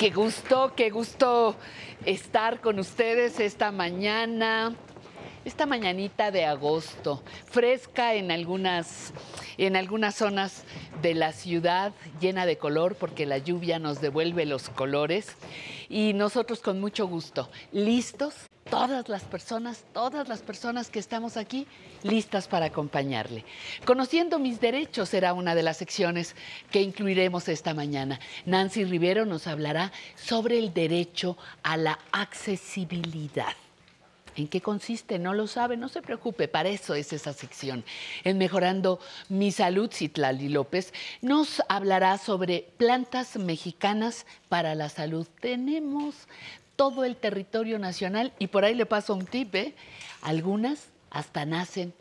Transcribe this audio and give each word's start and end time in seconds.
Qué 0.00 0.08
gusto, 0.08 0.72
qué 0.74 0.88
gusto 0.88 1.54
estar 2.06 2.62
con 2.62 2.78
ustedes 2.78 3.38
esta 3.38 3.70
mañana, 3.70 4.74
esta 5.44 5.66
mañanita 5.66 6.30
de 6.30 6.46
agosto, 6.46 7.22
fresca 7.44 8.14
en 8.14 8.30
algunas, 8.30 9.12
en 9.58 9.76
algunas 9.76 10.14
zonas 10.14 10.64
de 11.02 11.12
la 11.12 11.32
ciudad, 11.32 11.92
llena 12.18 12.46
de 12.46 12.56
color 12.56 12.94
porque 12.94 13.26
la 13.26 13.36
lluvia 13.36 13.78
nos 13.78 14.00
devuelve 14.00 14.46
los 14.46 14.70
colores. 14.70 15.36
Y 15.90 16.14
nosotros 16.14 16.60
con 16.60 16.80
mucho 16.80 17.06
gusto, 17.06 17.50
listos 17.70 18.49
todas 18.70 19.08
las 19.08 19.24
personas, 19.24 19.84
todas 19.92 20.28
las 20.28 20.40
personas 20.40 20.90
que 20.90 21.00
estamos 21.00 21.36
aquí 21.36 21.66
listas 22.02 22.46
para 22.46 22.66
acompañarle. 22.66 23.44
Conociendo 23.84 24.38
mis 24.38 24.60
derechos 24.60 25.08
será 25.08 25.34
una 25.34 25.54
de 25.54 25.62
las 25.62 25.76
secciones 25.76 26.36
que 26.70 26.80
incluiremos 26.80 27.48
esta 27.48 27.74
mañana. 27.74 28.20
Nancy 28.46 28.84
Rivero 28.84 29.26
nos 29.26 29.46
hablará 29.46 29.92
sobre 30.14 30.58
el 30.58 30.72
derecho 30.72 31.36
a 31.62 31.76
la 31.76 31.98
accesibilidad. 32.12 33.54
¿En 34.36 34.48
qué 34.48 34.60
consiste? 34.60 35.18
No 35.18 35.34
lo 35.34 35.46
sabe, 35.46 35.76
no 35.76 35.88
se 35.88 36.02
preocupe, 36.02 36.48
para 36.48 36.68
eso 36.68 36.94
es 36.94 37.12
esa 37.12 37.32
sección. 37.32 37.84
En 38.24 38.38
Mejorando 38.38 39.00
mi 39.28 39.50
Salud, 39.50 39.90
Citlali 39.92 40.48
López 40.48 40.94
nos 41.20 41.62
hablará 41.68 42.16
sobre 42.16 42.72
plantas 42.76 43.36
mexicanas 43.36 44.26
para 44.48 44.74
la 44.74 44.88
salud. 44.88 45.26
Tenemos 45.40 46.28
todo 46.80 47.04
el 47.04 47.16
territorio 47.16 47.78
nacional 47.78 48.32
y 48.38 48.46
por 48.46 48.64
ahí 48.64 48.74
le 48.74 48.86
paso 48.86 49.12
un 49.12 49.26
tip, 49.26 49.54
¿eh? 49.54 49.74
algunas 50.22 50.86
hasta 51.10 51.44
nacen 51.44 51.92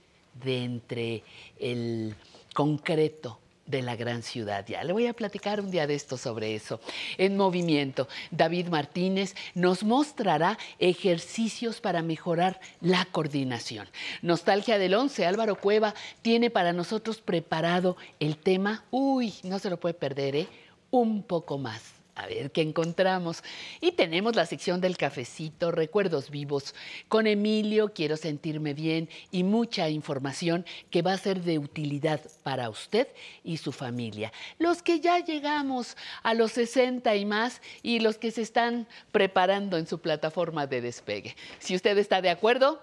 de 0.42 0.64
entre 0.64 1.24
el 1.60 2.16
concreto 2.54 3.42
de 3.66 3.82
la 3.82 3.98
gran 3.98 4.24
ciudad. 4.24 4.66
Ya 4.66 4.82
le 4.86 4.94
voy 4.94 5.08
a 5.08 5.14
platicar 5.14 5.60
un 5.60 5.70
día 5.70 5.86
de 5.86 5.96
esto 5.96 6.16
sobre 6.16 6.56
eso. 6.56 6.80
En 7.18 7.36
movimiento, 7.36 8.08
David 8.32 8.70
Martínez 8.70 9.36
nos 9.54 9.84
mostrará 9.84 10.58
ejercicios 10.80 11.82
para 11.82 12.02
mejorar 12.02 12.62
la 12.80 13.04
coordinación. 13.04 13.86
Nostalgia 14.22 14.78
del 14.78 14.94
11, 14.94 15.26
Álvaro 15.26 15.56
Cueva 15.56 15.94
tiene 16.22 16.50
para 16.50 16.72
nosotros 16.72 17.20
preparado 17.20 17.98
el 18.22 18.38
tema, 18.38 18.86
uy, 18.92 19.34
no 19.44 19.60
se 19.60 19.70
lo 19.70 19.78
puede 19.78 19.96
perder, 19.96 20.38
¿eh? 20.38 20.48
un 20.90 21.22
poco 21.22 21.58
más 21.58 21.99
a 22.20 22.28
ver 22.28 22.52
qué 22.52 22.62
encontramos. 22.62 23.44
Y 23.82 23.94
tenemos 23.94 24.36
la 24.36 24.46
sección 24.46 24.82
del 24.82 24.98
cafecito, 24.98 25.72
recuerdos 25.72 26.30
vivos. 26.30 26.76
Con 27.08 27.28
Emilio 27.28 27.94
quiero 27.94 28.18
sentirme 28.18 28.74
bien 28.74 29.10
y 29.32 29.44
mucha 29.44 29.90
información 29.90 30.66
que 30.90 31.02
va 31.02 31.14
a 31.14 31.18
ser 31.18 31.42
de 31.42 31.58
utilidad 31.58 32.22
para 32.44 32.70
usted 32.70 33.08
y 33.44 33.58
su 33.58 33.72
familia. 33.72 34.34
Los 34.58 34.82
que 34.82 35.00
ya 35.00 35.20
llegamos 35.20 35.96
a 36.24 36.34
los 36.34 36.52
60 36.52 37.16
y 37.16 37.26
más 37.26 37.62
y 37.82 38.00
los 38.00 38.18
que 38.18 38.32
se 38.32 38.42
están 38.42 38.88
preparando 39.12 39.78
en 39.78 39.88
su 39.88 40.00
plataforma 40.00 40.68
de 40.68 40.82
despegue. 40.82 41.36
Si 41.60 41.76
usted 41.76 41.98
está 41.98 42.22
de 42.22 42.30
acuerdo, 42.30 42.82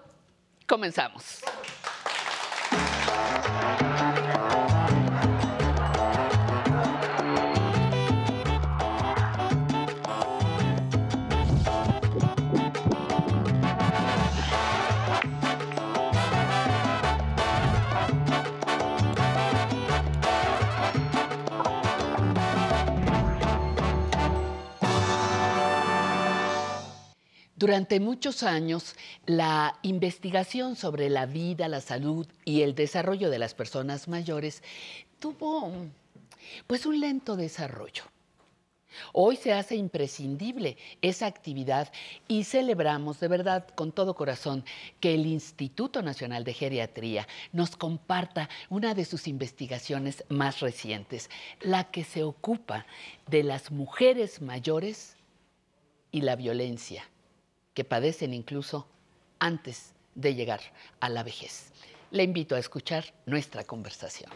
comenzamos. 0.65 1.41
Durante 27.57 27.99
muchos 27.99 28.43
años, 28.43 28.93
la 29.25 29.79
investigación 29.81 30.75
sobre 30.75 31.09
la 31.09 31.25
vida, 31.25 31.67
la 31.67 31.81
salud 31.81 32.27
y 32.45 32.61
el 32.61 32.75
desarrollo 32.75 33.31
de 33.31 33.39
las 33.39 33.55
personas 33.55 34.07
mayores 34.07 34.61
tuvo 35.17 35.71
pues 36.67 36.85
un 36.85 36.99
lento 36.99 37.35
desarrollo. 37.35 38.03
Hoy 39.11 39.37
se 39.37 39.53
hace 39.53 39.75
imprescindible 39.75 40.77
esa 41.01 41.25
actividad 41.25 41.91
y 42.27 42.43
celebramos 42.43 43.19
de 43.19 43.27
verdad 43.27 43.67
con 43.69 43.91
todo 43.91 44.13
corazón 44.13 44.63
que 44.99 45.15
el 45.15 45.25
Instituto 45.25 46.03
Nacional 46.03 46.43
de 46.43 46.53
Geriatría 46.53 47.27
nos 47.53 47.75
comparta 47.75 48.49
una 48.69 48.93
de 48.93 49.03
sus 49.03 49.27
investigaciones 49.27 50.23
más 50.29 50.59
recientes, 50.59 51.31
la 51.61 51.85
que 51.85 52.03
se 52.03 52.21
ocupa 52.21 52.85
de 53.25 53.41
las 53.41 53.71
mujeres 53.71 54.43
mayores 54.43 55.15
y 56.11 56.21
la 56.21 56.35
violencia 56.35 57.03
que 57.77 57.83
padecen 57.83 58.33
incluso 58.33 58.87
antes 59.37 59.93
de 60.15 60.33
llegar 60.33 60.61
a 60.99 61.09
la 61.09 61.21
vejez. 61.21 61.71
Le 62.09 62.23
invito 62.23 62.55
a 62.55 62.59
escuchar 62.59 63.13
nuestra 63.27 63.65
conversación. 63.65 64.31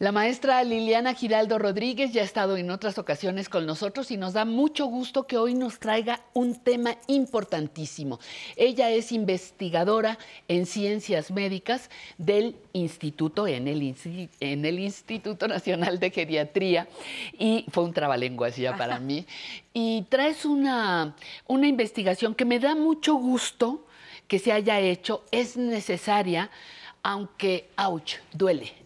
La 0.00 0.12
maestra 0.12 0.64
Liliana 0.64 1.12
Giraldo 1.12 1.58
Rodríguez 1.58 2.14
ya 2.14 2.22
ha 2.22 2.24
estado 2.24 2.56
en 2.56 2.70
otras 2.70 2.96
ocasiones 2.96 3.50
con 3.50 3.66
nosotros 3.66 4.10
y 4.10 4.16
nos 4.16 4.32
da 4.32 4.46
mucho 4.46 4.86
gusto 4.86 5.26
que 5.26 5.36
hoy 5.36 5.52
nos 5.52 5.78
traiga 5.78 6.22
un 6.32 6.54
tema 6.54 6.96
importantísimo. 7.06 8.18
Ella 8.56 8.88
es 8.88 9.12
investigadora 9.12 10.16
en 10.48 10.64
ciencias 10.64 11.30
médicas 11.30 11.90
del 12.16 12.56
Instituto, 12.72 13.46
en 13.46 13.68
el, 13.68 13.94
en 14.40 14.64
el 14.64 14.78
Instituto 14.78 15.46
Nacional 15.46 15.98
de 15.98 16.10
Geriatría, 16.10 16.88
y 17.38 17.66
fue 17.70 17.84
un 17.84 17.92
trabalenguas 17.92 18.56
ya 18.56 18.78
para 18.78 18.98
mí. 18.98 19.26
Y 19.74 20.06
traes 20.08 20.46
una, 20.46 21.14
una 21.46 21.66
investigación 21.66 22.34
que 22.34 22.46
me 22.46 22.58
da 22.58 22.74
mucho 22.74 23.16
gusto 23.16 23.84
que 24.28 24.38
se 24.38 24.50
haya 24.50 24.80
hecho, 24.80 25.24
es 25.30 25.58
necesaria, 25.58 26.50
aunque, 27.02 27.68
ouch, 27.76 28.14
duele 28.32 28.79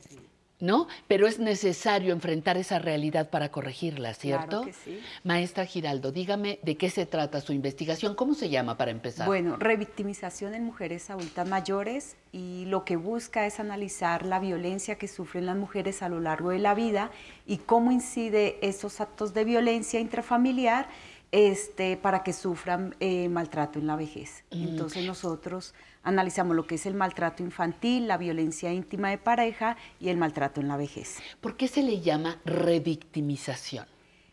¿no? 0.64 0.88
Pero 1.06 1.26
es 1.26 1.38
necesario 1.38 2.12
enfrentar 2.12 2.56
esa 2.56 2.78
realidad 2.78 3.28
para 3.28 3.50
corregirla, 3.50 4.14
¿cierto? 4.14 4.62
Claro 4.62 4.64
que 4.64 4.72
sí. 4.72 5.00
Maestra 5.22 5.66
Giraldo, 5.66 6.10
dígame 6.10 6.58
de 6.62 6.76
qué 6.76 6.88
se 6.90 7.04
trata 7.06 7.40
su 7.40 7.52
investigación, 7.52 8.14
¿cómo 8.14 8.34
se 8.34 8.48
llama 8.48 8.76
para 8.76 8.90
empezar? 8.90 9.26
Bueno, 9.26 9.56
revictimización 9.56 10.54
en 10.54 10.64
mujeres 10.64 11.10
adultas 11.10 11.48
mayores 11.48 12.16
y 12.32 12.64
lo 12.66 12.84
que 12.84 12.96
busca 12.96 13.46
es 13.46 13.60
analizar 13.60 14.24
la 14.24 14.40
violencia 14.40 14.96
que 14.96 15.06
sufren 15.06 15.46
las 15.46 15.56
mujeres 15.56 16.02
a 16.02 16.08
lo 16.08 16.18
largo 16.20 16.50
de 16.50 16.58
la 16.58 16.74
vida 16.74 17.10
y 17.46 17.58
cómo 17.58 17.92
incide 17.92 18.58
esos 18.66 19.00
actos 19.02 19.34
de 19.34 19.44
violencia 19.44 20.00
intrafamiliar 20.00 20.88
este, 21.30 21.96
para 21.96 22.22
que 22.22 22.32
sufran 22.32 22.94
eh, 23.00 23.28
maltrato 23.28 23.78
en 23.78 23.86
la 23.86 23.96
vejez. 23.96 24.44
Mm. 24.50 24.68
Entonces 24.68 25.04
nosotros 25.04 25.74
analizamos 26.04 26.54
lo 26.54 26.66
que 26.66 26.76
es 26.76 26.86
el 26.86 26.94
maltrato 26.94 27.42
infantil, 27.42 28.06
la 28.06 28.16
violencia 28.16 28.72
íntima 28.72 29.10
de 29.10 29.18
pareja 29.18 29.76
y 29.98 30.10
el 30.10 30.16
maltrato 30.16 30.60
en 30.60 30.68
la 30.68 30.76
vejez. 30.76 31.18
¿Por 31.40 31.56
qué 31.56 31.66
se 31.66 31.82
le 31.82 32.00
llama 32.00 32.40
revictimización? 32.44 33.86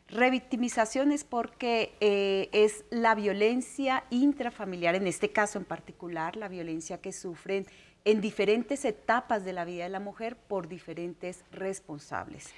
Revictimización 0.07 1.13
es 1.13 1.23
porque 1.23 1.93
eh, 2.01 2.49
es 2.51 2.83
la 2.89 3.15
violencia 3.15 4.03
intrafamiliar, 4.09 4.95
en 4.95 5.07
este 5.07 5.31
caso 5.31 5.57
en 5.57 5.63
particular, 5.63 6.35
la 6.35 6.49
violencia 6.49 6.99
que 6.99 7.13
sufren 7.13 7.65
en 8.03 8.19
diferentes 8.19 8.83
etapas 8.83 9.45
de 9.45 9.53
la 9.53 9.63
vida 9.63 9.83
de 9.83 9.89
la 9.89 10.01
mujer 10.01 10.35
por 10.35 10.67
diferentes 10.67 11.45
responsables. 11.51 12.49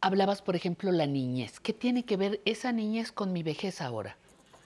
Hablabas, 0.00 0.40
por 0.40 0.56
ejemplo, 0.56 0.92
la 0.92 1.06
niñez. 1.06 1.60
¿Qué 1.60 1.72
tiene 1.72 2.04
que 2.04 2.16
ver 2.16 2.40
esa 2.44 2.72
niñez 2.72 3.12
con 3.12 3.32
mi 3.32 3.42
vejez 3.42 3.80
ahora? 3.80 4.16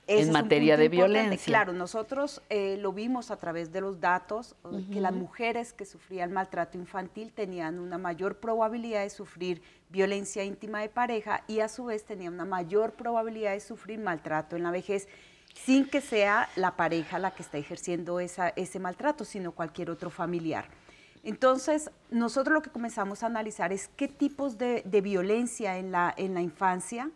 En 0.08 0.32
materia 0.32 0.76
de 0.76 0.88
violencia. 0.88 1.46
Claro, 1.46 1.72
nosotros 1.72 2.43
eh, 2.49 2.76
lo 2.78 2.93
vimos 2.93 3.31
a 3.31 3.37
través 3.37 3.72
de 3.72 3.81
los 3.81 4.00
datos, 4.00 4.56
que 4.93 5.00
las 5.00 5.12
mujeres 5.12 5.72
que 5.72 5.84
sufrían 5.84 6.32
maltrato 6.32 6.78
infantil 6.78 7.32
tenían 7.32 7.78
una 7.78 7.99
mayor 7.99 8.38
probabilidad 8.38 9.02
de 9.02 9.10
sufrir 9.10 9.62
violencia 9.90 10.44
íntima 10.44 10.81
de 10.81 10.88
pareja 10.88 11.44
y 11.46 11.60
a 11.60 11.69
su 11.69 11.84
vez 11.84 12.05
tenían 12.05 12.34
una 12.34 12.44
mayor 12.44 12.93
probabilidad 12.93 13.52
de 13.52 13.60
sufrir 13.60 13.99
maltrato 13.99 14.56
en 14.56 14.62
la 14.62 14.70
vejez 14.70 15.08
sin 15.55 15.88
que 15.88 16.00
sea 16.00 16.49
la 16.56 16.76
pareja 16.76 17.19
la 17.19 17.32
que 17.32 17.43
está 17.43 17.58
ejerciendo 17.58 18.20
esa, 18.20 18.50
ese 18.50 18.78
maltrato, 18.78 19.25
sino 19.25 19.52
cualquier 19.52 19.90
otro 19.90 20.10
familiar. 20.10 20.66
Entonces, 21.25 21.90
nosotros 22.10 22.55
lo 22.55 22.62
que 22.62 22.70
comenzamos 22.70 23.22
a 23.22 23.26
analizar 23.26 23.72
es 23.72 23.88
qué 23.96 24.08
tipos 24.08 24.56
de, 24.56 24.82
de 24.84 25.00
violencia 25.00 25.78
en 25.78 25.90
la, 25.90 26.14
en 26.16 26.32
la 26.34 26.40
infancia, 26.40 27.10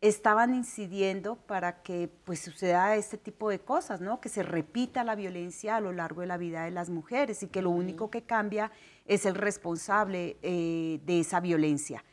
estaban 0.00 0.54
incidiendo 0.54 1.36
para 1.36 1.82
que 1.82 2.08
pues 2.24 2.40
suceda 2.40 2.96
este 2.96 3.18
tipo 3.18 3.50
de 3.50 3.58
cosas, 3.58 4.00
¿no? 4.00 4.20
Que 4.20 4.30
se 4.30 4.42
repita 4.42 5.04
la 5.04 5.14
violencia 5.14 5.76
a 5.76 5.80
lo 5.80 5.92
largo 5.92 6.22
de 6.22 6.26
la 6.26 6.38
vida 6.38 6.64
de 6.64 6.70
las 6.70 6.88
mujeres 6.88 7.42
y 7.42 7.48
que 7.48 7.60
lo 7.60 7.70
único 7.70 8.10
que 8.10 8.22
cambia 8.22 8.70
es 9.04 9.26
el 9.26 9.34
responsable 9.34 10.38
eh, 10.42 11.00
de 11.04 11.20
esa 11.20 11.40
violencia. 11.40 12.04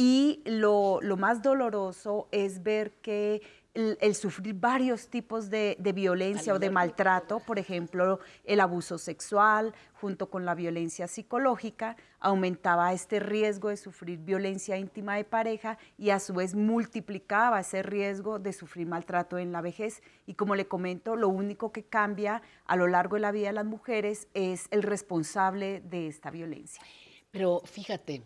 Y 0.00 0.42
lo, 0.46 1.00
más 1.18 1.42
doloroso 1.42 2.28
es 2.30 2.62
ver 2.62 2.92
que 3.02 3.42
el, 3.74 4.14
sufrir 4.14 4.54
varios 4.54 5.08
tipos 5.08 5.50
de, 5.50 5.76
violencia 5.94 6.54
o 6.54 6.58
de 6.58 6.70
maltrato, 6.70 7.40
por 7.40 7.58
ejemplo, 7.58 8.18
el 8.44 8.60
abuso 8.60 8.98
sexual, 8.98 9.74
junto 10.00 10.30
con 10.30 10.44
la 10.44 10.54
violencia 10.54 11.06
psicológica, 11.06 11.96
aumentaba 12.20 12.92
este 12.92 13.20
riesgo 13.20 13.68
de 13.68 13.76
sufrir 13.76 14.18
violencia 14.18 14.76
íntima 14.76 15.16
de 15.16 15.24
pareja 15.24 15.78
y 15.96 16.10
a 16.10 16.18
su 16.18 16.34
vez 16.34 16.54
multiplicaba 16.54 17.60
ese 17.60 17.82
riesgo 17.82 18.38
de 18.38 18.52
sufrir 18.52 18.86
maltrato 18.86 19.38
en 19.38 19.52
la 19.52 19.60
vejez. 19.60 20.02
Y 20.26 20.34
como 20.34 20.54
le 20.56 20.66
comento, 20.66 21.14
lo 21.14 21.28
único 21.28 21.70
que 21.70 21.84
cambia 21.84 22.42
a 22.66 22.76
lo 22.76 22.86
largo 22.86 23.16
de 23.16 23.20
la 23.20 23.32
vida 23.32 23.48
de 23.48 23.54
las 23.54 23.66
mujeres 23.66 24.28
es 24.34 24.66
el 24.70 24.82
responsable 24.82 25.80
de 25.80 26.08
esta 26.08 26.30
violencia. 26.30 26.82
Pero 27.30 27.60
fíjate, 27.64 28.22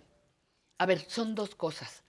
a 0.78 0.86
ver, 0.86 1.00
son 1.00 1.34
dos 1.34 1.54
cosas 1.54 2.02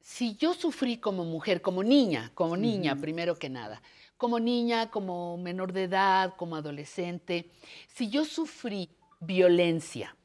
si 0.00 0.36
yo 0.36 0.54
sufrí 0.54 0.98
como 0.98 1.24
mujer, 1.24 1.62
como 1.62 1.82
niña, 1.82 2.30
como 2.34 2.56
niña 2.56 2.96
primero 2.96 3.36
que 3.36 3.48
nada, 3.48 3.82
como 4.16 4.38
niña, 4.38 4.90
como 4.90 5.36
menor 5.36 5.72
de 5.72 5.84
edad, 5.84 6.34
como 6.36 6.56
adolescente, 6.56 7.50
si 7.88 8.10
yo 8.10 8.24
sufrí 8.24 8.90
violencia, 9.20 10.16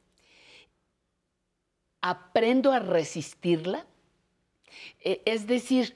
aprendo 2.00 2.72
a 2.72 2.78
resistirla, 2.78 3.86
e, 5.00 5.22
es 5.24 5.46
decir, 5.46 5.94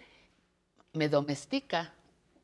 me 0.92 1.08
domestica 1.08 1.94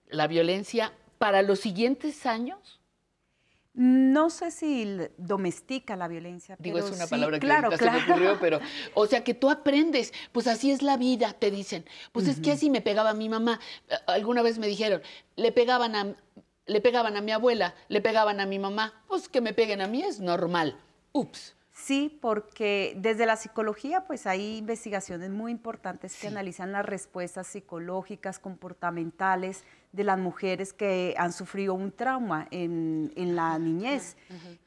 la 0.08 0.26
violencia 0.26 0.92
para 1.18 1.42
los 1.42 1.60
siguientes 1.60 2.26
años 2.26 2.75
no 3.76 4.30
sé 4.30 4.50
si 4.50 4.98
domestica 5.18 5.96
la 5.96 6.08
violencia. 6.08 6.56
Digo, 6.58 6.78
es 6.78 6.90
una 6.90 7.06
palabra 7.06 7.38
que 7.38 7.46
claro, 7.46 7.76
se 7.76 7.90
me 7.90 8.02
ocurrió, 8.04 8.38
pero, 8.40 8.58
o 8.94 9.06
sea, 9.06 9.22
que 9.22 9.34
tú 9.34 9.50
aprendes, 9.50 10.14
pues 10.32 10.46
así 10.46 10.70
es 10.70 10.80
la 10.80 10.96
vida, 10.96 11.34
te 11.34 11.50
dicen. 11.50 11.84
Pues 12.12 12.26
es 12.26 12.40
que 12.40 12.52
así 12.52 12.70
me 12.70 12.80
pegaba 12.80 13.12
mi 13.12 13.28
mamá. 13.28 13.60
Alguna 14.06 14.40
vez 14.40 14.58
me 14.58 14.66
dijeron, 14.66 15.02
le 15.36 15.52
pegaban 15.52 15.94
a, 15.94 16.16
le 16.64 16.80
pegaban 16.80 17.18
a 17.18 17.20
mi 17.20 17.32
abuela, 17.32 17.74
le 17.88 18.00
pegaban 18.00 18.40
a 18.40 18.46
mi 18.46 18.58
mamá, 18.58 18.94
pues 19.08 19.28
que 19.28 19.42
me 19.42 19.52
peguen 19.52 19.82
a 19.82 19.86
mí 19.86 20.02
es 20.02 20.20
normal. 20.20 20.80
Ups. 21.12 21.54
Sí, 21.74 22.18
porque 22.22 22.94
desde 22.96 23.26
la 23.26 23.36
psicología 23.36 24.06
pues 24.06 24.26
hay 24.26 24.56
investigaciones 24.56 25.28
muy 25.28 25.52
importantes 25.52 26.16
que 26.18 26.28
analizan 26.28 26.72
las 26.72 26.86
respuestas 26.86 27.46
psicológicas, 27.46 28.38
comportamentales 28.38 29.62
de 29.96 30.04
las 30.04 30.18
mujeres 30.18 30.74
que 30.74 31.14
han 31.16 31.32
sufrido 31.32 31.72
un 31.72 31.90
trauma 31.90 32.46
en, 32.50 33.10
la 33.16 33.58
niñez. 33.58 34.16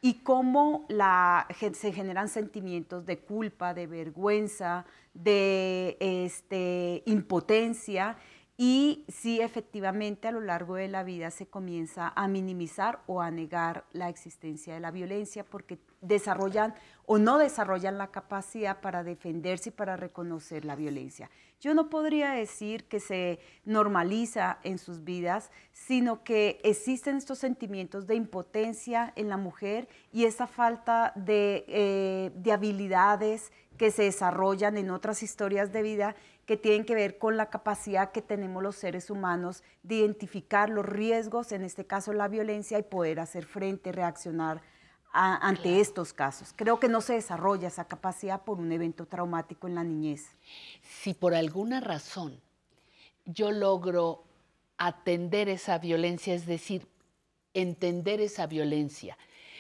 y 0.01 0.15
cómo 0.15 0.85
la, 0.89 1.47
se 1.73 1.93
generan 1.93 2.27
sentimientos 2.27 3.05
de 3.05 3.19
culpa, 3.19 3.75
de 3.75 3.85
vergüenza, 3.85 4.85
de 5.13 5.97
este, 5.99 7.03
impotencia. 7.05 8.17
Y 8.57 9.05
si 9.07 9.39
efectivamente 9.39 10.27
a 10.27 10.31
lo 10.31 10.41
largo 10.41 10.75
de 10.75 10.89
la 10.89 11.03
vida 11.03 11.31
se 11.31 11.45
comienza 11.45 12.11
a 12.15 12.27
minimizar 12.27 12.99
o 13.05 13.21
a 13.21 13.31
negar 13.31 13.85
la 13.93 14.09
existencia 14.09 14.73
de 14.73 14.81
la 14.81 14.91
violencia 14.91 15.45
porque 15.45 15.77
desarrollan 16.01 16.73
o 17.05 17.19
no 17.19 17.37
desarrollan 17.37 17.97
la 17.97 18.07
capacidad 18.07 18.81
para 18.81 19.03
defenderse 19.03 19.69
y 19.69 19.71
para 19.71 19.95
reconocer 19.95 20.65
la 20.65 20.75
violencia. 20.75 21.29
Yo 21.59 21.73
no 21.73 21.89
podría 21.89 22.31
decir 22.31 22.85
que 22.85 23.01
se 23.01 23.39
normaliza 23.65 24.59
en 24.63 24.77
sus 24.77 25.03
vidas, 25.03 25.51
sino 25.73 26.23
que 26.23 26.61
existen 26.63 27.17
estos 27.17 27.39
sentimientos 27.39 28.07
de 28.07 28.15
impotencia 28.15 29.11
en 29.17 29.27
la 29.27 29.35
mujer 29.35 29.89
y 30.13 30.23
esa 30.23 30.47
falta 30.47 31.11
de, 31.15 31.65
eh, 31.67 32.31
de 32.35 32.51
habilidades 32.53 33.51
que 33.77 33.91
se 33.91 34.03
desarrollan 34.03 34.77
en 34.77 34.89
otras 34.89 35.21
historias 35.21 35.73
de 35.73 35.81
vida 35.81 36.15
que 36.45 36.57
tienen 36.57 36.85
que 36.85 36.95
ver 36.95 37.17
con 37.17 37.37
la 37.37 37.49
capacidad 37.49 38.11
que 38.11 38.21
tenemos 38.21 38.63
los 38.63 38.75
seres 38.75 39.09
humanos 39.09 39.63
de 39.83 39.95
identificar 39.95 40.69
los 40.69 40.85
riesgos, 40.85 41.51
en 41.51 41.63
este 41.63 41.85
caso 41.85 42.11
la 42.13 42.27
violencia, 42.27 42.79
y 42.79 42.83
poder 42.83 43.19
hacer 43.19 43.45
frente, 43.45 43.91
reaccionar 43.91 44.61
ante 45.11 45.79
estos 45.79 46.13
casos. 46.13 46.53
Creo 46.55 46.79
que 46.79 46.87
no 46.87 47.01
se 47.01 47.13
desarrolla 47.13 47.67
esa 47.67 47.85
capacidad 47.85 48.43
por 48.43 48.59
un 48.59 48.71
evento 48.71 49.05
traumático 49.05 49.67
en 49.67 49.75
la 49.75 49.83
niñez. 49.83 50.27
Si 50.83 51.13
por 51.13 51.33
alguna 51.33 51.79
razón 51.79 52.39
yo 53.25 53.51
logro 53.51 54.23
atender 54.77 55.49
esa 55.49 55.77
violencia, 55.77 56.33
es 56.33 56.45
decir, 56.45 56.87
entender 57.53 58.21
esa 58.21 58.47
violencia, 58.47 59.17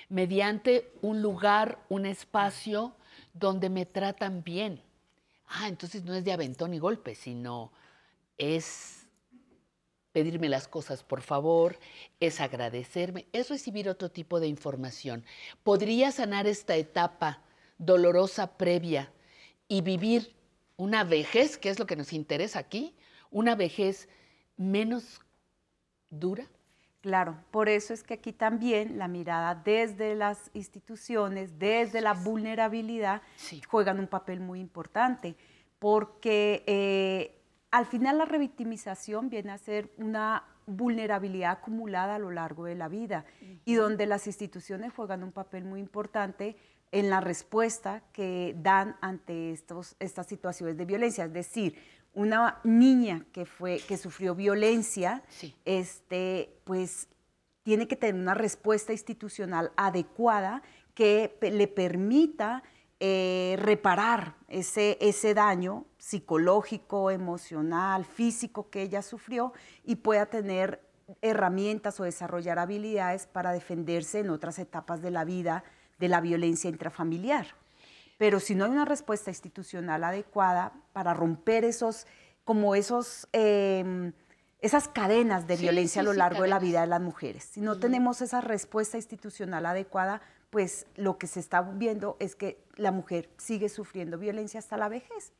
mediante 0.07 0.91
un 1.01 1.21
lugar, 1.21 1.79
un 1.89 2.05
espacio 2.05 2.93
donde 3.33 3.69
me 3.69 3.85
tratan 3.85 4.43
bien, 4.43 4.81
ah, 5.47 5.67
entonces 5.67 6.03
no 6.03 6.13
es 6.13 6.23
de 6.23 6.31
aventón 6.31 6.73
y 6.73 6.79
golpe, 6.79 7.15
sino 7.15 7.71
es 8.37 8.98
pedirme 10.11 10.49
las 10.49 10.67
cosas 10.67 11.03
por 11.03 11.21
favor, 11.21 11.77
es 12.19 12.41
agradecerme, 12.41 13.27
es 13.33 13.49
recibir 13.49 13.89
otro 13.89 14.09
tipo 14.09 14.39
de 14.39 14.47
información. 14.47 15.23
Podría 15.63 16.11
sanar 16.11 16.47
esta 16.47 16.75
etapa 16.75 17.41
dolorosa 17.77 18.57
previa 18.57 19.11
y 19.67 19.81
vivir 19.81 20.35
una 20.77 21.03
vejez, 21.03 21.57
que 21.57 21.69
es 21.69 21.79
lo 21.79 21.85
que 21.85 21.95
nos 21.95 22.13
interesa 22.13 22.59
aquí, 22.59 22.95
una 23.31 23.55
vejez 23.55 24.09
menos 24.57 25.21
dura. 26.09 26.47
Claro, 27.01 27.37
por 27.51 27.69
eso 27.69 27.93
es 27.93 28.03
que 28.03 28.15
aquí 28.15 28.33
también 28.33 28.97
la 28.97 29.07
mirada 29.07 29.55
desde 29.55 30.15
las 30.15 30.49
instituciones, 30.53 31.57
desde 31.57 32.01
la 32.01 32.13
vulnerabilidad, 32.13 33.21
juegan 33.67 33.99
un 33.99 34.07
papel 34.07 34.41
muy 34.41 34.59
importante, 34.59 35.35
porque 35.79 36.63
eh, 36.67 37.38
al 37.71 37.85
final 37.85 38.17
la 38.17 38.25
revictimización 38.25 39.29
viene 39.29 39.51
a 39.51 39.57
ser 39.57 39.91
una 39.97 40.43
vulnerabilidad 40.65 41.51
acumulada 41.51 42.15
a 42.15 42.19
lo 42.19 42.31
largo 42.31 42.65
de 42.65 42.75
la 42.75 42.87
vida 42.87 43.25
y 43.65 43.75
donde 43.75 44.05
las 44.05 44.27
instituciones 44.27 44.93
juegan 44.93 45.23
un 45.23 45.31
papel 45.31 45.65
muy 45.65 45.79
importante 45.79 46.55
en 46.91 47.09
la 47.09 47.21
respuesta 47.21 48.03
que 48.11 48.55
dan 48.59 48.95
ante 49.01 49.51
estos, 49.51 49.95
estas 49.99 50.27
situaciones 50.27 50.77
de 50.77 50.85
violencia. 50.85 51.25
Es 51.25 51.33
decir, 51.33 51.75
una 52.13 52.59
niña 52.63 53.25
que, 53.31 53.45
fue, 53.45 53.79
que 53.87 53.97
sufrió 53.97 54.33
violencia, 54.35 55.23
este, 55.65 56.59
pues 56.63 57.07
tiene 57.63 57.87
que 57.87 57.95
tener 57.95 58.19
una 58.19 58.33
respuesta 58.33 58.91
institucional 58.91 59.71
adecuada 59.75 60.63
que 60.95 61.37
le 61.41 61.67
permita 61.67 62.63
eh, 62.99 63.55
reparar 63.59 64.35
ese, 64.47 64.97
ese 64.99 65.33
daño 65.33 65.85
psicológico, 65.97 67.11
emocional, 67.11 68.05
físico 68.05 68.69
que 68.69 68.81
ella 68.81 69.01
sufrió 69.01 69.53
y 69.85 69.95
pueda 69.95 70.25
tener 70.25 70.81
herramientas 71.21 71.99
o 71.99 72.03
desarrollar 72.03 72.59
habilidades 72.59 73.25
para 73.25 73.51
defenderse 73.51 74.19
en 74.19 74.29
otras 74.29 74.59
etapas 74.59 75.01
de 75.01 75.11
la 75.11 75.23
vida 75.23 75.63
de 75.97 76.07
la 76.07 76.21
violencia 76.21 76.69
intrafamiliar. 76.69 77.47
Pero 78.17 78.39
si 78.39 78.55
no 78.55 78.65
hay 78.65 78.71
una 78.71 78.85
respuesta 78.85 79.29
institucional 79.29 80.03
adecuada 80.03 80.73
para 80.93 81.13
romper 81.13 81.63
esos, 81.63 82.05
como 82.43 82.75
esos, 82.75 83.27
em, 83.31 84.11
esas 84.59 84.87
cadenas 84.87 85.47
de 85.47 85.55
violencia 85.55 86.01
a 86.01 86.03
lo 86.03 86.13
largo 86.13 86.43
de 86.43 86.49
la 86.49 86.59
vida 86.59 86.81
de 86.81 86.87
las 86.87 87.01
mujeres, 87.01 87.45
si 87.45 87.61
no 87.61 87.79
tenemos 87.79 88.21
esa 88.21 88.41
respuesta 88.41 88.97
institucional 88.97 89.65
adecuada, 89.65 90.21
pues 90.49 90.87
lo 90.95 91.17
que 91.17 91.27
se 91.27 91.39
está 91.39 91.61
viendo 91.61 92.17
es 92.19 92.35
que 92.35 92.63
la 92.75 92.91
mujer 92.91 93.29
sigue 93.37 93.69
sufriendo 93.69 94.17
violencia 94.17 94.59
hasta 94.59 94.77
la 94.77 94.89
vejez. 94.89 95.31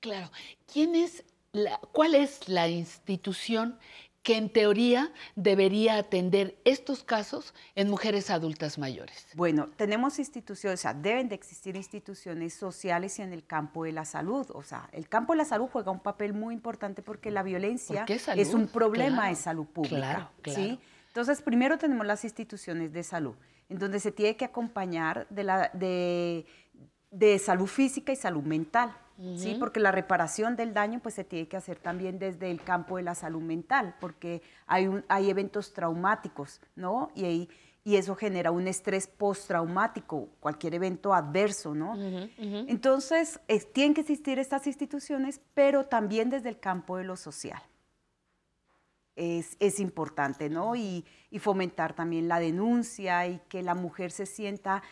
Claro. 0.00 0.30
¿Quién 0.72 0.94
es 0.94 1.24
la, 1.52 1.78
¿Cuál 1.92 2.14
es 2.14 2.48
la 2.48 2.68
institución 2.68 3.78
que 4.24 4.38
en 4.38 4.48
teoría 4.48 5.12
debería 5.36 5.98
atender 5.98 6.56
estos 6.64 7.04
casos 7.04 7.54
en 7.74 7.90
mujeres 7.90 8.30
adultas 8.30 8.78
mayores? 8.78 9.26
Bueno, 9.34 9.68
tenemos 9.76 10.18
instituciones, 10.18 10.80
o 10.80 10.82
sea, 10.82 10.94
deben 10.94 11.28
de 11.28 11.34
existir 11.34 11.76
instituciones 11.76 12.54
sociales 12.54 13.18
y 13.18 13.22
en 13.22 13.34
el 13.34 13.44
campo 13.44 13.84
de 13.84 13.92
la 13.92 14.06
salud. 14.06 14.46
O 14.54 14.62
sea, 14.62 14.88
el 14.92 15.08
campo 15.08 15.34
de 15.34 15.38
la 15.38 15.44
salud 15.44 15.68
juega 15.70 15.92
un 15.92 16.00
papel 16.00 16.32
muy 16.32 16.54
importante 16.54 17.02
porque 17.02 17.30
la 17.30 17.42
violencia 17.42 18.06
es 18.08 18.54
un 18.54 18.66
problema 18.66 19.28
de 19.28 19.34
salud 19.34 19.66
pública. 19.66 20.32
¿sí? 20.46 20.80
Entonces, 21.08 21.42
primero 21.42 21.76
tenemos 21.76 22.06
las 22.06 22.24
instituciones 22.24 22.92
de 22.92 23.02
salud, 23.02 23.36
en 23.68 23.78
donde 23.78 24.00
se 24.00 24.12
tiene 24.12 24.36
que 24.36 24.44
acompañar 24.44 25.26
de, 25.30 25.44
la, 25.44 25.70
de, 25.72 26.46
de 27.10 27.38
salud 27.38 27.66
física 27.66 28.12
y 28.12 28.16
salud 28.16 28.42
mental. 28.42 28.96
¿sí? 29.36 29.56
Porque 29.58 29.80
la 29.80 29.92
reparación 29.92 30.56
del 30.56 30.74
daño 30.74 31.00
pues 31.00 31.14
se 31.14 31.24
tiene 31.24 31.46
que 31.46 31.56
hacer 31.56 31.78
también 31.78 32.18
desde 32.18 32.50
el 32.50 32.62
campo 32.62 32.96
de 32.96 33.04
la 33.04 33.14
salud 33.14 33.42
mental, 33.42 33.94
porque 34.00 34.42
hay, 34.66 34.88
un, 34.88 35.04
hay 35.08 35.30
eventos 35.30 35.72
traumáticos, 35.72 36.60
¿no? 36.74 37.10
Y, 37.14 37.48
y 37.84 37.96
eso 37.96 38.16
genera 38.16 38.50
un 38.50 38.66
estrés 38.66 39.06
postraumático, 39.06 40.30
cualquier 40.40 40.74
evento 40.74 41.12
adverso, 41.12 41.74
¿no? 41.74 41.94
Entonces, 42.38 43.38
tienen 43.72 43.94
que 43.94 44.00
existir 44.00 44.38
estas 44.38 44.66
instituciones, 44.66 45.40
pero 45.52 45.84
también 45.84 46.30
desde 46.30 46.48
el 46.48 46.58
campo 46.58 46.96
de 46.96 47.04
lo 47.04 47.16
social. 47.16 47.62
Es, 49.16 49.56
es, 49.60 49.78
importante, 49.78 50.50
¿no? 50.50 50.74
Y, 50.74 51.04
y, 51.30 51.38
fomentar 51.38 51.94
también 51.94 52.26
la 52.26 52.40
denuncia 52.40 53.26
y 53.28 53.40
que 53.48 53.62
la 53.62 53.76
mujer 53.76 54.10
se 54.10 54.26
sienta 54.26 54.82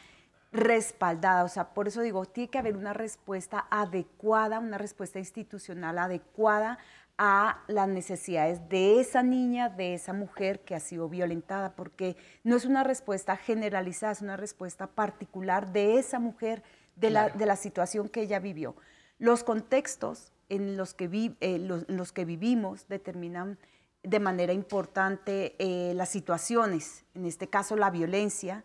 respaldada. 0.53 1.43
O 1.43 1.49
sea, 1.49 1.75
por 1.75 1.89
eso 1.89 2.03
digo, 2.03 2.25
tiene 2.27 2.49
que 2.49 2.59
haber 2.59 2.77
una 2.77 2.93
respuesta 2.93 3.67
adecuada, 3.71 4.61
una 4.61 4.79
respuesta 4.79 5.19
institucional 5.19 5.99
adecuada 5.99 6.79
a 7.19 7.63
las 7.69 7.89
necesidades 7.89 8.69
de 8.69 9.01
esa 9.01 9.23
niña, 9.23 9.69
de 9.69 9.95
esa 9.95 10.13
mujer 10.13 10.61
que 10.61 10.75
ha 10.75 10.81
sido 10.81 11.09
violentada, 11.09 11.75
porque 11.75 12.17
no 12.43 12.57
es 12.57 12.65
una 12.65 12.85
respuesta 12.85 13.37
generalizada, 13.37 14.13
es 14.13 14.23
una 14.23 14.37
respuesta 14.37 14.87
particular 14.87 15.73
de 15.73 15.99
esa 15.99 16.19
mujer, 16.19 16.63
de, 16.97 17.11
la, 17.11 17.31
de 17.31 17.47
la, 17.47 17.57
situación 17.57 18.09
que 18.09 18.23
ella 18.23 18.39
vivió. 18.39 18.77
Los 19.19 19.45
contextos 19.45 20.33
en 20.49 20.77
los 20.77 20.95
que, 20.95 21.35
eh, 21.41 21.59
los, 21.59 22.13
que 22.13 22.25
vivimos 22.25 22.89
determinan 22.89 23.59
de 24.03 24.21
manera 24.21 24.53
importante 24.53 25.55
eh, 25.59 25.95
las 25.95 26.09
situaciones, 26.09 27.05
en 27.15 27.25
este 27.27 27.49
caso 27.49 27.77
la 27.77 27.91
violencia, 27.91 28.65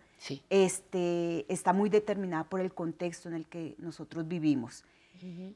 este, 0.50 1.52
está 1.52 1.74
muy 1.74 1.90
determinada 1.90 2.44
por 2.46 2.60
el 2.60 2.74
contexto 2.74 3.30
en 3.30 3.36
el 3.36 3.46
que 3.48 3.76
nosotros 3.78 4.28
vivimos. 4.28 4.84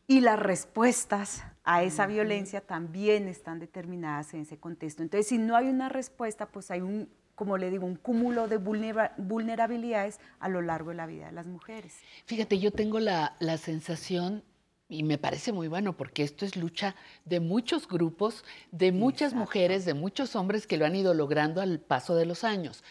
Y 0.08 0.22
las 0.22 0.40
respuestas 0.40 1.44
a 1.64 1.84
esa 1.84 2.08
violencia 2.08 2.62
también 2.62 3.28
están 3.28 3.60
determinadas 3.60 4.34
en 4.34 4.42
ese 4.42 4.58
contexto. 4.58 5.04
Entonces, 5.04 5.28
si 5.28 5.38
no 5.38 5.56
hay 5.56 5.68
una 5.68 5.88
respuesta, 5.88 6.48
pues 6.48 6.72
hay 6.72 6.82
un, 6.82 7.10
como 7.36 7.58
le 7.58 7.70
digo, 7.70 7.86
un 7.86 7.96
cúmulo 7.96 8.48
de 8.48 8.58
vulnerabilidades 8.58 10.20
a 10.40 10.50
lo 10.50 10.64
largo 10.64 10.90
de 10.90 10.96
la 10.96 11.06
vida 11.06 11.28
de 11.28 11.32
las 11.32 11.46
mujeres. 11.46 11.96
Fíjate, 12.26 12.58
yo 12.58 12.72
tengo 12.72 13.00
la, 13.00 13.36
la 13.40 13.58
sensación 13.58 14.44
y 14.92 15.04
me 15.04 15.18
parece 15.18 15.54
muy 15.54 15.70
bueno 15.70 15.96
porque 15.96 16.22
esto 16.22 16.44
es 16.44 16.58
lucha 16.58 16.96
de 17.24 17.40
muchos 17.40 17.88
grupos, 17.88 18.44
de 18.72 18.92
muchas 18.92 19.34
mujeres, 19.34 19.86
de 19.86 19.94
muchos 19.94 20.36
hombres 20.36 20.68
que 20.68 20.76
lo 20.76 20.86
han 20.86 20.98
ido 20.98 21.14
logrando 21.14 21.62
al 21.62 21.80
paso 21.80 22.14
de 22.14 22.26
los 22.26 22.44
años. 22.44 22.84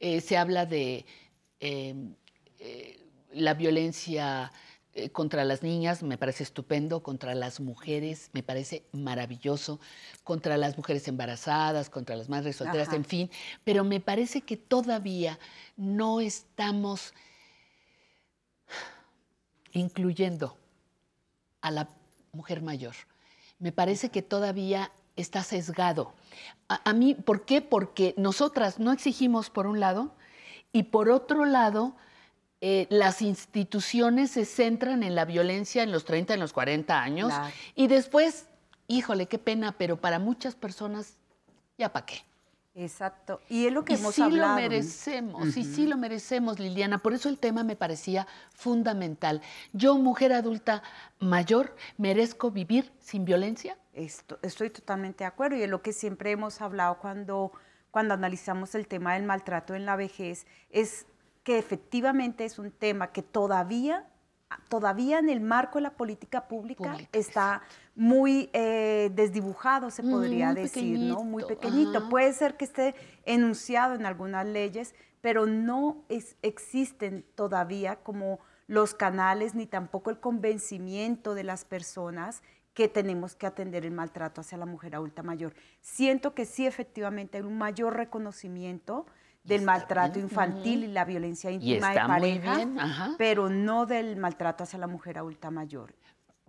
Eh, 0.00 0.20
se 0.20 0.36
habla 0.36 0.66
de 0.66 1.06
em, 1.60 2.16
eh, 2.58 2.98
la 3.32 3.54
violencia 3.54 4.50
eh, 4.94 5.10
contra 5.10 5.44
las 5.44 5.62
niñas, 5.62 6.02
me 6.02 6.18
parece 6.18 6.42
estupendo, 6.42 7.04
contra 7.04 7.36
las 7.36 7.60
mujeres, 7.60 8.30
me 8.32 8.42
parece 8.42 8.82
maravilloso, 8.90 9.78
contra 10.24 10.56
las 10.56 10.76
mujeres 10.76 11.06
embarazadas, 11.06 11.88
contra 11.88 12.16
las 12.16 12.28
madres 12.28 12.56
solteras, 12.56 12.92
en 12.92 13.04
fin, 13.04 13.30
pero 13.62 13.84
me 13.84 14.00
parece 14.00 14.40
que 14.40 14.56
todavía 14.56 15.38
no 15.76 16.20
estamos 16.20 17.14
incluyendo 19.72 20.56
a 21.64 21.70
la 21.70 21.88
mujer 22.32 22.60
mayor. 22.60 22.94
Me 23.58 23.72
parece 23.72 24.10
que 24.10 24.20
todavía 24.20 24.92
está 25.16 25.42
sesgado. 25.42 26.12
A, 26.68 26.92
mí, 26.92 27.14
¿por 27.14 27.46
qué? 27.46 27.62
Porque 27.62 28.14
nosotras 28.18 28.78
no 28.78 28.92
exigimos 28.92 29.48
por 29.48 29.66
un 29.66 29.80
lado 29.80 30.14
y 30.72 30.84
por 30.84 31.08
otro 31.08 31.46
lado, 31.46 31.96
eh, 32.60 32.86
las 32.90 33.22
instituciones 33.22 34.32
se 34.32 34.44
centran 34.44 35.02
en 35.02 35.14
la 35.14 35.24
violencia 35.24 35.82
en 35.82 35.90
los 35.90 36.04
30, 36.04 36.34
en 36.34 36.40
los 36.40 36.52
40 36.52 37.02
años 37.02 37.32
y 37.74 37.86
después, 37.86 38.46
híjole, 38.86 39.26
qué 39.26 39.38
pena, 39.38 39.72
pero 39.72 39.98
para 39.98 40.18
muchas 40.18 40.54
personas, 40.54 41.14
¿ya 41.78 41.92
para 41.92 42.04
qué? 42.04 42.22
Exacto. 42.74 43.40
Y 43.48 43.66
es 43.66 43.72
lo 43.72 43.84
que 43.84 43.94
hemos 43.94 44.14
sí 44.14 44.22
hablado. 44.22 44.54
lo 44.54 44.60
merecemos, 44.60 45.56
y 45.56 45.64
sí 45.64 45.86
lo 45.86 45.96
merecemos, 45.96 46.58
Liliana. 46.58 46.98
Por 46.98 47.14
eso 47.14 47.28
el 47.28 47.38
tema 47.38 47.62
me 47.62 47.76
parecía 47.76 48.26
fundamental. 48.52 49.42
Yo, 49.72 49.96
mujer 49.96 50.32
adulta 50.32 50.82
mayor, 51.20 51.76
merezco 51.98 52.50
vivir 52.50 52.92
sin 52.98 53.24
violencia. 53.24 53.78
estoy 53.92 54.70
totalmente 54.70 55.22
de 55.22 55.28
acuerdo 55.28 55.56
y 55.56 55.62
es 55.62 55.70
lo 55.70 55.82
que 55.82 55.92
siempre 55.92 56.32
hemos 56.32 56.60
hablado 56.60 56.98
cuando, 56.98 57.52
cuando 57.92 58.14
analizamos 58.14 58.74
el 58.74 58.88
tema 58.88 59.14
del 59.14 59.22
maltrato 59.22 59.76
en 59.76 59.86
la 59.86 59.94
vejez, 59.94 60.46
es 60.70 61.06
que 61.44 61.58
efectivamente 61.58 62.44
es 62.44 62.58
un 62.58 62.72
tema 62.72 63.12
que 63.12 63.22
todavía 63.22 64.08
todavía 64.68 65.18
en 65.18 65.28
el 65.28 65.40
marco 65.40 65.78
de 65.78 65.82
la 65.82 65.90
política 65.90 66.46
pública, 66.46 66.96
está 67.12 67.62
muy 67.96 68.50
eh, 68.52 69.10
desdibujado, 69.14 69.90
se 69.90 70.02
podría 70.02 70.52
decir, 70.52 70.98
¿no? 70.98 71.22
Muy 71.22 71.44
pequeñito. 71.44 72.08
Puede 72.08 72.32
ser 72.32 72.56
que 72.56 72.64
esté 72.64 72.94
enunciado 73.24 73.94
en 73.94 74.04
algunas 74.04 74.46
leyes, 74.46 74.94
pero 75.20 75.46
no 75.46 76.04
existen 76.42 77.24
todavía 77.34 77.96
como 77.96 78.40
los 78.66 78.94
canales 78.94 79.54
ni 79.54 79.66
tampoco 79.66 80.10
el 80.10 80.18
convencimiento 80.18 81.34
de 81.34 81.44
las 81.44 81.64
personas 81.64 82.42
que 82.72 82.88
tenemos 82.88 83.36
que 83.36 83.46
atender 83.46 83.86
el 83.86 83.92
maltrato 83.92 84.40
hacia 84.40 84.58
la 84.58 84.66
mujer 84.66 84.96
adulta 84.96 85.22
mayor. 85.22 85.54
Siento 85.80 86.34
que 86.34 86.44
sí, 86.44 86.66
efectivamente, 86.66 87.38
hay 87.38 87.44
un 87.44 87.56
mayor 87.56 87.94
reconocimiento 87.96 89.06
del 89.44 89.62
maltrato 89.62 90.18
infantil 90.18 90.84
y 90.84 90.88
la 90.88 91.04
violencia 91.04 91.50
íntima 91.50 91.90
de 91.90 92.00
pareja, 92.00 93.14
pero 93.18 93.48
no 93.48 93.86
del 93.86 94.16
maltrato 94.16 94.64
hacia 94.64 94.78
la 94.78 94.86
mujer 94.86 95.18
adulta 95.18 95.50
mayor. 95.50 95.94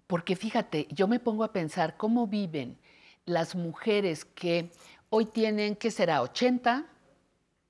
Porque 0.08 0.36
fíjate, 0.36 0.88
yo 0.92 1.08
me 1.08 1.20
pongo 1.20 1.44
a 1.44 1.52
pensar 1.52 1.98
cómo 1.98 2.28
viven 2.28 2.78
las 3.26 3.56
mujeres 3.56 4.26
que 4.26 4.72
hoy 5.10 5.26
tienen, 5.26 5.76
¿qué 5.76 5.92
será? 5.92 6.22
80, 6.22 6.86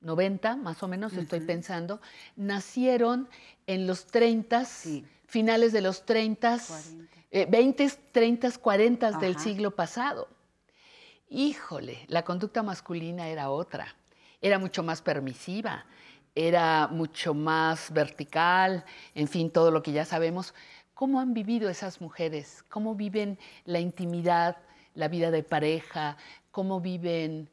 90, 0.02 0.56
más 0.58 0.84
o 0.84 0.88
menos, 0.88 1.14
estoy 1.14 1.40
pensando, 1.40 2.02
nacieron 2.36 3.30
en 3.68 3.88
los 3.88 4.06
30, 4.06 4.66
finales 5.26 5.72
de 5.72 5.82
los 5.82 6.06
30, 6.06 6.60
20, 7.50 7.92
30, 8.12 8.52
40 8.52 9.12
del 9.20 9.40
siglo 9.40 9.72
pasado. 9.72 10.28
Híjole, 11.30 12.06
la 12.08 12.24
conducta 12.24 12.62
masculina 12.62 13.30
era 13.30 13.50
otra 13.50 13.96
era 14.46 14.60
mucho 14.60 14.84
más 14.84 15.02
permisiva, 15.02 15.86
era 16.36 16.88
mucho 16.88 17.34
más 17.34 17.92
vertical, 17.92 18.86
en 19.16 19.28
fin, 19.28 19.50
todo 19.50 19.72
lo 19.72 19.82
que 19.82 19.92
ya 19.92 20.06
sabemos. 20.06 20.54
¿Cómo 20.96 21.20
han 21.20 21.34
vivido 21.34 21.70
esas 21.70 22.00
mujeres? 22.00 22.64
¿Cómo 22.70 22.96
viven 22.96 23.38
la 23.66 23.82
intimidad, 23.82 24.56
la 24.94 25.10
vida 25.10 25.30
de 25.30 25.44
pareja? 25.44 26.16
¿Cómo 26.52 26.80
viven 26.80 27.50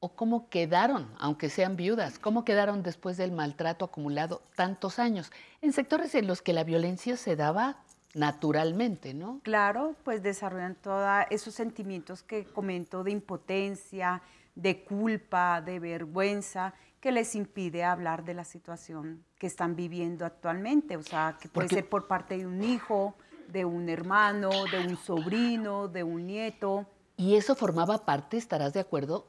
o 0.00 0.16
cómo 0.16 0.48
quedaron, 0.48 1.08
aunque 1.20 1.50
sean 1.50 1.76
viudas? 1.76 2.18
¿Cómo 2.18 2.44
quedaron 2.44 2.82
después 2.82 3.16
del 3.16 3.30
maltrato 3.30 3.84
acumulado 3.84 4.42
tantos 4.56 4.98
años? 4.98 5.30
En 5.62 5.72
sectores 5.72 6.16
en 6.16 6.26
los 6.26 6.42
que 6.42 6.52
la 6.52 6.64
violencia 6.64 7.16
se 7.16 7.36
daba 7.36 7.76
naturalmente, 8.12 9.14
¿no? 9.14 9.38
Claro, 9.44 9.94
pues 10.02 10.24
desarrollan 10.24 10.74
todos 10.74 11.26
esos 11.30 11.54
sentimientos 11.54 12.24
que 12.24 12.44
comento 12.44 13.04
de 13.04 13.12
impotencia, 13.12 14.20
de 14.56 14.82
culpa, 14.82 15.60
de 15.60 15.78
vergüenza, 15.78 16.74
que 17.00 17.12
les 17.12 17.36
impide 17.36 17.84
hablar 17.84 18.24
de 18.24 18.34
la 18.34 18.44
situación 18.44 19.24
que 19.44 19.48
están 19.48 19.76
viviendo 19.76 20.24
actualmente. 20.24 20.96
O 20.96 21.02
sea, 21.02 21.36
que 21.38 21.50
puede 21.50 21.68
ser 21.68 21.86
por 21.86 22.06
parte 22.06 22.38
de 22.38 22.46
un 22.46 22.64
hijo, 22.64 23.14
de 23.46 23.66
un 23.66 23.90
hermano, 23.90 24.48
de 24.72 24.86
un 24.86 24.96
sobrino, 24.96 25.86
de 25.86 26.02
un 26.02 26.26
nieto. 26.26 26.86
Y 27.18 27.34
eso 27.34 27.54
formaba 27.54 28.06
parte, 28.06 28.38
estarás 28.38 28.72
de 28.72 28.80
acuerdo, 28.80 29.26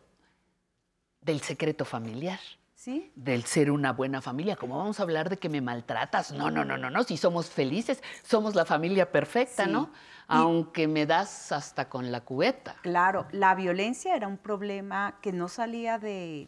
del 1.20 1.42
secreto 1.42 1.84
familiar. 1.84 2.40
¿Sí? 2.76 3.12
Del 3.16 3.44
ser 3.44 3.72
una 3.72 3.92
buena 3.92 4.22
familia. 4.22 4.56
¿Cómo 4.56 4.78
vamos 4.78 5.02
a 5.02 5.04
hablar 5.04 5.28
de 5.30 5.36
que 5.36 5.50
me 5.50 5.60
maltratas? 5.60 6.32
No, 6.32 6.50
no, 6.50 6.64
no, 6.64 6.78
no, 6.78 6.90
no. 6.90 7.04
Si 7.04 7.18
somos 7.18 7.50
felices, 7.50 8.02
somos 8.24 8.56
la 8.56 8.64
familia 8.64 9.12
perfecta, 9.12 9.68
¿no? 9.68 9.92
aunque 10.28 10.88
me 10.88 11.06
das 11.06 11.52
hasta 11.52 11.90
con 11.90 12.10
la 12.10 12.22
cubeta. 12.22 12.78
Claro, 12.84 13.28
la 13.32 13.54
violencia 13.54 14.16
era 14.16 14.30
un 14.30 14.38
problema 14.38 15.20
que 15.22 15.34
no 15.34 15.50
salía 15.50 16.00
de, 16.00 16.48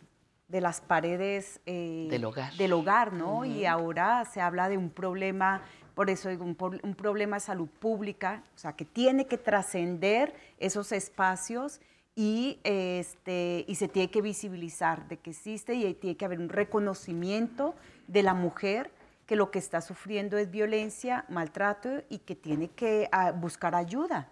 las 0.49 0.81
paredes 0.81 1.59
eh, 1.65 2.07
del 2.09 2.25
hogar. 2.25 2.53
Del 2.53 2.73
hogar, 2.73 3.13
¿no? 3.13 3.45
Y 3.45 3.65
ahora 3.65 4.25
se 4.25 4.41
habla 4.41 4.69
de 4.69 4.77
un 4.77 4.89
problema, 4.89 5.61
por 5.93 6.09
eso 6.09 6.29
digo, 6.29 6.45
un, 6.45 6.57
un 6.83 6.95
problema 6.95 7.37
de 7.37 7.41
salud 7.41 7.67
pública, 7.67 8.43
o 8.55 8.57
sea, 8.57 8.73
que 8.73 8.85
tiene 8.85 9.27
que 9.27 9.37
trascender 9.37 10.33
esos 10.59 10.91
espacios 10.91 11.81
y, 12.15 12.59
este, 12.63 13.63
y 13.67 13.75
se 13.75 13.87
tiene 13.87 14.09
que 14.09 14.23
visibilizar 14.23 15.07
de 15.07 15.17
que 15.17 15.29
existe 15.29 15.75
y 15.75 15.93
tiene 15.93 16.17
que 16.17 16.25
haber 16.25 16.39
un 16.39 16.49
reconocimiento 16.49 17.75
de 18.07 18.23
la 18.23 18.33
mujer 18.33 18.89
que 19.27 19.35
lo 19.35 19.51
que 19.51 19.59
está 19.59 19.81
sufriendo 19.81 20.37
es 20.37 20.49
violencia, 20.49 21.25
maltrato 21.29 21.89
y 22.09 22.19
que 22.19 22.35
tiene 22.35 22.69
que 22.69 23.07
ah, 23.11 23.33
buscar 23.33 23.75
ayuda. 23.75 24.31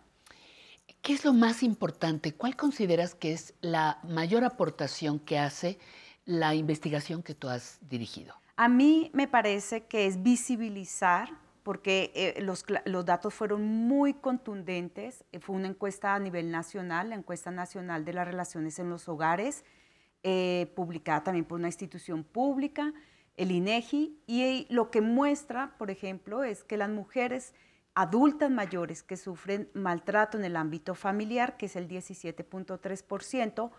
¿Qué 1.04 1.14
es 1.14 1.26
lo 1.26 1.34
más 1.34 1.62
importante? 1.62 2.34
¿Cuál 2.34 2.56
consideras 2.56 3.14
que 3.14 3.34
es 3.34 3.54
la 3.62 4.00
mayor 4.02 4.44
aportación 4.44 5.20
que 5.20 5.38
hace 5.38 5.78
la 6.26 6.56
investigación 6.56 7.24
que 7.24 7.36
tú 7.36 7.48
has 7.48 7.80
dirigido? 7.88 8.36
A 8.58 8.68
mí 8.68 9.12
me 9.14 9.28
parece 9.28 9.86
que 9.86 10.08
es 10.08 10.22
visibilizar, 10.22 11.30
porque 11.64 12.12
eh, 12.16 12.42
los, 12.42 12.66
datos 13.06 13.34
fueron 13.34 13.66
muy 13.66 14.14
contundentes. 14.14 15.24
Eh, 15.32 15.40
fue 15.40 15.56
una 15.56 15.68
encuesta 15.68 16.14
a 16.14 16.20
nivel 16.20 16.52
nacional, 16.52 17.10
la 17.10 17.16
encuesta 17.16 17.52
nacional 17.52 18.06
de 18.06 18.14
las 18.14 18.28
relaciones 18.28 18.80
en 18.80 18.90
los 18.90 19.10
hogares, 19.10 19.64
eh, 20.24 20.72
publicada 20.76 21.24
también 21.24 21.46
por 21.46 21.60
una 21.60 21.68
institución 21.68 22.24
pública 22.24 22.94
el 23.38 23.52
INEGI, 23.52 24.18
y 24.28 24.68
lo 24.70 24.92
que 24.92 25.02
muestra, 25.02 25.76
por 25.78 25.92
ejemplo, 25.92 26.44
es 26.44 26.64
que 26.64 26.78
las 26.78 26.90
mujeres 26.90 27.54
adultas 27.94 28.52
mayores 28.52 29.04
que 29.04 29.18
sufren 29.18 29.70
maltrato 29.74 30.38
en 30.38 30.46
el 30.46 30.56
ámbito 30.56 30.96
familiar, 30.96 31.58
que 31.58 31.66
es 31.68 31.76
el 31.76 31.88
17.3%, 31.88 33.72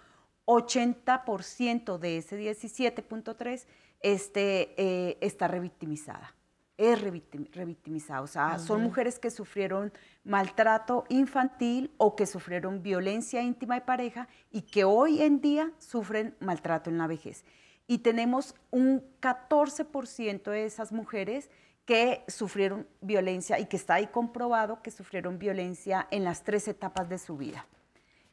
80% 0.47 1.99
de 1.99 2.19
ese 2.19 2.39
17.3 2.39 3.67
este, 4.01 4.75
eh, 4.77 5.19
está 5.21 5.49
revictimizada. 5.49 6.35
es 6.79 7.01
revictimizada. 7.01 8.21
O 8.21 8.27
sea, 8.27 8.59
son 8.59 8.83
mujeres 8.83 9.19
que 9.19 9.31
sufrieron 9.31 9.93
maltrato 10.25 11.05
infantil 11.09 11.91
o 11.97 12.15
que 12.15 12.27
sufrieron 12.27 12.83
violencia 12.83 13.43
íntima 13.43 13.79
y 13.79 13.81
pareja 13.81 14.29
y 14.51 14.63
que 14.63 14.85
hoy 14.85 15.23
en 15.23 15.41
día 15.41 15.73
sufren 15.79 16.37
maltrato 16.39 16.91
en 16.91 16.99
la 16.99 17.07
vejez. 17.07 17.45
Y 17.87 17.99
tenemos 17.99 18.55
un 18.71 19.03
14% 19.23 20.51
de 20.51 20.65
esas 20.67 20.93
mujeres 20.93 21.51
que 21.87 22.25
sufrieron 22.29 22.87
violencia 23.01 23.59
y 23.59 23.67
que 23.67 23.77
está 23.77 23.95
ahí 23.95 24.09
comprobado 24.09 24.83
que 24.83 24.91
sufrieron 24.91 25.39
violencia 25.39 26.07
en 26.11 26.25
las 26.25 26.43
tres 26.43 26.69
etapas 26.69 27.09
de 27.09 27.19
su 27.19 27.37
vida 27.37 27.67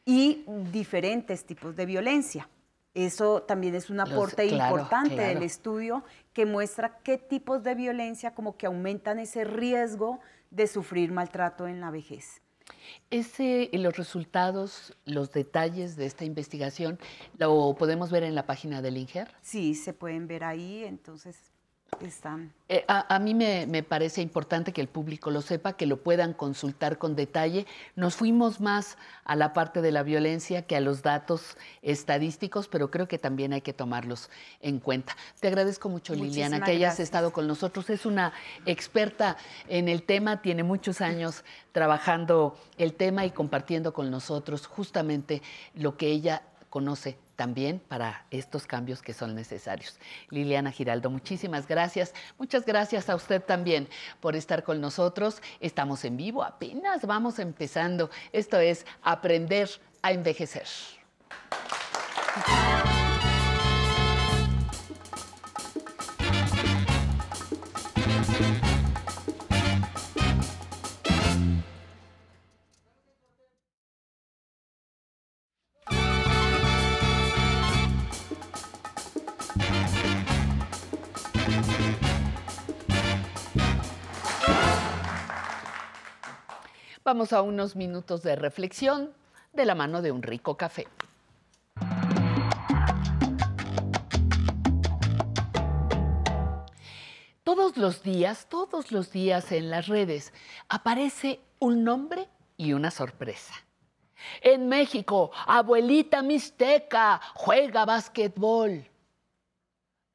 y 0.05 0.43
diferentes 0.71 1.45
tipos 1.45 1.75
de 1.75 1.85
violencia. 1.85 2.49
Eso 2.93 3.41
también 3.41 3.73
es 3.73 3.89
un 3.89 3.99
aporte 3.99 4.45
importante 4.45 5.15
del 5.15 5.41
estudio 5.41 6.03
que 6.31 6.45
muestra 6.45 6.99
qué 6.99 7.17
tipos 7.17 7.63
de 7.63 7.73
violencia 7.73 8.35
como 8.35 8.55
que 8.55 8.67
aumentan 8.67 9.17
ese 9.17 9.43
riesgo 9.45 10.19
de 10.51 10.67
sufrir 10.67 11.11
maltrato 11.11 11.67
en 11.67 11.81
la 11.81 11.89
vejez. 11.89 12.41
Ese, 13.09 13.69
los 13.73 13.97
resultados, 13.97 14.95
los 15.05 15.31
detalles 15.31 15.95
de 15.95 16.05
esta 16.05 16.25
investigación, 16.25 16.99
¿lo 17.37 17.75
podemos 17.75 18.11
ver 18.11 18.23
en 18.23 18.35
la 18.35 18.45
página 18.45 18.81
del 18.81 18.97
INGER? 18.97 19.29
Sí, 19.41 19.73
se 19.73 19.93
pueden 19.93 20.27
ver 20.27 20.43
ahí, 20.43 20.83
entonces 20.83 21.52
eh, 22.69 22.85
a, 22.87 23.19
mí 23.19 23.33
me, 23.33 23.83
parece 23.83 24.21
importante 24.21 24.73
que 24.73 24.81
el 24.81 24.87
público 24.87 25.31
lo 25.31 25.41
sepa, 25.41 25.73
que 25.73 25.85
lo 25.85 25.97
puedan 25.97 26.33
consultar 26.33 26.97
con 26.97 27.15
detalle. 27.15 27.65
Nos 27.95 28.15
fuimos 28.15 28.59
más 28.59 28.97
a 29.23 29.35
la 29.35 29.53
parte 29.53 29.81
de 29.81 29.91
la 29.91 30.03
violencia 30.03 30.63
que 30.63 30.75
a 30.75 30.81
los 30.81 31.01
datos 31.01 31.57
estadísticos, 31.81 32.67
pero 32.67 32.89
creo 32.89 33.07
que 33.07 33.17
también 33.17 33.53
hay 33.53 33.61
que 33.61 33.73
tomarlos 33.73 34.29
en 34.61 34.79
cuenta. 34.79 35.15
Te 35.39 35.47
agradezco 35.47 35.89
mucho, 35.89 36.15
Liliana, 36.15 36.61
que 36.61 36.71
hayas 36.71 36.99
estado 36.99 37.31
con 37.31 37.47
nosotros. 37.47 37.89
Es 37.89 38.05
una 38.05 38.33
experta 38.65 39.37
en 39.67 39.87
el 39.87 40.03
tema, 40.03 40.41
tiene 40.41 40.63
muchos 40.63 41.01
años 41.01 41.43
trabajando 41.71 42.57
el 42.77 42.93
tema 42.93 43.25
y 43.25 43.31
compartiendo 43.31 43.93
con 43.93 44.11
nosotros 44.11 44.67
justamente 44.67 45.41
lo 45.73 45.95
que 45.97 46.07
ella 46.07 46.43
conoce 46.73 47.19
también 47.35 47.79
para 47.87 48.25
estos 48.31 48.65
cambios 48.65 49.03
que 49.03 49.13
son 49.13 49.35
necesarios. 49.35 49.99
Liliana 50.31 50.71
Giraldo, 50.71 51.11
muchísimas 51.11 51.67
gracias. 51.67 52.15
Muchas 52.39 52.65
gracias 52.65 53.11
a 53.11 53.15
usted 53.15 53.43
también 53.43 53.87
por 54.19 54.35
estar 54.35 54.63
con 54.63 54.81
nosotros. 54.81 55.39
Estamos 55.59 56.03
en 56.03 56.17
vivo, 56.17 56.43
apenas 56.43 57.05
vamos 57.05 57.37
empezando. 57.37 58.09
Esto 58.31 58.57
es 58.57 58.87
Aprender 59.03 59.69
a 60.01 60.13
Envejecer. 60.13 60.65
Vamos 87.13 87.31
a 87.31 87.43
unos 87.43 87.75
minutos 87.75 88.23
de 88.23 88.35
reflexión 88.35 89.13
de 89.53 89.65
la 89.65 89.75
mano 89.75 90.01
de 90.01 90.11
un 90.11 90.23
rico 90.23 90.57
café. 90.57 90.87
Todos 97.43 97.77
los 97.77 98.01
días, 98.01 98.47
todos 98.49 98.91
los 98.91 99.11
días 99.11 99.51
en 99.51 99.69
las 99.69 99.85
redes 99.85 100.33
aparece 100.69 101.39
un 101.59 101.83
nombre 101.83 102.29
y 102.57 102.73
una 102.73 102.89
sorpresa. 102.89 103.53
En 104.41 104.67
México, 104.67 105.29
abuelita 105.45 106.23
mixteca 106.23 107.21
juega 107.35 107.85
básquetbol. 107.85 108.89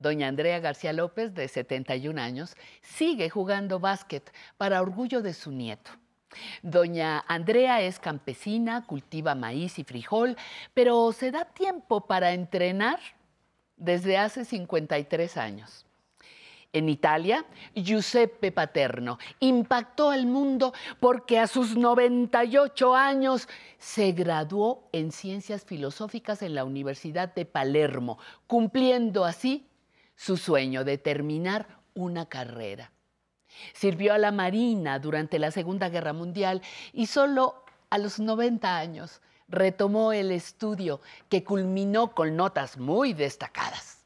Doña 0.01 0.27
Andrea 0.27 0.59
García 0.59 0.93
López, 0.93 1.33
de 1.33 1.47
71 1.47 2.21
años, 2.21 2.57
sigue 2.83 3.31
jugando 3.31 3.79
básquet 3.79 4.33
para 4.57 4.83
orgullo 4.83 5.23
de 5.23 5.33
su 5.33 5.53
nieto. 5.53 5.93
Doña 6.63 7.25
Andrea 7.27 7.81
es 7.81 7.99
campesina, 7.99 8.85
cultiva 8.85 9.35
maíz 9.35 9.79
y 9.79 9.85
frijol, 9.85 10.37
pero 10.75 11.13
se 11.13 11.31
da 11.31 11.45
tiempo 11.45 12.07
para 12.07 12.33
entrenar 12.33 12.99
desde 13.77 14.19
hace 14.19 14.45
53 14.45 15.37
años. 15.37 15.87
En 16.75 16.91
Italia, 16.91 17.47
Giuseppe 17.75 18.53
Paterno 18.53 19.19
impactó 19.41 20.11
al 20.11 20.27
mundo 20.27 20.75
porque 21.01 21.39
a 21.39 21.47
sus 21.47 21.77
98 21.77 22.95
años 22.95 23.49
se 23.79 24.13
graduó 24.13 24.87
en 24.93 25.11
ciencias 25.11 25.65
filosóficas 25.65 26.43
en 26.43 26.55
la 26.55 26.65
Universidad 26.65 27.35
de 27.35 27.47
Palermo, 27.47 28.19
cumpliendo 28.47 29.25
así 29.25 29.67
su 30.15 30.37
sueño 30.37 30.85
de 30.85 30.99
terminar 30.99 31.81
una 31.95 32.27
carrera. 32.27 32.93
Sirvió 33.73 34.15
a 34.15 34.19
la 34.19 34.33
Marina 34.33 34.99
durante 34.99 35.39
la 35.39 35.51
Segunda 35.51 35.89
Guerra 35.89 36.13
Mundial 36.13 36.63
y 36.93 37.07
solo 37.07 37.63
a 37.91 37.99
los 37.99 38.19
90 38.19 38.77
años 38.77 39.21
retomó 39.49 40.13
el 40.13 40.31
estudio 40.31 41.01
que 41.29 41.43
culminó 41.45 42.15
con 42.15 42.37
notas 42.37 42.77
muy 42.77 43.13
destacadas. 43.13 44.05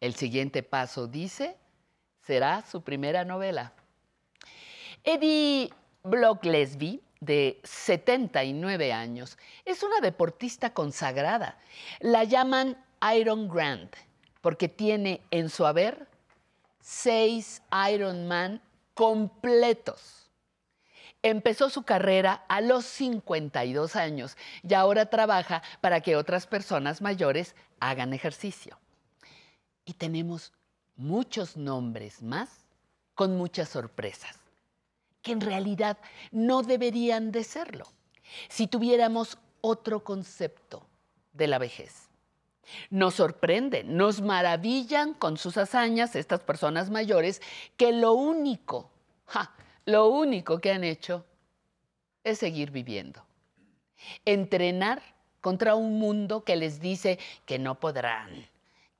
El 0.00 0.14
siguiente 0.14 0.62
paso, 0.62 1.06
dice, 1.06 1.56
será 2.20 2.62
su 2.62 2.82
primera 2.82 3.24
novela. 3.24 3.72
Eddie 5.02 5.70
Block 6.02 6.44
Lesby, 6.44 7.02
de 7.20 7.60
79 7.64 8.92
años, 8.92 9.38
es 9.64 9.82
una 9.82 10.00
deportista 10.00 10.74
consagrada. 10.74 11.58
La 12.00 12.24
llaman 12.24 12.76
Iron 13.14 13.48
Grant 13.48 13.96
porque 14.40 14.68
tiene 14.68 15.22
en 15.30 15.48
su 15.48 15.64
haber 15.64 16.06
seis 16.84 17.62
Ironman 17.90 18.60
completos. 18.92 20.30
Empezó 21.22 21.70
su 21.70 21.82
carrera 21.82 22.44
a 22.46 22.60
los 22.60 22.84
52 22.84 23.96
años 23.96 24.36
y 24.62 24.74
ahora 24.74 25.06
trabaja 25.06 25.62
para 25.80 26.02
que 26.02 26.14
otras 26.14 26.46
personas 26.46 27.00
mayores 27.00 27.56
hagan 27.80 28.12
ejercicio. 28.12 28.78
Y 29.86 29.94
tenemos 29.94 30.52
muchos 30.94 31.56
nombres 31.56 32.22
más 32.22 32.50
con 33.14 33.38
muchas 33.38 33.70
sorpresas, 33.70 34.36
que 35.22 35.32
en 35.32 35.40
realidad 35.40 35.96
no 36.32 36.62
deberían 36.62 37.32
de 37.32 37.44
serlo 37.44 37.86
si 38.50 38.66
tuviéramos 38.66 39.38
otro 39.62 40.04
concepto 40.04 40.86
de 41.32 41.46
la 41.46 41.58
vejez. 41.58 42.03
Nos 42.90 43.14
sorprenden, 43.14 43.96
nos 43.96 44.20
maravillan 44.20 45.14
con 45.14 45.36
sus 45.36 45.56
hazañas 45.56 46.16
estas 46.16 46.40
personas 46.40 46.90
mayores 46.90 47.42
que 47.76 47.92
lo 47.92 48.12
único, 48.12 48.90
lo 49.84 50.08
único 50.08 50.60
que 50.60 50.72
han 50.72 50.84
hecho 50.84 51.24
es 52.22 52.38
seguir 52.38 52.70
viviendo. 52.70 53.24
Entrenar 54.24 55.02
contra 55.40 55.74
un 55.74 55.98
mundo 55.98 56.44
que 56.44 56.56
les 56.56 56.80
dice 56.80 57.18
que 57.44 57.58
no 57.58 57.78
podrán, 57.78 58.48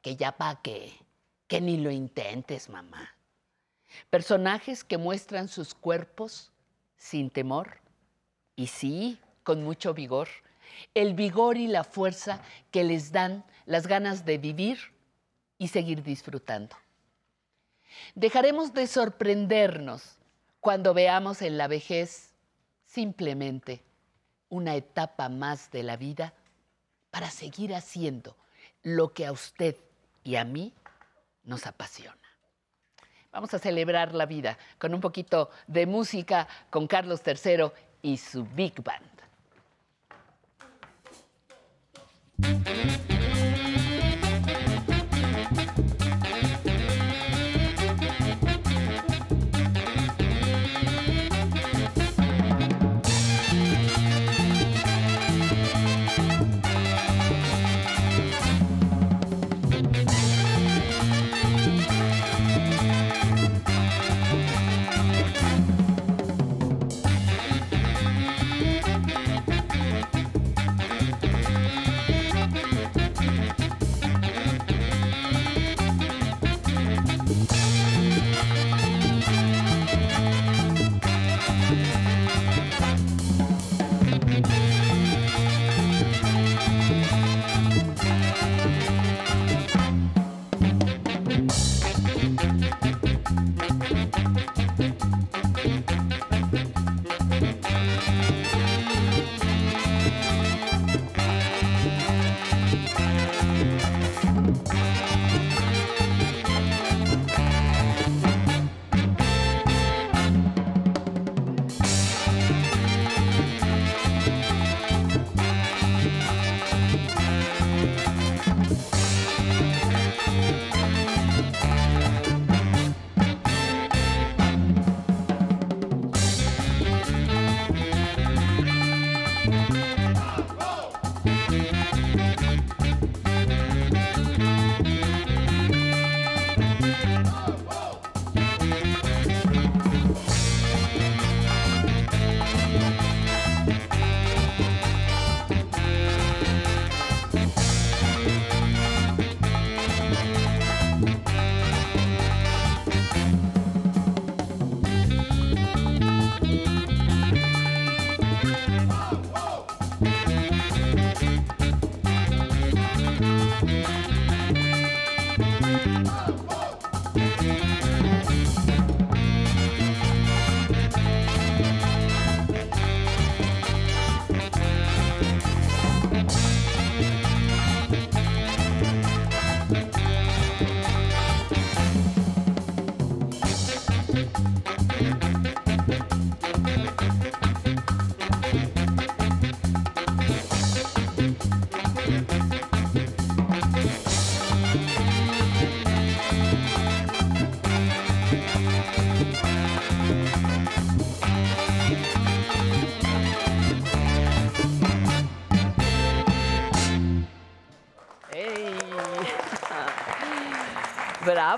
que 0.02 0.16
ya 0.16 0.32
pa' 0.32 0.60
qué, 0.62 0.92
que 1.48 1.60
ni 1.60 1.78
lo 1.78 1.90
intentes, 1.90 2.68
mamá. 2.68 3.14
Personajes 4.10 4.84
que 4.84 4.98
muestran 4.98 5.48
sus 5.48 5.74
cuerpos 5.74 6.52
sin 6.96 7.30
temor 7.30 7.78
y 8.56 8.66
sí, 8.66 9.18
con 9.42 9.62
mucho 9.62 9.94
vigor 9.94 10.28
el 10.94 11.14
vigor 11.14 11.56
y 11.56 11.66
la 11.66 11.84
fuerza 11.84 12.40
que 12.70 12.84
les 12.84 13.12
dan 13.12 13.44
las 13.66 13.86
ganas 13.86 14.24
de 14.24 14.38
vivir 14.38 14.78
y 15.58 15.68
seguir 15.68 16.02
disfrutando. 16.02 16.76
Dejaremos 18.14 18.74
de 18.74 18.86
sorprendernos 18.86 20.18
cuando 20.60 20.94
veamos 20.94 21.42
en 21.42 21.58
la 21.58 21.68
vejez 21.68 22.34
simplemente 22.86 23.82
una 24.48 24.74
etapa 24.76 25.28
más 25.28 25.70
de 25.70 25.82
la 25.82 25.96
vida 25.96 26.34
para 27.10 27.30
seguir 27.30 27.74
haciendo 27.74 28.36
lo 28.82 29.12
que 29.12 29.26
a 29.26 29.32
usted 29.32 29.76
y 30.22 30.36
a 30.36 30.44
mí 30.44 30.72
nos 31.44 31.66
apasiona. 31.66 32.16
Vamos 33.32 33.52
a 33.52 33.58
celebrar 33.58 34.14
la 34.14 34.26
vida 34.26 34.58
con 34.78 34.94
un 34.94 35.00
poquito 35.00 35.50
de 35.66 35.86
música 35.86 36.46
con 36.70 36.86
Carlos 36.86 37.20
III 37.26 37.72
y 38.02 38.16
su 38.16 38.44
Big 38.44 38.80
Band. 38.82 39.13
Thank 42.42 43.10
you. 43.10 43.13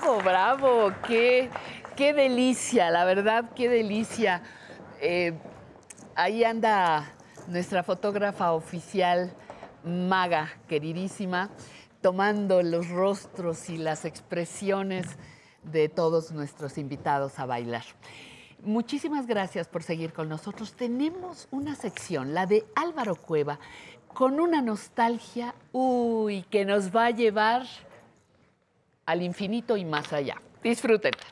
Bravo, 0.07 0.23
bravo. 0.23 0.92
Qué, 1.07 1.51
qué 1.97 2.12
delicia, 2.12 2.90
la 2.90 3.05
verdad, 3.05 3.51
qué 3.57 3.69
delicia. 3.69 4.42
Eh, 5.01 5.33
ahí 6.14 6.45
anda 6.45 7.12
nuestra 7.49 7.83
fotógrafa 7.83 8.53
oficial, 8.53 9.33
Maga, 9.85 10.51
queridísima, 10.69 11.51
tomando 12.03 12.62
los 12.62 12.88
rostros 12.88 13.69
y 13.69 13.79
las 13.79 14.05
expresiones 14.05 15.07
de 15.64 15.88
todos 15.88 16.31
nuestros 16.31 16.79
invitados 16.79 17.40
a 17.40 17.47
bailar. 17.47 17.85
Muchísimas 18.62 19.27
gracias 19.27 19.66
por 19.66 19.83
seguir 19.83 20.12
con 20.12 20.29
nosotros. 20.29 20.75
Tenemos 20.75 21.49
una 21.51 21.75
sección, 21.75 22.33
la 22.33 22.47
de 22.47 22.64
Álvaro 22.77 23.16
Cueva, 23.16 23.59
con 24.14 24.38
una 24.38 24.62
nostalgia, 24.62 25.55
uy, 25.73 26.45
que 26.49 26.64
nos 26.64 26.95
va 26.95 27.07
a 27.07 27.11
llevar 27.11 27.66
al 29.07 29.23
infinito 29.23 29.77
y 29.77 29.85
más 29.85 30.12
allá. 30.12 30.37
Disfrútenla. 30.62 31.23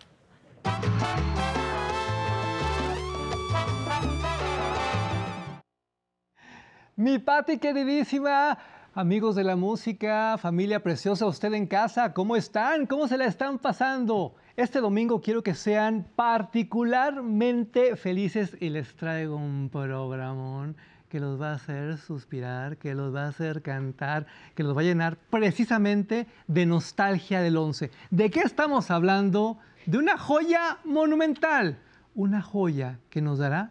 Mi 6.97 7.19
Pati 7.19 7.59
queridísima, 7.59 8.57
amigos 8.95 9.35
de 9.35 9.43
la 9.43 9.57
música, 9.57 10.39
familia 10.39 10.81
preciosa, 10.81 11.27
usted 11.27 11.53
en 11.53 11.67
casa, 11.67 12.13
¿cómo 12.13 12.37
están? 12.37 12.87
¿Cómo 12.87 13.09
se 13.09 13.19
la 13.19 13.25
están 13.25 13.59
pasando? 13.59 14.37
Este 14.57 14.81
domingo 14.81 15.21
quiero 15.21 15.43
que 15.43 15.55
sean 15.55 16.07
particularmente 16.15 17.97
felices 17.97 18.57
y 18.61 18.69
les 18.69 18.95
traigo 18.95 19.35
un 19.35 19.71
programón 19.73 20.77
que 21.14 21.20
los 21.20 21.40
va 21.40 21.53
a 21.53 21.55
hacer 21.55 21.96
suspirar, 21.98 22.77
que 22.77 22.92
los 22.92 23.14
va 23.14 23.27
a 23.27 23.29
hacer 23.29 23.62
cantar, 23.62 24.27
que 24.57 24.64
los 24.64 24.77
va 24.77 24.81
a 24.81 24.85
llenar 24.85 25.16
precisamente 25.16 26.27
de 26.48 26.66
nostalgia 26.66 27.40
del 27.40 27.57
11. 27.57 27.92
¿De 28.11 28.31
qué 28.33 28.40
estamos 28.40 28.90
hablando? 28.90 29.57
De 29.87 29.98
una 29.98 30.18
joya 30.18 30.79
monumental, 30.83 31.79
una 32.16 32.42
joya 32.42 32.98
que 33.11 33.22
nos 33.22 33.38
dará 33.38 33.70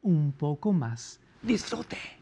un 0.00 0.32
poco 0.32 0.72
más. 0.72 1.20
Disfrute. 1.42 2.21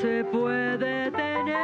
se 0.00 0.24
puede 0.24 1.10
tener 1.10 1.56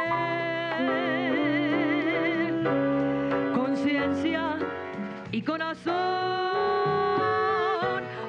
conciencia 3.53 4.57
y 5.31 5.41
corazón. 5.41 5.93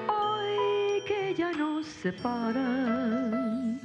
Hoy 0.09 1.03
que 1.07 1.35
ya 1.37 1.53
nos 1.53 1.87
separan. 1.87 3.81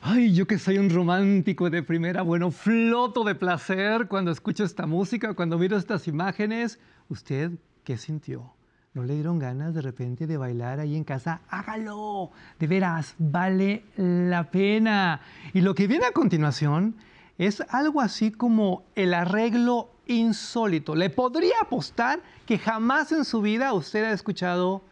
Ay, 0.00 0.32
yo 0.32 0.46
que 0.46 0.58
soy 0.58 0.78
un 0.78 0.90
romántico 0.90 1.68
de 1.70 1.82
primera, 1.82 2.22
bueno, 2.22 2.52
floto 2.52 3.24
de 3.24 3.34
placer 3.34 4.06
cuando 4.06 4.30
escucho 4.30 4.62
esta 4.62 4.86
música, 4.86 5.34
cuando 5.34 5.58
miro 5.58 5.76
estas 5.76 6.06
imágenes. 6.06 6.78
¿Usted 7.08 7.50
qué 7.82 7.98
sintió? 7.98 8.57
¿No 8.94 9.04
le 9.04 9.14
dieron 9.14 9.38
ganas 9.38 9.74
de 9.74 9.82
repente 9.82 10.26
de 10.26 10.36
bailar 10.36 10.80
ahí 10.80 10.96
en 10.96 11.04
casa? 11.04 11.40
Hágalo, 11.48 12.30
de 12.58 12.66
veras, 12.66 13.14
vale 13.18 13.84
la 13.96 14.50
pena. 14.50 15.20
Y 15.52 15.60
lo 15.60 15.74
que 15.74 15.86
viene 15.86 16.06
a 16.06 16.12
continuación 16.12 16.96
es 17.36 17.62
algo 17.68 18.00
así 18.00 18.32
como 18.32 18.84
el 18.94 19.14
arreglo 19.14 19.90
insólito. 20.06 20.94
Le 20.94 21.10
podría 21.10 21.54
apostar 21.60 22.20
que 22.46 22.58
jamás 22.58 23.12
en 23.12 23.24
su 23.24 23.40
vida 23.40 23.72
usted 23.72 24.04
ha 24.04 24.12
escuchado 24.12 24.82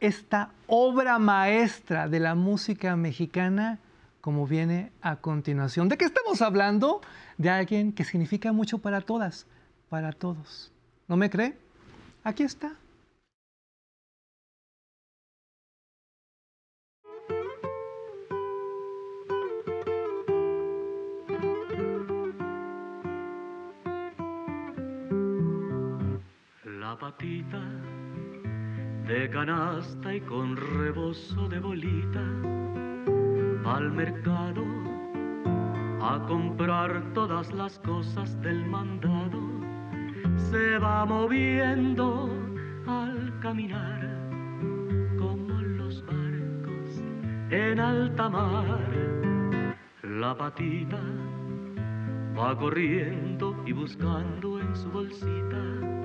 esta 0.00 0.50
obra 0.66 1.18
maestra 1.18 2.08
de 2.08 2.18
la 2.18 2.34
música 2.34 2.96
mexicana 2.96 3.78
como 4.20 4.46
viene 4.46 4.90
a 5.00 5.16
continuación. 5.16 5.88
¿De 5.88 5.98
qué 5.98 6.04
estamos 6.04 6.42
hablando? 6.42 7.02
De 7.38 7.50
alguien 7.50 7.92
que 7.92 8.04
significa 8.04 8.52
mucho 8.52 8.78
para 8.78 9.00
todas, 9.00 9.46
para 9.88 10.12
todos. 10.12 10.72
¿No 11.08 11.16
me 11.16 11.28
cree? 11.28 11.56
Aquí 12.24 12.42
está. 12.42 12.72
Patita 27.00 27.60
de 29.08 29.28
canasta 29.30 30.14
y 30.14 30.20
con 30.20 30.56
rebozo 30.56 31.48
de 31.48 31.58
bolita 31.58 32.20
al 33.64 33.90
mercado 33.92 34.62
a 36.02 36.22
comprar 36.28 37.02
todas 37.14 37.50
las 37.52 37.78
cosas 37.78 38.40
del 38.42 38.66
mandado. 38.66 39.40
Se 40.36 40.78
va 40.78 41.06
moviendo 41.06 42.30
al 42.86 43.38
caminar 43.40 44.00
como 45.18 45.60
los 45.62 46.04
barcos 46.04 47.02
en 47.50 47.80
alta 47.80 48.28
mar. 48.28 49.76
La 50.02 50.36
patita 50.36 51.00
va 52.38 52.56
corriendo 52.56 53.56
y 53.66 53.72
buscando 53.72 54.60
en 54.60 54.76
su 54.76 54.90
bolsita 54.90 56.01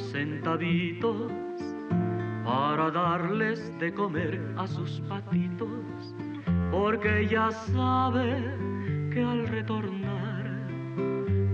centavitos 0.00 1.32
para 2.44 2.90
darles 2.90 3.76
de 3.78 3.92
comer 3.92 4.40
a 4.56 4.66
sus 4.66 5.00
patitos 5.08 6.14
porque 6.70 7.20
ella 7.20 7.50
sabe 7.50 8.42
que 9.12 9.22
al 9.22 9.46
retornar 9.48 10.44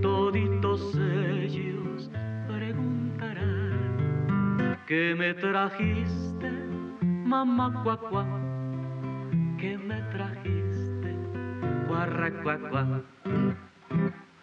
toditos 0.01 0.95
ellos 0.95 2.09
preguntarán 2.47 3.73
¿Qué 4.87 5.15
me 5.17 5.33
trajiste, 5.33 6.51
mamá 7.25 7.81
cuacua? 7.83 8.25
¿Qué 9.57 9.77
me 9.77 10.01
trajiste, 10.11 11.15
cuarra? 11.87 12.29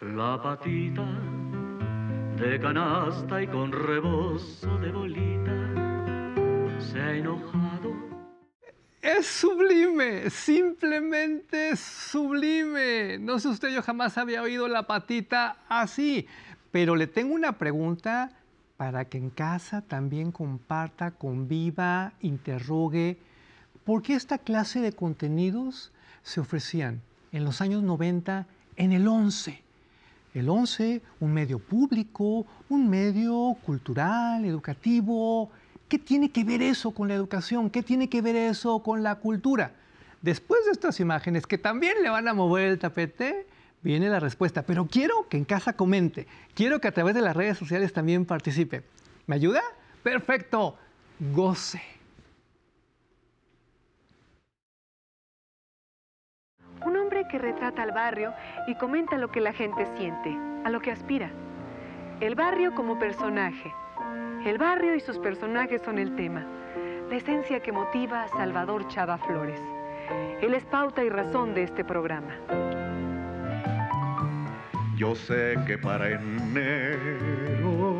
La 0.01 0.43
patita 0.43 1.07
de 2.41 2.59
canasta 2.59 3.43
y 3.43 3.47
con 3.47 3.71
rebozo 3.71 4.79
de 4.79 4.91
bolita 4.91 5.53
se 6.79 6.99
ha 6.99 7.15
enojado 7.15 7.93
Es 9.03 9.27
sublime, 9.27 10.31
simplemente 10.31 11.77
sublime. 11.77 13.19
No 13.19 13.39
sé 13.39 13.49
usted, 13.49 13.69
yo 13.69 13.83
jamás 13.83 14.17
había 14.17 14.41
oído 14.41 14.69
la 14.69 14.87
patita 14.87 15.59
así, 15.69 16.27
pero 16.71 16.97
le 16.97 17.07
tengo 17.07 17.35
una 17.35 17.59
pregunta 17.59 18.31
para 18.79 19.05
que 19.05 19.19
en 19.19 19.29
casa 19.29 19.83
también 19.83 20.33
comparta, 20.33 21.11
conviva, 21.11 22.15
interrogue. 22.23 23.19
¿Por 23.85 24.01
qué 24.01 24.15
esta 24.15 24.39
clase 24.39 24.81
de 24.81 24.95
contenidos 24.95 25.93
se 26.23 26.41
ofrecían 26.41 27.03
en 27.33 27.45
los 27.45 27.61
años 27.61 27.83
90 27.83 28.47
en 28.77 28.93
el 28.93 29.09
11? 29.09 29.70
El 30.35 30.49
11, 30.49 31.03
un 31.21 31.33
medio 31.33 31.59
público, 31.59 32.47
un 32.69 32.89
medio 32.89 33.57
cultural, 33.65 34.45
educativo, 34.45 35.51
¿Qué 35.91 35.99
tiene 35.99 36.31
que 36.31 36.45
ver 36.45 36.63
eso 36.63 36.93
con 36.93 37.09
la 37.09 37.15
educación? 37.15 37.69
¿Qué 37.69 37.83
tiene 37.83 38.09
que 38.09 38.23
ver 38.23 38.37
eso 38.37 38.81
con 38.81 39.03
la 39.03 39.17
cultura? 39.17 39.73
Después 40.23 40.65
de 40.65 40.71
estas 40.71 41.01
imágenes 41.01 41.49
que 41.49 41.59
también 41.59 42.01
le 42.05 42.09
van 42.09 42.29
a 42.29 42.33
mover 42.33 42.69
el 42.69 42.79
tapete, 42.79 43.49
viene 43.83 44.09
la 44.09 44.21
respuesta. 44.21 44.63
Pero 44.63 44.87
quiero 44.87 45.29
que 45.29 45.37
en 45.37 45.45
casa 45.45 45.73
comente, 45.73 46.29
quiero 46.55 46.81
que 46.81 46.87
a 46.87 46.93
través 46.93 47.17
de 47.17 47.23
las 47.23 47.35
redes 47.35 47.59
sociales 47.59 47.93
también 47.93 48.25
participe. 48.25 48.85
¿Me 49.27 49.35
ayuda? 49.35 49.63
Perfecto. 50.05 50.77
Goce. 51.19 51.83
Un 56.87 56.97
hombre 56.99 57.20
que 57.31 57.39
retrata 57.39 57.83
al 57.83 57.93
barrio 57.93 58.33
y 58.67 58.75
comenta 58.75 59.17
lo 59.17 59.31
que 59.31 59.41
la 59.41 59.53
gente 59.53 59.87
siente, 59.97 60.37
a 60.65 60.71
lo 60.71 60.81
que 60.81 60.91
aspira. 60.91 61.31
El 62.21 62.35
barrio 62.35 62.75
como 62.75 62.99
personaje. 62.99 63.73
El 64.45 64.59
barrio 64.59 64.95
y 64.95 65.01
sus 65.01 65.19
personajes 65.19 65.83
son 65.83 65.99
el 65.99 66.17
tema, 66.17 66.45
la 67.09 67.17
esencia 67.17 67.61
que 67.61 67.73
motiva 67.73 68.25
a 68.25 68.29
Salvador 68.29 68.89
Chava 68.89 69.19
Flores. 69.19 69.61
Él 70.41 70.55
es 70.55 70.65
pauta 70.65 71.05
y 71.05 71.09
razón 71.09 71.55
de 71.55 71.65
este 71.65 71.85
programa. 71.85 72.35
Yo 74.97 75.15
sé 75.15 75.57
que 75.67 75.79
para 75.79 76.11
enero 76.11 77.99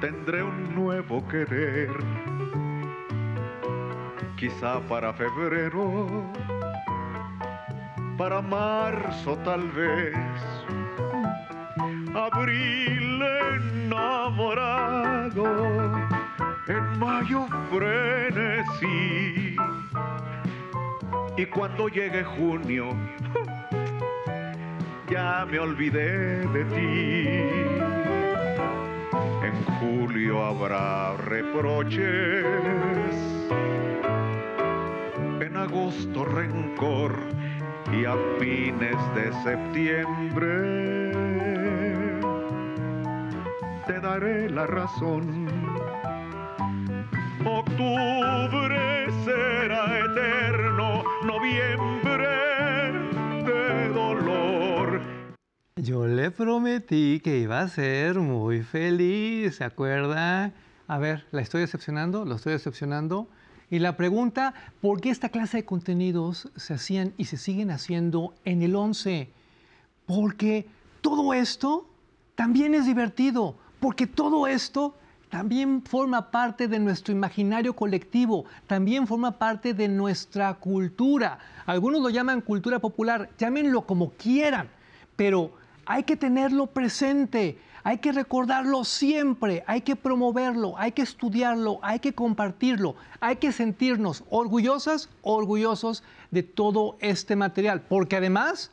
tendré 0.00 0.42
un 0.42 0.74
nuevo 0.74 1.26
querer. 1.26 1.90
Quizá 4.36 4.80
para 4.88 5.12
febrero, 5.12 6.24
para 8.16 8.40
marzo 8.42 9.36
tal 9.44 9.68
vez. 9.70 10.16
Abril 12.14 13.22
enamorado, 13.92 15.44
en 16.68 16.98
mayo 16.98 17.46
frenesí. 17.70 19.56
Y 21.36 21.46
cuando 21.46 21.88
llegue 21.88 22.22
junio, 22.22 22.88
ya 25.10 25.44
me 25.50 25.58
olvidé 25.58 26.46
de 26.48 26.64
ti. 26.66 27.26
En 29.42 29.64
julio 29.80 30.44
habrá 30.44 31.16
reproches, 31.16 31.98
en 35.40 35.56
agosto 35.56 36.24
rencor 36.24 37.41
y 37.92 38.06
a 38.06 38.16
fines 38.40 38.96
de 39.14 39.32
septiembre 39.42 41.12
te 43.86 44.00
daré 44.00 44.48
la 44.48 44.66
razón. 44.66 45.46
Octubre 47.44 49.08
será 49.24 49.98
eterno, 49.98 51.04
noviembre 51.24 52.28
de 53.44 53.88
dolor. 53.88 55.00
Yo 55.76 56.06
le 56.06 56.30
prometí 56.30 57.20
que 57.20 57.38
iba 57.38 57.60
a 57.60 57.68
ser 57.68 58.18
muy 58.18 58.62
feliz, 58.62 59.56
¿se 59.56 59.64
acuerda? 59.64 60.52
A 60.88 60.98
ver, 60.98 61.26
¿la 61.30 61.42
estoy 61.42 61.60
decepcionando? 61.60 62.24
¿Lo 62.24 62.36
estoy 62.36 62.52
decepcionando? 62.54 63.28
Y 63.72 63.78
la 63.78 63.96
pregunta, 63.96 64.52
¿por 64.82 65.00
qué 65.00 65.08
esta 65.08 65.30
clase 65.30 65.56
de 65.56 65.64
contenidos 65.64 66.50
se 66.56 66.74
hacían 66.74 67.14
y 67.16 67.24
se 67.24 67.38
siguen 67.38 67.70
haciendo 67.70 68.34
en 68.44 68.60
el 68.60 68.76
11? 68.76 69.30
Porque 70.04 70.66
todo 71.00 71.32
esto 71.32 71.88
también 72.34 72.74
es 72.74 72.84
divertido, 72.84 73.56
porque 73.80 74.06
todo 74.06 74.46
esto 74.46 74.94
también 75.30 75.82
forma 75.86 76.30
parte 76.30 76.68
de 76.68 76.80
nuestro 76.80 77.14
imaginario 77.14 77.74
colectivo, 77.74 78.44
también 78.66 79.06
forma 79.06 79.38
parte 79.38 79.72
de 79.72 79.88
nuestra 79.88 80.52
cultura. 80.52 81.38
Algunos 81.64 82.02
lo 82.02 82.10
llaman 82.10 82.42
cultura 82.42 82.78
popular, 82.78 83.30
llámenlo 83.38 83.86
como 83.86 84.10
quieran, 84.10 84.68
pero 85.16 85.50
hay 85.86 86.02
que 86.02 86.18
tenerlo 86.18 86.66
presente, 86.66 87.56
hay 87.84 87.98
que 87.98 88.12
recordarlo 88.12 88.84
siempre, 88.84 89.64
hay 89.66 89.80
que 89.80 89.96
promoverlo, 89.96 90.78
hay 90.78 90.92
que 90.92 91.02
estudiarlo, 91.02 91.80
hay 91.82 91.98
que 91.98 92.14
compartirlo, 92.14 92.94
hay 93.20 93.36
que 93.36 93.52
sentirnos 93.52 94.24
orgullosas, 94.30 95.08
orgullosos 95.22 96.02
de 96.30 96.42
todo 96.42 96.96
este 97.00 97.34
material, 97.36 97.80
porque 97.80 98.16
además, 98.16 98.70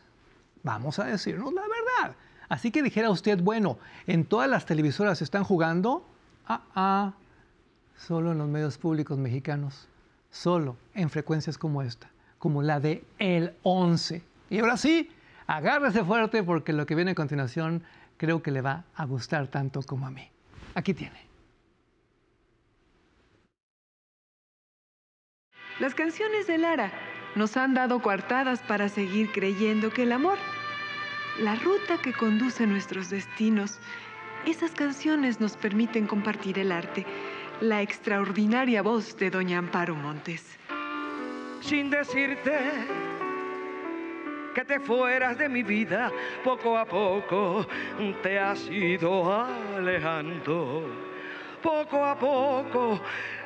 vamos 0.63 0.99
a 0.99 1.05
decirnos 1.05 1.53
la 1.53 1.61
verdad. 1.61 2.15
Así 2.49 2.71
que 2.71 2.83
dijera 2.83 3.09
usted, 3.09 3.41
bueno, 3.41 3.77
en 4.07 4.25
todas 4.25 4.49
las 4.49 4.65
televisoras 4.65 5.21
están 5.21 5.43
jugando, 5.43 6.05
ah, 6.47 6.61
ah, 6.75 7.13
solo 7.95 8.31
en 8.31 8.37
los 8.37 8.47
medios 8.47 8.77
públicos 8.77 9.17
mexicanos, 9.17 9.87
solo 10.31 10.75
en 10.93 11.09
frecuencias 11.09 11.57
como 11.57 11.81
esta, 11.81 12.09
como 12.37 12.61
la 12.61 12.79
de 12.79 13.03
El 13.17 13.55
11. 13.63 14.23
Y 14.49 14.59
ahora 14.59 14.77
sí, 14.77 15.11
agárrese 15.47 16.03
fuerte 16.03 16.43
porque 16.43 16.73
lo 16.73 16.85
que 16.85 16.95
viene 16.95 17.11
a 17.11 17.15
continuación 17.15 17.83
creo 18.19 18.43
que 18.43 18.51
le 18.51 18.61
va 18.61 18.83
a 18.95 19.05
gustar 19.05 19.47
tanto 19.47 19.81
como 19.81 20.05
a 20.05 20.11
mí. 20.11 20.29
Aquí 20.75 20.93
tiene. 20.93 21.27
Las 25.79 25.95
canciones 25.95 26.45
de 26.45 26.57
Lara 26.57 26.91
nos 27.35 27.55
han 27.55 27.73
dado 27.73 28.01
coartadas 28.01 28.59
para 28.59 28.89
seguir 28.89 29.31
creyendo 29.31 29.91
que 29.91 30.03
el 30.03 30.11
amor, 30.11 30.37
la 31.39 31.55
ruta 31.55 31.97
que 32.03 32.11
conduce 32.11 32.67
nuestros 32.67 33.09
destinos, 33.09 33.79
esas 34.45 34.71
canciones 34.71 35.39
nos 35.39 35.55
permiten 35.55 36.05
compartir 36.05 36.59
el 36.59 36.73
arte, 36.73 37.05
la 37.61 37.81
extraordinaria 37.81 38.81
voz 38.81 39.15
de 39.17 39.29
Doña 39.29 39.59
Amparo 39.59 39.95
Montes. 39.95 40.57
sin 41.61 41.89
decirte 41.89 42.57
que 44.53 44.65
te 44.65 44.79
fueras 44.79 45.37
de 45.37 45.49
mi 45.49 45.63
vida, 45.63 46.11
poco 46.43 46.77
a 46.77 46.85
poco 46.85 47.65
te 48.21 48.39
has 48.39 48.67
ido 48.69 49.31
alejando. 49.33 50.85
Poco 51.61 52.05
a 52.05 52.17
poco 52.17 52.99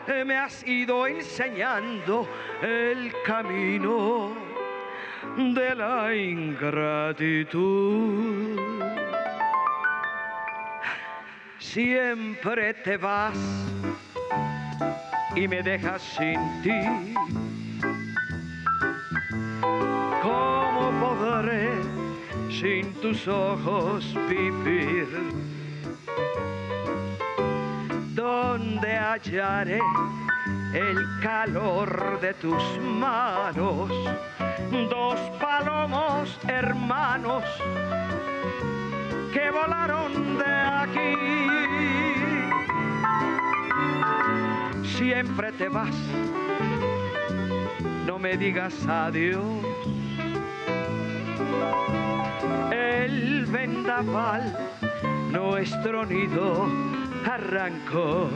eh, 0.07 0.23
me 0.23 0.35
has 0.35 0.65
ido 0.67 1.07
enseñando 1.07 2.27
el 2.61 3.11
camino 3.25 4.35
de 5.37 5.75
la 5.75 6.13
ingratitud. 6.13 7.63
Siempre 11.57 12.73
te 12.75 12.97
vas 12.97 13.35
y 15.35 15.47
me 15.47 15.63
dejas 15.63 16.01
sin 16.01 16.61
ti. 16.61 17.13
¿Cómo 21.33 21.41
podré 21.41 21.71
sin 22.51 22.93
tus 23.01 23.27
ojos 23.27 24.15
vivir? 24.29 25.07
¿Dónde 28.13 28.95
hallaré 28.95 29.79
el 30.73 30.97
calor 31.23 32.19
de 32.21 32.35
tus 32.35 32.63
manos? 32.79 33.89
Dos 34.91 35.19
palomos 35.41 36.39
hermanos 36.47 37.43
que 39.33 39.49
volaron 39.49 40.37
de 40.37 40.53
aquí. 40.83 41.15
Siempre 44.97 45.51
te 45.53 45.67
vas, 45.67 45.95
no 48.05 48.19
me 48.19 48.37
digas 48.37 48.85
adiós. 48.85 49.92
El 52.71 53.45
vendaval, 53.45 54.55
nuestro 55.31 56.05
nido, 56.05 56.67
arrancó. 57.25 58.29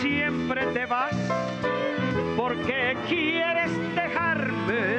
Siempre 0.00 0.66
te 0.66 0.86
vas 0.86 1.16
porque 2.36 2.96
quieres 3.08 3.70
dejarme. 3.94 4.96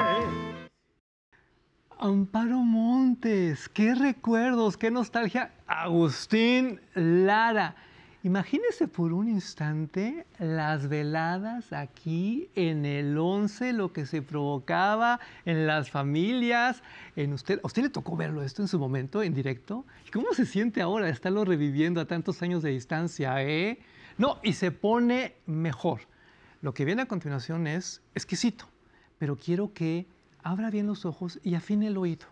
Amparo 1.99 2.57
Montes, 2.57 3.69
qué 3.69 3.93
recuerdos, 3.93 4.75
qué 4.75 4.89
nostalgia. 4.89 5.51
Agustín 5.67 6.81
Lara. 6.95 7.75
Imagínese 8.23 8.87
por 8.87 9.13
un 9.13 9.27
instante 9.27 10.27
las 10.37 10.87
veladas 10.87 11.73
aquí 11.73 12.51
en 12.53 12.85
el 12.85 13.17
11, 13.17 13.73
lo 13.73 13.93
que 13.93 14.05
se 14.05 14.21
provocaba 14.21 15.19
en 15.43 15.65
las 15.65 15.89
familias, 15.89 16.83
en 17.15 17.33
usted. 17.33 17.59
¿A 17.63 17.65
usted 17.65 17.81
le 17.81 17.89
tocó 17.89 18.15
verlo 18.15 18.43
esto 18.43 18.61
en 18.61 18.67
su 18.67 18.77
momento, 18.77 19.23
en 19.23 19.33
directo? 19.33 19.85
¿Y 20.07 20.11
¿Cómo 20.11 20.33
se 20.33 20.45
siente 20.45 20.83
ahora 20.83 21.09
estarlo 21.09 21.45
reviviendo 21.45 21.99
a 21.99 22.05
tantos 22.05 22.43
años 22.43 22.61
de 22.61 22.69
distancia, 22.69 23.41
eh? 23.41 23.79
No, 24.19 24.37
y 24.43 24.53
se 24.53 24.69
pone 24.69 25.33
mejor. 25.47 26.01
Lo 26.61 26.75
que 26.75 26.85
viene 26.85 27.01
a 27.01 27.07
continuación 27.07 27.65
es 27.65 28.03
exquisito, 28.13 28.65
pero 29.17 29.35
quiero 29.35 29.73
que 29.73 30.05
abra 30.43 30.69
bien 30.69 30.85
los 30.85 31.07
ojos 31.07 31.39
y 31.41 31.55
afine 31.55 31.87
el 31.87 31.97
oído, 31.97 32.27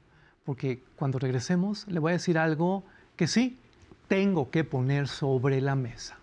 porque 0.46 0.84
cuando 0.96 1.18
regresemos 1.18 1.88
le 1.88 1.98
voy 1.98 2.12
a 2.12 2.14
decir 2.14 2.38
algo 2.38 2.84
que 3.16 3.26
sí 3.26 3.58
tengo 4.10 4.50
que 4.50 4.64
poner 4.64 5.08
sobre 5.08 5.62
la 5.62 5.76
mesa. 5.76 6.19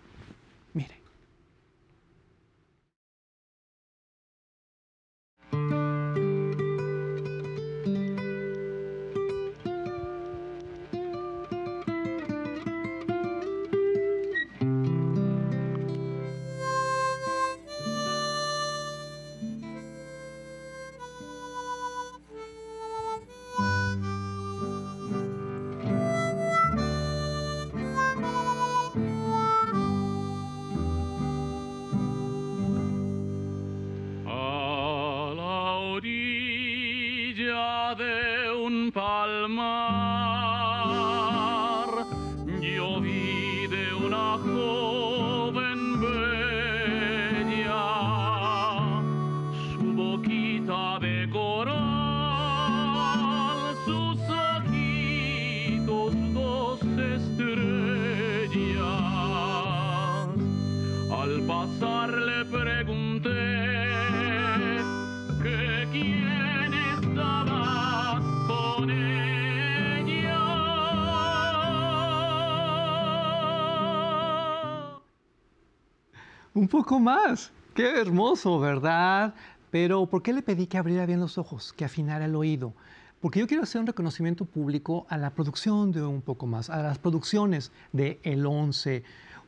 Poco 76.77 76.99
más. 76.99 77.51
Qué 77.73 77.99
hermoso, 77.99 78.59
¿verdad? 78.59 79.33
Pero 79.71 80.05
¿por 80.05 80.21
qué 80.21 80.31
le 80.31 80.43
pedí 80.43 80.67
que 80.67 80.77
abriera 80.77 81.07
bien 81.07 81.19
los 81.19 81.39
ojos, 81.39 81.73
que 81.73 81.85
afinara 81.85 82.25
el 82.25 82.35
oído? 82.35 82.71
Porque 83.19 83.39
yo 83.39 83.47
quiero 83.47 83.63
hacer 83.63 83.81
un 83.81 83.87
reconocimiento 83.87 84.45
público 84.45 85.07
a 85.09 85.17
la 85.17 85.31
producción 85.31 85.91
de 85.91 86.03
Un 86.03 86.21
poco 86.21 86.45
más, 86.45 86.69
a 86.69 86.83
las 86.83 86.99
producciones 86.99 87.71
de 87.93 88.19
El 88.21 88.45
11. 88.45 89.03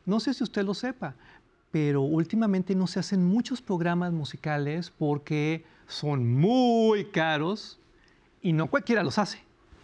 No 0.08 0.20
sé 0.20 0.34
si 0.34 0.44
usted 0.44 0.64
lo 0.64 0.74
sepa, 0.74 1.14
pero 1.70 2.02
últimamente 2.02 2.74
no 2.74 2.88
se 2.88 3.00
hacen 3.00 3.24
muchos 3.24 3.62
programas 3.62 4.12
musicales 4.12 4.92
porque 4.98 5.64
son 5.86 6.34
muy 6.34 7.06
caros 7.12 7.78
y 8.42 8.54
no 8.54 8.72
cualquiera 8.72 9.04
los 9.04 9.20
hace. 9.20 9.38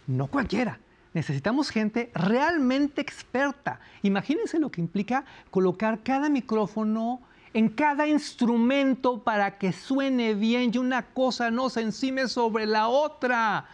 No 0.08 0.26
cualquiera. 0.26 0.80
Necesitamos 1.14 1.70
gente 1.70 2.10
realmente 2.12 3.02
experta. 3.02 3.78
Imagínense 4.02 4.58
lo 4.58 4.72
que 4.72 4.80
implica 4.80 5.24
colocar 5.52 6.02
cada 6.02 6.28
micrófono 6.28 7.20
en 7.56 7.70
cada 7.70 8.06
instrumento 8.06 9.22
para 9.24 9.56
que 9.56 9.72
suene 9.72 10.34
bien 10.34 10.72
y 10.74 10.76
una 10.76 11.06
cosa 11.06 11.50
no 11.50 11.70
se 11.70 11.80
encime 11.80 12.28
sobre 12.28 12.66
la 12.66 12.88
otra. 12.88 13.64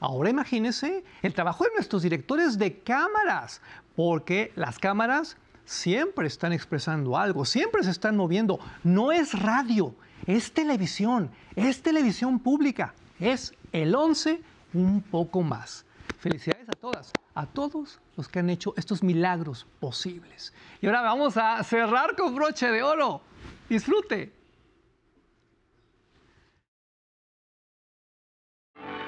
Ahora 0.00 0.28
imagínense 0.28 1.04
el 1.22 1.34
trabajo 1.34 1.62
de 1.62 1.70
nuestros 1.76 2.02
directores 2.02 2.58
de 2.58 2.80
cámaras, 2.80 3.62
porque 3.94 4.50
las 4.56 4.80
cámaras 4.80 5.36
siempre 5.64 6.26
están 6.26 6.52
expresando 6.52 7.16
algo, 7.16 7.44
siempre 7.44 7.84
se 7.84 7.92
están 7.92 8.16
moviendo. 8.16 8.58
No 8.82 9.12
es 9.12 9.40
radio, 9.40 9.94
es 10.26 10.50
televisión, 10.52 11.30
es 11.54 11.80
televisión 11.80 12.40
pública, 12.40 12.92
es 13.20 13.54
el 13.70 13.94
11 13.94 14.42
un 14.74 15.00
poco 15.00 15.42
más. 15.42 15.86
Felicidades 16.18 16.68
a 16.68 16.72
todas, 16.72 17.12
a 17.36 17.46
todos 17.46 18.00
los 18.16 18.26
que 18.26 18.40
han 18.40 18.50
hecho 18.50 18.74
estos 18.76 19.04
milagros 19.04 19.64
posibles. 19.78 20.52
Y 20.80 20.88
ahora 20.88 21.02
vamos 21.02 21.36
a 21.36 21.62
cerrar 21.62 22.16
con 22.16 22.34
broche 22.34 22.72
de 22.72 22.82
oro. 22.82 23.27
Disfrute. 23.68 24.32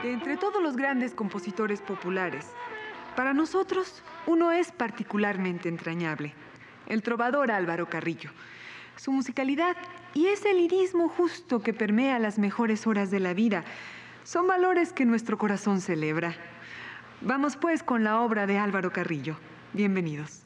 De 0.02 0.12
entre 0.12 0.36
todos 0.36 0.62
los 0.62 0.76
grandes 0.76 1.14
compositores 1.14 1.80
populares, 1.80 2.46
para 3.16 3.32
nosotros 3.32 4.02
uno 4.26 4.52
es 4.52 4.70
particularmente 4.70 5.68
entrañable, 5.68 6.34
el 6.86 7.02
trovador 7.02 7.50
Álvaro 7.50 7.88
Carrillo. 7.88 8.30
Su 8.96 9.12
musicalidad 9.12 9.76
y 10.12 10.26
ese 10.26 10.52
lirismo 10.52 11.08
justo 11.08 11.62
que 11.62 11.72
permea 11.72 12.18
las 12.18 12.38
mejores 12.38 12.86
horas 12.86 13.10
de 13.10 13.20
la 13.20 13.32
vida 13.32 13.64
son 14.24 14.46
valores 14.46 14.92
que 14.92 15.06
nuestro 15.06 15.38
corazón 15.38 15.80
celebra. 15.80 16.34
Vamos 17.22 17.56
pues 17.56 17.82
con 17.82 18.04
la 18.04 18.20
obra 18.20 18.46
de 18.46 18.58
Álvaro 18.58 18.92
Carrillo. 18.92 19.36
Bienvenidos. 19.72 20.42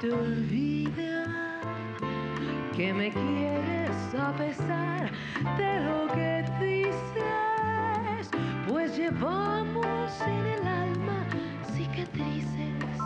Te 0.00 0.12
olvida 0.12 1.60
que 2.74 2.92
me 2.92 3.10
quieres 3.10 4.14
a 4.18 4.32
pesar 4.36 5.10
de 5.56 5.80
lo 5.80 6.06
que 6.14 6.44
dices, 6.60 8.30
pues 8.68 8.96
llevamos 8.96 10.20
en 10.22 10.46
el 10.46 10.66
alma 10.66 11.26
cicatrices 11.74 12.98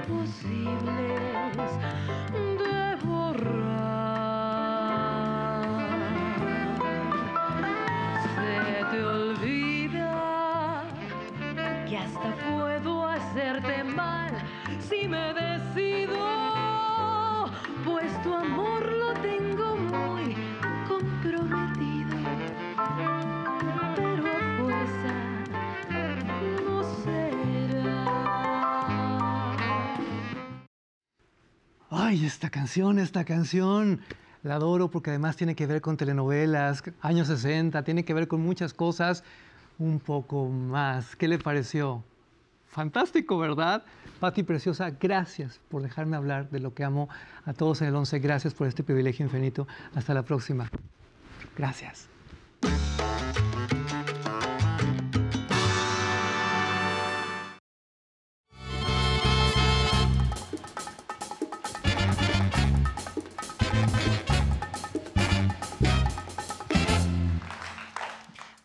imposibles 0.00 0.90
de 2.58 3.06
borrar. 3.06 3.91
Si 14.88 15.08
me 15.08 15.32
decido, 15.34 16.18
pues 17.84 18.22
tu 18.22 18.34
amor 18.34 18.84
lo 18.84 19.12
tengo 19.14 19.76
muy 19.76 20.36
comprometido, 20.88 22.16
pero 23.96 24.22
fuerza 24.58 25.14
no 26.64 26.82
será. 27.04 28.04
Ay, 31.90 32.26
esta 32.26 32.50
canción, 32.50 32.98
esta 32.98 33.24
canción. 33.24 34.00
La 34.42 34.56
adoro 34.56 34.90
porque 34.90 35.10
además 35.10 35.36
tiene 35.36 35.54
que 35.54 35.66
ver 35.66 35.80
con 35.80 35.96
telenovelas, 35.96 36.82
años 37.00 37.28
60, 37.28 37.84
tiene 37.84 38.04
que 38.04 38.12
ver 38.12 38.26
con 38.26 38.40
muchas 38.40 38.74
cosas. 38.74 39.22
Un 39.78 40.00
poco 40.00 40.48
más. 40.48 41.14
¿Qué 41.14 41.28
le 41.28 41.38
pareció? 41.38 42.02
Fantástico, 42.72 43.36
¿verdad? 43.36 43.84
Pati 44.18 44.44
Preciosa, 44.44 44.88
gracias 44.98 45.60
por 45.68 45.82
dejarme 45.82 46.16
hablar 46.16 46.48
de 46.48 46.58
lo 46.58 46.72
que 46.72 46.84
amo 46.84 47.10
a 47.44 47.52
todos 47.52 47.82
en 47.82 47.88
el 47.88 47.96
11. 47.96 48.18
Gracias 48.20 48.54
por 48.54 48.66
este 48.66 48.82
privilegio 48.82 49.26
infinito. 49.26 49.68
Hasta 49.94 50.14
la 50.14 50.22
próxima. 50.22 50.70
Gracias. 51.54 52.08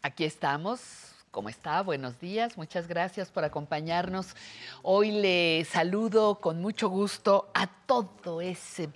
Aquí 0.01 0.23
estamos. 0.23 1.06
¿Cómo 1.37 1.49
está? 1.49 1.83
Buenos 1.83 2.19
días. 2.19 2.57
Muchas 2.57 2.87
gracias 2.87 3.29
por 3.29 3.43
acompañarnos. 3.43 4.35
Hoy 4.81 5.11
le 5.11 5.65
saludo 5.65 6.39
con 6.39 6.59
mucho 6.63 6.89
gusto 6.89 7.51
a 7.53 7.67
todo 7.67 8.41
ese 8.41 8.89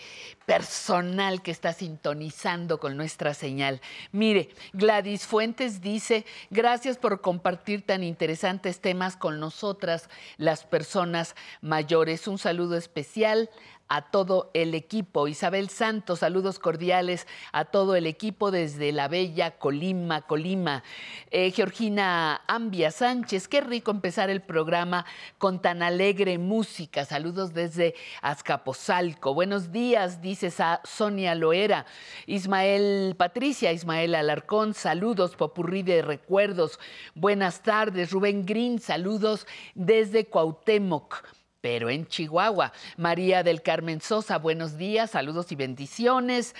personal 0.48 1.44
que 1.44 1.52
está 1.52 1.72
sintonizando 1.72 2.80
con 2.80 2.98
nuestra 2.98 3.36
señal. 3.36 3.80
Mire, 4.12 4.50
Gladys 4.74 5.28
Fuentes 5.28 5.82
dice, 5.82 6.26
gracias 6.50 6.98
por 6.98 7.22
compartir 7.22 7.86
tan 7.86 8.04
interesantes 8.04 8.82
temas 8.82 9.18
con 9.18 9.39
nosotras, 9.39 10.10
las 10.38 10.64
personas 10.64 11.36
mayores. 11.62 12.28
Un 12.28 12.39
saludo 12.39 12.76
especial 12.76 13.52
a 13.94 14.04
todo 14.04 14.52
el 14.54 14.74
equipo. 14.74 15.28
Isabel 15.28 15.68
Santos, 15.70 16.20
saludos 16.20 16.60
cordiales 16.60 17.28
a 17.52 17.66
todo 17.66 17.98
el 17.98 18.08
equipo 18.08 18.50
desde 18.50 18.94
la 18.94 19.10
bella 19.10 19.52
Colima, 19.52 20.22
Colima. 20.22 20.82
Eh, 21.30 21.52
Georgina 21.52 22.39
Ambia 22.48 22.89
Sánchez, 22.92 23.50
qué 23.50 23.60
rico 23.60 23.92
empezar 23.92 24.30
el 24.30 24.39
programa 24.42 25.06
con 25.38 25.62
tan 25.62 25.84
alegre 25.84 26.38
música. 26.38 27.04
Saludos 27.04 27.54
desde 27.54 27.94
Azcapotzalco. 28.22 29.34
Buenos 29.34 29.74
días, 29.74 30.22
dice 30.22 30.52
Sa- 30.52 30.80
Sonia 30.86 31.36
Loera. 31.36 31.86
Ismael 32.28 33.16
Patricia, 33.18 33.74
Ismael 33.74 34.16
Alarcón, 34.16 34.74
saludos, 34.74 35.36
popurrí 35.36 35.84
de 35.84 36.02
recuerdos. 36.02 36.80
Buenas 37.14 37.62
tardes, 37.62 38.12
Rubén 38.12 38.46
Green, 38.46 38.80
saludos 38.80 39.46
desde 39.76 40.28
Cuauhtémoc 40.28 41.41
pero 41.62 41.89
en 41.89 42.07
Chihuahua. 42.07 42.74
María 42.97 43.43
del 43.43 43.62
Carmen 43.62 44.01
Sosa, 44.01 44.38
buenos 44.38 44.78
días, 44.78 45.12
saludos 45.12 45.51
y 45.51 45.55
bendiciones. 45.55 46.55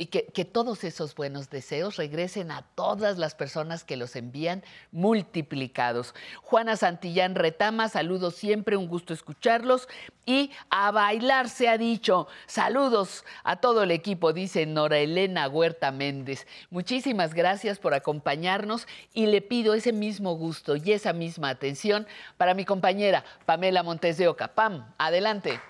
Y 0.00 0.06
que, 0.06 0.44
todos 0.46 0.82
esos 0.84 1.14
buenos 1.14 1.50
deseos 1.50 1.96
regresen 1.96 2.50
a 2.50 2.62
todas 2.74 3.18
las 3.18 3.34
personas 3.34 3.84
que 3.84 3.98
los 3.98 4.16
envían 4.16 4.64
multiplicados. 4.92 6.14
Juana 6.40 6.76
Santillán 6.76 7.34
Retama, 7.34 7.90
saludos 7.90 8.34
siempre, 8.34 8.78
un 8.78 8.88
gusto 8.88 9.12
escucharlos. 9.12 9.88
Y 10.24 10.52
a 10.70 10.90
bailar 10.90 11.50
se 11.50 11.68
ha 11.68 11.76
dicho. 11.76 12.28
Saludos 12.46 13.26
a 13.44 13.56
todo 13.56 13.82
el 13.82 13.90
equipo, 13.90 14.32
dice 14.32 14.64
Nora 14.64 14.96
Elena 14.96 15.48
Huerta 15.48 15.92
Méndez. 15.92 16.46
Muchísimas 16.70 17.34
gracias 17.34 17.78
por 17.78 17.92
acompañarnos 17.92 18.86
y 19.12 19.26
le 19.26 19.42
pido 19.42 19.74
ese 19.74 19.92
mismo 19.92 20.34
gusto 20.34 20.76
y 20.76 20.92
esa 20.92 21.12
misma 21.12 21.50
atención 21.50 22.06
para 22.38 22.54
mi 22.54 22.64
compañera 22.64 23.22
Pamela 23.44 23.82
Montes 23.82 24.16
de 24.16 24.28
Oca. 24.28 24.48
Pam, 24.48 24.94
adelante. 24.96 25.60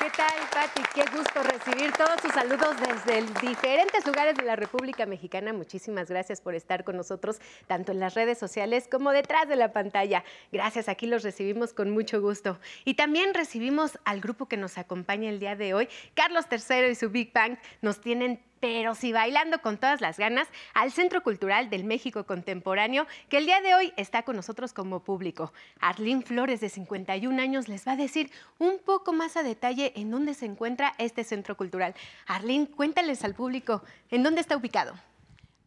¿Qué 0.00 0.08
tal, 0.16 0.32
Pati? 0.50 0.80
Qué 0.94 1.04
gusto 1.14 1.42
recibir 1.42 1.92
todos 1.92 2.22
sus 2.22 2.32
saludos 2.32 2.74
desde 2.80 3.20
diferentes 3.46 4.06
lugares 4.06 4.34
de 4.34 4.44
la 4.44 4.56
República 4.56 5.04
Mexicana. 5.04 5.52
Muchísimas 5.52 6.08
gracias 6.08 6.40
por 6.40 6.54
estar 6.54 6.84
con 6.84 6.96
nosotros, 6.96 7.38
tanto 7.66 7.92
en 7.92 8.00
las 8.00 8.14
redes 8.14 8.38
sociales 8.38 8.88
como 8.90 9.12
detrás 9.12 9.46
de 9.46 9.56
la 9.56 9.74
pantalla. 9.74 10.24
Gracias, 10.52 10.88
aquí 10.88 11.04
los 11.04 11.22
recibimos 11.22 11.74
con 11.74 11.90
mucho 11.90 12.22
gusto. 12.22 12.58
Y 12.86 12.94
también 12.94 13.34
recibimos 13.34 13.98
al 14.06 14.22
grupo 14.22 14.46
que 14.46 14.56
nos 14.56 14.78
acompaña 14.78 15.28
el 15.28 15.38
día 15.38 15.54
de 15.54 15.74
hoy. 15.74 15.86
Carlos 16.14 16.46
III 16.50 16.92
y 16.92 16.94
su 16.94 17.10
Big 17.10 17.34
Bang 17.34 17.58
nos 17.82 18.00
tienen 18.00 18.40
pero 18.60 18.94
sí 18.94 19.12
bailando 19.12 19.60
con 19.62 19.78
todas 19.78 20.00
las 20.00 20.18
ganas, 20.18 20.46
al 20.74 20.92
Centro 20.92 21.22
Cultural 21.22 21.70
del 21.70 21.84
México 21.84 22.24
Contemporáneo, 22.24 23.06
que 23.28 23.38
el 23.38 23.46
día 23.46 23.60
de 23.60 23.74
hoy 23.74 23.92
está 23.96 24.22
con 24.22 24.36
nosotros 24.36 24.72
como 24.72 25.00
público. 25.00 25.52
Arlín 25.80 26.22
Flores, 26.22 26.60
de 26.60 26.68
51 26.68 27.40
años, 27.40 27.68
les 27.68 27.86
va 27.86 27.92
a 27.92 27.96
decir 27.96 28.30
un 28.58 28.78
poco 28.78 29.12
más 29.12 29.36
a 29.36 29.42
detalle 29.42 29.92
en 29.96 30.10
dónde 30.10 30.34
se 30.34 30.46
encuentra 30.46 30.94
este 30.98 31.24
Centro 31.24 31.56
Cultural. 31.56 31.94
Arlín, 32.26 32.66
cuéntales 32.66 33.24
al 33.24 33.34
público, 33.34 33.82
¿en 34.10 34.22
dónde 34.22 34.42
está 34.42 34.56
ubicado? 34.56 34.94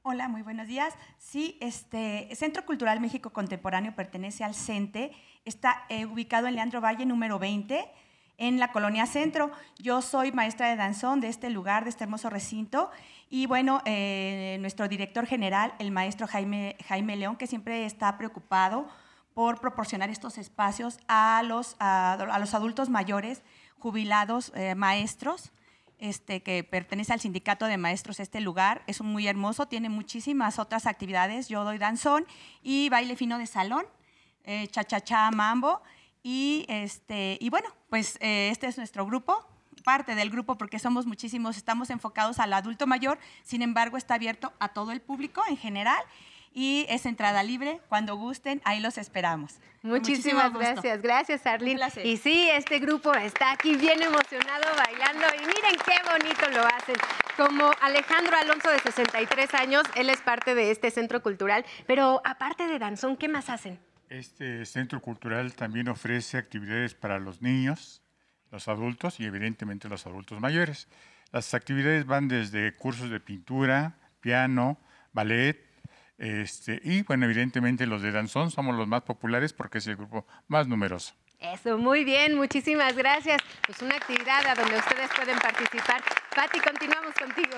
Hola, 0.03 0.27
muy 0.27 0.41
buenos 0.41 0.67
días. 0.67 0.93
Sí, 1.17 1.57
este 1.61 2.29
Centro 2.35 2.65
Cultural 2.65 2.99
México 2.99 3.31
Contemporáneo 3.31 3.95
pertenece 3.95 4.43
al 4.43 4.53
CENTE, 4.53 5.13
está 5.45 5.85
eh, 5.89 6.05
ubicado 6.05 6.47
en 6.47 6.55
Leandro 6.55 6.81
Valle 6.81 7.05
número 7.05 7.39
20 7.39 7.89
en 8.38 8.59
la 8.59 8.71
colonia 8.71 9.05
centro. 9.05 9.51
Yo 9.79 10.01
soy 10.01 10.31
maestra 10.31 10.69
de 10.69 10.75
danzón 10.75 11.19
de 11.19 11.29
este 11.29 11.49
lugar, 11.49 11.84
de 11.84 11.89
este 11.89 12.03
hermoso 12.03 12.29
recinto. 12.29 12.89
Y 13.29 13.45
bueno, 13.45 13.81
eh, 13.86 14.57
nuestro 14.61 14.88
director 14.88 15.25
general, 15.25 15.73
el 15.79 15.91
maestro 15.91 16.27
Jaime, 16.27 16.77
Jaime 16.88 17.15
León, 17.15 17.36
que 17.36 17.47
siempre 17.47 17.86
está 17.86 18.17
preocupado 18.17 18.88
por 19.34 19.59
proporcionar 19.59 20.09
estos 20.09 20.38
espacios 20.38 20.99
a 21.07 21.41
los, 21.43 21.75
a, 21.79 22.38
los 22.39 22.53
adultos 22.53 22.89
mayores, 22.89 23.41
jubilados, 23.79 24.51
eh, 24.55 24.75
maestros. 24.75 25.51
Este, 25.99 26.43
que 26.43 26.65
pertenece 26.65 27.13
al 27.13 27.21
sindicato 27.21 27.65
de 27.65 27.77
maestros 27.77 28.19
este 28.19 28.41
lugar. 28.41 28.84
Es 28.88 29.01
muy 29.01 29.25
hermoso, 29.25 29.67
tiene 29.67 29.88
muchísimas 29.88 30.59
otras 30.59 30.86
actividades. 30.86 31.47
Yo 31.47 31.63
doy 31.63 31.77
danzón 31.77 32.25
y 32.61 32.89
baile 32.89 33.15
fino 33.15 33.38
de 33.38 33.47
salón, 33.47 33.86
eh, 34.43 34.67
cha-cha-cha, 34.67 35.31
mambo. 35.31 35.81
Y, 36.21 36.65
este, 36.67 37.38
y 37.39 37.49
bueno, 37.49 37.69
pues 37.93 38.17
eh, 38.21 38.49
este 38.51 38.65
es 38.65 38.75
nuestro 38.79 39.05
grupo, 39.05 39.47
parte 39.83 40.15
del 40.15 40.31
grupo 40.31 40.57
porque 40.57 40.79
somos 40.79 41.05
muchísimos, 41.05 41.57
estamos 41.57 41.91
enfocados 41.91 42.39
al 42.39 42.51
adulto 42.53 42.87
mayor, 42.87 43.19
sin 43.43 43.61
embargo 43.61 43.97
está 43.97 44.15
abierto 44.15 44.51
a 44.57 44.69
todo 44.69 44.91
el 44.91 44.99
público 44.99 45.43
en 45.47 45.57
general 45.57 46.03
y 46.55 46.87
es 46.89 47.05
entrada 47.05 47.43
libre, 47.43 47.81
cuando 47.89 48.15
gusten, 48.15 48.63
ahí 48.65 48.79
los 48.79 48.97
esperamos. 48.97 49.59
Muchísimas 49.83 50.51
gracias, 50.51 51.03
gracias 51.03 51.45
Arlene. 51.45 51.87
Y 52.03 52.17
sí, 52.17 52.49
este 52.49 52.79
grupo 52.79 53.13
está 53.13 53.51
aquí 53.51 53.75
bien 53.75 54.01
emocionado 54.01 54.63
bailando 54.75 55.27
y 55.35 55.45
miren 55.45 55.77
qué 55.85 55.97
bonito 56.11 56.49
lo 56.49 56.65
hacen. 56.65 56.95
Como 57.37 57.69
Alejandro 57.79 58.35
Alonso 58.37 58.71
de 58.71 58.79
63 58.79 59.53
años, 59.53 59.83
él 59.93 60.09
es 60.09 60.19
parte 60.21 60.55
de 60.55 60.71
este 60.71 60.89
centro 60.89 61.21
cultural, 61.21 61.63
pero 61.85 62.23
aparte 62.25 62.65
de 62.65 62.79
danzón, 62.79 63.17
¿qué 63.17 63.27
más 63.27 63.51
hacen? 63.51 63.79
Este 64.14 64.64
centro 64.68 65.01
cultural 65.01 65.55
también 65.55 65.88
ofrece 65.88 66.38
actividades 66.38 66.93
para 66.93 67.18
los 67.18 67.41
niños, 67.41 68.03
los 68.51 68.68
adultos 68.68 69.20
y 69.20 69.26
evidentemente 69.26 69.89
los 69.89 70.05
adultos 70.05 70.39
mayores. 70.39 70.88
Las 71.32 71.55
actividades 71.55 72.05
van 72.05 72.28
desde 72.28 72.76
cursos 72.76 73.09
de 73.09 73.20
pintura, 73.20 73.97
piano, 74.20 74.78
ballet, 75.14 75.66
este, 76.20 76.80
y 76.84 77.01
bueno, 77.01 77.26
evidentemente 77.26 77.88
los 77.88 78.03
de 78.03 78.11
danzón 78.11 78.51
somos 78.51 78.76
los 78.76 78.88
más 78.88 79.01
populares 79.01 79.51
porque 79.51 79.80
es 79.80 79.88
el 79.88 79.95
grupo 79.95 80.28
más 80.47 80.68
numeroso. 80.68 81.16
Eso, 81.39 81.80
muy 81.80 82.03
bien, 82.03 82.36
muchísimas 82.36 82.95
gracias. 82.95 83.41
Pues 83.66 83.82
una 83.82 83.95
actividad 83.95 84.45
a 84.45 84.53
donde 84.53 84.78
ustedes 84.78 85.09
pueden 85.16 85.39
participar. 85.39 86.03
Pati, 86.36 86.59
continuamos 86.59 87.16
contigo. 87.16 87.55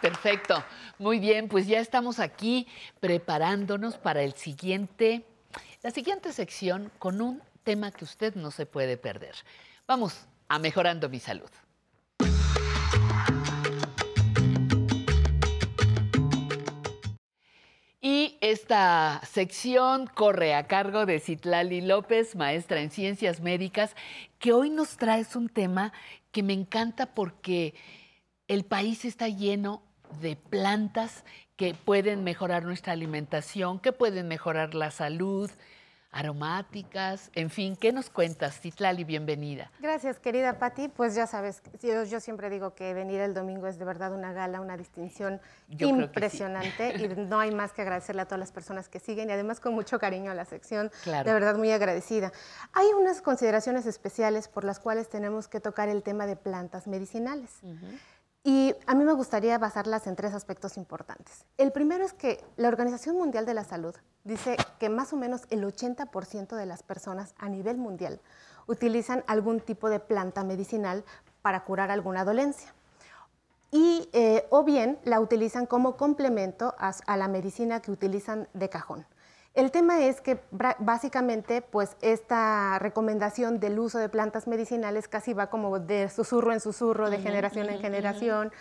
Perfecto, 0.00 0.64
muy 0.98 1.18
bien, 1.18 1.48
pues 1.48 1.66
ya 1.66 1.80
estamos 1.80 2.18
aquí 2.18 2.66
preparándonos 3.00 3.98
para 3.98 4.22
el 4.22 4.32
siguiente 4.32 5.26
la 5.82 5.90
siguiente 5.90 6.32
sección 6.32 6.90
con 6.98 7.20
un 7.22 7.42
tema 7.62 7.90
que 7.90 8.04
usted 8.04 8.34
no 8.34 8.50
se 8.50 8.66
puede 8.66 8.96
perder. 8.96 9.34
Vamos 9.86 10.26
a 10.48 10.58
mejorando 10.58 11.08
mi 11.08 11.20
salud. 11.20 11.48
Y 18.02 18.38
esta 18.40 19.20
sección 19.24 20.06
corre 20.06 20.54
a 20.54 20.66
cargo 20.66 21.06
de 21.06 21.20
Citlali 21.20 21.80
López, 21.82 22.34
maestra 22.34 22.80
en 22.80 22.90
ciencias 22.90 23.40
médicas, 23.40 23.94
que 24.38 24.52
hoy 24.52 24.70
nos 24.70 24.96
trae 24.96 25.26
un 25.34 25.48
tema 25.48 25.92
que 26.30 26.42
me 26.42 26.52
encanta 26.52 27.14
porque 27.14 27.74
el 28.48 28.64
país 28.64 29.04
está 29.04 29.28
lleno 29.28 29.82
de 30.20 30.36
plantas 30.36 31.24
que 31.56 31.74
pueden 31.74 32.24
mejorar 32.24 32.64
nuestra 32.64 32.92
alimentación, 32.92 33.78
que 33.80 33.92
pueden 33.92 34.28
mejorar 34.28 34.74
la 34.74 34.90
salud, 34.90 35.50
aromáticas, 36.12 37.30
en 37.34 37.50
fin, 37.50 37.76
¿qué 37.76 37.92
nos 37.92 38.10
cuentas, 38.10 38.60
Titlali? 38.60 39.04
Bienvenida. 39.04 39.70
Gracias, 39.78 40.18
querida 40.18 40.58
Patti. 40.58 40.88
Pues 40.88 41.14
ya 41.14 41.26
sabes, 41.26 41.62
yo, 41.80 42.02
yo, 42.04 42.18
siempre 42.18 42.50
digo 42.50 42.74
que 42.74 42.92
venir 42.94 43.20
el 43.20 43.32
domingo 43.32 43.68
es 43.68 43.78
de 43.78 43.84
verdad 43.84 44.12
una 44.12 44.32
gala, 44.32 44.60
una 44.60 44.76
distinción 44.76 45.40
impresionante 45.68 46.96
y 46.96 47.08
no 47.28 47.38
hay 47.38 47.52
más 47.52 47.72
que 47.72 47.82
agradecerle 47.82 48.22
a 48.22 48.24
todas 48.24 48.40
las 48.40 48.50
personas 48.50 48.88
que 48.88 48.98
siguen 48.98 49.30
y 49.30 49.32
además 49.32 49.60
con 49.60 49.72
mucho 49.72 50.00
cariño 50.00 50.32
a 50.32 50.34
la 50.34 50.44
sección, 50.44 50.90
de 51.04 51.32
verdad 51.32 51.56
muy 51.56 51.70
agradecida. 51.70 52.32
Hay 52.72 52.88
unas 52.98 53.22
consideraciones 53.22 53.86
especiales 53.86 54.48
por 54.48 54.64
las 54.64 54.80
cuales 54.80 55.08
tenemos 55.08 55.46
que 55.46 55.60
tocar 55.60 55.88
el 55.88 56.02
tema 56.02 56.26
de 56.26 56.34
plantas 56.34 56.88
medicinales. 56.88 57.60
Y 58.42 58.74
a 58.86 58.94
mí 58.94 59.04
me 59.04 59.12
gustaría 59.12 59.58
basarlas 59.58 60.06
en 60.06 60.16
tres 60.16 60.32
aspectos 60.32 60.78
importantes. 60.78 61.44
El 61.58 61.72
primero 61.72 62.04
es 62.04 62.14
que 62.14 62.42
la 62.56 62.68
Organización 62.68 63.16
Mundial 63.16 63.44
de 63.44 63.52
la 63.52 63.64
Salud 63.64 63.94
dice 64.24 64.56
que 64.78 64.88
más 64.88 65.12
o 65.12 65.16
menos 65.16 65.42
el 65.50 65.62
80% 65.62 66.56
de 66.56 66.66
las 66.66 66.82
personas 66.82 67.34
a 67.38 67.50
nivel 67.50 67.76
mundial 67.76 68.20
utilizan 68.66 69.24
algún 69.26 69.60
tipo 69.60 69.90
de 69.90 70.00
planta 70.00 70.42
medicinal 70.42 71.04
para 71.42 71.64
curar 71.64 71.90
alguna 71.90 72.24
dolencia. 72.24 72.74
Y, 73.72 74.08
eh, 74.12 74.46
o 74.50 74.64
bien 74.64 74.98
la 75.04 75.20
utilizan 75.20 75.66
como 75.66 75.96
complemento 75.96 76.74
a 76.78 77.16
la 77.16 77.28
medicina 77.28 77.80
que 77.80 77.92
utilizan 77.92 78.48
de 78.54 78.68
cajón. 78.70 79.06
El 79.54 79.72
tema 79.72 80.04
es 80.04 80.20
que 80.20 80.40
básicamente 80.78 81.60
pues 81.60 81.96
esta 82.02 82.78
recomendación 82.78 83.58
del 83.58 83.78
uso 83.80 83.98
de 83.98 84.08
plantas 84.08 84.46
medicinales 84.46 85.08
casi 85.08 85.32
va 85.32 85.50
como 85.50 85.80
de 85.80 86.08
susurro 86.08 86.52
en 86.52 86.60
susurro, 86.60 87.10
de 87.10 87.18
generación 87.18 87.68
en 87.68 87.80
generación. 87.80 88.52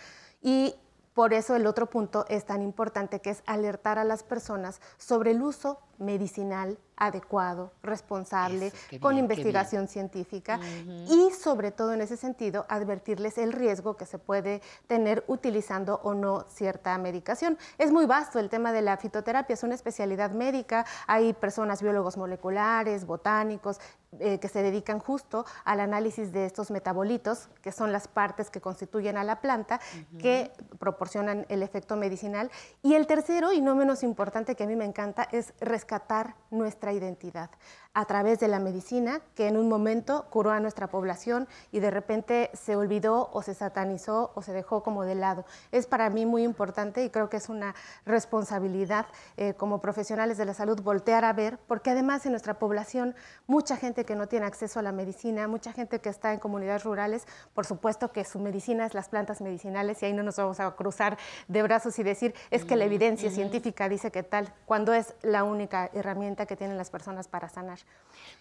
Y 0.42 0.76
por 1.14 1.34
eso 1.34 1.56
el 1.56 1.68
otro 1.68 1.90
punto 1.90 2.26
es 2.28 2.46
tan 2.46 2.64
importante 2.64 3.20
que 3.20 3.30
es 3.30 3.44
alertar 3.46 4.00
a 4.00 4.04
las 4.04 4.24
personas 4.24 4.82
sobre 4.98 5.32
el 5.32 5.44
uso 5.44 5.80
medicinal 6.00 6.78
adecuado, 7.00 7.72
responsable, 7.82 8.74
con 9.00 9.18
investigación 9.18 9.88
científica 9.88 10.60
y 11.08 11.32
sobre 11.32 11.72
todo 11.72 11.94
en 11.94 12.02
ese 12.02 12.18
sentido 12.18 12.66
advertirles 12.68 13.38
el 13.38 13.54
riesgo 13.54 13.96
que 13.96 14.06
se 14.06 14.20
puede 14.20 14.62
tener 14.88 15.24
utilizando 15.28 16.02
o 16.04 16.14
no 16.14 16.46
cierta 16.50 16.98
medicación. 16.98 17.58
Es 17.78 17.92
muy 17.92 18.06
vasto 18.06 18.38
el 18.38 18.50
tema 18.50 18.74
de 18.74 18.82
la 18.82 18.98
fitoterapia, 18.98 19.54
es 19.54 19.64
una 19.64 19.76
especialidad 19.76 20.32
médica, 20.32 20.86
hay 21.08 21.34
personas 21.34 21.82
biólogos 21.82 22.18
moleculares, 22.18 23.06
botánicos, 23.06 23.80
eh, 24.20 24.40
que 24.40 24.48
se 24.48 24.64
dedican 24.64 24.98
justo 24.98 25.46
al 25.66 25.80
análisis 25.80 26.32
de 26.32 26.48
estos 26.48 26.72
metabolitos, 26.72 27.48
que 27.62 27.72
son 27.72 27.92
las 27.92 28.08
partes 28.08 28.50
que 28.50 28.60
constituyen 28.60 29.18
a 29.18 29.24
la 29.24 29.40
planta, 29.40 29.80
que 30.18 30.52
proporcionan 30.80 31.46
el 31.48 31.62
efecto 31.62 31.96
medicinal. 31.96 32.50
Y 32.82 32.96
el 32.96 33.06
tercero, 33.06 33.54
y 33.54 33.62
no 33.62 33.76
menos 33.76 34.02
importante 34.02 34.56
que 34.56 34.64
a 34.64 34.68
mí 34.68 34.76
me 34.76 34.86
encanta, 34.86 35.28
es 35.32 35.54
rescatar 35.90 36.36
nuestra 36.52 36.94
identidad 36.94 37.50
a 37.94 38.06
través 38.06 38.40
de 38.40 38.48
la 38.48 38.60
medicina, 38.60 39.20
que 39.36 39.48
en 39.48 39.58
un 39.58 39.68
momento 39.68 40.26
curó 40.30 40.52
a 40.52 40.60
nuestra 40.60 40.88
población 40.88 41.48
y 41.72 41.80
de 41.80 41.90
repente 41.90 42.52
se 42.54 42.76
olvidó 42.76 43.30
o 43.34 43.42
se 43.42 43.54
satanizó 43.54 44.32
o 44.36 44.42
se 44.42 44.54
dejó 44.54 44.84
como 44.84 45.04
de 45.04 45.16
lado. 45.16 45.44
Es 45.72 45.88
para 45.88 46.10
mí 46.10 46.26
muy 46.26 46.44
importante 46.44 47.04
y 47.04 47.10
creo 47.10 47.30
que 47.30 47.38
es 47.38 47.50
una 47.50 47.74
responsabilidad 48.06 49.08
eh, 49.38 49.56
como 49.56 49.82
profesionales 49.82 50.38
de 50.38 50.46
la 50.46 50.54
salud 50.54 50.82
voltear 50.82 51.26
a 51.26 51.34
ver, 51.34 51.58
porque 51.68 51.90
además 51.90 52.26
en 52.26 52.34
nuestra 52.34 52.60
población 52.60 53.16
mucha 53.48 53.76
gente 53.76 54.06
que 54.06 54.16
no 54.16 54.28
tiene 54.28 54.46
acceso 54.46 54.80
a 54.80 54.84
la 54.84 54.92
medicina, 54.92 55.48
mucha 55.48 55.74
gente 55.74 56.00
que 56.00 56.10
está 56.10 56.32
en 56.32 56.40
comunidades 56.40 56.84
rurales, 56.84 57.26
por 57.54 57.66
supuesto 57.66 58.12
que 58.12 58.24
su 58.24 58.40
medicina 58.40 58.86
es 58.86 58.94
las 58.94 59.10
plantas 59.10 59.42
medicinales 59.42 60.02
y 60.02 60.06
ahí 60.06 60.14
no 60.14 60.24
nos 60.24 60.38
vamos 60.38 60.60
a 60.60 60.70
cruzar 60.76 61.18
de 61.48 61.64
brazos 61.64 61.98
y 61.98 62.04
decir, 62.04 62.36
es 62.52 62.66
que 62.66 62.76
la 62.76 62.86
evidencia 62.86 63.32
científica 63.32 63.90
dice 63.90 64.12
que 64.12 64.22
tal, 64.22 64.54
cuando 64.66 64.94
es 64.94 65.16
la 65.24 65.44
única 65.44 65.90
herramienta 65.94 66.46
que 66.46 66.56
tienen 66.56 66.78
las 66.78 66.92
personas 66.92 67.28
para 67.28 67.50
sanar. 67.50 67.79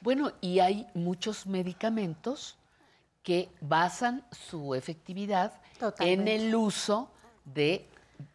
Bueno, 0.01 0.33
y 0.41 0.61
hay 0.61 0.87
muchos 0.95 1.47
medicamentos 1.47 2.57
que 3.23 3.49
basan 3.61 4.25
su 4.31 4.75
efectividad 4.75 5.61
en 5.99 6.29
el 6.29 6.55
uso 6.55 7.11
de 7.45 7.87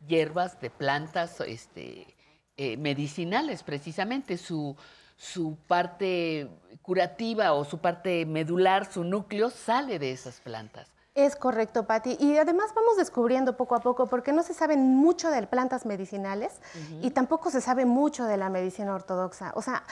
hierbas, 0.08 0.60
de 0.62 0.70
plantas 0.70 1.40
este, 1.42 2.16
eh, 2.58 2.78
medicinales, 2.78 3.64
precisamente. 3.64 4.38
Su, 4.38 4.76
su 5.16 5.56
parte 5.68 6.50
curativa 6.82 7.54
o 7.54 7.64
su 7.64 7.80
parte 7.80 8.26
medular, 8.26 8.92
su 8.92 9.04
núcleo, 9.04 9.50
sale 9.50 10.00
de 10.00 10.12
esas 10.12 10.40
plantas. 10.42 10.92
Es 11.16 11.36
correcto, 11.36 11.84
Patti. 11.84 12.18
Y 12.20 12.38
además 12.38 12.72
vamos 12.76 12.98
descubriendo 12.98 13.56
poco 13.56 13.76
a 13.76 13.82
poco, 13.82 14.08
porque 14.08 14.34
no 14.34 14.42
se 14.42 14.56
sabe 14.56 14.78
mucho 14.78 15.30
de 15.30 15.46
plantas 15.46 15.86
medicinales 15.86 16.60
y 17.02 17.12
tampoco 17.12 17.52
se 17.52 17.62
sabe 17.62 17.86
mucho 17.86 18.26
de 18.26 18.36
la 18.36 18.50
medicina 18.50 18.96
ortodoxa. 18.96 19.52
O 19.56 19.62
sea, 19.62 19.84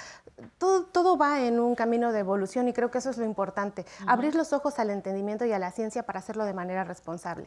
todo, 0.58 0.86
todo, 0.86 1.18
va 1.18 1.42
en 1.42 1.60
un 1.60 1.76
camino 1.76 2.12
de 2.12 2.20
evolución 2.20 2.68
y 2.68 2.74
creo 2.74 2.90
que 2.90 2.98
eso 2.98 3.12
es 3.12 3.20
lo 3.20 3.26
importante. 3.26 3.86
Abrir 4.08 4.34
los 4.34 4.52
ojos 4.52 4.80
al 4.80 4.90
entendimiento 4.90 5.46
y 5.46 5.52
a 5.52 5.60
la 5.60 5.70
ciencia 5.72 6.04
para 6.04 6.18
hacerlo 6.18 6.44
de 6.44 6.54
manera 6.54 6.84
responsable. 6.86 7.46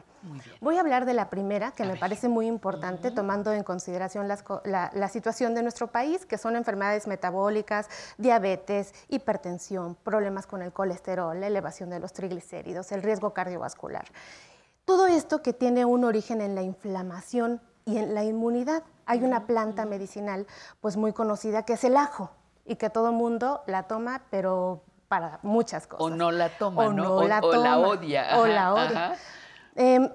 Voy 0.61 0.77
a 0.77 0.81
hablar 0.81 1.05
de 1.05 1.15
la 1.15 1.29
primera, 1.29 1.73
que 1.73 1.85
me 1.85 1.97
parece 1.97 2.29
muy 2.29 2.47
importante, 2.47 3.11
tomando 3.11 3.53
en 3.53 3.65
consideración 3.65 4.29
la, 4.29 4.91
la 4.95 5.09
situación 5.09 5.53
de 5.57 5.63
nuestro 5.63 5.89
país, 5.89 6.27
que 6.27 6.39
son 6.39 6.55
enfermedades 6.55 7.09
metabólicas, 7.09 7.89
diabetes, 8.19 8.95
hipertensión, 9.09 9.97
problemas 9.97 10.47
con 10.47 10.63
el 10.63 10.73
colesterol, 10.73 11.41
la 11.41 11.49
elevación 11.49 11.91
de 11.91 11.99
los 11.99 12.13
triglicéridos, 12.13 12.93
el 12.93 13.03
riesgo 13.03 13.35
cardiovascular 13.35 13.64
vascular. 13.65 14.05
Todo 14.85 15.07
esto 15.07 15.43
que 15.43 15.53
tiene 15.53 15.85
un 15.85 16.05
origen 16.05 16.41
en 16.41 16.55
la 16.55 16.63
inflamación 16.63 17.61
y 17.87 17.99
en 17.99 18.15
la 18.15 18.23
inmunidad. 18.23 18.83
Hay 19.07 19.25
una 19.25 19.47
planta 19.47 19.85
medicinal 19.87 20.47
pues 20.81 20.97
muy 20.97 21.13
conocida 21.13 21.65
que 21.65 21.75
es 21.75 21.85
el 21.85 21.97
ajo 21.97 22.31
y 22.65 22.77
que 22.77 22.91
todo 22.91 23.13
mundo 23.13 23.63
la 23.67 23.85
toma, 23.85 24.23
pero 24.31 24.83
para 25.09 25.39
muchas 25.43 25.87
cosas. 25.87 26.05
O 26.07 26.11
no 26.11 26.31
la 26.31 26.49
toma, 26.51 26.85
o 26.85 26.93
¿no? 26.93 27.03
la 27.03 27.11
o, 27.11 27.25
la 27.25 27.41
toma, 27.41 27.79
odia. 27.79 28.41
o 28.41 28.47
la 28.47 28.75
odia. 28.75 29.07
ajá. 29.13 30.13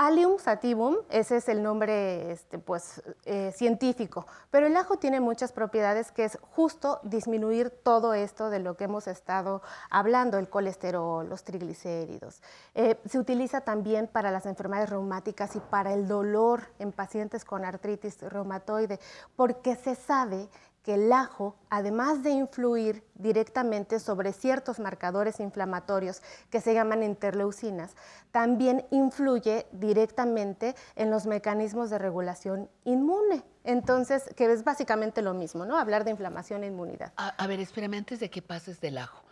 Allium 0.00 0.38
sativum, 0.38 0.98
ese 1.10 1.38
es 1.38 1.48
el 1.48 1.60
nombre 1.60 2.30
este, 2.30 2.60
pues, 2.60 3.02
eh, 3.24 3.52
científico, 3.52 4.28
pero 4.48 4.68
el 4.68 4.76
ajo 4.76 4.96
tiene 4.98 5.18
muchas 5.18 5.50
propiedades 5.50 6.12
que 6.12 6.24
es 6.24 6.38
justo 6.52 7.00
disminuir 7.02 7.70
todo 7.70 8.14
esto 8.14 8.48
de 8.48 8.60
lo 8.60 8.76
que 8.76 8.84
hemos 8.84 9.08
estado 9.08 9.60
hablando, 9.90 10.38
el 10.38 10.48
colesterol, 10.48 11.28
los 11.28 11.42
triglicéridos. 11.42 12.42
Eh, 12.76 12.96
se 13.10 13.18
utiliza 13.18 13.62
también 13.62 14.06
para 14.06 14.30
las 14.30 14.46
enfermedades 14.46 14.90
reumáticas 14.90 15.56
y 15.56 15.60
para 15.60 15.92
el 15.92 16.06
dolor 16.06 16.62
en 16.78 16.92
pacientes 16.92 17.44
con 17.44 17.64
artritis 17.64 18.22
reumatoide, 18.22 19.00
porque 19.34 19.74
se 19.74 19.96
sabe 19.96 20.48
que 20.88 20.94
el 20.94 21.12
ajo, 21.12 21.54
además 21.68 22.22
de 22.22 22.30
influir 22.30 23.04
directamente 23.14 24.00
sobre 24.00 24.32
ciertos 24.32 24.78
marcadores 24.78 25.38
inflamatorios 25.38 26.22
que 26.48 26.62
se 26.62 26.72
llaman 26.72 27.02
interleucinas, 27.02 27.94
también 28.30 28.86
influye 28.90 29.66
directamente 29.70 30.74
en 30.96 31.10
los 31.10 31.26
mecanismos 31.26 31.90
de 31.90 31.98
regulación 31.98 32.70
inmune. 32.86 33.42
Entonces, 33.64 34.30
que 34.34 34.50
es 34.50 34.64
básicamente 34.64 35.20
lo 35.20 35.34
mismo, 35.34 35.66
¿no? 35.66 35.76
Hablar 35.76 36.04
de 36.04 36.12
inflamación 36.12 36.64
e 36.64 36.68
inmunidad. 36.68 37.12
A, 37.16 37.46
ver, 37.46 37.60
espérame, 37.60 37.98
antes 37.98 38.18
de 38.18 38.30
que 38.30 38.40
pases 38.40 38.80
del 38.80 38.96
ajo. 38.96 39.22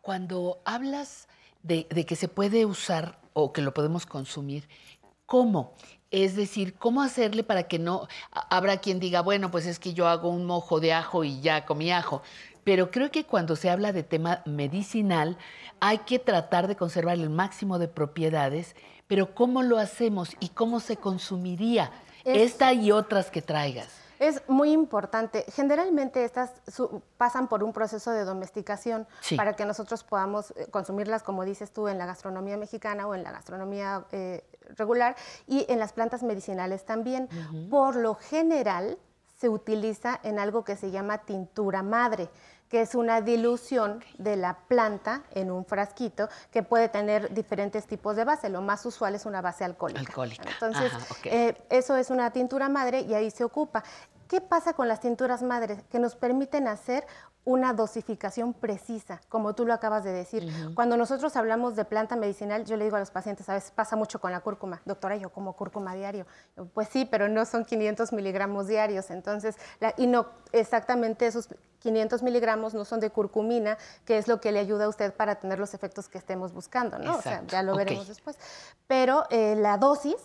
Cuando 0.00 0.62
hablas 0.64 1.28
de 1.62 1.86
que 1.86 2.16
se 2.16 2.26
puede 2.26 2.66
usar 2.66 3.20
o 3.34 3.52
que 3.52 3.62
lo 3.62 3.72
podemos 3.72 4.04
consumir, 4.04 4.68
¿cómo? 5.26 5.74
Es 6.14 6.36
decir, 6.36 6.74
¿cómo 6.74 7.02
hacerle 7.02 7.42
para 7.42 7.64
que 7.64 7.80
no... 7.80 8.06
Habrá 8.48 8.76
quien 8.76 9.00
diga, 9.00 9.20
bueno, 9.20 9.50
pues 9.50 9.66
es 9.66 9.80
que 9.80 9.94
yo 9.94 10.06
hago 10.06 10.28
un 10.28 10.46
mojo 10.46 10.78
de 10.78 10.92
ajo 10.92 11.24
y 11.24 11.40
ya 11.40 11.66
comí 11.66 11.90
ajo. 11.90 12.22
Pero 12.62 12.92
creo 12.92 13.10
que 13.10 13.24
cuando 13.24 13.56
se 13.56 13.68
habla 13.68 13.92
de 13.92 14.04
tema 14.04 14.40
medicinal, 14.46 15.36
hay 15.80 15.98
que 15.98 16.20
tratar 16.20 16.68
de 16.68 16.76
conservar 16.76 17.14
el 17.18 17.30
máximo 17.30 17.80
de 17.80 17.88
propiedades, 17.88 18.76
pero 19.08 19.34
¿cómo 19.34 19.64
lo 19.64 19.76
hacemos 19.76 20.36
y 20.38 20.50
cómo 20.50 20.78
se 20.78 20.96
consumiría? 20.96 21.90
Es- 22.24 22.52
Esta 22.52 22.72
y 22.72 22.92
otras 22.92 23.32
que 23.32 23.42
traigas. 23.42 24.03
Es 24.28 24.42
muy 24.48 24.72
importante. 24.72 25.44
Generalmente 25.52 26.24
estas 26.24 26.50
su- 26.66 27.02
pasan 27.18 27.48
por 27.48 27.62
un 27.62 27.72
proceso 27.72 28.10
de 28.10 28.24
domesticación 28.24 29.06
Sí. 29.20 29.36
para 29.36 29.54
que 29.54 29.64
nosotros 29.66 30.02
podamos 30.04 30.52
eh, 30.56 30.66
consumirlas, 30.70 31.22
como 31.22 31.44
dices 31.44 31.72
tú, 31.72 31.88
en 31.88 31.98
la 31.98 32.06
gastronomía 32.06 32.56
mexicana 32.56 33.06
o 33.06 33.14
en 33.14 33.22
la 33.22 33.32
gastronomía 33.32 34.04
eh, 34.12 34.44
regular 34.76 35.14
y 35.46 35.66
en 35.68 35.78
las 35.78 35.92
plantas 35.92 36.22
medicinales 36.22 36.84
también. 36.86 37.28
Por 37.70 37.96
lo 37.96 38.14
general 38.14 38.98
se 39.38 39.48
utiliza 39.50 40.18
en 40.22 40.38
algo 40.38 40.64
que 40.64 40.76
se 40.76 40.90
llama 40.90 41.18
tintura 41.18 41.82
madre 41.82 42.30
que 42.70 42.80
es 42.80 42.94
una 42.96 43.20
dilución 43.20 44.02
de 44.18 44.36
la 44.36 44.54
planta 44.66 45.22
en 45.32 45.52
un 45.52 45.64
frasquito 45.64 46.28
que 46.50 46.64
puede 46.64 46.88
tener 46.88 47.32
diferentes 47.32 47.86
tipos 47.86 48.16
de 48.16 48.24
base. 48.24 48.48
Lo 48.48 48.62
más 48.62 48.84
usual 48.84 49.14
es 49.14 49.26
una 49.26 49.40
base 49.42 49.64
alcohólica. 49.64 50.00
Alcohólica. 50.00 50.48
Entonces, 50.50 50.92
Ajá, 50.92 51.06
eh, 51.26 51.56
eso 51.70 51.94
es 51.94 52.10
una 52.10 52.32
tintura 52.32 52.68
madre 52.68 53.02
y 53.02 53.14
ahí 53.14 53.30
se 53.30 53.44
ocupa. 53.44 53.84
¿Qué 54.28 54.40
pasa 54.40 54.72
con 54.74 54.88
las 54.88 55.00
tinturas 55.00 55.42
madres? 55.42 55.82
Que 55.90 55.98
nos 55.98 56.14
permiten 56.16 56.68
hacer 56.68 57.06
una 57.46 57.74
dosificación 57.74 58.54
precisa, 58.54 59.20
como 59.28 59.54
tú 59.54 59.66
lo 59.66 59.74
acabas 59.74 60.02
de 60.02 60.12
decir. 60.12 60.50
Cuando 60.74 60.96
nosotros 60.96 61.36
hablamos 61.36 61.76
de 61.76 61.84
planta 61.84 62.16
medicinal, 62.16 62.64
yo 62.64 62.76
le 62.78 62.84
digo 62.84 62.96
a 62.96 63.00
los 63.00 63.10
pacientes, 63.10 63.46
a 63.50 63.52
veces 63.54 63.70
pasa 63.70 63.96
mucho 63.96 64.18
con 64.18 64.32
la 64.32 64.40
cúrcuma, 64.40 64.80
doctora, 64.86 65.16
yo 65.16 65.28
como 65.28 65.52
cúrcuma 65.54 65.94
diario. 65.94 66.26
Yo, 66.56 66.64
Pues 66.66 66.88
sí, 66.88 67.04
pero 67.04 67.28
no 67.28 67.44
son 67.44 67.66
500 67.66 68.14
miligramos 68.14 68.66
diarios, 68.66 69.10
entonces, 69.10 69.56
la- 69.78 69.92
y 69.98 70.06
no 70.06 70.26
exactamente 70.52 71.26
esos 71.26 71.48
500 71.80 72.22
miligramos 72.22 72.72
no 72.72 72.86
son 72.86 72.98
de 73.00 73.10
curcumina, 73.10 73.76
que 74.06 74.16
es 74.16 74.26
lo 74.26 74.40
que 74.40 74.50
le 74.50 74.58
ayuda 74.60 74.86
a 74.86 74.88
usted 74.88 75.12
para 75.12 75.34
tener 75.34 75.58
los 75.58 75.74
efectos 75.74 76.08
que 76.08 76.16
estemos 76.16 76.54
buscando, 76.54 76.98
¿no? 76.98 77.16
O 77.18 77.20
sea, 77.20 77.42
ya 77.48 77.62
lo 77.62 77.76
veremos 77.76 78.08
después. 78.08 78.38
Pero 78.86 79.24
eh, 79.28 79.54
la 79.54 79.76
dosis 79.76 80.16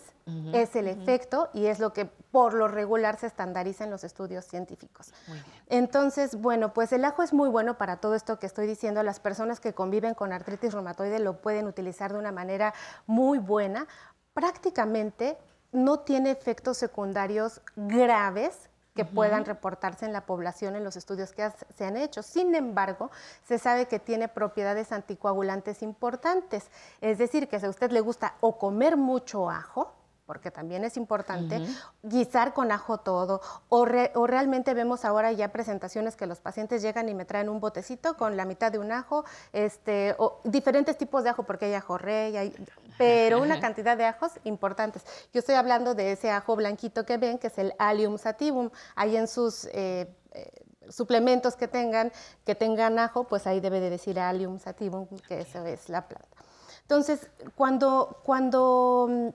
Es 0.53 0.75
el 0.75 0.87
efecto 0.87 1.49
y 1.53 1.65
es 1.67 1.79
lo 1.79 1.93
que 1.93 2.05
por 2.05 2.53
lo 2.53 2.67
regular 2.67 3.17
se 3.19 3.27
estandariza 3.27 3.83
en 3.83 3.91
los 3.91 4.03
estudios 4.03 4.45
científicos. 4.45 5.11
Muy 5.27 5.37
bien. 5.37 5.45
Entonces, 5.67 6.35
bueno, 6.35 6.73
pues 6.73 6.91
el 6.93 7.03
ajo 7.05 7.23
es 7.23 7.33
muy 7.33 7.49
bueno 7.49 7.77
para 7.77 7.97
todo 7.97 8.15
esto 8.15 8.39
que 8.39 8.45
estoy 8.45 8.67
diciendo. 8.67 9.01
Las 9.03 9.19
personas 9.19 9.59
que 9.59 9.73
conviven 9.73 10.13
con 10.13 10.31
artritis 10.33 10.73
reumatoide 10.73 11.19
lo 11.19 11.41
pueden 11.41 11.67
utilizar 11.67 12.13
de 12.13 12.19
una 12.19 12.31
manera 12.31 12.73
muy 13.07 13.37
buena. 13.39 13.87
Prácticamente 14.33 15.37
no 15.71 15.99
tiene 15.99 16.31
efectos 16.31 16.77
secundarios 16.77 17.61
graves 17.75 18.69
que 18.95 19.05
puedan 19.05 19.45
reportarse 19.45 20.05
en 20.05 20.11
la 20.13 20.25
población 20.25 20.75
en 20.75 20.83
los 20.83 20.95
estudios 20.97 21.31
que 21.31 21.43
has- 21.43 21.65
se 21.77 21.85
han 21.85 21.95
hecho. 21.95 22.21
Sin 22.23 22.53
embargo, 22.55 23.11
se 23.47 23.57
sabe 23.57 23.85
que 23.87 23.99
tiene 23.99 24.27
propiedades 24.27 24.91
anticoagulantes 24.91 25.81
importantes. 25.83 26.69
Es 26.99 27.17
decir, 27.17 27.47
que 27.47 27.59
si 27.59 27.65
a 27.65 27.69
usted 27.69 27.91
le 27.91 28.01
gusta 28.01 28.35
o 28.41 28.57
comer 28.57 28.97
mucho 28.97 29.49
ajo, 29.49 29.93
porque 30.29 30.51
también 30.51 30.83
es 30.83 30.95
importante, 30.95 31.59
guisar 32.03 32.53
con 32.53 32.71
ajo 32.71 32.99
todo, 32.99 33.41
o, 33.67 33.83
re- 33.83 34.11
o 34.13 34.27
realmente 34.27 34.75
vemos 34.75 35.05
ahora 35.05 35.31
ya 35.31 35.47
presentaciones 35.47 36.15
que 36.15 36.27
los 36.27 36.39
pacientes 36.39 36.83
llegan 36.83 37.09
y 37.09 37.15
me 37.15 37.25
traen 37.25 37.49
un 37.49 37.59
botecito 37.59 38.15
con 38.15 38.37
la 38.37 38.45
mitad 38.45 38.71
de 38.71 38.77
un 38.77 38.91
ajo, 38.91 39.25
este, 39.53 40.13
o 40.19 40.39
diferentes 40.43 40.99
tipos 40.99 41.23
de 41.23 41.31
ajo, 41.31 41.41
porque 41.41 41.65
hay 41.65 41.73
ajo 41.73 41.97
rey, 41.97 42.37
hay, 42.37 42.53
pero 42.99 43.41
una 43.41 43.59
cantidad 43.59 43.97
de 43.97 44.05
ajos 44.05 44.33
importantes. 44.43 45.03
Yo 45.33 45.39
estoy 45.39 45.55
hablando 45.55 45.95
de 45.95 46.11
ese 46.11 46.29
ajo 46.29 46.55
blanquito 46.55 47.07
que 47.07 47.17
ven, 47.17 47.39
que 47.39 47.47
es 47.47 47.57
el 47.57 47.73
Allium 47.79 48.19
sativum, 48.19 48.69
ahí 48.95 49.17
en 49.17 49.27
sus... 49.27 49.65
eh, 49.73 50.13
eh, 50.33 50.51
suplementos 50.89 51.55
que 51.55 51.67
tengan, 51.67 52.11
que 52.45 52.55
tengan 52.55 52.97
ajo, 52.97 53.25
pues 53.25 53.45
ahí 53.45 53.59
debe 53.59 53.79
de 53.79 53.91
decir 53.91 54.19
Allium 54.19 54.57
sativum, 54.57 55.05
que 55.27 55.41
eso 55.41 55.63
es 55.65 55.87
la 55.87 56.07
planta. 56.07 56.37
Entonces, 56.81 57.29
cuando, 57.53 58.21
cuando 58.23 59.05
mm, 59.07 59.27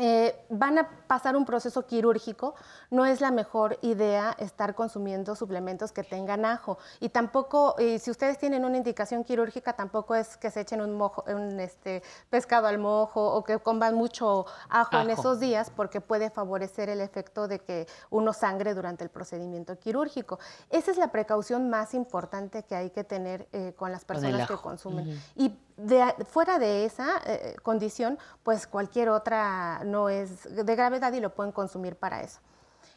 eh, 0.00 0.46
van 0.48 0.78
a 0.78 0.88
pasar 1.08 1.36
un 1.36 1.44
proceso 1.44 1.84
quirúrgico, 1.84 2.54
no 2.90 3.04
es 3.04 3.20
la 3.20 3.32
mejor 3.32 3.78
idea 3.82 4.34
estar 4.38 4.76
consumiendo 4.76 5.34
suplementos 5.34 5.90
que 5.90 6.04
tengan 6.04 6.44
ajo. 6.44 6.78
Y 7.00 7.08
tampoco, 7.08 7.74
eh, 7.78 7.98
si 7.98 8.12
ustedes 8.12 8.38
tienen 8.38 8.64
una 8.64 8.76
indicación 8.76 9.24
quirúrgica, 9.24 9.72
tampoco 9.72 10.14
es 10.14 10.36
que 10.36 10.52
se 10.52 10.60
echen 10.60 10.80
un, 10.80 10.96
mojo, 10.96 11.24
un 11.26 11.58
este, 11.58 12.04
pescado 12.30 12.68
al 12.68 12.78
mojo 12.78 13.34
o 13.34 13.42
que 13.42 13.58
coman 13.58 13.96
mucho 13.96 14.46
ajo, 14.68 15.00
en 15.00 15.10
esos 15.10 15.40
días, 15.40 15.70
porque 15.74 16.00
puede 16.00 16.30
favorecer 16.30 16.88
el 16.88 17.00
efecto 17.00 17.48
de 17.48 17.58
que 17.58 17.88
uno 18.10 18.32
sangre 18.32 18.74
durante 18.74 19.02
el 19.02 19.10
procedimiento 19.10 19.78
quirúrgico. 19.80 20.38
Esa 20.70 20.92
es 20.92 20.96
la 20.96 21.10
precaución 21.10 21.68
más 21.70 21.92
importante 21.94 22.62
que 22.62 22.76
hay 22.76 22.90
que 22.90 23.02
tener 23.02 23.48
eh, 23.52 23.74
con 23.76 23.90
las 23.90 24.04
personas 24.04 24.46
que 24.46 24.56
consumen. 24.56 25.20
Y 25.34 25.58
de- 25.78 26.14
fuera 26.30 26.58
de 26.58 26.84
esa 26.84 27.20
eh, 27.24 27.56
condición, 27.62 28.18
pues 28.42 28.66
cualquier 28.66 29.08
otra 29.08 29.82
no 29.84 30.08
es 30.10 30.54
de 30.54 30.76
gravedad 30.76 31.12
y 31.14 31.20
lo 31.20 31.34
pueden 31.34 31.52
consumir 31.52 31.96
para 31.96 32.20
eso. 32.22 32.40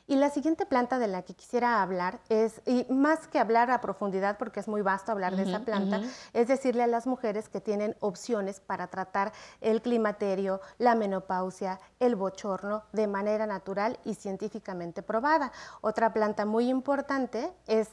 Y 0.07 0.15
la 0.15 0.29
siguiente 0.29 0.65
planta 0.65 0.99
de 0.99 1.07
la 1.07 1.21
que 1.21 1.35
quisiera 1.35 1.81
hablar 1.81 2.19
es, 2.27 2.61
y 2.65 2.85
más 2.89 3.27
que 3.29 3.39
hablar 3.39 3.71
a 3.71 3.79
profundidad, 3.79 4.37
porque 4.37 4.59
es 4.59 4.67
muy 4.67 4.81
vasto 4.81 5.11
hablar 5.13 5.37
de 5.37 5.43
esa 5.43 5.59
planta, 5.61 6.01
es 6.33 6.47
decirle 6.49 6.83
a 6.83 6.87
las 6.87 7.07
mujeres 7.07 7.47
que 7.47 7.61
tienen 7.61 7.95
opciones 8.01 8.59
para 8.59 8.87
tratar 8.87 9.31
el 9.61 9.81
climaterio, 9.81 10.59
la 10.79 10.95
menopausia, 10.95 11.79
el 11.99 12.15
bochorno 12.15 12.83
de 12.91 13.07
manera 13.07 13.45
natural 13.45 13.99
y 14.03 14.15
científicamente 14.15 15.01
probada. 15.01 15.53
Otra 15.79 16.11
planta 16.11 16.45
muy 16.45 16.67
importante 16.67 17.53
es 17.67 17.87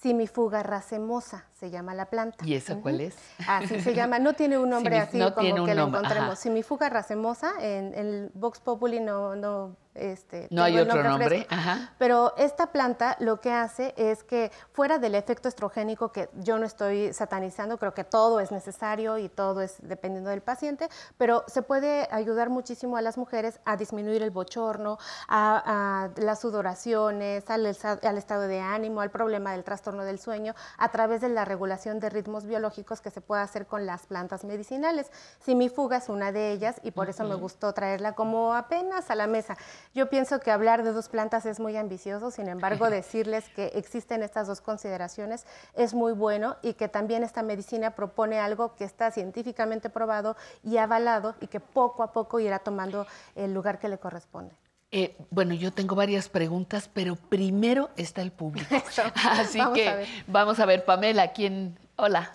Simifuga 0.00 0.62
racemosa, 0.62 1.46
se 1.58 1.70
llama 1.70 1.94
la 1.94 2.06
planta. 2.06 2.44
¿Y 2.46 2.54
esa 2.54 2.76
cuál 2.80 3.00
es? 3.00 3.16
Así 3.48 3.80
se 3.80 3.94
llama, 3.94 4.18
no 4.18 4.34
tiene 4.34 4.58
un 4.58 4.68
nombre 4.68 4.98
Simif- 4.98 5.02
así 5.08 5.18
no 5.18 5.34
como 5.34 5.64
que 5.64 5.74
lo 5.74 5.86
encontremos. 5.88 6.38
Simifuga 6.38 6.90
racemosa, 6.90 7.52
en 7.60 7.94
el 7.94 8.30
Vox 8.34 8.60
Populi 8.60 9.00
no, 9.00 9.34
no, 9.36 9.74
este, 9.96 10.48
No 10.50 10.62
hay 10.62 10.78
otro 10.78 11.02
nombre. 11.02 11.46
Ajá. 11.50 11.94
Pero 11.98 12.34
esta 12.36 12.72
planta 12.72 13.16
lo 13.20 13.40
que 13.40 13.52
hace 13.52 13.94
es 13.96 14.22
que 14.22 14.50
fuera 14.72 14.98
del 14.98 15.14
efecto 15.14 15.48
estrogénico 15.48 16.12
que 16.12 16.28
yo 16.34 16.58
no 16.58 16.66
estoy 16.66 17.12
satanizando, 17.12 17.78
creo 17.78 17.94
que 17.94 18.04
todo 18.04 18.40
es 18.40 18.52
necesario 18.52 19.18
y 19.18 19.28
todo 19.28 19.62
es 19.62 19.76
dependiendo 19.80 20.30
del 20.30 20.42
paciente, 20.42 20.88
pero 21.18 21.44
se 21.46 21.62
puede 21.62 22.08
ayudar 22.10 22.50
muchísimo 22.50 22.96
a 22.96 23.02
las 23.02 23.18
mujeres 23.18 23.60
a 23.64 23.76
disminuir 23.76 24.22
el 24.22 24.30
bochorno, 24.30 24.98
a, 25.28 26.04
a 26.14 26.20
las 26.20 26.40
sudoraciones, 26.40 27.48
al, 27.50 27.66
estado 27.66 28.42
de 28.42 28.60
ánimo, 28.60 29.00
al 29.00 29.10
problema 29.10 29.52
del 29.52 29.64
trastorno 29.64 30.04
del 30.04 30.18
sueño, 30.18 30.54
a 30.78 30.90
través 30.90 31.20
de 31.20 31.28
la 31.28 31.44
regulación 31.44 32.00
de 32.00 32.10
ritmos 32.10 32.46
biológicos 32.46 33.00
que 33.00 33.10
se 33.10 33.20
puede 33.20 33.42
hacer 33.42 33.66
con 33.66 33.86
las 33.86 34.06
plantas 34.06 34.44
medicinales. 34.44 35.10
Simifuga 35.40 35.98
es 35.98 36.08
una 36.08 36.32
de 36.32 36.52
ellas 36.52 36.80
y 36.82 36.90
por 36.90 37.08
eso 37.08 37.24
me 37.24 37.34
gustó 37.34 37.72
traerla 37.72 38.14
como 38.14 38.54
apenas 38.54 39.10
a 39.10 39.14
la 39.14 39.26
mesa. 39.26 39.56
Yo 39.94 40.08
pienso 40.10 40.40
que 40.40 40.50
hablar 40.50 40.82
de 40.82 40.92
dos 40.92 41.08
plantas 41.08 41.46
es 41.46 41.58
muy 41.60 41.76
ambicioso, 41.76 42.30
sin 42.30 42.48
embargo, 42.48 42.90
decirles 42.90 43.48
que 43.50 43.66
existen 43.74 44.22
estas 44.22 44.46
dos 44.46 44.60
consideraciones 44.60 45.46
es 45.74 45.94
muy 45.94 46.12
bueno 46.12 46.56
y 46.62 46.74
que 46.74 46.88
también 46.88 47.22
esta 47.22 47.42
medicina 47.42 47.92
propone 47.92 48.38
algo 48.38 48.74
que 48.76 48.84
está 48.84 49.10
científicamente 49.10 49.88
probado 49.90 50.36
y 50.62 50.76
avalado 50.76 51.34
y 51.40 51.46
que 51.46 51.60
poco 51.60 52.02
a 52.02 52.12
poco 52.12 52.40
irá 52.40 52.58
tomando 52.58 53.06
el 53.34 53.54
lugar 53.54 53.78
que 53.78 53.88
le 53.88 53.98
corresponde. 53.98 54.54
Eh, 54.92 55.16
bueno, 55.30 55.52
yo 55.54 55.72
tengo 55.72 55.96
varias 55.96 56.28
preguntas, 56.28 56.88
pero 56.92 57.16
primero 57.16 57.90
está 57.96 58.22
el 58.22 58.30
público. 58.32 58.74
Así 59.24 59.58
Vamos 59.58 59.74
que 59.74 59.88
a 59.88 59.98
vamos 60.26 60.60
a 60.60 60.66
ver, 60.66 60.84
Pamela, 60.84 61.32
¿quién? 61.32 61.78
Hola, 61.96 62.32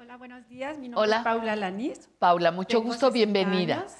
Hola, 0.00 0.16
buenos 0.16 0.46
días. 0.48 0.76
Mi 0.78 0.88
nombre 0.88 1.06
Hola. 1.08 1.16
es 1.18 1.22
Paula 1.24 1.56
Lanís. 1.56 2.08
Paula, 2.18 2.50
mucho 2.50 2.78
Tengo 2.78 2.84
gusto, 2.90 3.10
60 3.10 3.14
bienvenida. 3.14 3.78
años. 3.80 3.92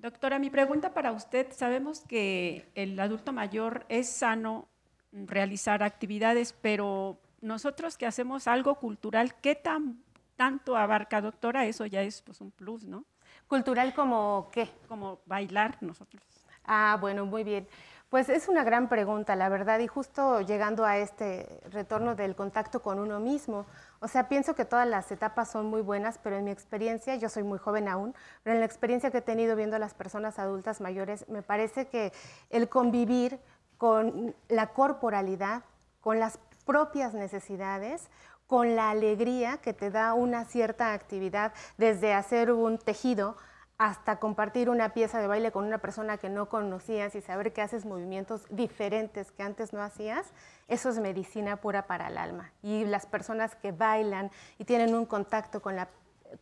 Doctora, 0.00 0.38
mi 0.38 0.48
pregunta 0.48 0.94
para 0.94 1.12
usted, 1.12 1.48
sabemos 1.52 2.00
que 2.00 2.70
el 2.74 2.98
adulto 2.98 3.34
mayor 3.34 3.84
es 3.90 4.08
sano 4.08 4.66
realizar 5.12 5.82
actividades, 5.82 6.54
pero 6.54 7.20
nosotros 7.42 7.98
que 7.98 8.06
hacemos 8.06 8.48
algo 8.48 8.76
cultural, 8.76 9.34
¿qué 9.42 9.54
tan, 9.54 10.02
tanto 10.36 10.74
abarca, 10.78 11.20
doctora? 11.20 11.66
Eso 11.66 11.84
ya 11.84 12.00
es 12.00 12.22
pues, 12.22 12.40
un 12.40 12.50
plus, 12.50 12.84
¿no? 12.84 13.04
¿Cultural 13.46 13.92
como 13.92 14.48
qué? 14.50 14.70
Como 14.88 15.20
bailar 15.26 15.76
nosotros. 15.82 16.22
Ah, 16.64 16.96
bueno, 16.98 17.26
muy 17.26 17.44
bien. 17.44 17.68
Pues 18.08 18.30
es 18.30 18.48
una 18.48 18.64
gran 18.64 18.88
pregunta, 18.88 19.36
la 19.36 19.50
verdad, 19.50 19.80
y 19.80 19.86
justo 19.86 20.40
llegando 20.40 20.86
a 20.86 20.96
este 20.96 21.60
retorno 21.70 22.14
del 22.14 22.34
contacto 22.34 22.80
con 22.80 22.98
uno 22.98 23.20
mismo. 23.20 23.66
O 24.02 24.08
sea, 24.08 24.28
pienso 24.28 24.54
que 24.54 24.64
todas 24.64 24.88
las 24.88 25.12
etapas 25.12 25.50
son 25.50 25.66
muy 25.66 25.82
buenas, 25.82 26.18
pero 26.18 26.36
en 26.36 26.44
mi 26.44 26.50
experiencia, 26.50 27.16
yo 27.16 27.28
soy 27.28 27.42
muy 27.42 27.58
joven 27.58 27.86
aún, 27.86 28.14
pero 28.42 28.54
en 28.54 28.60
la 28.60 28.66
experiencia 28.66 29.10
que 29.10 29.18
he 29.18 29.22
tenido 29.22 29.56
viendo 29.56 29.76
a 29.76 29.78
las 29.78 29.92
personas 29.92 30.38
adultas 30.38 30.80
mayores, 30.80 31.28
me 31.28 31.42
parece 31.42 31.86
que 31.86 32.10
el 32.48 32.70
convivir 32.70 33.38
con 33.76 34.34
la 34.48 34.68
corporalidad, 34.68 35.64
con 36.00 36.18
las 36.18 36.38
propias 36.64 37.12
necesidades, 37.12 38.08
con 38.46 38.74
la 38.74 38.88
alegría 38.88 39.58
que 39.58 39.74
te 39.74 39.90
da 39.90 40.14
una 40.14 40.46
cierta 40.46 40.94
actividad, 40.94 41.52
desde 41.76 42.14
hacer 42.14 42.52
un 42.52 42.78
tejido 42.78 43.36
hasta 43.80 44.16
compartir 44.16 44.68
una 44.68 44.90
pieza 44.90 45.20
de 45.20 45.26
baile 45.26 45.52
con 45.52 45.64
una 45.64 45.78
persona 45.78 46.18
que 46.18 46.28
no 46.28 46.50
conocías 46.50 47.14
y 47.14 47.22
saber 47.22 47.54
que 47.54 47.62
haces 47.62 47.86
movimientos 47.86 48.44
diferentes 48.50 49.32
que 49.32 49.42
antes 49.42 49.72
no 49.72 49.80
hacías, 49.80 50.34
eso 50.68 50.90
es 50.90 50.98
medicina 50.98 51.56
pura 51.56 51.86
para 51.86 52.08
el 52.08 52.18
alma. 52.18 52.52
Y 52.62 52.84
las 52.84 53.06
personas 53.06 53.54
que 53.54 53.72
bailan 53.72 54.30
y 54.58 54.66
tienen 54.66 54.94
un 54.94 55.06
contacto 55.06 55.62
con 55.62 55.76
la 55.76 55.88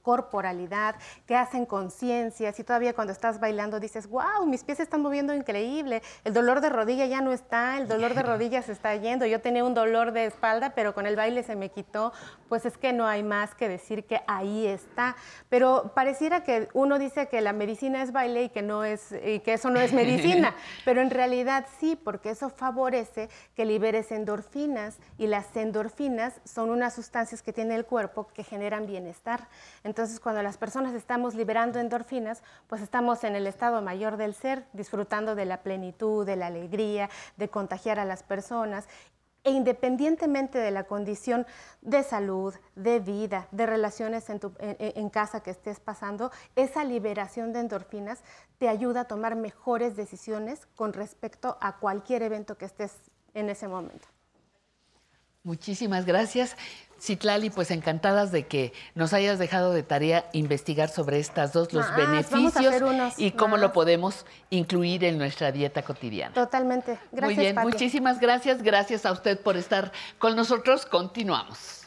corporalidad, 0.03 0.97
que 1.27 1.37
hacen 1.37 1.67
conciencias 1.67 2.59
y 2.59 2.65
todavía 2.65 2.95
cuando 2.95 3.13
estás 3.13 3.41
bailando 3.41 3.81
dices, 3.81 4.09
wow, 4.09 4.47
mis 4.47 4.65
pies 4.65 4.79
se 4.79 4.85
están 4.85 5.03
moviendo 5.03 5.35
increíble, 5.35 6.03
el 6.25 6.33
dolor 6.33 6.61
de 6.61 6.69
rodilla 6.69 7.07
ya 7.07 7.21
no 7.21 7.33
está, 7.33 7.79
el 7.79 7.89
dolor 7.89 8.15
de 8.15 8.23
rodilla 8.23 8.63
se 8.63 8.73
está 8.73 8.95
yendo, 8.97 9.27
yo 9.27 9.41
tenía 9.41 9.65
un 9.65 9.75
dolor 9.75 10.13
de 10.13 10.27
espalda, 10.27 10.71
pero 10.75 10.95
con 10.95 11.07
el 11.07 11.17
baile 11.17 11.43
se 11.43 11.57
me 11.57 11.71
quitó, 11.71 12.13
pues 12.49 12.65
es 12.67 12.79
que 12.79 12.93
no 12.93 13.07
hay 13.07 13.23
más 13.23 13.55
que 13.55 13.69
decir 13.69 14.05
que 14.05 14.21
ahí 14.27 14.67
está, 14.67 15.17
pero 15.49 15.93
pareciera 15.95 16.43
que 16.45 16.69
uno 16.73 16.99
dice 16.99 17.29
que 17.29 17.41
la 17.41 17.53
medicina 17.53 18.03
es 18.03 18.13
baile 18.13 18.45
y 18.45 18.49
que 18.49 18.63
no 18.63 18.85
es 18.85 19.13
y 19.25 19.41
que 19.41 19.55
eso 19.55 19.71
no 19.71 19.81
es 19.81 19.93
medicina, 19.93 20.55
pero 20.85 21.01
en 21.01 21.11
realidad 21.11 21.67
sí, 21.79 21.97
porque 21.97 22.31
eso 22.31 22.51
favorece 22.51 23.29
que 23.55 23.65
liberes 23.65 24.13
endorfinas 24.13 24.99
y 25.19 25.27
las 25.27 25.55
endorfinas 25.57 26.41
son 26.45 26.71
unas 26.71 26.95
sustancias 26.95 27.43
que 27.43 27.53
tiene 27.53 27.75
el 27.75 27.85
cuerpo 27.85 28.29
que 28.29 28.45
generan 28.45 28.87
bienestar. 28.87 29.49
Entonces, 29.85 30.21
cuando 30.21 30.43
las 30.43 30.59
personas 30.59 30.95
estamos 30.95 31.35
liberando 31.35 31.79
endorfinas, 31.79 32.43
pues 32.67 32.83
estamos 32.83 33.25
en 33.25 33.37
el 33.37 33.47
estado 33.47 33.83
mayor 33.83 34.17
del 34.17 34.35
ser, 34.35 34.67
disfrutando 34.73 35.35
de 35.35 35.45
la 35.45 35.63
plenitud, 35.63 36.27
de 36.27 36.37
la 36.37 36.47
alegría, 36.47 37.09
de 37.37 37.49
contagiar 37.49 37.99
a 37.99 38.05
las 38.05 38.23
personas. 38.23 38.87
E 39.45 39.51
independientemente 39.51 40.59
de 40.59 40.71
la 40.71 40.85
condición 40.85 41.47
de 41.81 42.03
salud, 42.03 42.55
de 42.75 42.99
vida, 43.01 43.49
de 43.51 43.67
relaciones 43.67 44.27
en, 44.29 45.11
casa 45.11 45.43
que 45.43 45.51
estés 45.51 45.81
pasando, 45.81 46.31
esa 46.57 46.85
liberación 46.85 47.53
de 47.53 47.61
endorfinas 47.61 48.21
te 48.59 48.69
ayuda 48.69 49.03
a 49.03 49.05
tomar 49.05 49.37
mejores 49.37 49.97
decisiones 49.97 50.67
con 50.75 50.93
respecto 50.93 51.57
a 51.61 51.79
cualquier 51.79 52.23
evento 52.23 52.59
que 52.59 52.67
estés 52.67 52.93
en 53.33 53.49
ese 53.49 53.69
momento. 53.69 54.09
Muchísimas 55.45 56.05
gracias. 56.05 56.57
Citlali, 57.01 57.51
pues 57.51 57.71
encantadas 57.71 58.33
de 58.33 58.47
que 58.47 58.73
nos 58.95 59.13
hayas 59.13 59.39
dejado 59.39 59.73
de 59.73 59.83
tarea 59.83 60.29
investigar 60.33 60.89
sobre 60.89 61.19
estas 61.19 61.53
dos, 61.53 61.73
los 61.73 61.87
Más, 61.87 61.97
vamos 61.97 62.57
a 62.57 62.61
beneficios 62.61 63.15
y 63.19 63.31
cómo 63.33 63.53
más. 63.53 63.61
lo 63.61 63.73
podemos 63.73 64.27
incluir 64.51 65.05
en 65.05 65.19
nuestra 65.19 65.53
dieta 65.53 65.83
cotidiana. 65.83 66.35
Totalmente. 66.35 66.99
Gracias, 67.13 67.23
Muy 67.23 67.35
bien, 67.37 67.55
Pati. 67.55 67.67
muchísimas 67.69 68.21
gracias. 68.21 68.63
Gracias 68.63 69.07
a 69.07 69.13
usted 69.13 69.39
por 69.41 69.57
estar 69.57 69.93
con 70.19 70.37
nosotros. 70.37 70.87
Continuamos. 70.87 71.87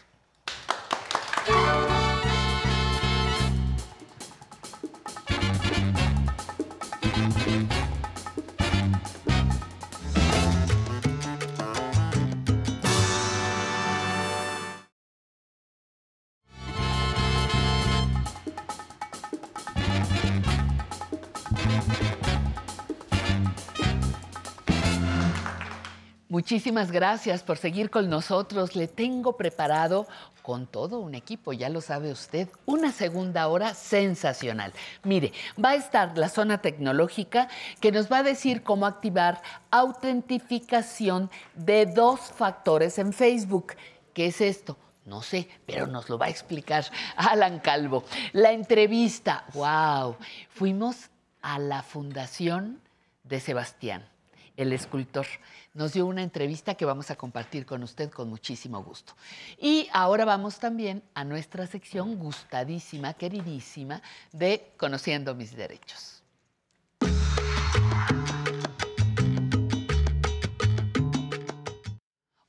Muchísimas 26.41 26.91
gracias 26.91 27.43
por 27.43 27.59
seguir 27.59 27.91
con 27.91 28.09
nosotros. 28.09 28.75
Le 28.75 28.87
tengo 28.87 29.37
preparado 29.37 30.07
con 30.41 30.65
todo 30.65 30.97
un 30.97 31.13
equipo, 31.13 31.53
ya 31.53 31.69
lo 31.69 31.81
sabe 31.81 32.11
usted, 32.11 32.49
una 32.65 32.91
segunda 32.91 33.47
hora 33.47 33.75
sensacional. 33.75 34.73
Mire, 35.03 35.33
va 35.63 35.69
a 35.69 35.75
estar 35.75 36.17
la 36.17 36.29
zona 36.29 36.57
tecnológica 36.57 37.47
que 37.79 37.91
nos 37.91 38.11
va 38.11 38.17
a 38.17 38.23
decir 38.23 38.63
cómo 38.63 38.87
activar 38.87 39.43
autentificación 39.69 41.29
de 41.53 41.85
dos 41.85 42.19
factores 42.19 42.97
en 42.97 43.13
Facebook. 43.13 43.75
¿Qué 44.15 44.25
es 44.25 44.41
esto? 44.41 44.77
No 45.05 45.21
sé, 45.21 45.47
pero 45.67 45.85
nos 45.85 46.09
lo 46.09 46.17
va 46.17 46.25
a 46.25 46.29
explicar 46.29 46.85
Alan 47.17 47.59
Calvo. 47.59 48.03
La 48.33 48.51
entrevista, 48.51 49.45
wow, 49.53 50.15
fuimos 50.49 51.11
a 51.43 51.59
la 51.59 51.83
fundación 51.83 52.81
de 53.25 53.39
Sebastián 53.39 54.11
el 54.57 54.73
escultor. 54.73 55.25
Nos 55.73 55.93
dio 55.93 56.05
una 56.05 56.23
entrevista 56.23 56.75
que 56.75 56.85
vamos 56.85 57.11
a 57.11 57.15
compartir 57.15 57.65
con 57.65 57.83
usted 57.83 58.09
con 58.09 58.29
muchísimo 58.29 58.83
gusto. 58.83 59.13
Y 59.57 59.87
ahora 59.93 60.25
vamos 60.25 60.59
también 60.59 61.03
a 61.13 61.23
nuestra 61.23 61.67
sección 61.67 62.17
gustadísima, 62.17 63.13
queridísima, 63.13 64.01
de 64.31 64.71
Conociendo 64.77 65.35
mis 65.35 65.55
derechos. 65.55 66.21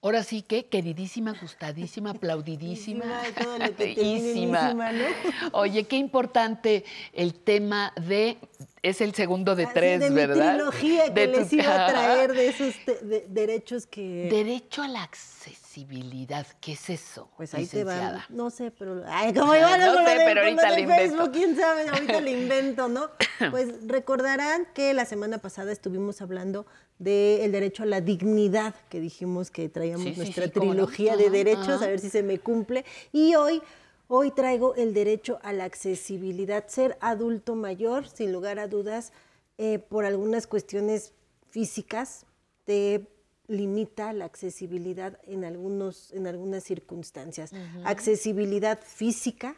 Ahora 0.04 0.24
sí 0.24 0.42
que, 0.42 0.66
queridísima, 0.66 1.32
gustadísima, 1.40 2.10
aplaudidísima. 2.16 3.04
¿no? 4.74 5.04
Oye, 5.52 5.84
qué 5.84 5.96
importante 5.96 6.84
el 7.12 7.34
tema 7.34 7.92
de 7.94 8.36
Es 8.82 9.00
el 9.00 9.14
segundo 9.14 9.54
de 9.54 9.62
Así, 9.64 9.74
tres, 9.74 10.00
de 10.00 10.10
¿verdad? 10.10 10.54
mi 10.54 10.58
trilogía 10.58 11.04
que 11.14 11.20
De 11.20 11.28
tu- 11.28 11.38
les 11.40 11.52
iba 11.52 11.86
a 11.86 11.88
traer 11.88 12.32
de 12.32 12.48
esos 12.48 12.74
te- 12.84 12.98
de- 13.04 13.26
derechos 13.28 13.86
que... 13.86 14.28
Derecho 14.28 14.82
a 14.82 14.88
la 14.88 15.04
accesibilidad, 15.04 16.44
¿qué 16.60 16.72
es 16.72 16.90
eso? 16.90 17.30
Pues 17.36 17.54
ahí 17.54 17.66
te 17.66 17.84
va. 17.84 17.92
licenciada? 17.94 18.26
No 18.30 18.50
sé, 18.50 18.72
pero. 18.72 19.04
Ay, 19.06 19.32
como 19.32 19.54
iban 19.54 19.78
No 19.78 19.92
lo 19.92 20.04
sé, 20.04 20.18
de- 20.18 20.24
pero 20.24 20.40
ahorita 20.42 20.68
de 20.70 20.74
le 20.74 20.80
invento. 20.82 21.02
Facebook, 21.16 21.32
quién 21.32 21.56
sabe, 21.56 21.88
ahorita 21.88 22.20
le 22.20 22.30
invento, 22.32 22.88
¿no? 22.88 23.08
Pues 23.52 23.68
recordarán 23.86 24.66
que 24.74 24.92
la 24.94 25.04
semana 25.04 25.38
pasada 25.38 25.70
estuvimos 25.70 26.20
hablando 26.20 26.66
del 26.98 27.52
derecho 27.52 27.84
a 27.84 27.86
la 27.86 28.00
dignidad, 28.00 28.74
que 28.88 28.98
dijimos 29.00 29.50
que 29.52 29.68
traíamos 29.68 30.04
Sí, 30.04 30.14
nuestra 30.16 30.44
sí, 30.46 30.52
no. 30.56 30.60
trilogía 30.60 31.16
de 31.16 31.30
derechos, 31.30 31.82
a 31.82 31.86
ver 31.86 32.00
si 32.00 32.10
se 32.10 32.22
me 32.24 32.40
cumple. 32.40 32.84
Y 33.12 33.36
hoy. 33.36 33.62
Hoy 34.08 34.30
traigo 34.30 34.74
el 34.74 34.94
derecho 34.94 35.38
a 35.42 35.52
la 35.52 35.64
accesibilidad. 35.64 36.66
Ser 36.68 36.98
adulto 37.00 37.54
mayor, 37.54 38.06
sin 38.08 38.32
lugar 38.32 38.58
a 38.58 38.68
dudas, 38.68 39.12
eh, 39.58 39.78
por 39.78 40.04
algunas 40.04 40.46
cuestiones 40.46 41.12
físicas, 41.48 42.26
te 42.64 43.06
limita 43.48 44.12
la 44.12 44.24
accesibilidad 44.24 45.18
en, 45.24 45.44
algunos, 45.44 46.12
en 46.12 46.26
algunas 46.26 46.64
circunstancias. 46.64 47.52
Accesibilidad 47.84 48.80
física, 48.82 49.56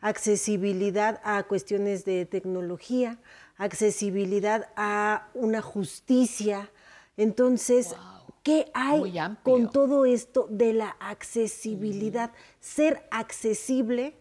accesibilidad 0.00 1.20
a 1.24 1.42
cuestiones 1.44 2.04
de 2.04 2.26
tecnología, 2.26 3.18
accesibilidad 3.56 4.68
a 4.76 5.28
una 5.34 5.62
justicia. 5.62 6.70
Entonces, 7.16 7.94
¿qué 8.42 8.70
hay 8.74 9.14
con 9.42 9.70
todo 9.70 10.04
esto 10.04 10.46
de 10.50 10.72
la 10.72 10.96
accesibilidad? 11.00 12.32
Ser 12.60 13.06
accesible 13.10 14.14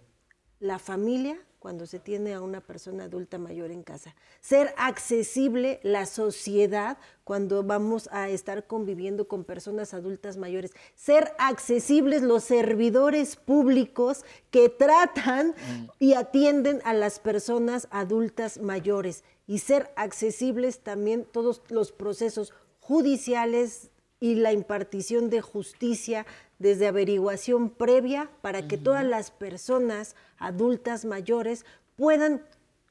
la 0.59 0.79
familia 0.79 1.37
cuando 1.61 1.85
se 1.85 1.99
tiene 1.99 2.33
a 2.33 2.41
una 2.41 2.59
persona 2.59 3.03
adulta 3.03 3.37
mayor 3.37 3.69
en 3.69 3.83
casa. 3.83 4.15
Ser 4.39 4.73
accesible 4.77 5.79
la 5.83 6.07
sociedad 6.07 6.97
cuando 7.23 7.61
vamos 7.61 8.09
a 8.11 8.29
estar 8.29 8.65
conviviendo 8.65 9.27
con 9.27 9.43
personas 9.43 9.93
adultas 9.93 10.37
mayores. 10.37 10.71
Ser 10.95 11.33
accesibles 11.37 12.23
los 12.23 12.43
servidores 12.45 13.35
públicos 13.35 14.25
que 14.49 14.69
tratan 14.69 15.53
y 15.99 16.15
atienden 16.15 16.81
a 16.83 16.95
las 16.95 17.19
personas 17.19 17.87
adultas 17.91 18.57
mayores. 18.59 19.23
Y 19.45 19.59
ser 19.59 19.91
accesibles 19.95 20.79
también 20.79 21.27
todos 21.31 21.61
los 21.69 21.91
procesos 21.91 22.53
judiciales 22.79 23.91
y 24.21 24.35
la 24.35 24.53
impartición 24.53 25.29
de 25.29 25.41
justicia 25.41 26.25
desde 26.59 26.87
averiguación 26.87 27.69
previa 27.71 28.29
para 28.41 28.67
que 28.67 28.77
todas 28.77 29.03
las 29.03 29.31
personas 29.31 30.15
adultas 30.37 31.03
mayores 31.05 31.65
puedan 31.97 32.41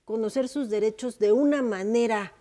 conocer 0.04 0.48
sus 0.48 0.68
derechos 0.68 1.20
de 1.20 1.30
una 1.32 1.62
manera 1.62 2.32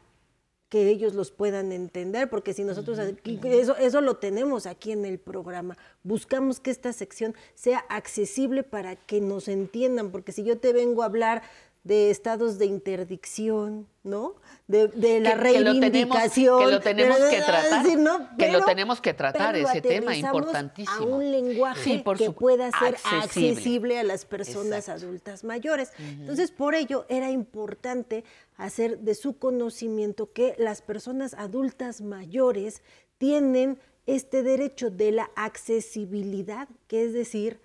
que 0.69 0.87
ellos 0.89 1.13
los 1.15 1.31
puedan 1.31 1.71
entender, 1.71 2.29
porque 2.29 2.53
si 2.53 2.63
nosotros 2.63 2.97
aquí- 2.99 3.39
eso, 3.43 3.75
eso 3.77 4.01
lo 4.01 4.17
tenemos 4.17 4.65
aquí 4.65 4.91
en 4.91 5.05
el 5.05 5.17
programa, 5.19 5.77
buscamos 6.03 6.59
que 6.59 6.69
esta 6.71 6.91
sección 6.93 7.35
sea 7.55 7.79
accesible 7.89 8.63
para 8.63 8.95
que 8.95 9.21
nos 9.21 9.47
entiendan, 9.47 10.11
porque 10.11 10.31
si 10.31 10.43
yo 10.43 10.57
te 10.59 10.73
vengo 10.73 11.01
a 11.03 11.05
hablar 11.05 11.41
de 11.89 12.11
estados 12.11 12.59
de 12.59 12.67
interdicción, 12.67 13.87
¿no? 14.03 14.35
De, 14.67 14.89
de 14.89 15.19
la 15.21 15.33
Que- 15.41 15.53
que 15.53 15.59
lo 15.61 15.71
tenemos- 15.73 15.81
reivindicación. 15.81 16.59
que 16.59 16.67
lo 16.71 16.79
tenemos 16.81 17.19
de- 17.19 17.29
que 17.31 17.37
de- 17.37 17.41
tratar, 17.43 17.83
decir, 17.83 17.97
¿no? 17.97 18.29
que 18.37 18.51
lo 18.51 18.63
tenemos 18.63 19.01
que 19.01 19.13
tratar, 19.15 19.55
ese 19.55 19.81
tema 19.81 20.15
importantísimo. 20.15 20.95
A 21.15 21.17
un 21.17 21.31
lenguaje 21.31 21.83
Sí, 21.83 21.97
por 21.97 22.15
que 22.17 22.29
pueda 22.29 22.69
ser 22.77 22.95
accesible. 22.95 23.49
accesible, 23.49 23.99
a 23.99 24.03
las 24.03 24.25
personas 24.25 24.87
adultas 24.87 25.43
mayores. 25.43 25.91
Entonces, 25.97 26.51
por 26.51 26.75
ello 26.75 27.05
era 27.09 27.31
importante 27.31 28.23
hacer 28.57 28.99
de 28.99 29.15
su 29.15 29.39
conocimiento 29.39 30.31
que 30.31 30.53
las 30.59 30.83
personas 30.83 31.33
adultas 31.33 32.01
mayores 32.01 32.83
tienen 33.17 33.79
este 34.05 34.43
derecho 34.43 34.91
de 34.91 35.11
la 35.11 35.31
accesibilidad, 35.35 36.67
que 36.87 37.03
es 37.03 37.13
decir, 37.13 37.59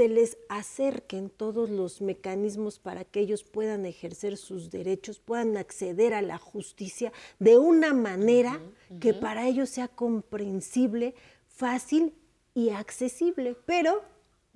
se 0.00 0.08
les 0.08 0.38
acerquen 0.48 1.28
todos 1.28 1.68
los 1.68 2.00
mecanismos 2.00 2.78
para 2.78 3.04
que 3.04 3.20
ellos 3.20 3.44
puedan 3.44 3.84
ejercer 3.84 4.38
sus 4.38 4.70
derechos, 4.70 5.18
puedan 5.18 5.58
acceder 5.58 6.14
a 6.14 6.22
la 6.22 6.38
justicia 6.38 7.12
de 7.38 7.58
una 7.58 7.92
manera 7.92 8.62
que 8.98 9.12
para 9.12 9.46
ellos 9.46 9.68
sea 9.68 9.88
comprensible, 9.88 11.14
fácil 11.48 12.14
y 12.54 12.70
accesible. 12.70 13.58
Pero, 13.66 14.02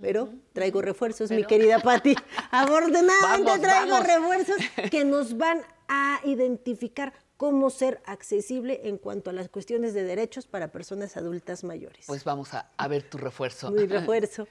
pero 0.00 0.30
traigo 0.54 0.80
refuerzos, 0.80 1.30
mi 1.30 1.44
querida 1.44 1.78
Patti. 1.82 2.14
Afortunadamente 2.50 3.44
Vamos, 3.44 3.60
traigo 3.60 3.90
vamos. 3.90 4.06
refuerzos 4.06 4.56
que 4.90 5.04
nos 5.04 5.36
van 5.36 5.60
a 5.88 6.22
identificar 6.24 7.12
cómo 7.36 7.68
ser 7.68 8.00
accesible 8.06 8.80
en 8.84 8.96
cuanto 8.96 9.28
a 9.28 9.34
las 9.34 9.50
cuestiones 9.50 9.92
de 9.92 10.04
derechos 10.04 10.46
para 10.46 10.68
personas 10.68 11.18
adultas 11.18 11.64
mayores. 11.64 12.06
Pues 12.06 12.24
vamos 12.24 12.54
a, 12.54 12.70
a 12.78 12.88
ver 12.88 13.02
tu 13.02 13.18
refuerzo. 13.18 13.70
Mi 13.70 13.84
refuerzo. 13.84 14.48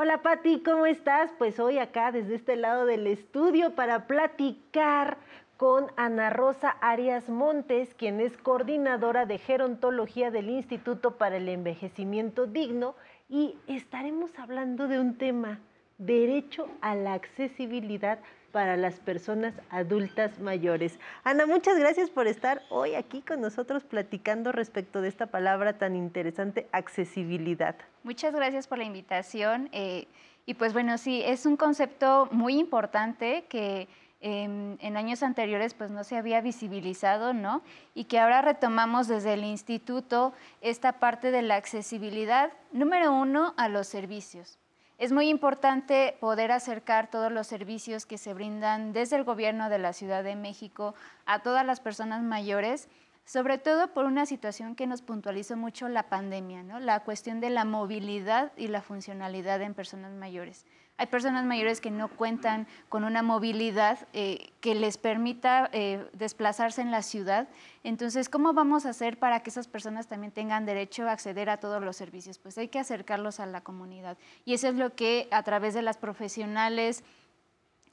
Hola 0.00 0.22
Pati, 0.22 0.62
¿cómo 0.62 0.86
estás? 0.86 1.32
Pues 1.38 1.58
hoy 1.58 1.78
acá 1.78 2.12
desde 2.12 2.36
este 2.36 2.54
lado 2.54 2.86
del 2.86 3.08
estudio 3.08 3.74
para 3.74 4.06
platicar 4.06 5.16
con 5.56 5.88
Ana 5.96 6.30
Rosa 6.30 6.70
Arias 6.80 7.28
Montes, 7.28 7.96
quien 7.96 8.20
es 8.20 8.36
coordinadora 8.36 9.26
de 9.26 9.38
gerontología 9.38 10.30
del 10.30 10.50
Instituto 10.50 11.18
para 11.18 11.38
el 11.38 11.48
Envejecimiento 11.48 12.46
Digno 12.46 12.94
y 13.28 13.56
estaremos 13.66 14.38
hablando 14.38 14.86
de 14.86 15.00
un 15.00 15.18
tema, 15.18 15.58
derecho 15.98 16.68
a 16.80 16.94
la 16.94 17.14
accesibilidad 17.14 18.20
para 18.58 18.76
las 18.76 18.98
personas 18.98 19.54
adultas 19.70 20.40
mayores. 20.40 20.98
Ana, 21.22 21.46
muchas 21.46 21.78
gracias 21.78 22.10
por 22.10 22.26
estar 22.26 22.60
hoy 22.70 22.96
aquí 22.96 23.20
con 23.20 23.40
nosotros 23.40 23.84
platicando 23.84 24.50
respecto 24.50 25.00
de 25.00 25.06
esta 25.06 25.26
palabra 25.26 25.78
tan 25.78 25.94
interesante, 25.94 26.66
accesibilidad. 26.72 27.76
Muchas 28.02 28.34
gracias 28.34 28.66
por 28.66 28.78
la 28.78 28.82
invitación. 28.82 29.68
eh, 29.70 30.08
y 30.44 30.54
pues 30.54 30.72
bueno, 30.72 30.98
sí, 30.98 31.22
es 31.24 31.46
un 31.46 31.56
concepto 31.56 32.28
muy 32.32 32.58
importante 32.58 33.44
que 33.48 33.86
em, 34.20 34.76
en 34.80 34.96
años 34.96 35.22
anteriores 35.22 35.72
pues 35.74 35.90
no 35.90 36.02
se 36.02 36.16
había 36.16 36.40
visibilizado, 36.40 37.32
¿no? 37.34 37.62
Y 37.94 38.06
que 38.06 38.18
ahora 38.18 38.42
retomamos 38.42 39.06
desde 39.06 39.34
el 39.34 39.44
instituto 39.44 40.32
esta 40.62 40.94
parte 40.94 41.30
de 41.30 41.42
la 41.42 41.54
accesibilidad, 41.54 42.50
número 42.72 43.12
uno, 43.12 43.54
a 43.56 43.68
los 43.68 43.86
servicios. 43.86 44.58
Es 44.98 45.12
muy 45.12 45.28
importante 45.28 46.16
poder 46.18 46.50
acercar 46.50 47.08
todos 47.08 47.30
los 47.30 47.46
servicios 47.46 48.04
que 48.04 48.18
se 48.18 48.34
brindan 48.34 48.92
desde 48.92 49.14
el 49.14 49.22
gobierno 49.22 49.68
de 49.68 49.78
la 49.78 49.92
Ciudad 49.92 50.24
de 50.24 50.34
México 50.34 50.96
a 51.24 51.38
todas 51.38 51.64
las 51.64 51.78
personas 51.78 52.20
mayores, 52.24 52.88
sobre 53.24 53.58
todo 53.58 53.94
por 53.94 54.06
una 54.06 54.26
situación 54.26 54.74
que 54.74 54.88
nos 54.88 55.02
puntualizó 55.02 55.56
mucho 55.56 55.88
la 55.88 56.08
pandemia, 56.08 56.64
la 56.80 57.04
cuestión 57.04 57.38
de 57.38 57.50
la 57.50 57.64
movilidad 57.64 58.50
y 58.56 58.66
la 58.66 58.82
funcionalidad 58.82 59.62
en 59.62 59.74
personas 59.74 60.14
mayores. 60.14 60.66
Hay 60.98 61.06
personas 61.06 61.44
mayores 61.44 61.80
que 61.80 61.92
no 61.92 62.08
cuentan 62.08 62.66
con 62.88 63.04
una 63.04 63.22
movilidad 63.22 64.08
eh, 64.12 64.50
que 64.60 64.74
les 64.74 64.98
permita 64.98 65.70
eh, 65.72 66.04
desplazarse 66.12 66.82
en 66.82 66.90
la 66.90 67.02
ciudad. 67.02 67.46
Entonces, 67.84 68.28
¿cómo 68.28 68.52
vamos 68.52 68.84
a 68.84 68.90
hacer 68.90 69.16
para 69.16 69.40
que 69.40 69.50
esas 69.50 69.68
personas 69.68 70.08
también 70.08 70.32
tengan 70.32 70.66
derecho 70.66 71.08
a 71.08 71.12
acceder 71.12 71.50
a 71.50 71.58
todos 71.58 71.80
los 71.80 71.96
servicios? 71.96 72.38
Pues 72.38 72.58
hay 72.58 72.66
que 72.66 72.80
acercarlos 72.80 73.38
a 73.38 73.46
la 73.46 73.60
comunidad. 73.60 74.18
Y 74.44 74.54
eso 74.54 74.66
es 74.66 74.74
lo 74.74 74.96
que 74.96 75.28
a 75.30 75.44
través 75.44 75.72
de 75.72 75.82
las 75.82 75.96
profesionales, 75.96 77.04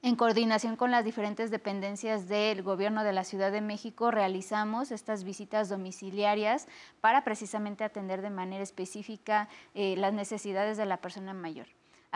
en 0.01 0.15
coordinación 0.15 0.75
con 0.75 0.89
las 0.89 1.05
diferentes 1.05 1.51
dependencias 1.51 2.27
del 2.27 2.63
Gobierno 2.63 3.03
de 3.03 3.13
la 3.13 3.23
Ciudad 3.23 3.51
de 3.51 3.61
México, 3.61 4.09
realizamos 4.09 4.89
estas 4.89 5.23
visitas 5.23 5.69
domiciliarias 5.69 6.67
para 7.01 7.23
precisamente 7.23 7.83
atender 7.83 8.23
de 8.23 8.31
manera 8.31 8.63
específica 8.63 9.47
eh, 9.75 9.95
las 9.95 10.13
necesidades 10.13 10.77
de 10.77 10.87
la 10.87 10.97
persona 10.97 11.35
mayor. 11.35 11.67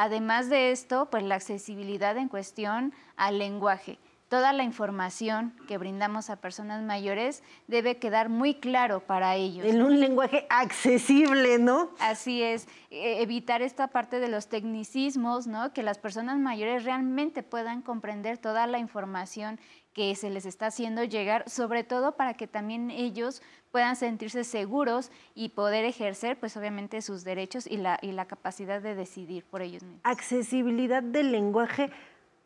Además 0.02 0.50
de 0.50 0.72
esto, 0.72 1.10
pues 1.12 1.24
la 1.24 1.36
accesibilidad 1.36 2.16
en 2.16 2.30
cuestión 2.30 2.93
al 3.18 3.38
lenguaje. 3.38 4.00
Toda 4.30 4.54
la 4.54 4.64
información 4.64 5.54
que 5.68 5.78
brindamos 5.78 6.30
a 6.30 6.38
personas 6.38 6.82
mayores 6.84 7.43
debe 7.68 7.97
quedar 7.97 8.30
muy 8.30 8.54
claro 8.54 9.02
para 9.02 9.36
ellos. 9.36 9.66
En 9.66 9.82
un 9.82 10.00
lenguaje 10.00 10.47
accesible, 10.50 11.60
¿no? 11.60 11.89
Así 12.00 12.41
es, 12.41 12.70
eh, 12.91 13.22
evitar 13.22 13.62
esta 13.62 13.89
parte 13.89 14.22
de 14.22 14.30
los 14.30 14.47
tecnicismos, 14.47 15.47
¿no? 15.47 15.74
Que 15.74 15.84
las 15.84 15.97
personas 15.97 16.39
mayores 16.39 16.86
realmente 16.86 17.43
puedan 17.43 17.82
comprender 17.82 18.38
toda 18.38 18.68
la 18.68 18.80
información 18.80 19.60
que 19.93 20.15
se 20.15 20.29
les 20.29 20.45
está 20.45 20.67
haciendo 20.67 21.03
llegar, 21.03 21.49
sobre 21.49 21.83
todo 21.83 22.15
para 22.15 22.33
que 22.33 22.47
también 22.47 22.91
ellos 22.91 23.41
puedan 23.71 23.95
sentirse 23.95 24.43
seguros 24.43 25.11
y 25.35 25.49
poder 25.49 25.85
ejercer, 25.85 26.39
pues 26.39 26.55
obviamente, 26.57 27.01
sus 27.01 27.23
derechos 27.23 27.67
y 27.67 27.77
la, 27.77 27.99
y 28.01 28.11
la 28.11 28.25
capacidad 28.25 28.81
de 28.81 28.95
decidir 28.95 29.43
por 29.45 29.61
ellos 29.61 29.83
mismos. 29.83 30.01
Accesibilidad 30.03 31.03
del 31.03 31.31
lenguaje 31.31 31.91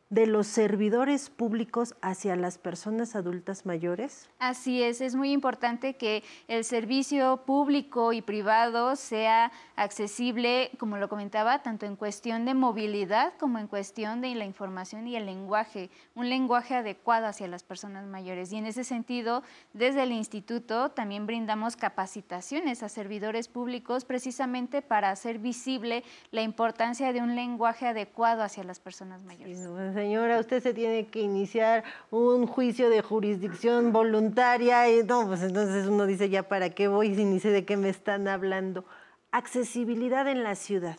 de 0.10 0.28
los 0.28 0.46
servidores 0.46 1.32
públicos 1.32 1.96
hacia 2.02 2.36
las 2.36 2.60
personas 2.60 3.16
adultas 3.16 3.66
mayores? 3.66 4.30
Así 4.38 4.84
es, 4.84 5.02
es 5.02 5.16
muy 5.16 5.32
importante 5.32 5.96
que 5.96 6.24
el 6.48 6.64
servicio 6.64 7.38
público 7.46 8.14
y 8.14 8.22
privado 8.22 8.96
sea 8.96 9.52
accesible, 9.76 10.70
como 10.78 10.98
lo 10.98 11.10
comentaba, 11.10 11.64
tanto 11.64 11.88
en 11.88 11.96
cuestión 11.96 12.46
de 12.46 12.54
movilidad 12.54 13.34
como 13.40 13.58
en 13.58 13.68
cuestión 13.68 14.22
de 14.22 14.36
la 14.36 14.46
información 14.46 15.08
y 15.08 15.16
el 15.16 15.26
lenguaje, 15.26 15.90
un 16.14 16.30
lenguaje 16.30 16.76
adecuado 16.76 17.26
hacia 17.26 17.48
las 17.48 17.64
personas 17.64 18.06
mayores. 18.06 18.52
Y 18.52 18.58
en 18.58 18.68
ese 18.68 18.84
sentido, 18.84 19.42
desde 19.74 20.04
el 20.04 20.12
instituto 20.12 20.90
también 20.90 21.26
brindamos 21.26 21.76
capacitaciones 21.76 22.84
a 22.84 22.90
servidores 22.90 23.48
públicos 23.48 24.06
precisamente 24.06 24.82
para 24.82 25.10
hacer 25.10 25.40
visible 25.40 26.04
la 26.32 26.44
importancia 26.44 27.14
de 27.14 27.22
un 27.22 27.36
lenguaje 27.36 27.88
adecuado 27.88 28.44
hacia 28.44 28.64
las 28.64 28.80
personas 28.80 29.24
mayores. 29.24 29.58
Señora, 30.04 30.38
usted 30.38 30.62
se 30.62 30.74
tiene 30.74 31.08
que 31.08 31.22
iniciar 31.22 31.86
un 32.12 32.46
juicio 32.46 32.90
de 32.90 33.02
jurisdicción 33.02 33.94
voluntaria 33.94 34.90
y 34.90 35.02
no, 35.02 35.28
pues 35.28 35.42
entonces 35.44 35.88
uno 35.88 36.06
dice 36.06 36.28
ya 36.28 36.44
para 36.44 36.72
qué 36.72 36.90
voy 36.90 37.16
si 37.16 37.24
ni 37.24 37.40
sé 37.40 37.52
de 37.52 37.64
qué 37.64 37.78
me 37.78 37.88
están 37.88 38.28
hablando. 38.28 38.84
Accesibilidad 39.32 40.28
en 40.28 40.44
la 40.44 40.56
ciudad. 40.56 40.98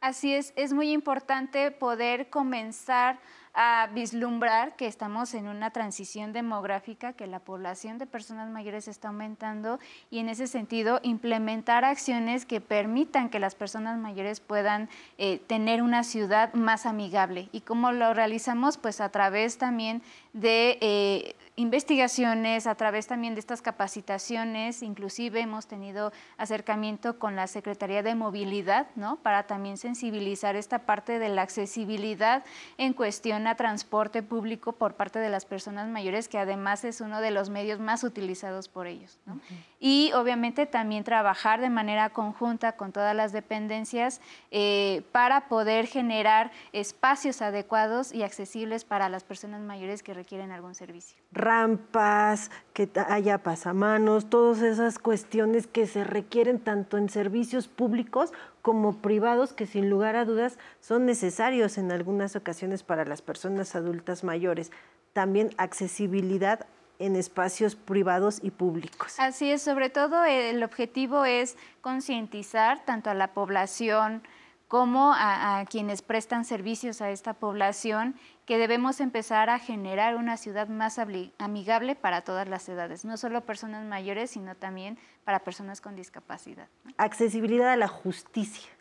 Así 0.00 0.32
es, 0.32 0.52
es 0.54 0.72
muy 0.72 0.92
importante 0.92 1.72
poder 1.72 2.30
comenzar 2.30 3.18
a 3.58 3.88
vislumbrar 3.92 4.76
que 4.76 4.86
estamos 4.86 5.32
en 5.32 5.48
una 5.48 5.70
transición 5.70 6.34
demográfica, 6.34 7.14
que 7.14 7.26
la 7.26 7.40
población 7.40 7.96
de 7.96 8.04
personas 8.06 8.50
mayores 8.50 8.86
está 8.86 9.08
aumentando 9.08 9.80
y 10.10 10.18
en 10.18 10.28
ese 10.28 10.46
sentido 10.46 11.00
implementar 11.02 11.82
acciones 11.82 12.44
que 12.44 12.60
permitan 12.60 13.30
que 13.30 13.40
las 13.40 13.54
personas 13.54 13.98
mayores 13.98 14.40
puedan 14.40 14.90
eh, 15.16 15.38
tener 15.38 15.82
una 15.82 16.04
ciudad 16.04 16.52
más 16.52 16.84
amigable. 16.84 17.48
¿Y 17.50 17.62
cómo 17.62 17.92
lo 17.92 18.12
realizamos? 18.12 18.76
Pues 18.76 19.00
a 19.00 19.08
través 19.08 19.56
también 19.56 20.02
de... 20.36 20.78
Eh, 20.80 21.36
investigaciones, 21.56 22.66
a 22.66 22.74
través 22.74 23.06
también 23.06 23.34
de 23.34 23.40
estas 23.40 23.62
capacitaciones, 23.62 24.82
inclusive 24.82 25.40
hemos 25.40 25.66
tenido 25.66 26.12
acercamiento 26.36 27.18
con 27.18 27.34
la 27.34 27.46
Secretaría 27.46 28.02
de 28.02 28.14
Movilidad, 28.14 28.88
¿no? 28.94 29.16
Para 29.16 29.46
también 29.46 29.78
sensibilizar 29.78 30.54
esta 30.54 30.80
parte 30.80 31.18
de 31.18 31.30
la 31.30 31.40
accesibilidad 31.40 32.44
en 32.76 32.92
cuestión 32.92 33.46
a 33.46 33.54
transporte 33.54 34.22
público 34.22 34.72
por 34.72 34.94
parte 34.94 35.18
de 35.18 35.30
las 35.30 35.46
personas 35.46 35.88
mayores, 35.88 36.28
que 36.28 36.38
además 36.38 36.84
es 36.84 37.00
uno 37.00 37.22
de 37.22 37.30
los 37.30 37.48
medios 37.48 37.80
más 37.80 38.04
utilizados 38.04 38.68
por 38.68 38.86
ellos, 38.86 39.18
¿no? 39.24 39.40
Y 39.80 40.12
obviamente 40.12 40.66
también 40.66 41.04
trabajar 41.04 41.60
de 41.60 41.70
manera 41.70 42.10
conjunta 42.10 42.72
con 42.72 42.92
todas 42.92 43.16
las 43.16 43.32
dependencias 43.32 44.20
eh, 44.50 45.02
para 45.10 45.48
poder 45.48 45.86
generar 45.86 46.50
espacios 46.72 47.40
adecuados 47.40 48.12
y 48.12 48.22
accesibles 48.24 48.84
para 48.84 49.08
las 49.08 49.24
personas 49.24 49.62
mayores 49.62 50.02
que 50.02 50.12
requieren 50.12 50.25
algún 50.50 50.74
servicio 50.74 51.16
rampas, 51.32 52.50
que 52.72 52.88
haya 53.08 53.38
pasamanos, 53.38 54.28
todas 54.28 54.62
esas 54.62 54.98
cuestiones 54.98 55.66
que 55.66 55.86
se 55.86 56.02
requieren 56.02 56.58
tanto 56.58 56.98
en 56.98 57.08
servicios 57.08 57.68
públicos 57.68 58.32
como 58.62 58.96
privados 58.98 59.52
que 59.52 59.66
sin 59.66 59.90
lugar 59.90 60.16
a 60.16 60.24
dudas 60.24 60.58
son 60.80 61.06
necesarios 61.06 61.78
en 61.78 61.92
algunas 61.92 62.36
ocasiones 62.36 62.82
para 62.82 63.04
las 63.04 63.22
personas 63.22 63.76
adultas 63.76 64.24
mayores. 64.24 64.72
También 65.12 65.50
accesibilidad 65.56 66.66
en 66.98 67.14
espacios 67.14 67.76
privados 67.76 68.40
y 68.42 68.50
públicos. 68.50 69.14
Así 69.18 69.50
es, 69.50 69.62
sobre 69.62 69.90
todo 69.90 70.24
el 70.24 70.62
objetivo 70.62 71.24
es 71.24 71.56
concientizar 71.82 72.84
tanto 72.84 73.10
a 73.10 73.14
la 73.14 73.34
población 73.34 74.22
como 74.68 75.12
a, 75.14 75.64
quienes 75.70 76.02
prestan 76.02 76.44
servicios 76.44 77.00
a 77.00 77.10
esta 77.10 77.34
población 77.34 78.16
que 78.46 78.58
debemos 78.58 79.00
empezar 79.00 79.50
a 79.50 79.58
generar 79.58 80.16
una 80.16 80.36
ciudad 80.36 80.68
más 80.68 80.98
amigable 81.38 81.94
para 81.94 82.22
todas 82.22 82.48
las 82.48 82.68
edades, 82.68 83.04
no 83.04 83.16
solo 83.16 83.40
personas 83.42 83.84
mayores, 83.84 84.30
sino 84.30 84.54
también 84.54 84.98
para 85.24 85.40
personas 85.40 85.80
con 85.80 85.96
discapacidad. 85.96 86.68
Accesibilidad 86.96 87.70
a 87.70 87.76
la 87.76 87.88
justicia. 87.88 88.75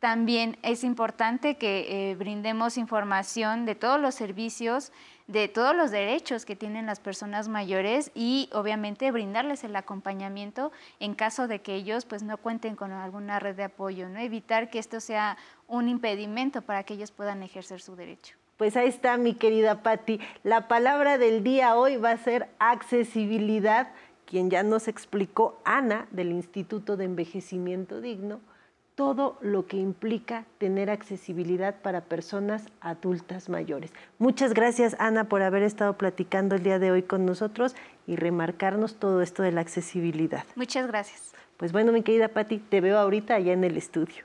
También 0.00 0.56
es 0.62 0.82
importante 0.82 1.56
que 1.56 2.10
eh, 2.10 2.14
brindemos 2.14 2.78
información 2.78 3.66
de 3.66 3.74
todos 3.74 4.00
los 4.00 4.14
servicios, 4.14 4.92
de 5.26 5.46
todos 5.46 5.76
los 5.76 5.90
derechos 5.90 6.46
que 6.46 6.56
tienen 6.56 6.86
las 6.86 7.00
personas 7.00 7.48
mayores 7.48 8.10
y 8.14 8.48
obviamente 8.52 9.12
brindarles 9.12 9.62
el 9.62 9.76
acompañamiento 9.76 10.72
en 11.00 11.14
caso 11.14 11.48
de 11.48 11.60
que 11.60 11.74
ellos 11.74 12.06
pues 12.06 12.22
no 12.22 12.38
cuenten 12.38 12.76
con 12.76 12.92
alguna 12.92 13.40
red 13.40 13.56
de 13.56 13.64
apoyo, 13.64 14.08
¿no? 14.08 14.18
Evitar 14.18 14.70
que 14.70 14.78
esto 14.78 15.00
sea 15.00 15.36
un 15.68 15.86
impedimento 15.86 16.62
para 16.62 16.82
que 16.82 16.94
ellos 16.94 17.10
puedan 17.10 17.42
ejercer 17.42 17.82
su 17.82 17.94
derecho. 17.94 18.36
Pues 18.56 18.78
ahí 18.78 18.88
está, 18.88 19.18
mi 19.18 19.34
querida 19.34 19.82
Patti. 19.82 20.18
La 20.44 20.66
palabra 20.66 21.18
del 21.18 21.44
día 21.44 21.76
hoy 21.76 21.98
va 21.98 22.12
a 22.12 22.16
ser 22.16 22.48
accesibilidad, 22.58 23.92
quien 24.24 24.48
ya 24.48 24.62
nos 24.62 24.88
explicó 24.88 25.60
Ana 25.66 26.08
del 26.10 26.32
Instituto 26.32 26.96
de 26.96 27.04
Envejecimiento 27.04 28.00
Digno, 28.00 28.40
todo 29.00 29.38
lo 29.40 29.66
que 29.66 29.78
implica 29.78 30.44
tener 30.58 30.90
accesibilidad 30.90 31.74
para 31.80 32.02
personas 32.02 32.66
adultas 32.82 33.48
mayores. 33.48 33.94
Muchas 34.18 34.52
gracias, 34.52 34.94
Ana, 34.98 35.24
por 35.24 35.40
haber 35.40 35.62
estado 35.62 35.96
platicando 35.96 36.54
el 36.54 36.62
día 36.62 36.78
de 36.78 36.90
hoy 36.90 37.02
con 37.02 37.24
nosotros 37.24 37.74
y 38.06 38.16
remarcarnos 38.16 38.96
todo 38.96 39.22
esto 39.22 39.42
de 39.42 39.52
la 39.52 39.62
accesibilidad. 39.62 40.44
Muchas 40.54 40.86
gracias. 40.86 41.32
Pues 41.56 41.72
bueno, 41.72 41.92
mi 41.92 42.02
querida 42.02 42.28
Patti, 42.28 42.58
te 42.58 42.82
veo 42.82 42.98
ahorita 42.98 43.36
allá 43.36 43.54
en 43.54 43.64
el 43.64 43.78
estudio. 43.78 44.22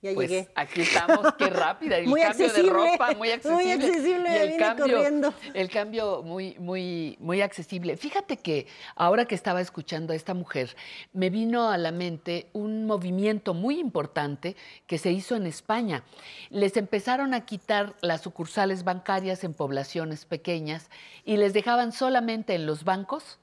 Ya 0.00 0.14
pues 0.14 0.30
llegué. 0.30 0.48
Aquí 0.54 0.82
estamos, 0.82 1.34
qué 1.36 1.50
rápida. 1.50 1.96
El 1.96 2.06
muy 2.08 2.20
cambio 2.20 2.46
accesible, 2.46 2.72
de 2.72 2.90
ropa, 2.92 3.14
muy 3.14 3.30
accesible. 3.30 3.64
Muy 3.64 3.72
accesible, 3.72 4.30
y 4.30 4.52
el 4.52 4.56
cambio, 4.56 4.84
corriendo. 4.84 5.34
el 5.54 5.70
cambio 5.70 6.22
muy, 6.22 6.56
muy, 6.60 7.16
muy 7.18 7.40
accesible. 7.40 7.96
Fíjate 7.96 8.36
que 8.36 8.68
ahora 8.94 9.24
que 9.24 9.34
estaba 9.34 9.60
escuchando 9.60 10.12
a 10.12 10.16
esta 10.16 10.34
mujer, 10.34 10.76
me 11.12 11.30
vino 11.30 11.68
a 11.68 11.76
la 11.78 11.90
mente 11.90 12.48
un 12.52 12.86
movimiento 12.86 13.54
muy 13.54 13.80
importante 13.80 14.54
que 14.86 14.98
se 14.98 15.10
hizo 15.10 15.34
en 15.34 15.46
España. 15.46 16.04
Les 16.50 16.76
empezaron 16.76 17.34
a 17.34 17.44
quitar 17.44 17.96
las 18.00 18.20
sucursales 18.20 18.84
bancarias 18.84 19.42
en 19.42 19.52
poblaciones 19.52 20.26
pequeñas 20.26 20.90
y 21.24 21.38
les 21.38 21.52
dejaban 21.52 21.90
solamente 21.90 22.54
en 22.54 22.66
los 22.66 22.84
bancos 22.84 23.40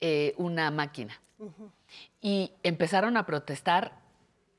eh, 0.00 0.34
una 0.36 0.72
máquina. 0.72 1.20
Uh 1.38 1.46
-huh. 1.46 1.70
Y 2.20 2.52
empezaron 2.64 3.16
a 3.16 3.24
protestar 3.24 4.07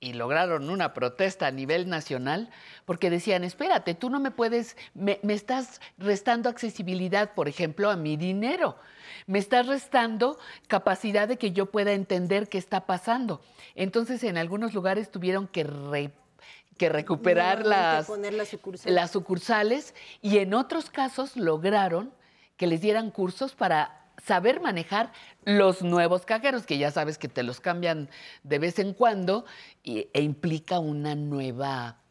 y 0.02 0.14
lograron 0.14 0.70
una 0.70 0.94
protesta 0.94 1.48
a 1.48 1.52
nivel 1.52 1.90
nacional 1.90 2.50
porque 2.86 3.10
decían, 3.10 3.44
espérate, 3.44 3.96
tú 3.96 4.10
no 4.10 4.20
me 4.20 4.32
puedes, 4.32 4.78
me, 4.94 5.20
me, 5.24 5.34
estás 5.34 5.82
restando 5.98 6.50
accesibilidad, 6.50 7.34
por 7.34 7.50
ejemplo, 7.50 7.90
a 7.90 7.98
mi 7.98 8.16
dinero, 8.16 8.78
me 9.28 9.40
estás 9.40 9.68
restando 9.68 10.38
capacidad 10.68 11.28
de 11.28 11.38
que 11.38 11.52
yo 11.52 11.66
pueda 11.68 11.92
entender 11.92 12.48
qué 12.48 12.58
está 12.58 12.86
pasando. 12.86 13.42
Entonces, 13.76 14.24
en 14.24 14.38
algunos 14.38 14.74
lugares 14.74 15.12
tuvieron 15.12 15.48
que, 15.48 15.66
re, 15.66 16.12
que 16.78 16.90
recuperar 16.90 17.66
las, 17.66 18.08
las, 18.10 18.48
sucursales. 18.48 18.96
las 18.96 19.12
sucursales 19.12 19.96
y 20.22 20.38
en 20.38 20.54
otros 20.54 20.90
casos 20.90 21.36
lograron 21.36 22.14
que 22.56 22.68
les 22.68 22.82
dieran 22.82 23.12
cursos 23.12 23.54
para 23.54 23.99
saber 24.26 24.60
manejar 24.62 25.12
los 25.46 25.82
nuevos 25.82 26.26
cajeros, 26.26 26.66
que 26.66 26.78
ya 26.78 26.92
sabes 26.92 27.18
que 27.18 27.28
te 27.28 27.44
los 27.44 27.60
cambian 27.60 28.10
de 28.44 28.60
vez 28.60 28.80
en 28.80 28.94
cuando 28.94 29.46
y, 29.84 30.08
e 30.14 30.22
implica 30.22 30.80
una 30.80 31.16
nueva 31.16 32.02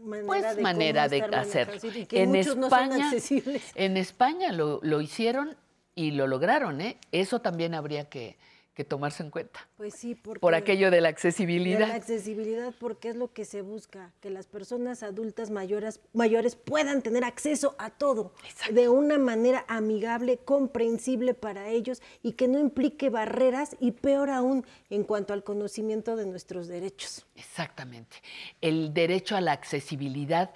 manera 0.00 0.26
pues, 0.26 0.56
de, 0.56 0.62
manera 0.62 1.08
de 1.08 1.22
hacer. 1.22 1.70
En 2.10 2.34
España, 2.34 3.10
no 3.10 3.52
en 3.74 3.96
España 3.96 4.52
lo, 4.52 4.80
lo, 4.82 5.00
hicieron 5.00 5.56
y 5.94 6.12
lo 6.12 6.26
lograron, 6.26 6.80
¿eh? 6.80 6.98
Eso 7.12 7.40
también 7.40 7.74
habría 7.74 8.08
que, 8.08 8.38
que 8.78 8.84
tomarse 8.84 9.24
en 9.24 9.30
cuenta. 9.30 9.68
Pues 9.76 9.92
sí, 9.92 10.14
porque 10.14 10.38
por 10.38 10.54
aquello 10.54 10.92
de 10.92 11.00
la 11.00 11.08
accesibilidad. 11.08 11.80
De 11.80 11.86
la 11.88 11.94
accesibilidad, 11.96 12.72
porque 12.78 13.08
es 13.08 13.16
lo 13.16 13.32
que 13.32 13.44
se 13.44 13.60
busca, 13.60 14.12
que 14.20 14.30
las 14.30 14.46
personas 14.46 15.02
adultas 15.02 15.50
mayores, 15.50 15.98
mayores 16.12 16.54
puedan 16.54 17.02
tener 17.02 17.24
acceso 17.24 17.74
a 17.78 17.90
todo 17.90 18.32
Exacto. 18.44 18.74
de 18.76 18.88
una 18.88 19.18
manera 19.18 19.64
amigable, 19.66 20.38
comprensible 20.38 21.34
para 21.34 21.70
ellos 21.70 22.00
y 22.22 22.34
que 22.34 22.46
no 22.46 22.60
implique 22.60 23.10
barreras 23.10 23.74
y 23.80 23.90
peor 23.90 24.30
aún 24.30 24.64
en 24.90 25.02
cuanto 25.02 25.32
al 25.32 25.42
conocimiento 25.42 26.14
de 26.14 26.26
nuestros 26.26 26.68
derechos. 26.68 27.26
Exactamente. 27.34 28.18
El 28.60 28.94
derecho 28.94 29.34
a 29.34 29.40
la 29.40 29.50
accesibilidad 29.50 30.52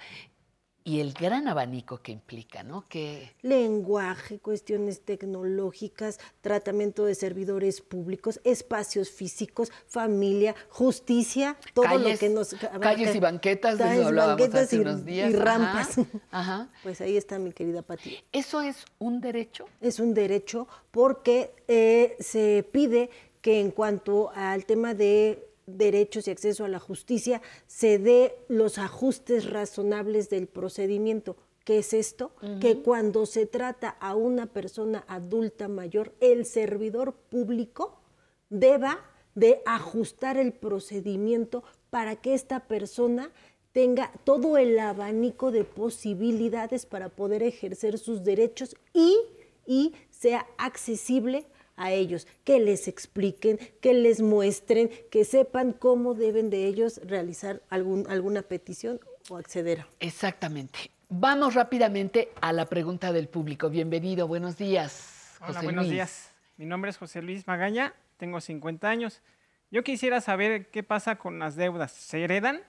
y 0.83 0.99
el 0.99 1.13
gran 1.13 1.47
abanico 1.47 2.01
que 2.01 2.11
implica, 2.11 2.63
¿no? 2.63 2.85
Que 2.89 3.31
lenguaje, 3.41 4.39
cuestiones 4.39 5.01
tecnológicas, 5.01 6.19
tratamiento 6.41 7.05
de 7.05 7.15
servidores 7.15 7.81
públicos, 7.81 8.41
espacios 8.43 9.09
físicos, 9.09 9.71
familia, 9.87 10.55
justicia, 10.69 11.57
todo 11.73 11.85
calles, 11.85 12.13
lo 12.13 12.19
que 12.19 12.29
nos 12.29 12.55
calles 12.81 13.15
y 13.15 13.19
banquetas, 13.19 13.77
de 13.77 13.93
eso 13.93 14.07
hablábamos 14.07 14.39
banquetas 14.39 14.63
hace 14.65 14.75
y, 14.75 14.79
unos 14.79 15.05
días, 15.05 15.31
y 15.31 15.35
rampas. 15.35 15.97
Ajá, 15.97 16.09
ajá. 16.31 16.69
Pues 16.83 16.99
ahí 17.01 17.15
está 17.15 17.39
mi 17.39 17.53
querida 17.53 17.81
Pati. 17.81 18.17
¿Eso 18.31 18.61
es 18.61 18.85
un 18.99 19.21
derecho? 19.21 19.65
Es 19.79 19.99
un 19.99 20.13
derecho 20.13 20.67
porque 20.91 21.55
eh, 21.67 22.15
se 22.19 22.67
pide 22.71 23.09
que 23.41 23.59
en 23.59 23.71
cuanto 23.71 24.31
al 24.35 24.65
tema 24.65 24.93
de 24.93 25.52
derechos 25.65 26.27
y 26.27 26.31
acceso 26.31 26.65
a 26.65 26.69
la 26.69 26.79
justicia, 26.79 27.41
se 27.67 27.99
dé 27.99 28.35
los 28.47 28.77
ajustes 28.77 29.49
razonables 29.49 30.29
del 30.29 30.47
procedimiento. 30.47 31.37
¿Qué 31.63 31.79
es 31.79 31.93
esto? 31.93 32.33
Que 32.59 32.79
cuando 32.79 33.25
se 33.25 33.45
trata 33.45 33.89
a 33.89 34.15
una 34.15 34.47
persona 34.47 35.05
adulta 35.07 35.69
mayor, 35.69 36.13
el 36.19 36.45
servidor 36.45 37.13
público 37.13 38.01
deba 38.49 38.99
de 39.33 39.61
ajustar 39.65 40.37
el 40.37 40.51
procedimiento 40.51 41.63
para 41.89 42.17
que 42.17 42.33
esta 42.33 42.67
persona 42.67 43.31
tenga 43.71 44.11
todo 44.23 44.57
el 44.57 44.77
abanico 44.77 45.51
de 45.51 45.63
posibilidades 45.63 46.85
para 46.85 47.09
poder 47.09 47.43
ejercer 47.43 47.97
sus 47.97 48.23
derechos 48.23 48.75
y, 48.93 49.17
y 49.65 49.93
sea 50.09 50.45
accesible 50.57 51.45
a 51.83 51.91
ellos, 51.91 52.27
que 52.45 52.59
les 52.61 52.87
expliquen, 52.87 53.59
que 53.81 53.93
les 53.93 54.21
muestren, 54.21 54.89
que 55.11 55.25
sepan 55.25 55.73
cómo 55.73 56.13
deben 56.13 56.49
de 56.49 56.65
ellos 56.65 57.01
realizar 57.03 57.61
algún, 57.69 58.09
alguna 58.09 58.41
petición 58.41 59.01
o 59.29 59.35
acceder. 59.35 59.85
Exactamente. 59.99 60.91
Vamos 61.09 61.55
rápidamente 61.55 62.29
a 62.39 62.53
la 62.53 62.67
pregunta 62.67 63.11
del 63.11 63.27
público. 63.27 63.69
Bienvenido, 63.69 64.29
buenos 64.29 64.57
días. 64.57 65.35
Hola, 65.41 65.47
José 65.47 65.65
buenos 65.65 65.83
Luis. 65.83 65.93
días. 65.93 66.29
Mi 66.55 66.65
nombre 66.65 66.89
es 66.89 66.97
José 66.97 67.21
Luis 67.21 67.45
Magaña, 67.47 67.93
tengo 68.15 68.39
50 68.39 68.87
años. 68.87 69.21
Yo 69.69 69.83
quisiera 69.83 70.21
saber 70.21 70.67
qué 70.67 70.83
pasa 70.83 71.17
con 71.17 71.37
las 71.37 71.57
deudas. 71.57 71.91
¿Se 71.91 72.23
heredan? 72.23 72.61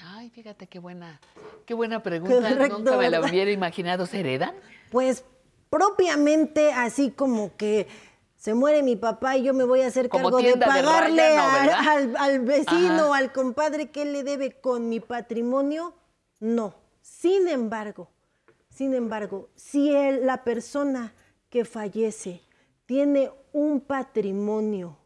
Ay, 0.00 0.30
fíjate 0.30 0.68
qué 0.68 0.78
buena, 0.78 1.20
qué 1.66 1.74
buena 1.74 2.02
pregunta. 2.02 2.48
Correcto, 2.48 2.78
Nunca 2.78 2.96
me 2.96 3.10
la 3.10 3.20
hubiera 3.20 3.50
imaginado. 3.50 4.06
¿Se 4.06 4.20
heredan? 4.20 4.54
Pues 4.90 5.22
propiamente 5.68 6.72
así 6.72 7.10
como 7.10 7.56
que 7.56 7.86
se 8.42 8.54
muere 8.54 8.82
mi 8.82 8.96
papá 8.96 9.36
y 9.36 9.44
yo 9.44 9.54
me 9.54 9.62
voy 9.62 9.82
a 9.82 9.86
hacer 9.86 10.08
Como 10.08 10.24
cargo 10.24 10.38
de 10.42 10.56
pagarle 10.56 11.22
al, 11.22 12.16
al 12.16 12.40
vecino 12.40 13.10
o 13.10 13.14
al 13.14 13.32
compadre 13.32 13.92
que 13.92 14.02
él 14.02 14.12
le 14.12 14.24
debe 14.24 14.50
con 14.50 14.88
mi 14.88 14.98
patrimonio, 14.98 15.94
no. 16.40 16.74
Sin 17.02 17.46
embargo, 17.46 18.10
sin 18.68 18.94
embargo, 18.94 19.48
si 19.54 19.92
la 19.92 20.42
persona 20.42 21.14
que 21.50 21.64
fallece 21.64 22.40
tiene 22.84 23.30
un 23.52 23.80
patrimonio 23.80 24.98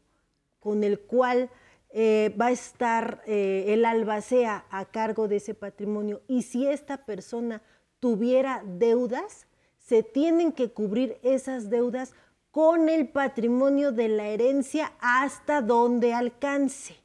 con 0.58 0.82
el 0.82 1.00
cual 1.00 1.50
eh, 1.90 2.34
va 2.40 2.46
a 2.46 2.52
estar 2.52 3.22
eh, 3.26 3.66
el 3.68 3.84
albacea 3.84 4.64
a 4.70 4.86
cargo 4.86 5.28
de 5.28 5.36
ese 5.36 5.52
patrimonio 5.52 6.22
y 6.26 6.40
si 6.40 6.66
esta 6.66 7.04
persona 7.04 7.60
tuviera 8.00 8.62
deudas, 8.64 9.46
se 9.76 10.02
tienen 10.02 10.52
que 10.52 10.70
cubrir 10.70 11.18
esas 11.22 11.68
deudas 11.68 12.14
con 12.56 12.88
el 12.88 13.06
patrimonio 13.10 13.92
de 13.92 14.08
la 14.08 14.28
herencia 14.28 14.94
hasta 14.98 15.60
donde 15.60 16.14
alcance 16.14 16.96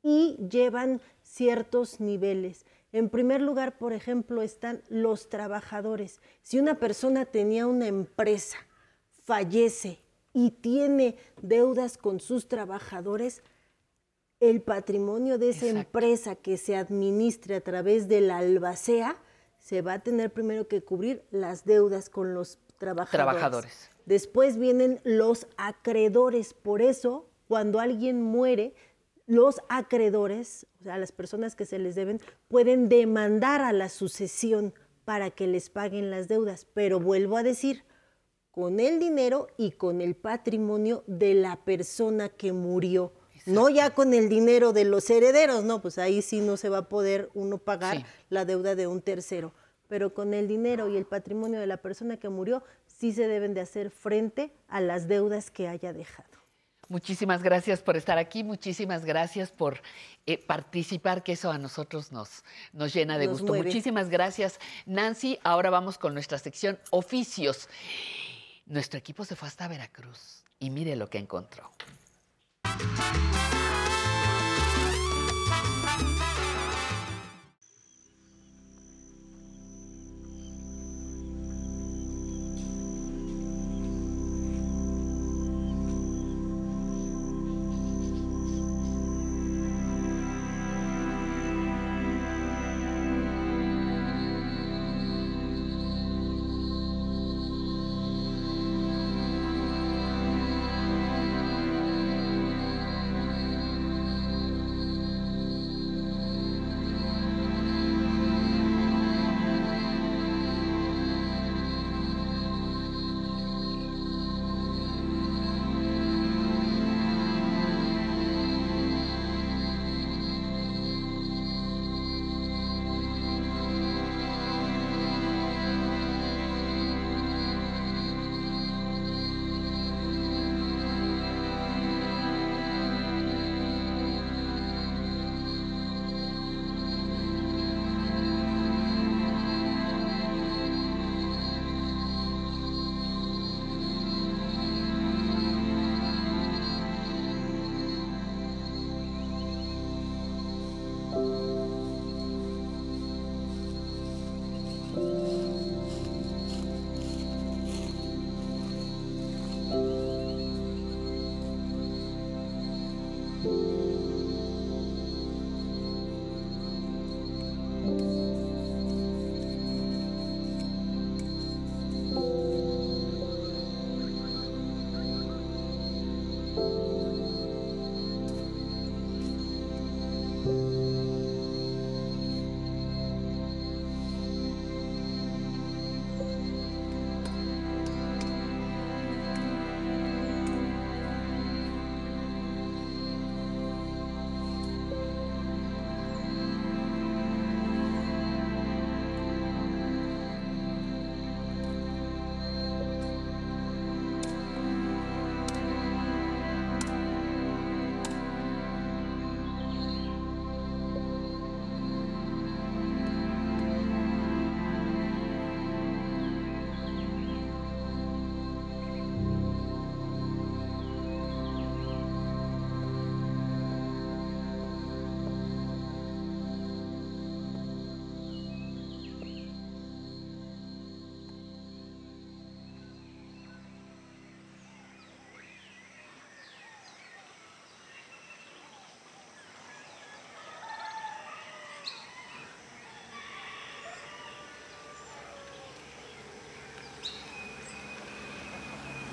y 0.00 0.36
llevan 0.48 1.00
ciertos 1.24 1.98
niveles. 1.98 2.66
En 2.92 3.08
primer 3.08 3.40
lugar, 3.40 3.78
por 3.78 3.92
ejemplo, 3.94 4.42
están 4.42 4.80
los 4.88 5.28
trabajadores. 5.28 6.20
Si 6.42 6.60
una 6.60 6.78
persona 6.78 7.24
tenía 7.24 7.66
una 7.66 7.88
empresa, 7.88 8.58
fallece 9.24 9.98
y 10.32 10.52
tiene 10.52 11.16
deudas 11.40 11.98
con 11.98 12.20
sus 12.20 12.46
trabajadores, 12.46 13.42
el 14.38 14.62
patrimonio 14.62 15.36
de 15.36 15.50
esa 15.50 15.66
empresa 15.66 16.36
que 16.36 16.56
se 16.56 16.76
administre 16.76 17.56
a 17.56 17.60
través 17.60 18.06
de 18.06 18.20
la 18.20 18.38
albacea 18.38 19.16
se 19.58 19.82
va 19.82 19.94
a 19.94 19.98
tener 19.98 20.32
primero 20.32 20.68
que 20.68 20.84
cubrir 20.84 21.24
las 21.32 21.64
deudas 21.64 22.08
con 22.08 22.34
los 22.34 22.60
trabajadores. 22.78 23.10
Trabajadores. 23.10 23.91
Después 24.06 24.58
vienen 24.58 25.00
los 25.04 25.46
acreedores. 25.56 26.54
Por 26.54 26.82
eso, 26.82 27.28
cuando 27.48 27.80
alguien 27.80 28.22
muere, 28.22 28.74
los 29.26 29.60
acreedores, 29.68 30.66
o 30.80 30.84
sea, 30.84 30.98
las 30.98 31.12
personas 31.12 31.54
que 31.54 31.64
se 31.66 31.78
les 31.78 31.94
deben, 31.94 32.20
pueden 32.48 32.88
demandar 32.88 33.60
a 33.60 33.72
la 33.72 33.88
sucesión 33.88 34.74
para 35.04 35.30
que 35.30 35.46
les 35.46 35.70
paguen 35.70 36.10
las 36.10 36.28
deudas. 36.28 36.66
Pero 36.74 37.00
vuelvo 37.00 37.36
a 37.36 37.42
decir, 37.42 37.84
con 38.50 38.80
el 38.80 38.98
dinero 38.98 39.46
y 39.56 39.72
con 39.72 40.00
el 40.00 40.14
patrimonio 40.14 41.04
de 41.06 41.34
la 41.34 41.64
persona 41.64 42.28
que 42.28 42.52
murió. 42.52 43.12
No 43.46 43.68
ya 43.68 43.94
con 43.94 44.14
el 44.14 44.28
dinero 44.28 44.72
de 44.72 44.84
los 44.84 45.08
herederos, 45.10 45.64
no, 45.64 45.82
pues 45.82 45.98
ahí 45.98 46.22
sí 46.22 46.40
no 46.40 46.56
se 46.56 46.68
va 46.68 46.78
a 46.78 46.88
poder 46.88 47.28
uno 47.34 47.58
pagar 47.58 47.96
Sí. 47.96 48.04
la 48.28 48.44
deuda 48.44 48.74
de 48.76 48.86
un 48.86 49.00
tercero. 49.00 49.52
Pero 49.88 50.14
con 50.14 50.32
el 50.32 50.46
dinero 50.48 50.88
y 50.88 50.96
el 50.96 51.06
patrimonio 51.06 51.58
de 51.58 51.66
la 51.66 51.78
persona 51.78 52.18
que 52.18 52.28
murió, 52.28 52.62
sí 53.02 53.10
se 53.10 53.26
deben 53.26 53.52
de 53.52 53.60
hacer 53.60 53.90
frente 53.90 54.52
a 54.68 54.80
las 54.80 55.08
deudas 55.08 55.50
que 55.50 55.66
haya 55.66 55.92
dejado. 55.92 56.28
Muchísimas 56.88 57.42
gracias 57.42 57.82
por 57.82 57.96
estar 57.96 58.16
aquí, 58.16 58.44
muchísimas 58.44 59.04
gracias 59.04 59.50
por 59.50 59.82
eh, 60.24 60.38
participar, 60.38 61.24
que 61.24 61.32
eso 61.32 61.50
a 61.50 61.58
nosotros 61.58 62.12
nos, 62.12 62.44
nos 62.72 62.94
llena 62.94 63.18
de 63.18 63.26
Nos 63.26 63.40
gusto. 63.40 63.48
mueve. 63.54 63.66
Muchísimas 63.66 64.08
gracias, 64.08 64.60
Nancy. 64.86 65.40
Ahora 65.42 65.68
vamos 65.68 65.98
con 65.98 66.14
nuestra 66.14 66.38
sección 66.38 66.78
oficios. 66.90 67.68
Nuestro 68.66 69.00
equipo 69.00 69.24
se 69.24 69.34
fue 69.34 69.48
hasta 69.48 69.66
Veracruz 69.66 70.44
y 70.60 70.70
mire 70.70 70.94
lo 70.94 71.10
que 71.10 71.18
encontró. 71.18 71.72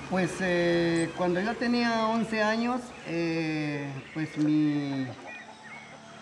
Pues 0.10 0.32
eh, 0.42 1.12
cuando 1.18 1.40
yo 1.40 1.56
tenía 1.56 2.08
11 2.08 2.42
años, 2.42 2.82
eh, 3.06 3.88
pues 4.16 4.36
mi, 4.40 5.06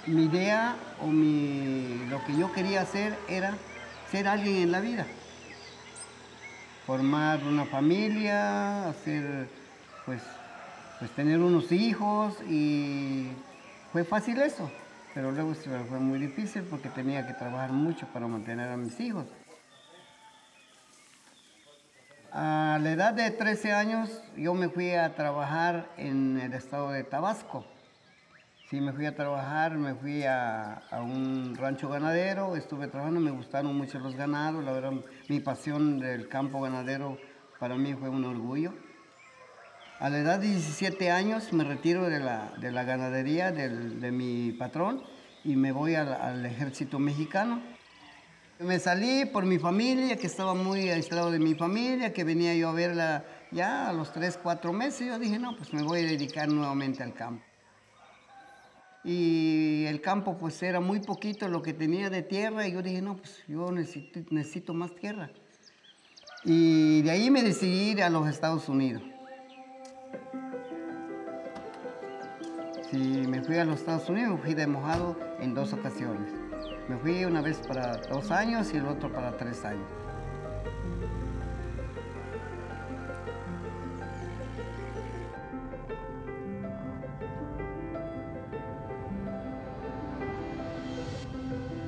mi 0.07 0.25
idea 0.25 0.75
o 1.01 1.07
mi, 1.07 2.05
lo 2.09 2.21
que 2.25 2.35
yo 2.35 2.51
quería 2.51 2.81
hacer 2.81 3.17
era 3.29 3.55
ser 4.11 4.27
alguien 4.27 4.57
en 4.57 4.71
la 4.73 4.81
vida. 4.81 5.05
Formar 6.85 7.41
una 7.45 7.63
familia, 7.63 8.89
hacer, 8.89 9.47
pues, 10.05 10.21
pues 10.99 11.09
tener 11.11 11.39
unos 11.39 11.71
hijos 11.71 12.41
y 12.49 13.29
fue 13.93 14.03
fácil 14.03 14.41
eso. 14.41 14.69
Pero 15.13 15.31
luego 15.31 15.55
fue 15.55 15.99
muy 15.99 16.19
difícil 16.19 16.63
porque 16.63 16.89
tenía 16.89 17.25
que 17.25 17.33
trabajar 17.33 17.71
mucho 17.71 18.05
para 18.07 18.27
mantener 18.27 18.69
a 18.69 18.75
mis 18.75 18.99
hijos. 18.99 19.27
A 22.77 22.79
la 22.79 22.91
edad 22.91 23.15
de 23.15 23.31
13 23.31 23.73
años 23.73 24.21
yo 24.35 24.53
me 24.53 24.69
fui 24.69 24.91
a 24.91 25.15
trabajar 25.15 25.89
en 25.97 26.39
el 26.39 26.53
estado 26.53 26.91
de 26.91 27.03
Tabasco. 27.03 27.65
Sí, 28.69 28.79
me 28.81 28.93
fui 28.93 29.07
a 29.07 29.15
trabajar, 29.15 29.75
me 29.79 29.95
fui 29.95 30.25
a, 30.25 30.83
un 30.91 31.55
rancho 31.55 31.89
ganadero, 31.89 32.55
estuve 32.55 32.87
trabajando, 32.87 33.19
me 33.19 33.31
gustaron 33.31 33.75
mucho 33.75 33.97
los 33.97 34.15
ganados, 34.15 34.63
la 34.63 34.73
verdad 34.73 34.91
mi 35.27 35.39
pasión 35.39 35.97
del 35.97 36.29
campo 36.29 36.61
ganadero 36.61 37.17
para 37.59 37.77
mí 37.77 37.95
fue 37.95 38.09
un 38.09 38.25
orgullo. 38.25 38.75
A 39.99 40.11
la 40.11 40.19
edad 40.19 40.37
de 40.37 40.45
17 40.45 41.09
años 41.09 41.51
me 41.53 41.63
retiro 41.63 42.07
de 42.07 42.19
la, 42.19 42.53
de 42.59 42.71
la 42.71 42.83
ganadería 42.83 43.51
de 43.51 44.11
mi 44.11 44.51
patrón 44.51 45.01
y 45.43 45.55
me 45.55 45.71
voy 45.71 45.95
al, 45.95 46.13
al 46.13 46.45
ejército 46.45 46.99
mexicano. 46.99 47.59
Me 48.59 48.79
salí 48.79 49.25
por 49.25 49.45
mi 49.45 49.59
familia, 49.59 50.17
que 50.17 50.25
estaba 50.25 50.55
muy 50.55 50.89
aislado 50.89 51.29
de 51.29 51.37
mi 51.37 51.53
familia, 51.53 52.11
que 52.11 52.23
venía 52.23 52.55
yo 52.55 52.69
a 52.69 52.73
verla 52.73 53.23
ya 53.51 53.87
a 53.87 53.93
los 53.93 54.11
3, 54.11 54.39
4 54.41 54.73
meses. 54.73 55.07
Yo 55.07 55.19
dije, 55.19 55.37
no, 55.37 55.55
pues 55.55 55.73
me 55.73 55.83
voy 55.83 55.99
a 55.99 56.07
dedicar 56.07 56.49
nuevamente 56.49 57.03
al 57.03 57.13
campo. 57.13 57.43
Y 59.03 59.85
el 59.85 60.01
campo 60.01 60.37
pues 60.37 60.61
era 60.63 60.79
muy 60.79 60.99
poquito 60.99 61.47
lo 61.47 61.61
que 61.61 61.73
tenía 61.73 62.09
de 62.09 62.23
tierra 62.23 62.67
y 62.67 62.73
yo 62.73 62.81
dije, 62.81 63.01
no, 63.01 63.17
pues 63.17 63.43
yo 63.47 63.71
necesito, 63.71 64.73
más 64.73 64.95
tierra. 64.95 65.29
Y 66.43 67.03
de 67.03 67.11
ahí 67.11 67.29
me 67.29 67.43
decidí 67.43 67.91
ir 67.91 68.03
a 68.03 68.09
los 68.09 68.27
Estados 68.27 68.67
Unidos. 68.69 69.03
Sí, 72.89 72.97
me 72.97 73.43
fui 73.43 73.57
a 73.57 73.65
los 73.65 73.79
Estados 73.79 74.09
Unidos, 74.09 74.39
fui 74.41 74.55
de 74.55 74.65
mojado 74.65 75.17
en 75.39 75.53
dos 75.53 75.73
ocasiones. 75.73 76.31
Me 76.87 76.95
fui 76.97 77.25
una 77.25 77.41
vez 77.41 77.57
para 77.67 77.97
dos 77.97 78.31
años 78.31 78.73
y 78.73 78.77
el 78.77 78.87
otro 78.87 79.11
para 79.11 79.35
tres 79.35 79.65
años. 79.65 79.85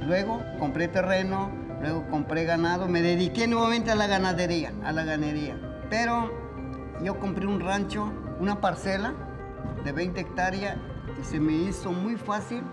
Luego 0.06 0.42
compré 0.58 0.88
terreno, 0.88 1.50
luego 1.82 2.06
compré 2.10 2.44
ganado, 2.44 2.88
me 2.88 3.02
dediqué 3.02 3.48
nuevamente 3.48 3.92
a 3.92 3.96
la 3.96 4.08
ganadería, 4.08 4.74
a 4.84 4.92
la 4.92 5.06
ganadería. 5.06 5.56
Pero 5.90 6.32
yo 7.04 7.20
compré 7.20 7.46
un 7.46 7.62
rancho, 7.62 8.12
una 8.40 8.60
parcela 8.60 9.14
de 9.86 9.92
20 9.94 10.20
hectáreas 10.20 10.78
y 11.22 11.24
se 11.24 11.40
me 11.40 11.54
hizo 11.54 11.92
muy 11.92 12.18
fácil 12.18 12.64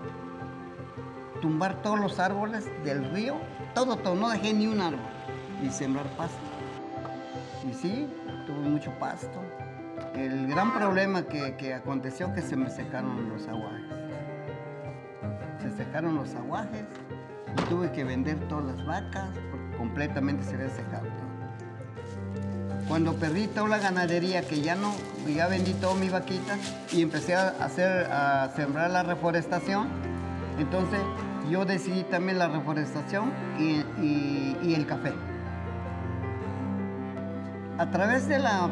tumbar 1.41 1.83
todos 1.83 1.99
los 1.99 2.19
árboles 2.19 2.65
del 2.85 3.11
río, 3.11 3.37
todo, 3.75 3.97
todo, 3.97 4.15
no 4.15 4.31
dejé 4.31 4.53
ni 4.53 4.67
un 4.67 4.81
árbol 4.81 5.01
y 5.63 5.71
sembrar 5.71 6.07
pasto. 6.17 6.39
Y 7.69 7.75
sí, 7.75 8.09
tuve 8.47 8.69
mucho 8.69 8.91
pasto. 8.99 9.43
El 10.15 10.47
gran 10.47 10.73
problema 10.75 11.23
que, 11.23 11.57
que 11.57 11.75
aconteció 11.75 12.33
que 12.33 12.43
se 12.43 12.57
me 12.57 12.71
secaron 12.71 13.29
los 13.29 13.47
aguajes. 13.49 13.87
Se 15.61 15.71
secaron 15.77 16.15
los 16.15 16.35
aguajes 16.35 16.85
y 17.53 17.63
tuve 17.69 17.91
que 17.93 18.05
vender 18.05 18.39
todas 18.49 18.67
las 18.67 18.87
vacas 18.87 19.31
porque 19.51 19.77
completamente 19.77 20.45
se 20.45 20.55
había 20.55 20.71
secado. 20.71 21.07
Cuando 22.89 23.15
perdí 23.15 23.49
toda 23.49 23.69
la 23.69 23.79
ganadería, 23.79 24.43
que 24.43 24.61
ya 24.61 24.77
no, 24.77 24.95
ya 25.27 25.49
vendí 25.49 25.75
todas 25.75 25.99
mis 25.99 26.13
vaquitas 26.13 26.59
y 26.93 27.03
empecé 27.03 27.35
a 27.35 27.49
hacer, 27.49 28.07
a 28.13 28.49
sembrar 28.55 28.91
la 28.91 29.03
reforestación, 29.03 29.89
entonces 30.59 31.01
yo 31.51 31.65
decidí 31.65 32.03
también 32.05 32.39
la 32.39 32.49
reforestación 32.49 33.33
y, 33.59 34.74
el 34.74 34.87
café. 34.87 35.12
A 37.78 37.91
través 37.91 38.28
de 38.28 38.39
la, 38.39 38.69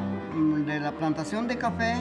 de 0.67 0.81
la 0.81 0.93
plantación 0.93 1.47
de 1.47 1.59
café, 1.59 1.97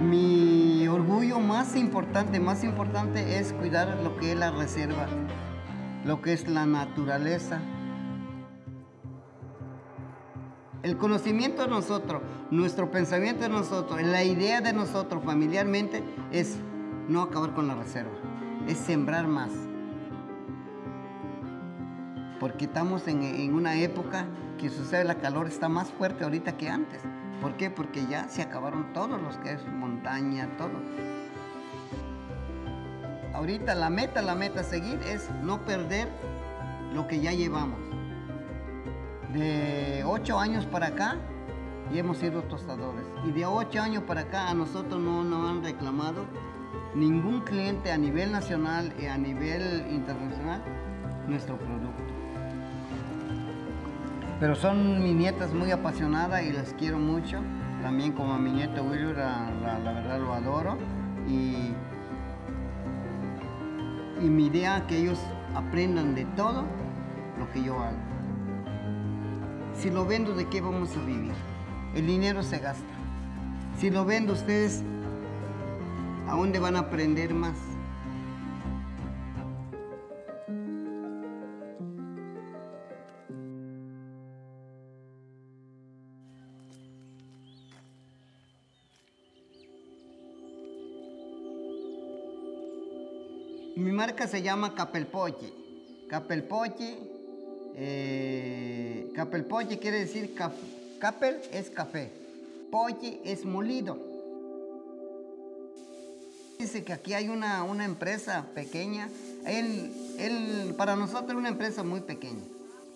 mi 0.00 0.86
orgullo 0.88 1.38
más 1.40 1.76
importante, 1.76 2.40
más 2.40 2.64
importante 2.64 3.38
es 3.38 3.52
cuidar 3.52 4.00
lo 4.02 4.16
que 4.16 4.32
es 4.32 4.38
la 4.38 4.50
reserva, 4.50 5.06
lo 6.04 6.22
que 6.22 6.32
es 6.32 6.48
la 6.48 6.66
naturaleza. 6.66 7.60
El 10.82 10.98
conocimiento 10.98 11.62
de 11.62 11.68
nosotros, 11.68 12.22
nuestro 12.50 12.90
pensamiento 12.90 13.44
de 13.44 13.48
nosotros, 13.48 14.02
la 14.02 14.22
idea 14.22 14.60
de 14.60 14.72
nosotros 14.72 15.24
familiarmente 15.24 16.02
es 16.30 16.58
no 17.08 17.22
acabar 17.22 17.54
con 17.54 17.66
la 17.66 17.74
reserva, 17.74 18.12
es 18.68 18.78
sembrar 18.78 19.26
más. 19.26 19.50
Porque 22.40 22.64
estamos 22.66 23.06
en, 23.08 23.22
en 23.22 23.54
una 23.54 23.76
época 23.76 24.26
que 24.58 24.68
sucede 24.68 25.04
la 25.04 25.16
calor 25.16 25.46
está 25.46 25.68
más 25.68 25.90
fuerte 25.90 26.24
ahorita 26.24 26.56
que 26.56 26.68
antes. 26.68 27.02
¿Por 27.40 27.56
qué? 27.56 27.70
Porque 27.70 28.06
ya 28.06 28.28
se 28.28 28.42
acabaron 28.42 28.92
todos 28.92 29.20
los 29.20 29.36
que 29.38 29.52
es 29.52 29.66
montaña, 29.66 30.48
todo. 30.56 30.80
Ahorita 33.34 33.74
la 33.74 33.90
meta, 33.90 34.22
la 34.22 34.34
meta 34.34 34.60
a 34.60 34.64
seguir 34.64 35.00
es 35.02 35.28
no 35.42 35.64
perder 35.64 36.08
lo 36.94 37.06
que 37.08 37.20
ya 37.20 37.32
llevamos. 37.32 37.80
De 39.32 40.04
ocho 40.06 40.38
años 40.38 40.64
para 40.66 40.88
acá 40.88 41.16
ya 41.92 42.00
hemos 42.00 42.18
sido 42.18 42.42
tostadores. 42.42 43.04
Y 43.26 43.32
de 43.32 43.44
ocho 43.44 43.82
años 43.82 44.04
para 44.04 44.22
acá 44.22 44.48
a 44.48 44.54
nosotros 44.54 45.00
no 45.00 45.24
nos 45.24 45.50
han 45.50 45.64
reclamado 45.64 46.24
ningún 46.94 47.40
cliente 47.40 47.90
a 47.92 47.98
nivel 47.98 48.30
nacional 48.32 48.92
y 49.00 49.06
a 49.06 49.18
nivel 49.18 49.86
internacional 49.90 50.62
nuestro 51.28 51.56
producto. 51.58 52.02
Pero 54.40 54.54
son 54.54 55.02
mis 55.02 55.14
nietas 55.14 55.52
muy 55.52 55.70
apasionadas 55.70 56.42
y 56.44 56.52
las 56.52 56.74
quiero 56.74 56.98
mucho. 56.98 57.40
También 57.82 58.12
como 58.12 58.38
mi 58.38 58.50
nieto 58.50 58.84
la, 58.94 59.50
la- 59.62 59.78
la 59.78 59.92
verdad 59.92 60.18
lo 60.20 60.32
adoro. 60.34 60.76
Y, 61.28 61.72
y 64.20 64.28
mi 64.28 64.46
idea 64.46 64.78
es 64.78 64.82
que 64.84 64.98
ellos 64.98 65.18
aprendan 65.54 66.14
de 66.14 66.24
todo 66.36 66.64
lo 67.38 67.50
que 67.52 67.62
yo 67.62 67.78
hago. 67.80 67.96
Si 69.74 69.90
lo 69.90 70.04
vendo, 70.06 70.34
¿de 70.34 70.46
qué 70.48 70.60
vamos 70.60 70.96
a 70.96 71.00
vivir? 71.04 71.32
El 71.94 72.06
dinero 72.06 72.42
se 72.42 72.58
gasta. 72.58 72.84
Si 73.78 73.90
lo 73.90 74.04
vendo, 74.04 74.32
ustedes, 74.34 74.82
¿a 76.28 76.36
dónde 76.36 76.58
van 76.58 76.76
a 76.76 76.80
aprender 76.80 77.32
más? 77.34 77.56
Mi 93.76 93.90
marca 93.92 94.26
se 94.28 94.42
llama 94.42 94.74
Capelpoche. 94.74 95.52
Capelpoche, 96.08 96.96
eh, 97.76 99.10
Capelpoche 99.14 99.78
quiere 99.78 99.98
decir 100.00 100.34
caf- 100.34 100.98
Capel 101.00 101.40
es 101.52 101.70
café, 101.70 102.10
Poche 102.70 103.20
es 103.24 103.44
molido. 103.44 104.13
Dice 106.58 106.84
que 106.84 106.92
aquí 106.92 107.14
hay 107.14 107.28
una, 107.28 107.64
una 107.64 107.84
empresa 107.84 108.46
pequeña. 108.54 109.08
Para 110.76 110.96
nosotros 110.96 111.30
es 111.30 111.36
una 111.36 111.48
empresa 111.48 111.82
muy 111.82 112.00
pequeña, 112.00 112.44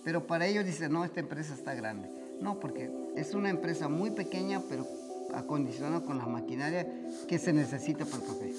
pero 0.05 0.27
para 0.27 0.47
ellos 0.47 0.65
dice, 0.65 0.89
no, 0.89 1.05
esta 1.05 1.21
empresa 1.21 1.55
está 1.55 1.75
grande. 1.75 2.09
No, 2.41 2.61
porque 2.61 2.91
es 3.17 3.35
una 3.35 3.51
empresa 3.51 3.89
muy 3.89 4.11
pequeña, 4.11 4.63
pero 4.69 4.87
acondicionada 5.35 6.01
con 6.01 6.19
la 6.19 6.27
maquinaria 6.27 6.87
que 7.27 7.39
se 7.39 7.53
necesita 7.53 8.05
para 8.05 8.17
el 8.19 8.29
café. 8.29 8.55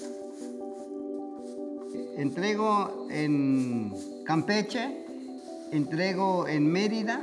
Entrego 2.16 3.06
en 3.10 3.94
Campeche, 4.24 5.06
entrego 5.72 6.46
en 6.46 6.70
Mérida, 6.70 7.22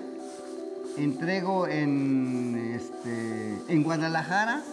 entrego 0.97 1.67
en, 1.67 2.73
este, 2.75 3.71
en 3.71 3.83
Guadalajara, 3.83 4.63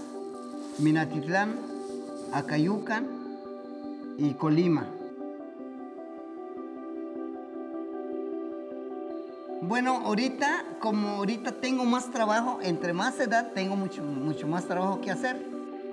Minatitlán, 0.78 1.73
Acayucan 2.34 3.06
y 4.18 4.34
Colima. 4.34 4.88
Bueno, 9.62 10.02
ahorita, 10.04 10.64
como 10.80 11.10
ahorita 11.10 11.52
tengo 11.52 11.84
más 11.84 12.10
trabajo, 12.10 12.58
entre 12.60 12.92
más 12.92 13.20
edad 13.20 13.52
tengo 13.52 13.76
mucho, 13.76 14.02
mucho 14.02 14.48
más 14.48 14.64
trabajo 14.66 15.00
que 15.00 15.12
hacer. 15.12 15.40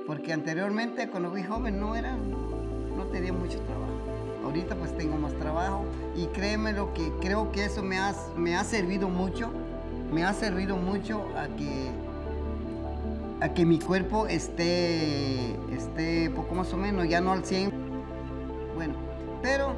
Porque 0.08 0.34
anteriormente, 0.34 1.08
cuando 1.10 1.30
fui 1.30 1.44
joven, 1.44 1.80
no 1.80 1.96
era, 1.96 2.18
no 2.18 3.06
tenía 3.12 3.34
mucho 3.34 3.60
trabajo. 3.62 3.92
Ahorita 4.44 4.76
pues 4.76 4.98
tengo 4.98 5.18
más 5.18 5.34
trabajo 5.36 5.86
y 6.16 6.26
créeme 6.26 6.74
lo 6.74 6.92
que 6.96 7.14
creo 7.22 7.52
que 7.52 7.66
eso 7.66 7.84
me 7.84 8.00
ha, 8.00 8.16
me 8.36 8.56
ha 8.56 8.64
servido 8.64 9.10
mucho, 9.10 9.52
me 10.12 10.24
ha 10.24 10.34
servido 10.34 10.76
mucho 10.76 11.24
a 11.38 11.48
que, 11.56 11.92
a 13.42 13.50
que 13.56 13.66
mi 13.66 13.80
cuerpo 13.80 14.28
esté, 14.28 15.56
esté 15.74 16.30
poco 16.30 16.54
más 16.54 16.72
o 16.74 16.78
menos, 16.78 17.10
ya 17.10 17.20
no 17.22 17.32
al 17.32 17.44
100. 17.44 17.72
Bueno, 18.76 18.94
pero 19.42 19.74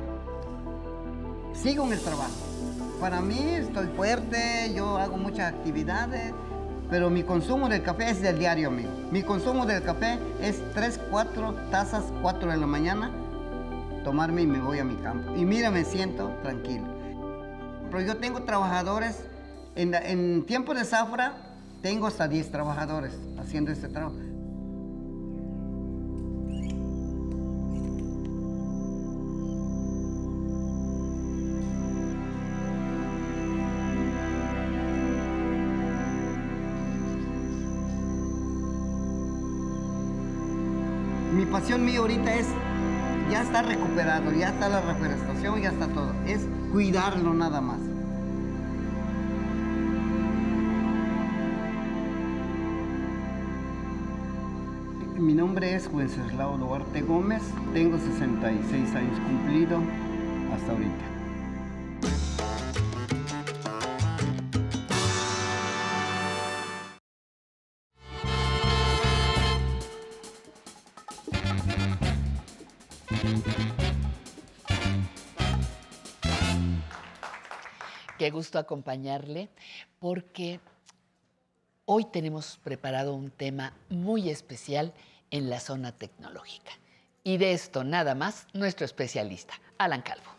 sigo 1.54 1.86
en 1.86 1.94
el 1.94 2.02
trabajo. 2.02 2.34
Para 3.00 3.22
mí 3.22 3.40
estoy 3.40 3.88
fuerte, 3.96 4.74
yo 4.76 4.98
hago 4.98 5.18
muchas 5.18 5.54
actividades, 5.54 6.34
pero 6.90 7.10
mi 7.10 7.24
consumo 7.24 7.70
del 7.70 7.84
café 7.84 8.10
es 8.10 8.22
del 8.22 8.38
diario, 8.38 8.68
amigo. 8.68 8.90
Mi 9.12 9.24
consumo 9.24 9.66
del 9.66 9.82
café 9.82 10.20
es 10.42 10.62
3, 10.74 11.00
4 11.10 11.56
tazas, 11.72 12.04
4 12.22 12.52
de 12.52 12.58
la 12.58 12.68
mañana, 12.68 13.12
tomarme 14.04 14.42
y 14.42 14.48
me 14.48 14.60
voy 14.60 14.80
a 14.80 14.84
mi 14.84 14.96
campo. 14.96 15.34
Y 15.38 15.46
mira, 15.46 15.72
me 15.72 15.86
siento 15.86 16.32
tranquilo. 16.44 16.84
Pero 17.90 18.02
yo 18.02 18.18
tengo 18.18 18.44
trabajadores, 18.44 19.24
en, 19.76 19.94
en 19.94 20.46
tiempo 20.46 20.74
de 20.74 20.84
zafra, 20.84 21.53
tengo 21.84 22.08
hasta 22.08 22.30
10 22.30 22.50
trabajadores 22.50 23.12
haciendo 23.38 23.72
este 23.72 23.90
trabajo. 23.90 24.16
Mi 41.36 41.46
pasión 41.48 41.84
mía 41.84 42.00
ahorita 42.00 42.34
es, 42.34 42.48
ya 43.30 43.42
está 43.42 43.62
recuperado, 43.62 44.32
ya 44.32 44.50
está 44.52 44.70
la 44.70 44.80
reforestación, 44.80 45.62
ya 45.62 45.70
está 45.72 45.88
todo. 45.90 46.14
Es 46.26 46.48
cuidarlo 46.72 47.34
nada 47.34 47.60
más. 47.60 47.93
Mi 55.24 55.34
nombre 55.34 55.74
es 55.74 55.88
Wenceslao 55.88 56.58
Duarte 56.58 57.02
Gómez, 57.02 57.42
tengo 57.74 57.98
66 57.98 58.94
años 58.94 59.20
cumplido 59.22 59.82
hasta 60.54 60.74
ahorita. 60.74 61.06
Qué 78.20 78.30
gusto 78.30 78.60
acompañarle 78.60 79.48
porque 80.00 80.60
hoy 81.86 82.04
tenemos 82.04 82.60
preparado 82.62 83.14
un 83.14 83.32
tema 83.32 83.72
muy 83.90 84.30
especial 84.30 84.94
en 85.34 85.50
la 85.50 85.60
zona 85.60 85.92
tecnológica. 85.92 86.72
Y 87.24 87.38
de 87.38 87.54
esto 87.54 87.84
nada 87.84 88.14
más 88.14 88.46
nuestro 88.54 88.86
especialista, 88.86 89.56
Alan 89.80 90.04
Calvo. 90.04 90.30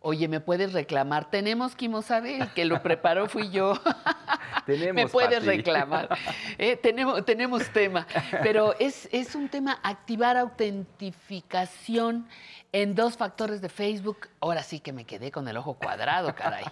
Oye, 0.00 0.26
¿me 0.28 0.40
puedes 0.40 0.72
reclamar? 0.72 1.30
Tenemos 1.30 1.76
Sabe, 2.02 2.38
el 2.38 2.52
que 2.54 2.64
lo 2.64 2.82
preparó 2.82 3.28
fui 3.28 3.50
yo. 3.50 3.74
Tenemos, 4.66 4.94
Me 4.94 5.08
puedes 5.08 5.40
Pati. 5.40 5.46
reclamar. 5.46 6.08
Eh, 6.56 6.76
tenemos, 6.76 7.22
tenemos 7.26 7.68
tema. 7.70 8.06
Pero 8.42 8.74
es, 8.78 9.10
es 9.12 9.34
un 9.34 9.50
tema 9.50 9.78
activar 9.82 10.38
autentificación 10.38 12.26
en 12.72 12.94
dos 12.94 13.18
factores 13.18 13.60
de 13.60 13.68
Facebook. 13.68 14.28
Ahora 14.40 14.62
sí 14.62 14.80
que 14.80 14.94
me 14.94 15.04
quedé 15.04 15.30
con 15.30 15.46
el 15.48 15.58
ojo 15.58 15.74
cuadrado, 15.74 16.34
caray. 16.34 16.64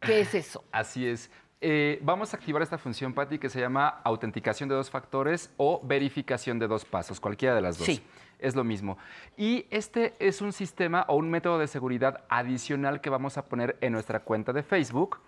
¿Qué 0.00 0.20
es 0.20 0.34
eso? 0.34 0.64
Así 0.70 1.06
es. 1.06 1.30
Eh, 1.62 1.98
vamos 2.02 2.32
a 2.32 2.38
activar 2.38 2.62
esta 2.62 2.78
función, 2.78 3.12
Patti, 3.12 3.38
que 3.38 3.50
se 3.50 3.60
llama 3.60 4.00
autenticación 4.04 4.68
de 4.68 4.74
dos 4.74 4.90
factores 4.90 5.52
o 5.58 5.80
verificación 5.84 6.58
de 6.58 6.66
dos 6.66 6.86
pasos, 6.86 7.20
cualquiera 7.20 7.54
de 7.54 7.60
las 7.60 7.76
dos. 7.76 7.86
Sí. 7.86 8.02
Es 8.38 8.54
lo 8.54 8.64
mismo. 8.64 8.96
Y 9.36 9.66
este 9.70 10.14
es 10.18 10.40
un 10.40 10.54
sistema 10.54 11.04
o 11.08 11.16
un 11.16 11.28
método 11.28 11.58
de 11.58 11.66
seguridad 11.66 12.24
adicional 12.30 13.02
que 13.02 13.10
vamos 13.10 13.36
a 13.36 13.44
poner 13.44 13.76
en 13.82 13.92
nuestra 13.92 14.20
cuenta 14.20 14.54
de 14.54 14.62
Facebook 14.62 15.18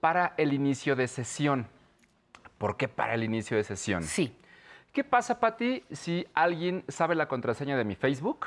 para 0.00 0.34
el 0.36 0.52
inicio 0.52 0.94
de 0.94 1.08
sesión. 1.08 1.66
¿Por 2.58 2.76
qué 2.76 2.86
para 2.86 3.14
el 3.14 3.24
inicio 3.24 3.56
de 3.56 3.64
sesión? 3.64 4.04
Sí. 4.04 4.36
¿Qué 4.92 5.02
pasa, 5.02 5.40
Patti, 5.40 5.82
si 5.90 6.26
alguien 6.34 6.84
sabe 6.86 7.16
la 7.16 7.26
contraseña 7.26 7.76
de 7.76 7.84
mi 7.84 7.96
Facebook 7.96 8.46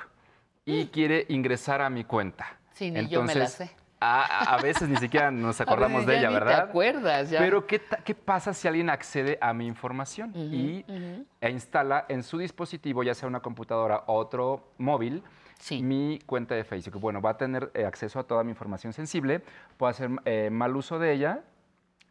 y 0.64 0.86
quiere 0.88 1.26
ingresar 1.28 1.82
a 1.82 1.90
mi 1.90 2.06
cuenta? 2.06 2.46
Mm. 2.46 2.76
Sí, 2.76 2.92
ni 2.92 3.08
yo 3.10 3.24
me 3.24 3.36
la 3.36 3.48
sé. 3.48 3.72
A, 4.00 4.56
a- 4.56 4.62
veces 4.62 4.90
ni 4.90 4.98
siquiera 4.98 5.32
nos 5.32 5.60
acordamos 5.62 6.04
A 6.04 6.06
de 6.06 6.08
veces 6.08 6.22
ya 6.22 6.28
ella, 6.28 6.30
ni 6.30 6.34
¿verdad? 6.46 6.64
te 6.66 6.70
acuerdas, 6.70 7.30
ya. 7.30 7.40
Pero 7.40 7.66
¿qué, 7.66 7.82
qué 8.04 8.14
pasa 8.14 8.54
si 8.54 8.68
alguien 8.68 8.90
accede 8.90 9.38
a 9.42 9.54
mi 9.54 9.66
información 9.68 10.32
y 10.36 10.84
ujú. 10.88 11.26
e 11.42 11.50
instala 11.50 12.06
en 12.10 12.22
su 12.24 12.38
dispositivo, 12.38 13.04
ya 13.04 13.14
sea 13.16 13.28
una 13.28 13.40
computadora 13.40 14.04
o 14.08 14.16
otro 14.16 14.72
móvil, 14.78 15.24
mi 15.82 16.20
cuenta 16.26 16.56
de 16.56 16.64
Facebook? 16.66 17.00
Bueno, 17.00 17.22
va 17.22 17.32
a 17.32 17.38
tener 17.38 17.72
eh, 17.74 17.86
acceso 17.86 18.20
a 18.20 18.24
toda 18.24 18.44
mi 18.44 18.52
información 18.52 18.92
sensible, 18.94 19.42
puede 19.78 19.92
hacer 19.92 20.10
eh, 20.26 20.50
mal 20.52 20.76
uso 20.76 21.00
de 21.00 21.14
ella, 21.14 21.44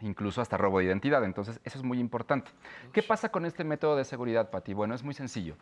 incluso 0.00 0.40
hasta 0.40 0.56
robo 0.56 0.78
de 0.78 0.86
identidad. 0.86 1.22
Entonces, 1.24 1.60
eso 1.64 1.78
es 1.78 1.84
muy 1.84 2.00
importante. 2.00 2.50
¿Qué 2.92 3.02
pasa 3.02 3.28
con 3.28 3.44
este 3.44 3.62
método 3.62 3.94
de 3.96 4.04
seguridad, 4.04 4.50
Pati? 4.50 4.72
Bueno, 4.74 4.94
es 4.94 5.02
muy 5.02 5.14
sencillo. 5.14 5.56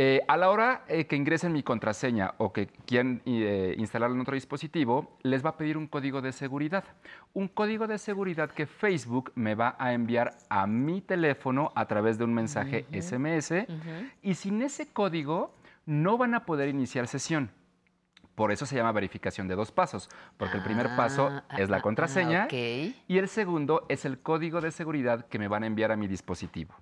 Eh, 0.00 0.22
a 0.28 0.36
la 0.36 0.50
hora 0.50 0.84
eh, 0.86 1.06
que 1.06 1.16
ingresen 1.16 1.52
mi 1.52 1.64
contraseña 1.64 2.34
o 2.38 2.52
que 2.52 2.68
quieran 2.68 3.20
eh, 3.26 3.74
instalarla 3.78 4.14
en 4.14 4.20
otro 4.20 4.34
dispositivo, 4.34 5.18
les 5.24 5.44
va 5.44 5.50
a 5.50 5.56
pedir 5.56 5.76
un 5.76 5.88
código 5.88 6.22
de 6.22 6.30
seguridad. 6.30 6.84
Un 7.32 7.48
código 7.48 7.88
de 7.88 7.98
seguridad 7.98 8.48
que 8.48 8.66
Facebook 8.66 9.32
me 9.34 9.56
va 9.56 9.74
a 9.76 9.92
enviar 9.92 10.36
a 10.50 10.68
mi 10.68 11.00
teléfono 11.00 11.72
a 11.74 11.86
través 11.86 12.16
de 12.16 12.22
un 12.22 12.32
mensaje 12.32 12.86
SMS. 12.92 13.66
Y 14.22 14.34
sin 14.34 14.62
ese 14.62 14.86
código 14.86 15.52
no 15.84 16.16
van 16.16 16.34
a 16.34 16.46
poder 16.46 16.68
iniciar 16.68 17.08
sesión. 17.08 17.50
Por 18.36 18.52
eso 18.52 18.66
se 18.66 18.76
llama 18.76 18.92
verificación 18.92 19.48
de 19.48 19.56
dos 19.56 19.72
pasos, 19.72 20.08
porque 20.36 20.58
el 20.58 20.62
primer 20.62 20.94
paso 20.94 21.28
Ah, 21.28 21.42
es 21.58 21.70
la 21.70 21.78
ah, 21.78 21.82
contraseña 21.82 22.44
ah, 22.44 22.54
y 22.54 23.18
el 23.18 23.28
segundo 23.28 23.84
es 23.88 24.04
el 24.04 24.20
código 24.20 24.60
de 24.60 24.70
seguridad 24.70 25.26
que 25.26 25.40
me 25.40 25.48
van 25.48 25.64
a 25.64 25.66
enviar 25.66 25.90
a 25.90 25.96
mi 25.96 26.06
dispositivo. 26.06 26.76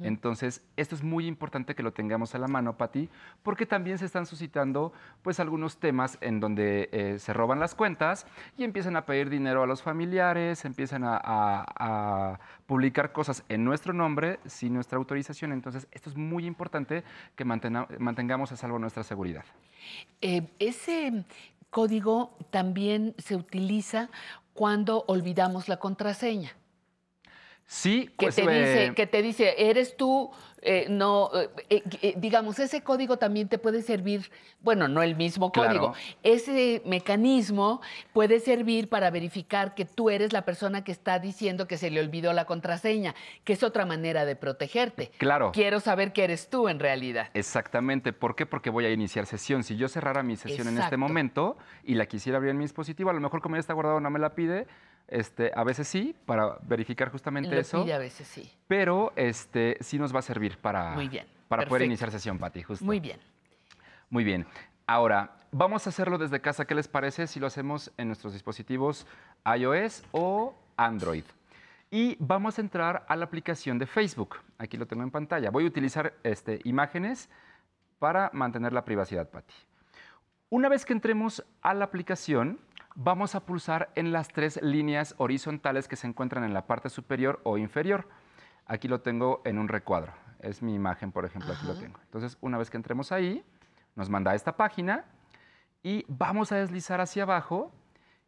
Entonces, 0.00 0.64
esto 0.76 0.94
es 0.96 1.02
muy 1.02 1.26
importante 1.26 1.74
que 1.74 1.82
lo 1.82 1.92
tengamos 1.92 2.34
a 2.34 2.38
la 2.38 2.48
mano, 2.48 2.76
Pati, 2.76 3.08
porque 3.42 3.64
también 3.64 3.96
se 3.98 4.06
están 4.06 4.26
suscitando 4.26 4.92
pues 5.22 5.38
algunos 5.40 5.78
temas 5.78 6.18
en 6.20 6.40
donde 6.40 6.88
eh, 6.92 7.18
se 7.18 7.32
roban 7.32 7.60
las 7.60 7.74
cuentas 7.74 8.26
y 8.56 8.64
empiezan 8.64 8.96
a 8.96 9.06
pedir 9.06 9.30
dinero 9.30 9.62
a 9.62 9.66
los 9.66 9.80
familiares, 9.82 10.64
empiezan 10.64 11.04
a, 11.04 11.16
a- 11.16 11.64
a 11.78 12.40
publicar 12.66 13.12
cosas 13.12 13.44
en 13.48 13.64
nuestro 13.64 13.92
nombre 13.92 14.40
sin 14.46 14.74
nuestra 14.74 14.98
autorización. 14.98 15.52
Entonces, 15.52 15.86
esto 15.92 16.10
es 16.10 16.16
muy 16.16 16.44
importante 16.44 17.04
que 17.36 17.44
mantena- 17.44 17.86
mantengamos 17.98 18.50
a 18.52 18.56
salvo 18.56 18.78
nuestra 18.78 19.04
seguridad. 19.04 19.44
Eh, 20.20 20.48
ese 20.58 21.24
código 21.70 22.36
también 22.50 23.14
se 23.18 23.36
utiliza 23.36 24.10
cuando 24.54 25.04
olvidamos 25.06 25.68
la 25.68 25.76
contraseña. 25.78 26.50
Sí, 27.70 28.06
que 28.18 28.26
pues, 28.28 28.36
te 28.36 28.48
dice, 28.48 28.92
que 28.96 29.06
te 29.06 29.20
dice, 29.20 29.54
eres 29.68 29.94
tú, 29.98 30.30
eh, 30.62 30.86
no, 30.88 31.30
eh, 31.68 31.82
eh, 32.00 32.14
digamos, 32.16 32.58
ese 32.60 32.80
código 32.82 33.18
también 33.18 33.46
te 33.46 33.58
puede 33.58 33.82
servir, 33.82 34.30
bueno, 34.62 34.88
no 34.88 35.02
el 35.02 35.16
mismo 35.16 35.52
Claro. 35.52 35.68
código, 35.68 35.94
ese 36.22 36.80
mecanismo 36.86 37.82
puede 38.14 38.40
servir 38.40 38.88
para 38.88 39.10
verificar 39.10 39.74
que 39.74 39.84
tú 39.84 40.08
eres 40.08 40.32
la 40.32 40.46
persona 40.46 40.82
que 40.82 40.92
está 40.92 41.18
diciendo 41.18 41.68
que 41.68 41.76
se 41.76 41.90
le 41.90 42.00
olvidó 42.00 42.32
la 42.32 42.46
contraseña, 42.46 43.14
que 43.44 43.52
es 43.52 43.62
otra 43.62 43.84
manera 43.84 44.24
de 44.24 44.34
protegerte. 44.34 45.10
Claro. 45.18 45.52
Quiero 45.52 45.80
saber 45.80 46.14
que 46.14 46.24
eres 46.24 46.48
tú 46.48 46.70
en 46.70 46.80
realidad. 46.80 47.28
Exactamente. 47.34 48.14
¿Por 48.14 48.34
qué? 48.34 48.46
Porque 48.46 48.70
voy 48.70 48.86
a 48.86 48.90
iniciar 48.90 49.26
sesión. 49.26 49.62
Si 49.62 49.76
yo 49.76 49.88
cerrara 49.88 50.22
mi 50.22 50.36
sesión 50.36 50.68
en 50.68 50.78
este 50.78 50.96
momento 50.96 51.58
y 51.84 51.96
la 51.96 52.06
quisiera 52.06 52.38
abrir 52.38 52.52
en 52.52 52.56
mi 52.56 52.64
dispositivo, 52.64 53.10
a 53.10 53.12
lo 53.12 53.20
mejor 53.20 53.42
como 53.42 53.56
ya 53.56 53.60
está 53.60 53.74
guardado 53.74 54.00
no 54.00 54.08
me 54.08 54.18
la 54.18 54.34
pide. 54.34 54.66
Este, 55.08 55.50
a 55.54 55.64
veces 55.64 55.88
sí, 55.88 56.14
para 56.26 56.58
verificar 56.62 57.10
justamente 57.10 57.50
Lo 57.50 57.60
eso. 57.60 57.82
pide 57.82 57.94
a 57.94 57.98
veces 57.98 58.28
sí. 58.28 58.52
Pero 58.68 59.12
este, 59.16 59.78
sí 59.80 59.98
nos 59.98 60.14
va 60.14 60.18
a 60.18 60.22
servir 60.22 60.58
para, 60.58 60.90
Muy 60.90 61.08
bien, 61.08 61.26
para 61.48 61.66
poder 61.66 61.82
iniciar 61.82 62.10
sesión, 62.10 62.38
Pati. 62.38 62.62
Justo. 62.62 62.84
Muy 62.84 63.00
bien. 63.00 63.18
Muy 64.10 64.22
bien. 64.22 64.46
Ahora, 64.86 65.36
vamos 65.50 65.86
a 65.86 65.90
hacerlo 65.90 66.18
desde 66.18 66.40
casa. 66.40 66.66
¿Qué 66.66 66.74
les 66.74 66.88
parece 66.88 67.26
si 67.26 67.40
lo 67.40 67.46
hacemos 67.46 67.90
en 67.96 68.08
nuestros 68.08 68.34
dispositivos 68.34 69.06
iOS 69.44 70.02
o 70.12 70.54
Android? 70.76 71.24
Y 71.90 72.16
vamos 72.18 72.58
a 72.58 72.60
entrar 72.60 73.06
a 73.08 73.16
la 73.16 73.24
aplicación 73.24 73.78
de 73.78 73.86
Facebook. 73.86 74.36
Aquí 74.58 74.76
lo 74.76 74.86
tengo 74.86 75.02
en 75.02 75.10
pantalla. 75.10 75.50
Voy 75.50 75.64
a 75.64 75.68
utilizar 75.68 76.14
este, 76.22 76.60
imágenes 76.64 77.30
para 77.98 78.30
mantener 78.34 78.74
la 78.74 78.84
privacidad, 78.84 79.30
Pati. 79.30 79.54
Una 80.50 80.68
vez 80.68 80.84
que 80.84 80.92
entremos 80.92 81.44
a 81.60 81.74
la 81.74 81.86
aplicación, 81.86 82.58
vamos 83.00 83.36
a 83.36 83.46
pulsar 83.46 83.92
en 83.94 84.10
las 84.10 84.26
tres 84.28 84.60
líneas 84.60 85.14
horizontales 85.18 85.86
que 85.86 85.94
se 85.94 86.08
encuentran 86.08 86.42
en 86.42 86.52
la 86.52 86.66
parte 86.66 86.90
superior 86.90 87.40
o 87.44 87.56
inferior. 87.56 88.08
Aquí 88.66 88.88
lo 88.88 89.02
tengo 89.02 89.40
en 89.44 89.56
un 89.58 89.68
recuadro. 89.68 90.12
Es 90.40 90.62
mi 90.62 90.74
imagen, 90.74 91.12
por 91.12 91.24
ejemplo, 91.24 91.52
aquí 91.52 91.64
lo 91.64 91.78
tengo. 91.78 92.00
Entonces, 92.02 92.36
una 92.40 92.58
vez 92.58 92.70
que 92.70 92.76
entremos 92.76 93.12
ahí, 93.12 93.44
nos 93.94 94.10
manda 94.10 94.32
a 94.32 94.34
esta 94.34 94.56
página 94.56 95.04
y 95.80 96.04
vamos 96.08 96.50
a 96.50 96.56
deslizar 96.56 97.00
hacia 97.00 97.22
abajo 97.22 97.72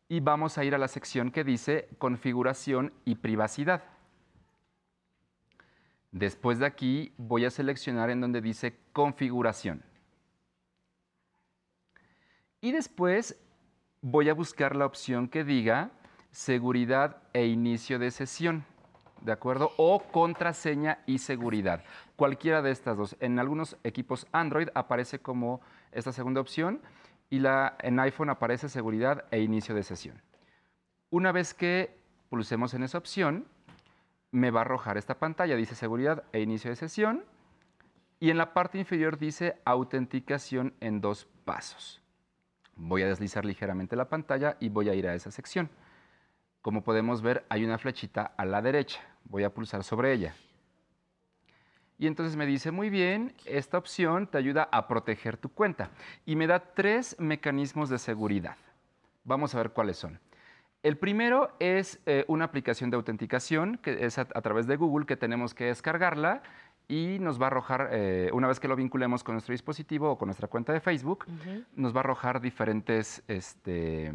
y 0.09 0.21
vamos 0.21 0.57
a 0.57 0.63
ir 0.63 0.73
a 0.77 0.79
la 0.79 0.89
sección 0.89 1.33
que 1.33 1.43
dice 1.43 1.89
configuración 1.99 2.93
y 3.05 3.17
privacidad. 3.17 3.83
Después 6.13 6.61
de 6.61 6.67
aquí 6.67 7.13
voy 7.17 7.45
a 7.45 7.51
seleccionar 7.51 8.09
en 8.09 8.21
donde 8.21 8.41
dice 8.41 8.79
configuración. 8.93 9.83
Y 12.61 12.71
después 12.71 13.37
voy 14.03 14.29
a 14.29 14.35
buscar 14.35 14.77
la 14.77 14.87
opción 14.87 15.29
que 15.29 15.45
diga 15.45 15.91
seguridad 16.31 17.19
e 17.33 17.47
inicio 17.47 17.99
de 17.99 18.11
sesión. 18.11 18.65
¿De 19.21 19.33
acuerdo? 19.33 19.73
O 19.77 20.03
contraseña 20.03 21.01
y 21.07 21.19
seguridad. 21.19 21.85
Cualquiera 22.17 22.63
de 22.63 22.71
estas 22.71 22.97
dos. 22.97 23.17
En 23.21 23.39
algunos 23.39 23.77
equipos 23.85 24.27
Android 24.33 24.69
aparece 24.75 25.19
como 25.19 25.61
esta 25.93 26.13
segunda 26.13 26.41
opción 26.41 26.81
y 27.29 27.41
la, 27.41 27.77
en 27.81 28.01
iPhone 28.01 28.31
aparece 28.31 28.69
seguridad 28.69 29.25
e 29.31 29.41
inicio 29.41 29.75
de 29.75 29.83
sesión. 29.83 30.23
Una 31.11 31.33
vez 31.33 31.53
que 31.53 31.99
pulsemos 32.31 32.73
en 32.73 32.83
esa 32.83 32.99
opción, 32.99 33.47
me 34.31 34.51
va 34.51 34.61
a 34.61 34.63
arrojar 34.63 34.97
esta 34.97 35.19
pantalla. 35.19 35.57
Dice 35.57 35.75
seguridad 35.75 36.25
e 36.33 36.41
inicio 36.41 36.71
de 36.71 36.77
sesión. 36.77 37.25
Y 38.21 38.31
en 38.31 38.39
la 38.39 38.55
parte 38.55 38.79
inferior 38.79 39.19
dice 39.19 39.61
autenticación 39.65 40.75
en 40.81 41.01
dos 41.01 41.27
pasos. 41.45 42.00
Voy 42.83 43.03
a 43.03 43.09
deslizar 43.09 43.45
ligeramente 43.45 43.95
la 43.95 44.09
pantalla 44.09 44.57
y 44.59 44.71
voy 44.71 44.89
a 44.89 44.95
ir 44.95 45.07
a 45.07 45.15
esa 45.15 45.31
sección. 45.31 45.69
Como 46.63 46.83
podemos 46.83 47.21
ver, 47.21 47.45
hay 47.51 47.63
una 47.63 47.77
flechita 47.77 48.33
a 48.39 48.45
la 48.47 48.63
derecha. 48.63 49.01
Voy 49.25 49.45
a 49.45 49.53
pulsar 49.53 49.85
sobre 49.85 50.15
ella. 50.15 50.35
Y 51.99 52.07
entonces 52.07 52.37
me 52.37 52.47
dice, 52.47 52.71
muy 52.71 52.89
bien, 52.89 53.35
esta 53.45 53.77
opción 53.77 54.27
te 54.27 54.39
ayuda 54.39 54.67
a 54.73 54.89
proteger 54.89 55.37
tu 55.37 55.51
cuenta. 55.51 55.91
Y 56.25 56.37
me 56.37 56.47
da 56.47 56.73
tres 56.73 57.17
mecanismos 57.19 57.91
de 57.91 57.99
seguridad. 57.99 58.57
Vamos 59.25 59.55
a 59.55 59.59
ver 59.59 59.73
cuáles 59.73 59.99
son. 59.99 60.19
El 60.83 60.97
primero 60.97 61.55
es 61.59 62.01
eh, 62.07 62.25
una 62.29 62.47
aplicación 62.47 62.89
de 62.89 62.97
autenticación, 62.97 63.77
que 63.77 64.07
es 64.07 64.19
a, 64.19 64.23
a 64.23 64.41
través 64.41 64.67
de 64.67 64.77
Google, 64.77 65.05
que 65.05 65.19
tenemos 65.19 65.53
que 65.53 65.67
descargarla 65.67 66.43
y 66.91 67.21
nos 67.21 67.41
va 67.41 67.45
a 67.45 67.47
arrojar, 67.47 67.89
eh, 67.93 68.31
una 68.33 68.49
vez 68.49 68.59
que 68.59 68.67
lo 68.67 68.75
vinculemos 68.75 69.23
con 69.23 69.37
nuestro 69.37 69.53
dispositivo 69.53 70.11
o 70.11 70.19
con 70.19 70.27
nuestra 70.27 70.49
cuenta 70.49 70.73
de 70.73 70.81
Facebook, 70.81 71.25
nos 71.77 71.95
va 71.95 71.99
a 71.99 72.01
arrojar 72.01 72.41
diferentes 72.41 73.23
este, 73.29 74.13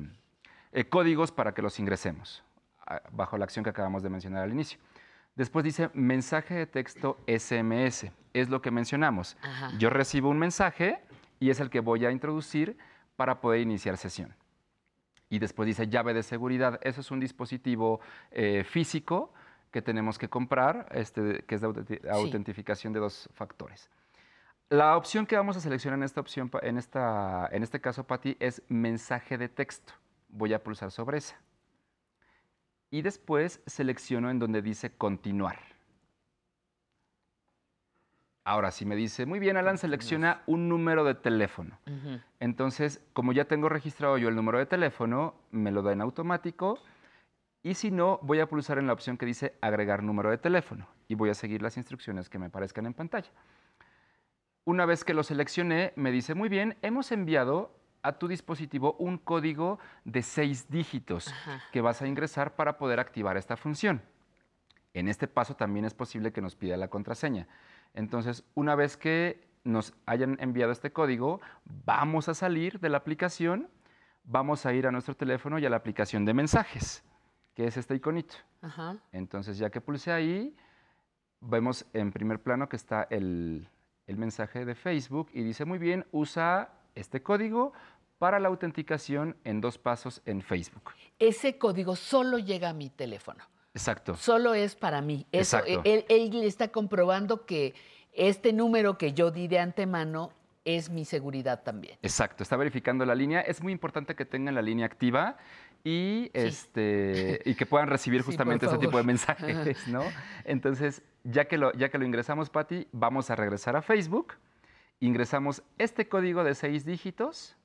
eh, 0.74 0.84
códigos 0.90 1.32
para 1.32 1.54
que 1.54 1.62
los 1.62 1.80
ingresemos, 1.80 2.44
ah, 2.86 3.02
bajo 3.14 3.38
la 3.38 3.46
acción 3.46 3.64
que 3.64 3.70
acabamos 3.70 4.04
de 4.04 4.10
mencionar 4.10 4.44
al 4.44 4.52
inicio. 4.52 4.78
Después 5.36 5.64
dice 5.64 5.90
mensaje 5.94 6.54
de 6.54 6.68
texto 6.68 7.18
SMS, 7.28 8.12
es 8.34 8.50
lo 8.50 8.62
que 8.62 8.72
mencionamos. 8.72 9.38
Ajá. 9.42 9.72
Yo 9.78 9.90
recibo 9.90 10.28
un 10.28 10.38
mensaje 10.38 11.00
y 11.40 11.52
es 11.52 11.62
el 11.62 11.70
que 11.70 11.80
voy 11.80 12.06
a 12.06 12.12
introducir 12.12 12.78
para 13.16 13.40
poder 13.40 13.62
iniciar 13.62 13.96
sesión. 13.96 14.36
Y 15.30 15.40
después 15.40 15.66
dice 15.66 15.88
llave 15.88 16.14
de 16.14 16.24
seguridad, 16.24 16.78
eso 16.84 17.00
es 17.00 17.10
un 17.10 17.22
dispositivo 17.22 18.02
eh, 18.32 18.66
físico 18.66 19.34
que 19.76 19.82
tenemos 19.82 20.18
que 20.18 20.30
comprar, 20.30 20.88
este, 20.92 21.44
que 21.44 21.56
es 21.56 21.60
de 21.60 21.68
autenti- 21.68 22.10
autentificación 22.10 22.94
de 22.94 23.02
dos 23.02 23.30
factores. 23.34 23.90
La 24.70 24.96
opción 24.96 25.26
que 25.26 25.36
vamos 25.36 25.58
a 25.58 25.60
seleccionar 25.60 26.00
en 26.00 26.04
esta 26.04 26.22
opción, 26.22 26.50
en, 26.62 26.78
esta, 26.78 27.50
en 27.52 27.62
este 27.62 27.82
caso, 27.82 28.06
Pati, 28.06 28.38
es 28.40 28.62
mensaje 28.70 29.38
de 29.38 29.50
texto. 29.50 29.92
Voy 30.30 30.54
a 30.54 30.64
pulsar 30.64 30.92
sobre 30.92 31.18
esa. 31.18 31.36
Y 32.90 33.02
después 33.02 33.60
selecciono 33.66 34.30
en 34.30 34.40
donde 34.40 34.62
dice 34.62 34.92
continuar. 34.96 35.60
Ahora, 38.46 38.72
si 38.72 38.86
me 38.86 38.96
dice, 38.96 39.26
muy 39.26 39.40
bien, 39.40 39.58
Alan, 39.58 39.78
selecciona 39.78 40.42
un 40.46 40.70
número 40.70 41.04
de 41.04 41.16
teléfono. 41.16 41.78
Entonces, 42.40 43.02
como 43.12 43.34
ya 43.34 43.44
tengo 43.44 43.68
registrado 43.68 44.18
yo 44.18 44.30
el 44.30 44.36
número 44.38 44.58
de 44.58 44.68
teléfono, 44.68 45.36
me 45.52 45.72
lo 45.72 45.82
da 45.82 45.92
en 45.92 46.00
automático. 46.00 46.80
Y 47.66 47.74
si 47.74 47.90
no, 47.90 48.20
voy 48.22 48.42
a 48.42 48.46
pulsar 48.46 48.78
en 48.78 48.86
la 48.86 48.94
opción 48.94 49.18
que 49.18 49.26
dice 49.26 49.58
agregar 49.60 50.04
número 50.04 50.30
de 50.30 50.38
teléfono 50.38 50.88
y 51.08 51.16
voy 51.16 51.32
a 51.32 51.34
seguir 51.34 51.64
las 51.64 51.78
instrucciones 51.78 52.30
que 52.30 52.38
me 52.38 52.46
aparezcan 52.46 52.86
en 52.86 52.94
pantalla. 52.94 53.32
Una 54.66 54.86
vez 54.86 55.04
que 55.04 55.16
lo 55.16 55.24
seleccioné, 55.24 55.92
me 55.96 56.12
dice, 56.12 56.36
muy 56.36 56.48
bien, 56.48 56.78
hemos 56.84 57.12
enviado 57.12 57.76
a 58.04 58.20
tu 58.20 58.28
dispositivo 58.28 58.96
un 59.00 59.18
código 59.18 59.80
de 60.04 60.22
seis 60.22 60.70
dígitos 60.70 61.34
que 61.72 61.82
vas 61.82 62.04
a 62.04 62.08
ingresar 62.08 62.56
para 62.56 62.78
poder 62.78 63.00
activar 63.00 63.36
esta 63.36 63.58
función. 63.58 64.04
En 64.94 65.08
este 65.08 65.28
paso 65.28 65.56
también 65.56 65.86
es 65.86 65.96
posible 65.96 66.32
que 66.32 66.42
nos 66.42 66.56
pida 66.56 66.78
la 66.78 66.90
contraseña. 66.90 67.48
Entonces, 67.96 68.44
una 68.54 68.76
vez 68.76 68.96
que 68.96 69.44
nos 69.64 69.96
hayan 70.06 70.38
enviado 70.40 70.72
este 70.72 70.94
código, 70.94 71.42
vamos 71.84 72.30
a 72.30 72.36
salir 72.36 72.80
de 72.80 72.90
la 72.90 72.98
aplicación, 72.98 73.70
vamos 74.24 74.68
a 74.68 74.74
ir 74.76 74.86
a 74.86 74.92
nuestro 74.92 75.16
teléfono 75.16 75.58
y 75.58 75.66
a 75.66 75.70
la 75.72 75.78
aplicación 75.78 76.26
de 76.26 76.36
mensajes, 76.36 77.04
que 77.56 77.66
es 77.66 77.78
este 77.78 77.96
iconito. 77.96 78.36
Ajá. 78.62 78.98
Entonces, 79.12 79.58
ya 79.58 79.70
que 79.72 79.82
pulse 79.82 80.12
ahí, 80.12 80.56
vemos 81.42 81.86
en 81.94 82.12
primer 82.12 82.42
plano 82.42 82.70
que 82.70 82.76
está 82.76 83.08
el, 83.10 83.68
el 84.06 84.18
mensaje 84.18 84.66
de 84.66 84.76
Facebook 84.76 85.30
y 85.34 85.42
dice, 85.44 85.66
muy 85.66 85.80
bien, 85.80 86.06
usa 86.12 86.70
este 86.94 87.24
código 87.24 87.74
para 88.18 88.40
la 88.40 88.50
autenticación 88.50 89.38
en 89.44 89.62
dos 89.62 89.78
pasos 89.78 90.22
en 90.26 90.42
Facebook. 90.42 90.92
Ese 91.20 91.58
código 91.58 91.96
solo 91.96 92.38
llega 92.38 92.70
a 92.70 92.74
mi 92.74 92.90
teléfono. 92.90 93.44
Exacto. 93.74 94.16
Solo 94.16 94.54
es 94.54 94.76
para 94.76 95.02
mí. 95.02 95.26
Eso, 95.32 95.58
Exacto. 95.58 95.82
él, 95.84 96.06
él 96.08 96.30
le 96.30 96.48
está 96.48 96.70
comprobando 96.70 97.46
que 97.46 97.74
este 98.14 98.54
número 98.54 98.98
que 98.98 99.14
yo 99.14 99.32
di 99.32 99.48
de 99.48 99.60
antemano 99.60 100.32
es 100.66 100.90
mi 100.90 101.06
seguridad 101.06 101.62
también. 101.64 101.98
Exacto, 102.02 102.42
está 102.42 102.58
verificando 102.58 103.06
la 103.06 103.14
línea. 103.14 103.42
Es 103.42 103.62
muy 103.62 103.72
importante 103.72 104.16
que 104.16 104.26
tengan 104.26 104.56
la 104.56 104.62
línea 104.62 104.86
activa 104.86 105.38
y, 105.86 106.32
este, 106.34 107.42
y 107.46 107.54
que 107.54 107.68
puedan 107.68 107.88
recibir 107.88 108.24
Sí, 108.24 108.26
justamente 108.26 108.66
ese 108.66 108.80
tipo 108.80 108.98
de 108.98 109.04
mensajes, 109.04 109.88
¿no? 109.88 110.02
Entonces, 110.44 111.04
ya 111.24 111.46
que 111.46 111.60
lo, 111.60 111.72
ya 111.74 111.90
que 111.90 112.00
lo 112.00 112.06
ingresamos, 112.06 112.50
Patti, 112.50 112.88
vamos 112.92 113.30
a 113.30 113.36
regresar 113.36 113.76
a 113.76 113.84
Facebook. 113.84 114.34
Ingresamos 115.00 115.62
este 115.78 116.10
código 116.10 116.44
de 116.44 116.56
seis 116.56 116.86
dígitos. 116.86 117.56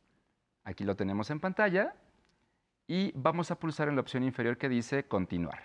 Aquí 0.65 0.85
lo 0.85 0.97
tenemos 0.97 1.31
en 1.31 1.41
pantalla. 1.41 1.95
Y 2.87 3.13
vamos 3.15 3.51
a 3.51 3.59
pulsar 3.59 3.89
en 3.89 3.95
la 3.95 4.03
opción 4.03 4.23
inferior 4.23 4.59
que 4.59 4.69
dice 4.69 5.05
continuar. 5.05 5.63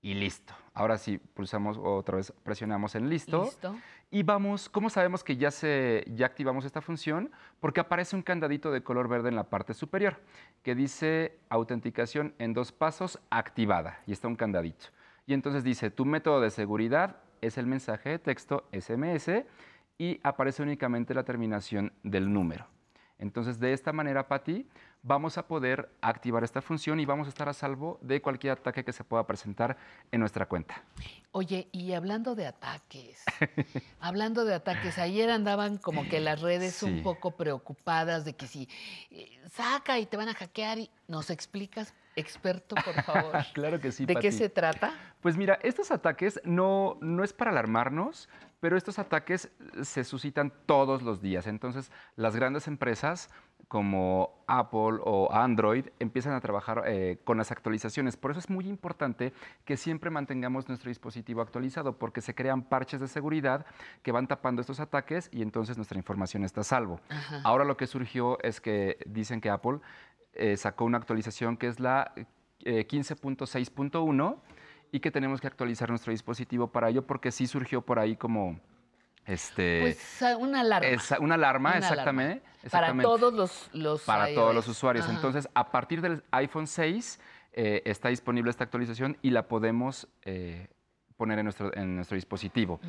Y 0.00 0.14
listo. 0.14 0.54
Ahora 0.72 0.96
sí, 0.96 1.18
pulsamos 1.18 1.76
otra 1.76 2.16
vez, 2.16 2.32
presionamos 2.42 2.94
en 2.94 3.10
listo. 3.10 3.44
Listo. 3.44 3.76
Y 4.12 4.24
vamos, 4.24 4.68
¿cómo 4.68 4.90
sabemos 4.90 5.22
que 5.22 5.36
ya, 5.36 5.52
se, 5.52 6.04
ya 6.08 6.26
activamos 6.26 6.64
esta 6.64 6.80
función? 6.80 7.30
Porque 7.60 7.78
aparece 7.78 8.16
un 8.16 8.22
candadito 8.22 8.72
de 8.72 8.82
color 8.82 9.06
verde 9.06 9.28
en 9.28 9.36
la 9.36 9.44
parte 9.44 9.72
superior 9.72 10.20
que 10.64 10.74
dice 10.74 11.38
autenticación 11.48 12.34
en 12.38 12.52
dos 12.52 12.72
pasos 12.72 13.20
activada. 13.30 14.00
Y 14.06 14.12
está 14.12 14.26
un 14.26 14.34
candadito. 14.34 14.86
Y 15.26 15.34
entonces 15.34 15.62
dice, 15.62 15.92
tu 15.92 16.04
método 16.04 16.40
de 16.40 16.50
seguridad 16.50 17.18
es 17.40 17.56
el 17.56 17.66
mensaje 17.66 18.10
de 18.10 18.18
texto 18.18 18.68
SMS 18.72 19.44
y 19.96 20.18
aparece 20.24 20.64
únicamente 20.64 21.14
la 21.14 21.22
terminación 21.22 21.92
del 22.02 22.32
número. 22.32 22.66
Entonces, 23.20 23.60
de 23.60 23.72
esta 23.72 23.92
manera, 23.92 24.26
Patti, 24.26 24.66
vamos 25.02 25.38
a 25.38 25.46
poder 25.46 25.90
activar 26.02 26.44
esta 26.44 26.60
función 26.60 27.00
y 27.00 27.06
vamos 27.06 27.26
a 27.26 27.30
estar 27.30 27.48
a 27.48 27.52
salvo 27.52 27.98
de 28.02 28.20
cualquier 28.20 28.52
ataque 28.54 28.84
que 28.84 28.92
se 28.92 29.04
pueda 29.04 29.26
presentar 29.26 29.76
en 30.12 30.20
nuestra 30.20 30.46
cuenta. 30.46 30.82
Oye, 31.32 31.68
y 31.72 31.92
hablando 31.92 32.34
de 32.34 32.46
ataques, 32.46 33.24
hablando 34.00 34.44
de 34.44 34.54
ataques, 34.54 34.98
ayer 34.98 35.30
andaban 35.30 35.78
como 35.78 36.08
que 36.08 36.20
las 36.20 36.40
redes 36.40 36.74
Sí. 36.74 36.86
un 36.86 37.02
poco 37.02 37.32
preocupadas 37.36 38.24
de 38.24 38.34
que 38.34 38.46
si 38.46 38.68
eh, 39.10 39.40
saca 39.50 39.98
y 39.98 40.06
te 40.06 40.16
van 40.16 40.28
a 40.28 40.34
hackear, 40.34 40.78
y 40.78 40.90
¿nos 41.08 41.30
explicas, 41.30 41.94
experto, 42.16 42.74
por 42.76 43.02
favor? 43.02 43.32
claro 43.54 43.80
que 43.80 43.92
sí. 43.92 44.04
¿De 44.06 44.16
qué 44.16 44.32
se 44.32 44.48
trata? 44.48 44.92
Pues 45.20 45.36
mira, 45.36 45.58
estos 45.62 45.90
ataques 45.90 46.40
no, 46.44 46.98
no 47.00 47.24
es 47.24 47.32
para 47.32 47.50
alarmarnos, 47.50 48.28
pero 48.60 48.76
estos 48.76 48.98
ataques 48.98 49.50
se 49.82 50.04
suscitan 50.04 50.52
todos 50.66 51.02
los 51.02 51.22
días. 51.22 51.46
Entonces, 51.46 51.90
las 52.16 52.36
grandes 52.36 52.66
empresas 52.68 53.30
como 53.70 54.42
Apple 54.48 54.98
o 55.04 55.32
Android 55.32 55.86
empiezan 56.00 56.32
a 56.32 56.40
trabajar 56.40 56.82
eh, 56.86 57.20
con 57.22 57.38
las 57.38 57.52
actualizaciones. 57.52 58.16
Por 58.16 58.32
eso 58.32 58.40
es 58.40 58.50
muy 58.50 58.66
importante 58.66 59.32
que 59.64 59.76
siempre 59.76 60.10
mantengamos 60.10 60.66
nuestro 60.66 60.88
dispositivo 60.88 61.40
actualizado, 61.40 61.96
porque 61.96 62.20
se 62.20 62.34
crean 62.34 62.62
parches 62.62 63.00
de 63.00 63.06
seguridad 63.06 63.64
que 64.02 64.10
van 64.10 64.26
tapando 64.26 64.60
estos 64.60 64.80
ataques 64.80 65.28
y 65.32 65.42
entonces 65.42 65.76
nuestra 65.76 65.96
información 65.96 66.42
está 66.42 66.62
a 66.62 66.64
salvo. 66.64 67.00
Ajá. 67.10 67.42
Ahora 67.44 67.64
lo 67.64 67.76
que 67.76 67.86
surgió 67.86 68.42
es 68.42 68.60
que 68.60 68.98
dicen 69.06 69.40
que 69.40 69.50
Apple 69.50 69.78
eh, 70.32 70.56
sacó 70.56 70.84
una 70.84 70.98
actualización 70.98 71.56
que 71.56 71.68
es 71.68 71.78
la 71.78 72.12
eh, 72.64 72.88
15.6.1 72.88 74.36
y 74.90 74.98
que 74.98 75.12
tenemos 75.12 75.40
que 75.40 75.46
actualizar 75.46 75.90
nuestro 75.90 76.10
dispositivo 76.10 76.72
para 76.72 76.88
ello 76.88 77.06
porque 77.06 77.30
sí 77.30 77.46
surgió 77.46 77.82
por 77.82 78.00
ahí 78.00 78.16
como 78.16 78.58
Este, 79.26 79.80
Pues 79.80 80.22
una 80.38 80.60
alarma. 80.60 80.88
esa- 80.88 81.20
una 81.20 81.34
alarma, 81.36 81.70
Una 81.70 81.78
exactamente. 81.78 82.42
alarma. 82.62 82.70
Para 82.70 83.02
todos 83.02 83.32
los, 83.32 83.70
los 83.72 84.02
Para 84.02 84.34
todos 84.34 84.54
los 84.54 84.66
iOS. 84.66 84.76
usuarios. 84.76 85.04
Ajá. 85.06 85.14
Entonces, 85.14 85.48
a 85.54 85.70
partir 85.70 86.00
del 86.00 86.22
iPhone 86.32 86.66
6 86.66 87.20
eh, 87.52 87.82
está 87.84 88.08
disponible 88.08 88.50
esta 88.50 88.64
actualización 88.64 89.16
y 89.22 89.30
la 89.30 89.46
podemos 89.48 90.08
eh, 90.22 90.68
poner 91.16 91.38
en 91.38 91.44
nuestro, 91.44 91.74
en 91.76 91.96
nuestro 91.96 92.14
dispositivo. 92.16 92.80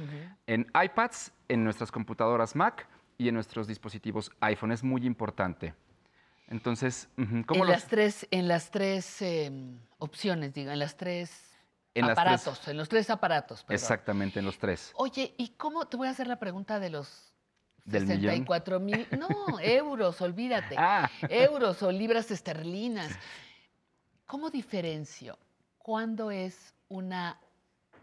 En 0.47 0.67
iPads, 0.73 1.31
en 1.47 1.63
nuestras 1.63 1.91
computadoras 1.91 2.55
Mac 2.55 2.87
y 3.17 3.27
en 3.27 3.35
nuestros 3.35 3.67
dispositivos 3.67 4.31
iPhone. 4.39 4.71
Es 4.71 4.83
muy 4.83 5.05
importante. 5.05 5.73
Entonces, 6.47 7.07
¿cómo 7.15 7.25
en, 7.25 7.59
los- 7.59 7.69
las 7.69 7.87
tres, 7.87 8.27
en 8.31 8.47
las 8.47 8.71
tres 8.71 9.21
eh, 9.21 9.51
opciones, 9.99 10.53
digo, 10.53 10.71
en 10.71 10.79
las 10.79 10.97
tres 10.97 11.50
En 11.93 12.07
las 12.07 12.15
tres- 12.15 12.19
aparatos, 12.41 12.67
en 12.67 12.77
los 12.77 12.89
tres 12.89 13.09
aparatos. 13.09 13.63
perdón. 13.63 13.75
Exactamente, 13.75 14.39
en 14.39 14.45
los 14.45 14.57
tres. 14.57 14.91
Oye, 14.95 15.33
¿y 15.37 15.49
cómo? 15.49 15.85
Te 15.87 15.97
voy 15.97 16.07
a 16.07 16.11
hacer 16.11 16.27
la 16.27 16.37
pregunta 16.39 16.79
de 16.79 16.89
los 16.89 17.33
Del 17.83 18.03
millón. 18.05 18.21
64 18.21 18.79
mil, 18.79 19.07
no, 19.19 19.27
euros, 19.61 20.21
olvídate. 20.21 20.75
Ah. 20.77 21.09
Euros 21.29 21.81
o 21.83 21.91
libras 21.91 22.31
esterlinas. 22.31 23.11
¿Cómo 24.25 24.49
diferencio 24.49 25.37
cuándo 25.77 26.31
es 26.31 26.73
una 26.87 27.37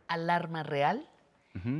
alarma 0.09 0.63
real 0.63 1.09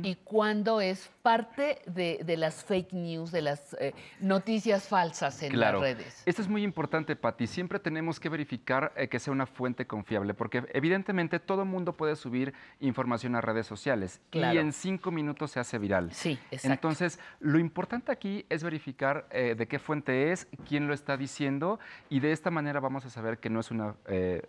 Y 0.03 0.15
cuándo 0.23 0.81
es 0.81 1.09
parte 1.21 1.81
de, 1.85 2.21
de 2.25 2.37
las 2.37 2.63
fake 2.63 2.93
news, 2.93 3.31
de 3.31 3.41
las 3.41 3.75
eh, 3.79 3.93
noticias 4.19 4.87
falsas 4.87 5.41
en 5.43 5.51
Claro. 5.51 5.79
las 5.81 5.97
redes? 5.97 6.23
Esto 6.25 6.41
es 6.41 6.47
muy 6.47 6.63
importante, 6.63 7.15
Patti. 7.15 7.47
Siempre 7.47 7.79
tenemos 7.79 8.19
que 8.19 8.29
verificar 8.29 8.91
eh, 8.95 9.07
que 9.07 9.19
sea 9.19 9.31
una 9.33 9.45
fuente 9.45 9.85
confiable, 9.87 10.33
porque 10.33 10.63
evidentemente 10.73 11.39
todo 11.39 11.65
mundo 11.65 11.93
puede 11.93 12.15
subir 12.15 12.53
información 12.79 13.35
a 13.35 13.41
redes 13.41 13.67
sociales 13.67 14.21
y 14.31 14.39
en 14.39 14.73
cinco 14.73 15.11
minutos 15.11 15.51
se 15.51 15.59
hace 15.59 15.77
viral. 15.77 16.11
Sí, 16.13 16.39
exacto. 16.51 16.73
Entonces, 16.73 17.19
lo 17.39 17.59
importante 17.59 18.11
aquí 18.11 18.45
es 18.49 18.63
verificar 18.63 19.27
eh, 19.31 19.55
de 19.57 19.67
qué 19.67 19.79
fuente 19.79 20.31
es, 20.31 20.47
quién 20.67 20.87
lo 20.87 20.93
está 20.93 21.17
diciendo, 21.17 21.79
y 22.09 22.19
de 22.19 22.31
esta 22.31 22.51
manera 22.51 22.79
vamos 22.79 23.05
a 23.05 23.09
saber 23.09 23.37
que 23.39 23.49
no 23.49 23.59
es 23.59 23.71
una 23.71 23.95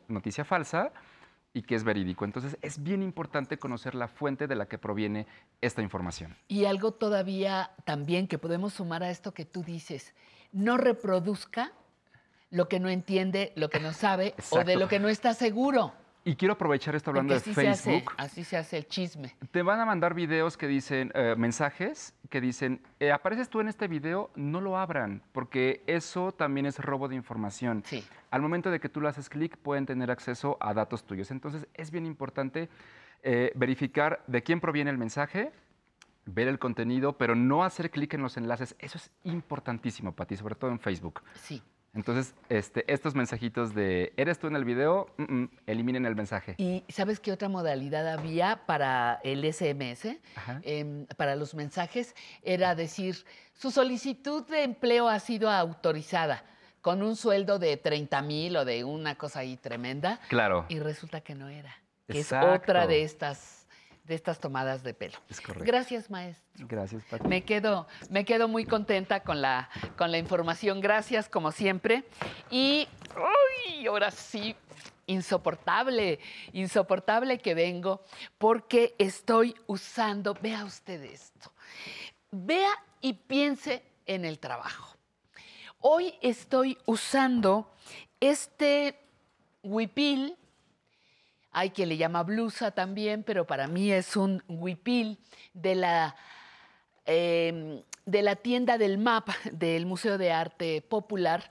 noticia 0.09 0.45
falsa 0.45 0.93
y 1.53 1.63
que 1.63 1.75
es 1.75 1.85
verídico. 1.85 2.25
Entonces, 2.25 2.57
es 2.63 2.83
bien 2.83 3.03
importante 3.03 3.59
conocer 3.59 3.95
la 3.95 4.09
fuente 4.09 4.47
de 4.47 4.55
la 4.55 4.67
que 4.67 4.79
proviene 4.79 5.27
esta 5.61 5.83
información. 5.83 6.37
Y 6.49 6.65
algo 6.65 6.93
todavía 6.93 7.73
también 7.85 8.29
que 8.29 8.39
podemos 8.39 8.75
sumar 8.75 9.03
a 9.03 9.11
esto 9.11 9.33
que 9.33 9.45
tú 9.45 9.63
dices, 9.63 10.15
no 10.53 10.77
reproduzca 10.77 11.73
lo 12.51 12.69
que 12.69 12.81
no 12.81 12.89
entiende, 12.89 13.53
lo 13.57 13.71
que 13.71 13.81
no 13.81 13.93
sabe 13.93 14.35
o 14.51 14.65
de 14.65 14.77
lo 14.77 14.89
que 14.89 14.99
no 14.99 15.09
está 15.09 15.35
seguro. 15.35 15.93
Y 16.23 16.37
quiero 16.37 16.53
aprovechar 16.53 16.95
esto 16.95 17.11
hablando 17.11 17.35
Porque 17.35 17.51
de 17.51 17.53
así 17.53 17.61
se 17.63 17.69
hace, 17.69 17.91
Facebook. 17.93 18.13
así 18.19 18.45
se 18.45 18.57
hace 18.57 18.77
el 18.77 18.87
chisme. 18.87 19.35
Te 19.51 19.63
van 19.63 19.81
a 19.81 19.87
mandar 19.87 20.13
videos 20.15 20.57
que 20.57 20.67
dicen, 20.67 21.11
eh, 21.15 21.35
mensajes 21.37 22.15
que 22.29 22.41
dicen, 22.41 22.83
eh, 23.01 23.11
apareces 23.11 23.49
tú 23.49 23.61
en 23.61 23.69
este 23.69 23.89
video, 23.89 24.31
no 24.35 24.61
lo 24.61 24.77
abran, 24.79 25.23
porque 25.33 25.83
eso 25.87 26.33
también 26.33 26.67
es 26.67 26.79
robo 26.79 27.09
de 27.09 27.15
información. 27.15 27.83
Sí. 27.87 28.05
Al 28.31 28.43
momento 28.43 28.71
de 28.71 28.81
que 28.81 28.89
tú 28.89 29.01
le 29.01 29.09
haces 29.09 29.31
clic, 29.31 29.57
pueden 29.57 29.87
tener 29.87 30.11
acceso 30.11 30.59
a 30.61 30.75
datos 30.75 31.05
tuyos. 31.05 31.31
Entonces, 31.31 31.67
es 31.75 31.91
bien 31.91 32.05
importante 32.05 32.69
eh, 33.23 33.53
verificar 33.55 34.23
de 34.27 34.43
quién 34.43 34.61
proviene 34.61 34.91
el 34.91 34.99
mensaje, 34.99 35.53
ver 36.27 36.49
el 36.49 36.59
contenido, 36.59 37.17
pero 37.17 37.35
no 37.35 37.65
hacer 37.65 37.91
clic 37.91 38.13
en 38.15 38.23
los 38.23 38.37
enlaces. 38.37 38.77
Eso 38.79 38.99
es 38.99 39.11
importantísimo, 39.25 40.13
Pati, 40.13 40.37
sobre 40.37 40.55
todo 40.55 40.71
en 40.71 40.79
Facebook. 40.79 41.23
Sí. 41.35 41.63
Entonces, 41.93 42.35
este, 42.49 42.91
estos 42.93 43.15
mensajitos 43.15 43.75
de, 43.75 44.13
¿eres 44.17 44.39
tú 44.39 44.47
en 44.47 44.55
el 44.55 44.65
video? 44.65 45.09
Mm, 45.17 45.35
mm, 45.35 45.51
eliminen 45.67 46.07
el 46.07 46.15
mensaje. 46.15 46.55
¿Y 46.59 46.85
sabes 46.89 47.19
qué 47.19 47.33
otra 47.33 47.49
modalidad 47.49 48.07
había 48.09 48.65
para 48.67 49.21
el 49.25 49.45
SMS? 49.45 50.21
Em, 50.63 51.07
para 51.17 51.35
los 51.35 51.55
mensajes 51.55 52.15
era 52.43 52.77
decir, 52.77 53.25
su 53.55 53.73
solicitud 53.73 54.47
de 54.47 54.63
empleo 54.63 55.09
ha 55.09 55.19
sido 55.19 55.51
autorizada 55.51 56.45
con 56.81 57.03
un 57.03 57.17
sueldo 57.17 57.59
de 57.59 57.77
30 57.77 58.23
mil 58.23 58.57
o 58.57 58.65
de 58.65 58.85
una 58.85 59.17
cosa 59.17 59.41
ahí 59.41 59.57
tremenda. 59.57 60.21
Claro. 60.29 60.67
Y 60.69 60.79
resulta 60.79 61.21
que 61.21 61.35
no 61.35 61.49
era. 61.49 61.75
Que 62.07 62.21
es 62.21 62.33
otra 62.33 62.87
de 62.87 63.03
estas, 63.03 63.60
de 64.11 64.17
estas 64.17 64.41
tomadas 64.41 64.83
de 64.83 64.93
pelo. 64.93 65.17
Es 65.29 65.41
correcto. 65.41 65.65
Gracias, 65.65 66.11
maestro. 66.11 66.67
Gracias, 66.69 67.05
Pati. 67.05 67.29
Me 67.29 67.45
quedo, 67.45 67.87
me 68.11 68.25
quedo 68.25 68.49
muy 68.49 68.65
contenta 68.65 69.21
con 69.21 69.41
la, 69.41 69.71
con 69.97 70.11
la 70.11 70.19
información. 70.19 70.81
Gracias, 70.81 71.29
como 71.29 71.53
siempre. 71.53 72.03
Y 72.51 72.89
¡ay! 73.15 73.87
ahora 73.87 74.11
sí, 74.11 74.57
insoportable, 75.07 76.19
insoportable 76.53 77.39
que 77.39 77.55
vengo 77.55 78.03
porque 78.37 78.97
estoy 78.99 79.55
usando, 79.69 80.35
vea 80.35 80.65
usted 80.65 81.01
esto, 81.05 81.53
vea 82.33 82.73
y 83.01 83.13
piense 83.13 83.85
en 84.07 84.25
el 84.25 84.41
trabajo. 84.41 84.97
Hoy 85.79 86.15
estoy 86.21 86.77
usando 86.85 87.73
este 88.19 88.99
huipil 89.63 90.37
hay 91.53 91.71
quien 91.71 91.89
le 91.89 91.97
llama 91.97 92.23
blusa 92.23 92.71
también, 92.71 93.23
pero 93.23 93.47
para 93.47 93.67
mí 93.67 93.91
es 93.91 94.17
un 94.17 94.43
huipil 94.49 95.19
de 95.53 95.75
la, 95.75 96.17
eh, 97.07 97.83
de 98.07 98.23
la 98.23 98.37
tienda 98.37 98.79
del 98.79 98.99
MAP, 98.99 99.29
del 99.53 99.87
Museo 99.87 100.19
de 100.19 100.33
Arte 100.33 100.83
Popular, 100.83 101.51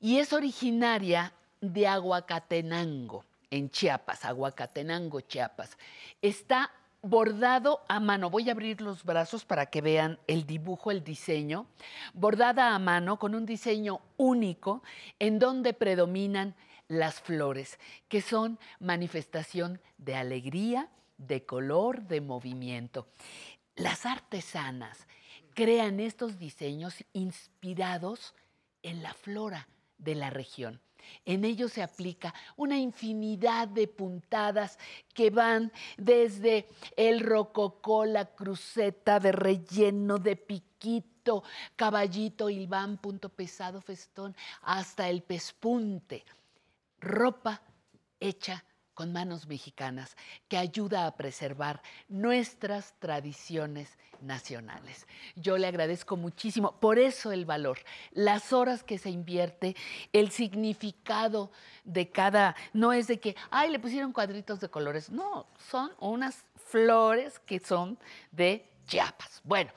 y 0.00 0.18
es 0.18 0.32
originaria 0.32 1.32
de 1.60 1.86
Aguacatenango, 1.86 3.24
en 3.50 3.70
Chiapas, 3.70 4.24
Aguacatenango, 4.24 5.20
Chiapas. 5.20 5.76
Está 6.22 6.70
bordado 7.02 7.82
a 7.88 8.00
mano. 8.00 8.30
Voy 8.30 8.48
a 8.48 8.52
abrir 8.52 8.80
los 8.80 9.04
brazos 9.04 9.44
para 9.44 9.66
que 9.66 9.80
vean 9.80 10.18
el 10.26 10.46
dibujo, 10.46 10.90
el 10.90 11.04
diseño. 11.04 11.66
Bordada 12.14 12.74
a 12.74 12.78
mano 12.78 13.18
con 13.18 13.34
un 13.34 13.46
diseño 13.46 14.00
único 14.16 14.82
en 15.18 15.38
donde 15.38 15.72
predominan 15.72 16.54
las 16.88 17.20
flores, 17.20 17.78
que 18.08 18.20
son 18.20 18.58
manifestación 18.78 19.80
de 19.98 20.14
alegría, 20.14 20.88
de 21.18 21.44
color, 21.44 22.02
de 22.02 22.20
movimiento. 22.20 23.08
Las 23.74 24.06
artesanas 24.06 25.06
crean 25.54 26.00
estos 26.00 26.38
diseños 26.38 27.04
inspirados 27.12 28.34
en 28.82 29.02
la 29.02 29.14
flora 29.14 29.68
de 29.98 30.14
la 30.14 30.30
región. 30.30 30.80
En 31.24 31.44
ellos 31.44 31.72
se 31.72 31.82
aplica 31.82 32.34
una 32.56 32.78
infinidad 32.78 33.68
de 33.68 33.86
puntadas 33.86 34.78
que 35.14 35.30
van 35.30 35.72
desde 35.96 36.66
el 36.96 37.20
rococó, 37.20 38.04
la 38.04 38.26
cruceta 38.26 39.20
de 39.20 39.30
relleno, 39.30 40.18
de 40.18 40.34
piquito, 40.36 41.44
caballito, 41.76 42.50
hilván, 42.50 42.98
punto 42.98 43.28
pesado, 43.28 43.80
festón, 43.80 44.34
hasta 44.62 45.08
el 45.08 45.22
pespunte 45.22 46.24
ropa 47.06 47.62
hecha 48.20 48.64
con 48.96 49.12
manos 49.12 49.46
mexicanas 49.46 50.16
que 50.48 50.56
ayuda 50.56 51.06
a 51.06 51.16
preservar 51.16 51.82
nuestras 52.08 52.94
tradiciones 52.98 53.98
nacionales. 54.22 55.06
Yo 55.34 55.58
le 55.58 55.66
agradezco 55.66 56.16
muchísimo, 56.16 56.80
por 56.80 56.98
eso 56.98 57.30
el 57.30 57.44
valor, 57.44 57.78
las 58.12 58.54
horas 58.54 58.82
que 58.82 58.96
se 58.96 59.10
invierte, 59.10 59.76
el 60.14 60.30
significado 60.30 61.50
de 61.84 62.10
cada, 62.10 62.56
no 62.72 62.94
es 62.94 63.06
de 63.06 63.20
que, 63.20 63.36
ay, 63.50 63.70
le 63.70 63.78
pusieron 63.78 64.14
cuadritos 64.14 64.60
de 64.60 64.70
colores, 64.70 65.10
no, 65.10 65.46
son 65.58 65.92
unas 66.00 66.46
flores 66.54 67.38
que 67.40 67.60
son 67.60 67.98
de 68.32 68.66
Chiapas. 68.86 69.42
Bueno, 69.44 69.72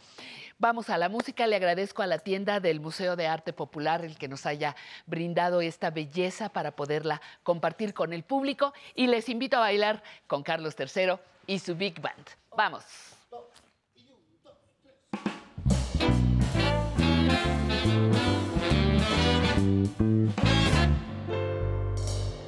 Vamos 0.61 0.90
a 0.90 0.98
la 0.98 1.07
música. 1.07 1.48
Le 1.48 1.56
agradezco 1.56 2.02
a 2.02 2.07
la 2.07 2.19
tienda 2.19 2.60
del 2.60 2.81
Museo 2.81 3.15
de 3.15 3.27
Arte 3.27 3.53
Popular 3.53 4.03
el 4.03 4.18
que 4.18 4.27
nos 4.27 4.45
haya 4.45 4.76
brindado 5.06 5.61
esta 5.61 5.90
belleza 5.90 6.49
para 6.49 6.76
poderla 6.76 7.22
compartir 7.44 7.94
con 7.94 8.11
el 8.11 8.23
público. 8.23 8.73
Y 8.94 9.07
les 9.07 9.30
invito 9.30 9.56
a 9.56 9.61
bailar 9.61 10.03
con 10.27 10.44
Carlos 10.44 10.76
III 10.77 11.14
y 11.48 11.60
su 11.60 11.76
Big 11.76 12.02
Band. 12.02 12.26
Vamos. 12.57 12.84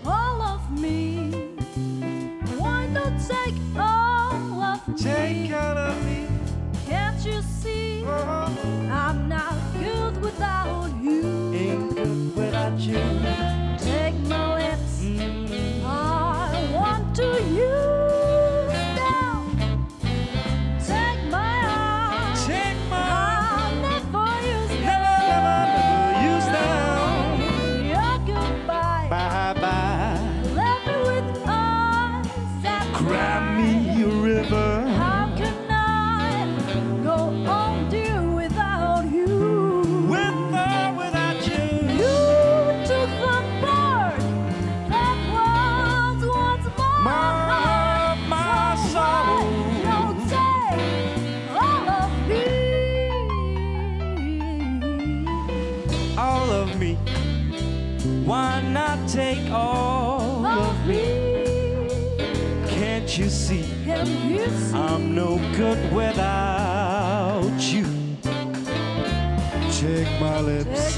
all 0.04 0.42
of 0.42 0.70
me. 0.70 1.56
Why 2.58 2.88
not 2.88 3.14
take 3.26 3.56
all 3.78 4.62
of 4.62 4.88
me? 4.90 4.96
Take 4.98 5.54
you. 12.88 13.21
Good 65.56 65.94
without 65.94 67.60
you. 67.60 67.86
Take 69.72 70.10
my 70.20 70.40
lips. 70.40 70.98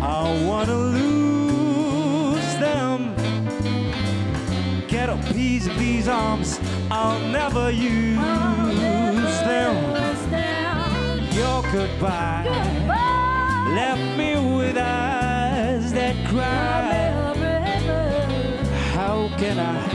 I 0.00 0.44
wanna 0.46 0.74
lose 0.74 2.54
them. 2.56 3.14
Get 4.88 5.08
a 5.08 5.16
piece 5.32 5.66
of 5.66 5.78
these 5.78 6.08
arms. 6.08 6.58
I'll 6.90 7.20
never 7.28 7.70
use 7.70 9.36
them. 9.50 9.74
Your 11.32 11.62
goodbye 11.72 12.44
left 13.74 14.18
me 14.18 14.56
with 14.56 14.76
eyes 14.76 15.92
that 15.92 16.16
cry. 16.28 17.00
How 18.94 19.30
can 19.38 19.58
I 19.58 19.91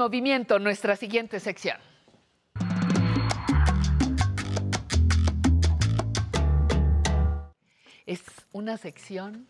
movimiento, 0.00 0.58
nuestra 0.58 0.96
siguiente 0.96 1.38
sección. 1.40 1.76
Es 8.06 8.22
una 8.52 8.78
sección, 8.78 9.46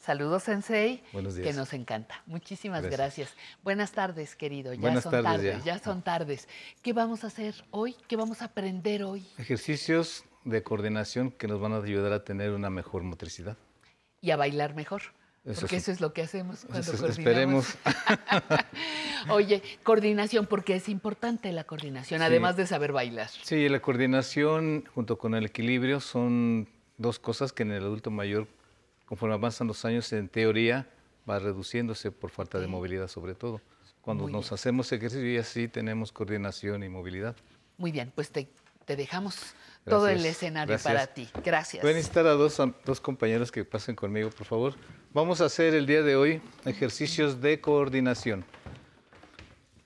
saludos 0.00 0.42
Sensei, 0.42 1.04
que 1.42 1.52
nos 1.52 1.72
encanta. 1.72 2.20
Muchísimas 2.26 2.82
Gracias. 2.82 2.98
gracias. 3.30 3.34
Buenas 3.62 3.92
tardes, 3.92 4.34
querido. 4.34 4.74
Ya 4.74 4.80
Buenas 4.80 5.04
son 5.04 5.12
tardes, 5.12 5.30
tardes, 5.30 5.64
ya. 5.64 5.76
ya 5.76 5.78
son 5.78 6.02
tardes. 6.02 6.48
¿Qué 6.82 6.92
vamos 6.92 7.22
a 7.22 7.28
hacer 7.28 7.54
hoy? 7.70 7.94
¿Qué 8.08 8.16
vamos 8.16 8.42
a 8.42 8.46
aprender 8.46 9.04
hoy? 9.04 9.24
Ejercicios 9.38 10.24
de 10.44 10.64
coordinación 10.64 11.30
que 11.30 11.46
nos 11.46 11.60
van 11.60 11.72
a 11.72 11.76
ayudar 11.76 12.12
a 12.12 12.24
tener 12.24 12.50
una 12.50 12.70
mejor 12.70 13.04
motricidad. 13.04 13.56
Y 14.20 14.32
a 14.32 14.36
bailar 14.36 14.74
mejor. 14.74 15.02
Eso 15.46 15.60
porque 15.60 15.76
sí. 15.76 15.82
eso 15.82 15.92
es 15.92 16.00
lo 16.00 16.12
que 16.12 16.22
hacemos 16.22 16.60
cuando 16.66 16.80
Eso 16.80 16.92
es- 16.94 17.00
coordinamos. 17.00 17.68
esperemos. 17.68 18.66
Oye, 19.28 19.62
coordinación, 19.82 20.46
porque 20.46 20.74
es 20.76 20.88
importante 20.88 21.52
la 21.52 21.64
coordinación, 21.64 22.20
Sí. 22.20 22.24
además 22.26 22.56
de 22.56 22.66
saber 22.66 22.92
bailar. 22.92 23.28
Sí, 23.42 23.68
la 23.68 23.80
coordinación 23.80 24.84
junto 24.94 25.18
con 25.18 25.34
el 25.34 25.44
equilibrio 25.46 26.00
son 26.00 26.68
dos 26.98 27.18
cosas 27.18 27.52
que 27.52 27.62
en 27.62 27.72
el 27.72 27.82
adulto 27.82 28.10
mayor, 28.10 28.46
conforme 29.06 29.34
avanzan 29.34 29.66
los 29.66 29.84
años, 29.84 30.12
en 30.12 30.28
teoría 30.28 30.88
va 31.28 31.38
reduciéndose 31.38 32.10
por 32.12 32.30
falta 32.30 32.58
de 32.58 32.66
movilidad 32.66 33.08
sobre 33.08 33.34
todo. 33.34 33.60
Cuando 34.00 34.24
Muy 34.24 34.32
nos 34.32 34.52
hacemos 34.52 34.90
ejercicio 34.92 35.28
y 35.32 35.36
así 35.38 35.66
tenemos 35.68 36.12
coordinación 36.12 36.84
y 36.84 36.88
movilidad. 36.88 37.34
Muy 37.78 37.90
bien, 37.90 38.12
pues 38.14 38.30
te, 38.30 38.48
te 38.84 38.94
dejamos 38.94 39.54
todo 39.88 40.08
el 40.08 40.24
escenario 40.26 40.68
Gracias. 40.72 40.92
para 40.92 41.06
ti. 41.06 41.28
Gracias. 41.44 41.82
Voy 41.82 41.92
a 41.92 41.94
necesitar 41.94 42.26
a 42.26 42.32
dos, 42.32 42.58
am- 42.60 42.74
dos 42.84 43.00
compañeros 43.00 43.52
que 43.52 43.64
pasen 43.64 43.94
conmigo, 43.94 44.30
por 44.30 44.46
favor. 44.46 44.74
Vamos 45.12 45.40
a 45.40 45.46
hacer 45.46 45.74
el 45.74 45.86
día 45.86 46.02
de 46.02 46.16
hoy 46.16 46.42
ejercicios 46.64 47.40
de 47.40 47.60
coordinación. 47.60 48.44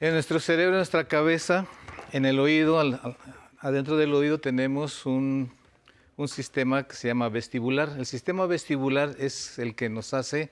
En 0.00 0.14
nuestro 0.14 0.40
cerebro, 0.40 0.72
en 0.72 0.78
nuestra 0.78 1.04
cabeza, 1.06 1.66
en 2.12 2.24
el 2.24 2.38
oído, 2.40 2.80
al- 2.80 2.98
al- 3.02 3.16
adentro 3.58 3.96
del 3.96 4.14
oído 4.14 4.40
tenemos 4.40 5.04
un, 5.04 5.52
un 6.16 6.28
sistema 6.28 6.84
que 6.84 6.94
se 6.96 7.08
llama 7.08 7.28
vestibular. 7.28 7.90
El 7.98 8.06
sistema 8.06 8.46
vestibular 8.46 9.14
es 9.18 9.58
el 9.58 9.74
que 9.74 9.88
nos 9.88 10.14
hace 10.14 10.50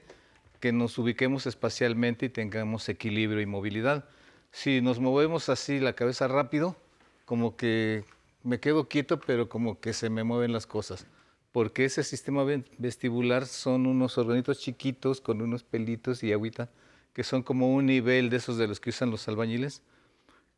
que 0.61 0.73
nos 0.73 0.99
ubiquemos 0.99 1.47
espacialmente 1.47 2.27
y 2.27 2.29
tengamos 2.31 2.89
equilibrio 2.89 3.41
y 3.41 3.47
movilidad. 3.47 4.05
Si 4.51 4.81
nos 4.81 4.99
movemos 4.99 5.49
así 5.49 5.79
la 5.79 5.93
cabeza 5.93 6.27
rápido, 6.27 6.75
como 7.27 7.57
que 7.57 8.05
me 8.43 8.60
quedo 8.60 8.89
quieto, 8.89 9.20
pero 9.20 9.48
como 9.48 9.81
que 9.81 9.93
se 9.93 10.10
me 10.10 10.24
mueven 10.24 10.52
las 10.52 10.66
cosas. 10.66 11.06
Porque 11.52 11.85
ese 11.85 12.05
sistema 12.05 12.44
ve- 12.44 12.65
vestibular 12.78 13.47
son 13.47 13.86
unos 13.86 14.19
organitos 14.19 14.60
chiquitos 14.60 15.20
con 15.20 15.40
unos 15.43 15.65
pelitos 15.65 16.23
y 16.23 16.32
agüita, 16.32 16.69
que 17.15 17.24
son 17.24 17.43
como 17.43 17.74
un 17.74 17.86
nivel 17.86 18.31
de 18.31 18.36
esos 18.36 18.59
de 18.59 18.69
los 18.69 18.81
que 18.81 18.90
usan 18.90 19.10
los 19.10 19.27
albañiles. 19.28 19.82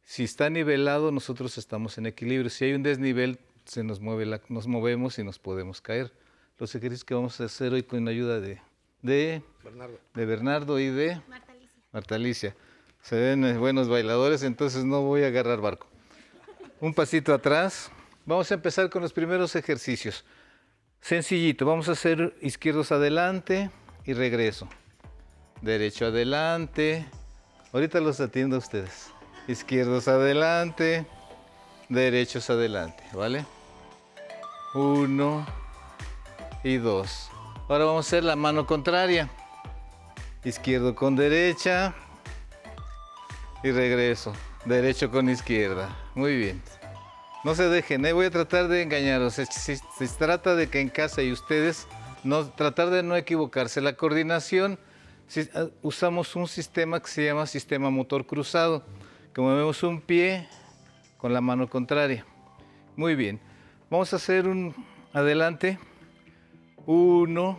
Si 0.05 0.25
está 0.25 0.51
nivelado, 0.51 1.13
nosotros 1.13 1.57
estamos 1.59 1.97
en 1.99 2.07
equilibrio. 2.07 2.51
Si 2.51 2.65
hay 2.65 2.73
un 2.75 2.83
desnivel, 2.83 3.39
se 3.65 3.85
nos 3.85 4.01
mueve 4.01 4.27
la- 4.27 4.41
nos 4.49 4.67
movemos 4.67 5.19
y 5.19 5.25
nos 5.25 5.39
podemos 5.39 5.81
caer. 5.81 6.13
Los 6.59 6.75
ejercicios 6.75 7.05
que 7.05 7.15
vamos 7.15 7.41
a 7.41 7.45
hacer 7.45 7.73
hoy 7.73 7.83
con 7.85 8.05
la 8.05 8.11
ayuda 8.11 8.41
de, 8.41 8.61
de, 9.03 9.43
de 10.15 10.27
Bernardo 10.27 10.79
y 10.81 10.87
de 10.89 11.21
Marta 11.93 12.17
Alicia. 12.17 12.55
Se 13.03 13.17
ven 13.19 13.45
eh, 13.45 13.57
buenos 13.57 13.89
bailadores, 13.89 14.43
entonces 14.43 14.85
no 14.85 15.01
voy 15.03 15.23
a 15.23 15.29
agarrar 15.29 15.61
barco. 15.61 15.87
Un 16.81 16.95
pasito 16.95 17.35
atrás. 17.35 17.91
Vamos 18.25 18.51
a 18.51 18.55
empezar 18.55 18.89
con 18.89 19.03
los 19.03 19.13
primeros 19.13 19.55
ejercicios. 19.55 20.25
Sencillito, 21.03 21.67
vamos 21.67 21.91
a 21.91 21.93
hacer 21.93 22.35
izquierdos 22.41 22.91
adelante 22.91 23.71
y 24.07 24.15
regreso. 24.15 24.67
Derecho 25.61 26.07
adelante. 26.07 27.07
Ahorita 27.75 28.01
los 28.01 28.19
atiendo 28.21 28.57
a 28.57 28.61
ustedes. 28.61 29.13
Izquierdos 29.47 30.09
adelante, 30.09 31.07
derechos 31.91 32.49
adelante, 32.49 33.05
¿vale? 33.13 33.45
Uno 34.75 35.47
y 36.65 36.79
dos. 36.79 37.31
Ahora 37.69 37.85
vamos 37.85 38.07
a 38.07 38.09
hacer 38.09 38.25
la 38.25 38.37
mano 38.37 38.67
contraria. 38.67 39.29
Izquierdo 40.45 40.95
con 40.95 41.15
derecha 41.15 41.95
y 43.63 43.71
regreso. 43.71 44.33
Derecho 44.65 45.11
con 45.11 45.29
izquierda. 45.29 45.97
Muy 46.15 46.37
bien. 46.37 46.63
No 47.45 47.55
se 47.55 47.69
dejen, 47.69 48.05
¿eh? 48.05 48.13
voy 48.13 48.27
a 48.27 48.31
tratar 48.31 48.69
de 48.69 48.83
engañaros. 48.83 49.35
Se, 49.35 49.47
se- 49.47 50.09
trata 50.19 50.55
de 50.55 50.69
que 50.69 50.81
en 50.81 50.91
casa 50.91 51.23
y 51.23 51.33
ustedes 51.33 51.87
no, 52.23 52.45
tratar 52.51 52.91
de 52.91 53.03
no 53.03 53.17
equivocarse. 53.17 53.81
La 53.81 53.95
coordinación, 53.95 54.79
si- 55.27 55.49
ah, 55.55 55.67
usamos 55.83 56.37
un 56.37 56.47
sistema 56.47 57.01
que 57.01 57.09
se 57.09 57.25
llama 57.25 57.47
sistema 57.47 57.89
motor 57.89 58.27
cruzado, 58.27 58.85
que 59.35 59.41
movemos 59.41 59.83
un 59.83 60.03
pie 60.03 60.47
con 61.17 61.33
la 61.33 61.41
mano 61.41 61.69
contraria. 61.69 62.27
Muy 62.97 63.15
bien. 63.15 63.41
Vamos 63.89 64.13
a 64.13 64.17
hacer 64.17 64.47
un 64.47 64.75
adelante. 65.15 65.79
Uno, 66.85 67.59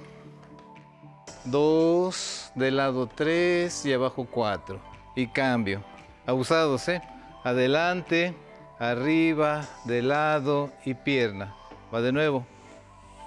dos, 1.45 2.51
de 2.53 2.69
lado 2.69 3.07
tres 3.07 3.83
y 3.85 3.93
abajo 3.93 4.27
cuatro. 4.29 4.79
y 5.15 5.25
cambio. 5.27 5.83
Abusados, 6.31 6.87
¿eh? 6.87 7.01
Adelante, 7.43 8.33
arriba, 8.79 9.67
de 9.83 10.01
lado 10.01 10.71
y 10.85 10.93
pierna. 10.93 11.53
Va 11.93 11.99
de 11.99 12.13
nuevo. 12.13 12.47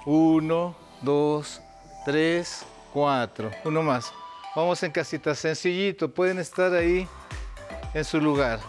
Uno, 0.06 0.74
dos, 1.02 1.60
tres, 2.06 2.64
cuatro. 2.94 3.50
Uno 3.62 3.82
más. 3.82 4.10
Vamos 4.56 4.82
en 4.82 4.90
casita, 4.90 5.34
sencillito. 5.34 6.14
Pueden 6.14 6.38
estar 6.38 6.72
ahí 6.72 7.06
en 7.92 8.04
su 8.06 8.18
lugar. 8.22 8.60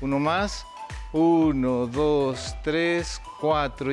Uno 0.00 0.20
más. 0.20 0.64
Uno, 1.12 1.88
dos, 1.88 2.54
tres, 2.62 3.20
cuatro. 3.40 3.90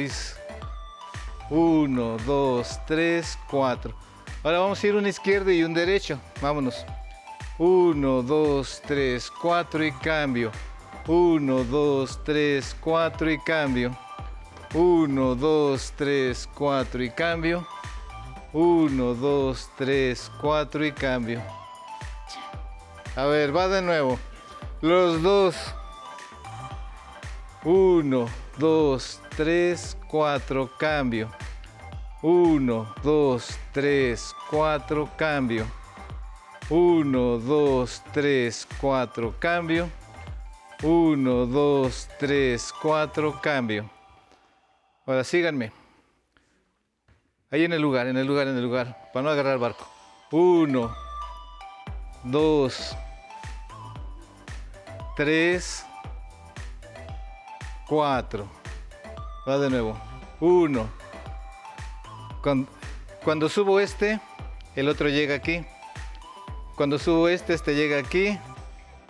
Uno, 1.50 2.18
dos, 2.28 2.80
tres, 2.86 3.40
cuatro. 3.50 3.96
Ahora 4.44 4.60
vamos 4.60 4.84
a 4.84 4.86
ir 4.86 4.94
un 4.94 5.08
izquierdo 5.08 5.50
y 5.50 5.64
un 5.64 5.74
derecho. 5.74 6.20
Vámonos. 6.44 6.86
Uno, 7.60 8.22
dos, 8.22 8.84
tres, 8.86 9.32
cuatro 9.32 9.84
y 9.84 9.92
cambio. 9.92 10.52
Uno, 11.08 11.64
dos, 11.64 12.24
tres, 12.24 12.76
cuatro 12.80 13.32
y 13.32 13.40
cambio. 13.40 13.98
Uno, 14.76 15.34
dos, 15.34 15.92
tres, 15.96 16.48
cuatro 16.54 17.04
y 17.04 17.10
cambio. 17.10 17.68
Uno, 18.54 19.16
dos, 19.16 19.72
tres, 19.76 20.32
cuatro 20.40 20.86
y 20.86 20.92
cambio. 20.92 21.42
A 23.16 23.26
ver, 23.26 23.56
va 23.56 23.68
de 23.68 23.82
nuevo. 23.82 24.20
Los 24.82 25.24
dos. 25.24 25.56
Uno, 27.64 28.28
dos, 28.60 29.20
tres, 29.36 29.98
cuatro, 30.08 30.70
cambio. 30.78 31.32
Uno, 32.22 32.94
dos, 33.02 33.58
tres, 33.74 34.36
cuatro, 34.52 35.10
cambio. 35.18 35.66
Uno, 36.69 37.38
dos, 37.38 38.03
tres, 38.11 38.68
cuatro, 38.81 39.34
cambio. 39.39 39.89
Uno, 40.84 41.45
dos, 41.45 42.10
tres, 42.19 42.73
cuatro, 42.81 43.39
cambio. 43.41 43.89
Ahora 45.06 45.23
síganme. 45.23 45.72
Ahí 47.49 47.64
en 47.64 47.72
el 47.72 47.81
lugar, 47.81 48.07
en 48.07 48.18
el 48.18 48.27
lugar, 48.27 48.49
en 48.49 48.57
el 48.57 48.64
lugar, 48.64 49.10
para 49.14 49.23
no 49.23 49.30
agarrar 49.30 49.57
barco. 49.57 49.88
Uno, 50.31 50.94
dos, 52.26 52.98
tres, 55.15 55.85
cuatro. 57.88 58.45
Va 59.48 59.57
de 59.57 59.69
nuevo. 59.69 59.98
Uno. 60.41 60.89
Cuando, 62.44 62.69
cuando 63.23 63.48
subo 63.48 63.80
este, 63.80 64.19
el 64.76 64.89
otro 64.89 65.07
llega 65.07 65.34
aquí. 65.34 65.65
Cuando 66.78 66.99
subo 66.99 67.28
este, 67.28 67.56
este 67.56 67.74
llega 67.74 67.98
aquí. 67.98 68.38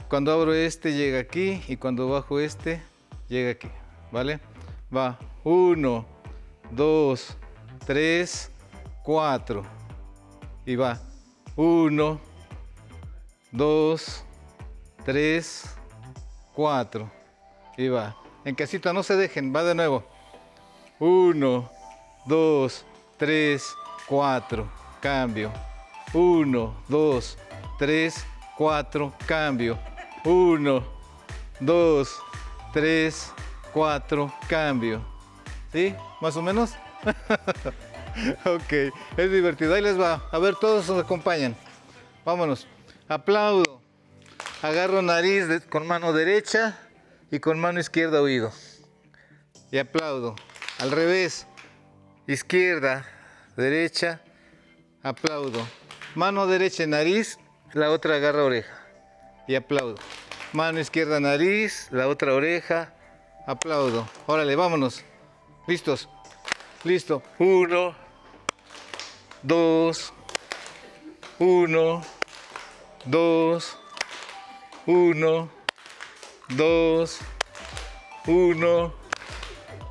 Cuando 0.07 0.31
abro 0.31 0.53
este, 0.53 0.94
llega 0.94 1.19
aquí. 1.19 1.61
Y 1.68 1.76
cuando 1.76 2.07
bajo 2.07 2.39
este, 2.39 2.81
llega 3.27 3.52
aquí. 3.52 3.68
¿Vale? 4.10 4.39
Va. 4.95 5.19
Uno, 5.44 6.06
dos, 6.72 7.35
tres, 7.85 8.49
cuatro. 9.03 9.65
Y 10.65 10.77
va. 10.77 10.98
Uno, 11.57 12.22
dos, 13.52 14.23
tres, 15.03 15.76
cuatro. 16.53 17.11
Y 17.76 17.89
va. 17.89 18.15
En 18.45 18.56
casita 18.56 18.94
no 18.94 19.03
se 19.03 19.18
dejen, 19.18 19.53
va 19.53 19.65
de 19.65 19.76
nuevo. 19.76 20.06
Uno, 20.99 21.69
dos, 22.26 22.85
tres, 23.18 23.76
cuatro. 24.07 24.72
Cambio. 25.02 25.52
Uno, 26.13 26.75
dos, 26.88 27.38
tres, 27.77 28.25
cuatro. 28.57 29.13
Cambio. 29.25 29.77
Uno, 30.23 30.84
dos, 31.59 32.17
tres, 32.73 33.31
cuatro. 33.73 34.34
Cambio. 34.47 35.01
¿Sí? 35.71 35.93
¿Más 36.21 36.35
o 36.38 36.41
menos? 36.41 36.71
ok, 38.45 38.73
es 39.17 39.31
divertido. 39.31 39.73
Ahí 39.75 39.81
les 39.81 39.99
va. 39.99 40.27
A 40.31 40.39
ver, 40.39 40.55
todos 40.55 40.88
nos 40.89 41.03
acompañan. 41.03 41.55
Vámonos. 42.25 42.67
Aplaudo. 43.07 43.81
Agarro 44.61 45.01
nariz 45.01 45.47
de- 45.47 45.61
con 45.61 45.85
mano 45.85 46.13
derecha 46.13 46.77
y 47.29 47.39
con 47.39 47.59
mano 47.59 47.79
izquierda 47.79 48.21
oído. 48.21 48.51
Y 49.71 49.77
aplaudo. 49.77 50.35
Al 50.79 50.91
revés. 50.91 51.45
Izquierda, 52.27 53.05
derecha, 53.55 54.21
aplaudo. 55.01 55.65
Mano 56.15 56.47
derecha 56.47 56.88
nariz, 56.88 57.38
la 57.73 57.91
otra 57.91 58.15
agarra 58.15 58.43
oreja. 58.43 58.73
Y 59.47 59.55
aplaudo. 59.55 59.95
Mano 60.53 60.79
izquierda 60.79 61.19
nariz, 61.19 61.88
la 61.91 62.07
otra 62.07 62.34
oreja, 62.34 62.93
aplaudo. 63.45 64.07
Órale, 64.25 64.55
vámonos. 64.55 65.03
¿Listos? 65.67 66.09
Listo. 66.84 67.21
Uno, 67.38 67.95
dos, 69.43 70.13
uno, 71.39 72.01
dos, 73.05 73.77
uno, 74.85 75.49
dos, 76.49 77.19
uno, 78.25 78.93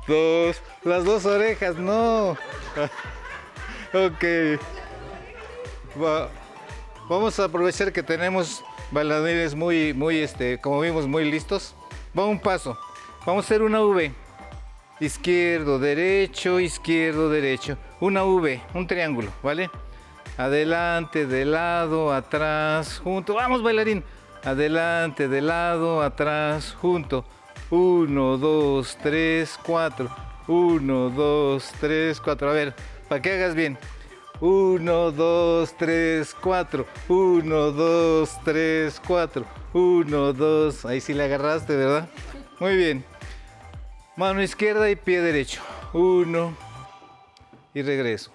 dos. 0.07 0.61
Las 0.83 1.05
dos 1.05 1.25
orejas, 1.25 1.75
no. 1.77 2.31
ok. 3.93 4.59
Va- 6.01 6.29
Vamos 7.09 7.39
a 7.39 7.45
aprovechar 7.45 7.93
que 7.93 8.03
tenemos 8.03 8.63
bailarines 8.91 9.55
muy, 9.55 9.93
muy, 9.93 10.19
este, 10.19 10.59
como 10.59 10.81
vimos, 10.81 11.07
muy 11.07 11.29
listos. 11.29 11.73
Va 12.17 12.25
un 12.25 12.39
paso. 12.39 12.77
Vamos 13.25 13.45
a 13.45 13.47
hacer 13.47 13.61
una 13.61 13.81
V. 13.81 14.11
Izquierdo, 14.99 15.79
derecho, 15.79 16.59
izquierdo, 16.59 17.29
derecho. 17.29 17.77
Una 17.99 18.23
V, 18.25 18.61
un 18.73 18.87
triángulo, 18.87 19.31
¿vale? 19.43 19.69
Adelante, 20.37 21.25
de 21.25 21.45
lado, 21.45 22.11
atrás, 22.13 22.99
junto. 23.03 23.35
Vamos, 23.35 23.63
bailarín. 23.63 24.03
Adelante, 24.43 25.27
de 25.27 25.41
lado, 25.41 26.01
atrás, 26.01 26.75
junto. 26.81 27.25
Uno, 27.69 28.37
dos, 28.37 28.97
tres, 29.01 29.57
cuatro. 29.63 30.09
Uno, 30.47 31.09
dos, 31.09 31.71
tres, 31.79 32.19
cuatro. 32.19 32.49
A 32.49 32.53
ver, 32.53 32.73
para 33.07 33.21
que 33.21 33.33
hagas 33.33 33.55
bien. 33.55 33.77
Uno, 34.39 35.11
dos, 35.11 35.75
tres, 35.77 36.35
cuatro. 36.35 36.85
Uno, 37.07 37.71
dos, 37.71 38.37
tres, 38.45 39.01
cuatro. 39.05 39.45
Uno, 39.73 40.31
dos. 40.31 40.85
Ahí 40.85 41.01
sí 41.01 41.13
le 41.13 41.23
agarraste, 41.23 41.75
¿verdad? 41.75 42.07
Muy 42.59 42.75
bien. 42.75 43.03
Mano 44.15 44.43
izquierda 44.43 44.89
y 44.91 44.95
pie 44.95 45.21
derecho. 45.21 45.61
Uno. 45.93 46.55
Y 47.73 47.81
regreso. 47.81 48.31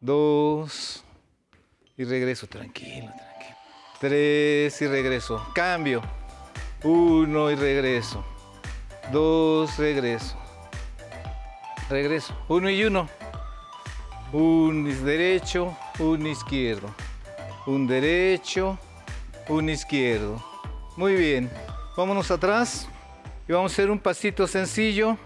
Dos. 0.00 1.04
Y 1.98 2.04
regreso. 2.04 2.46
Tranquilo, 2.46 3.10
tranquilo. 3.14 3.56
Tres 4.00 4.80
y 4.80 4.86
regreso. 4.86 5.46
Cambio. 5.54 6.00
Uno 6.84 7.50
y 7.50 7.54
regreso. 7.54 8.24
Dos, 9.12 9.76
regreso. 9.76 10.38
Regreso. 11.90 12.34
Uno 12.48 12.70
y 12.70 12.82
uno. 12.84 13.08
Un 14.32 15.04
derecho, 15.04 15.76
un 15.98 16.26
izquierdo. 16.26 16.88
Un 17.66 17.86
derecho, 17.86 18.78
un 19.48 19.68
izquierdo. 19.68 20.42
Muy 20.96 21.16
bien. 21.16 21.50
Vámonos 21.98 22.30
atrás 22.30 22.88
y 23.46 23.52
vamos 23.52 23.72
a 23.72 23.74
hacer 23.74 23.90
un 23.90 23.98
pasito 23.98 24.46
sencillo 24.46 25.18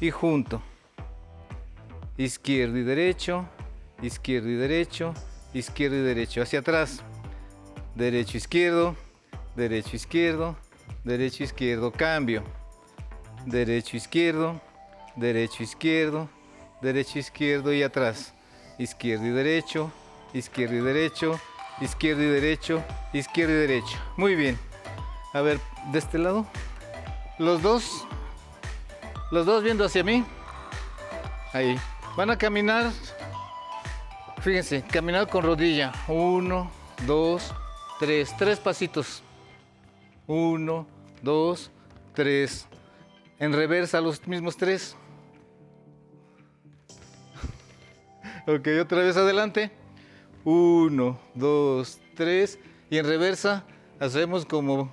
y 0.00 0.10
junto. 0.10 0.62
Izquierdo 2.16 2.78
y 2.78 2.82
derecho, 2.82 3.44
izquierdo 4.00 4.48
y 4.48 4.54
derecho, 4.54 5.12
izquierdo 5.52 5.96
y 5.96 6.00
derecho. 6.00 6.40
Hacia 6.40 6.60
atrás. 6.60 7.02
Derecho, 7.94 8.38
izquierdo, 8.38 8.96
derecho, 9.54 9.96
izquierdo, 9.96 10.56
derecho, 11.04 11.44
izquierdo. 11.44 11.92
Cambio. 11.92 12.42
Derecho, 13.44 13.98
izquierdo, 13.98 14.60
derecho, 15.16 15.62
izquierdo, 15.62 16.28
derecho, 16.80 17.18
izquierdo 17.18 17.72
y 17.72 17.82
atrás. 17.82 18.32
Izquierdo 18.78 19.26
y 19.26 19.30
derecho, 19.30 19.92
izquierdo 20.32 20.76
y 20.76 20.80
derecho, 20.80 21.40
izquierdo 21.80 22.22
y 22.22 22.26
derecho, 22.26 22.82
izquierdo 23.12 23.52
y 23.52 23.56
derecho. 23.56 23.98
Muy 24.16 24.34
bien. 24.34 24.58
A 25.32 25.40
ver, 25.42 25.60
de 25.92 25.98
este 25.98 26.18
lado. 26.18 26.46
Los 27.38 27.62
dos. 27.62 28.06
Los 29.30 29.46
dos 29.46 29.62
viendo 29.62 29.84
hacia 29.84 30.02
mí. 30.02 30.24
Ahí. 31.52 31.78
Van 32.16 32.30
a 32.30 32.36
caminar. 32.36 32.90
Fíjense, 34.40 34.82
caminar 34.82 35.28
con 35.28 35.44
rodilla. 35.44 35.92
Uno, 36.08 36.70
dos, 37.06 37.54
tres. 37.98 38.34
Tres 38.36 38.58
pasitos. 38.58 39.22
Uno, 40.26 40.86
dos, 41.22 41.70
tres. 42.14 42.66
En 43.38 43.52
reversa 43.52 44.00
los 44.00 44.26
mismos 44.26 44.56
tres. 44.56 44.96
Ok, 48.46 48.68
otra 48.80 49.02
vez 49.02 49.16
adelante. 49.16 49.70
Uno, 50.44 51.18
dos, 51.34 52.00
tres. 52.16 52.58
Y 52.88 52.98
en 52.98 53.06
reversa, 53.06 53.64
hacemos 53.98 54.46
como, 54.46 54.92